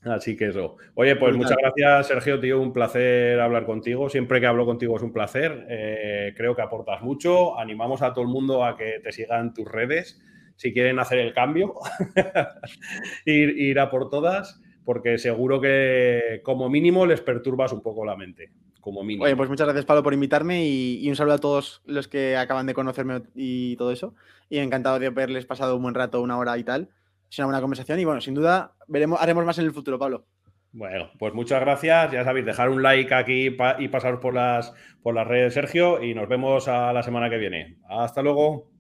Así 0.02 0.36
que 0.36 0.48
eso. 0.48 0.76
Oye, 0.94 1.16
pues 1.16 1.36
muchas 1.36 1.56
gracias, 1.56 2.06
Sergio, 2.06 2.38
tío. 2.38 2.60
Un 2.60 2.72
placer 2.72 3.40
hablar 3.40 3.66
contigo. 3.66 4.08
Siempre 4.08 4.40
que 4.40 4.46
hablo 4.46 4.64
contigo 4.64 4.96
es 4.96 5.02
un 5.02 5.12
placer. 5.12 5.66
Eh, 5.68 6.34
creo 6.36 6.54
que 6.54 6.62
aportas 6.62 7.02
mucho. 7.02 7.58
Animamos 7.58 8.02
a 8.02 8.12
todo 8.12 8.22
el 8.22 8.30
mundo 8.30 8.64
a 8.64 8.76
que 8.76 9.00
te 9.02 9.12
sigan 9.12 9.52
tus 9.52 9.66
redes 9.66 10.20
si 10.54 10.72
quieren 10.72 10.98
hacer 11.00 11.18
el 11.18 11.34
cambio. 11.34 11.74
ir, 13.24 13.58
ir 13.58 13.80
a 13.80 13.90
por 13.90 14.08
todas, 14.08 14.60
porque 14.84 15.18
seguro 15.18 15.60
que 15.60 16.40
como 16.44 16.68
mínimo 16.70 17.04
les 17.04 17.20
perturbas 17.20 17.72
un 17.72 17.82
poco 17.82 18.04
la 18.04 18.16
mente. 18.16 18.52
Como 18.80 19.02
mínimo. 19.02 19.24
Oye, 19.24 19.36
pues 19.36 19.50
muchas 19.50 19.66
gracias, 19.66 19.84
Pablo, 19.84 20.04
por 20.04 20.14
invitarme 20.14 20.64
y, 20.64 21.00
y 21.00 21.08
un 21.10 21.16
saludo 21.16 21.34
a 21.34 21.38
todos 21.38 21.82
los 21.84 22.06
que 22.06 22.36
acaban 22.36 22.66
de 22.66 22.74
conocerme 22.74 23.22
y 23.34 23.76
todo 23.76 23.90
eso. 23.90 24.14
Y 24.48 24.58
encantado 24.58 25.00
de 25.00 25.08
haberles 25.08 25.44
pasado 25.44 25.76
un 25.76 25.82
buen 25.82 25.94
rato, 25.94 26.22
una 26.22 26.38
hora 26.38 26.56
y 26.56 26.64
tal 26.64 26.88
es 27.30 27.38
una 27.38 27.46
buena 27.46 27.60
conversación 27.60 27.98
y 28.00 28.04
bueno, 28.04 28.20
sin 28.20 28.34
duda 28.34 28.74
veremos, 28.86 29.20
haremos 29.20 29.44
más 29.44 29.58
en 29.58 29.66
el 29.66 29.72
futuro, 29.72 29.98
Pablo. 29.98 30.26
Bueno, 30.72 31.10
pues 31.18 31.32
muchas 31.34 31.60
gracias. 31.60 32.12
Ya 32.12 32.24
sabéis, 32.24 32.46
dejar 32.46 32.68
un 32.68 32.82
like 32.82 33.14
aquí 33.14 33.56
y 33.78 33.88
pasaros 33.88 34.20
por 34.20 34.34
las, 34.34 34.72
por 35.02 35.14
las 35.14 35.26
redes, 35.26 35.54
Sergio, 35.54 36.02
y 36.02 36.14
nos 36.14 36.28
vemos 36.28 36.68
a 36.68 36.92
la 36.92 37.02
semana 37.02 37.30
que 37.30 37.38
viene. 37.38 37.78
Hasta 37.88 38.22
luego. 38.22 38.70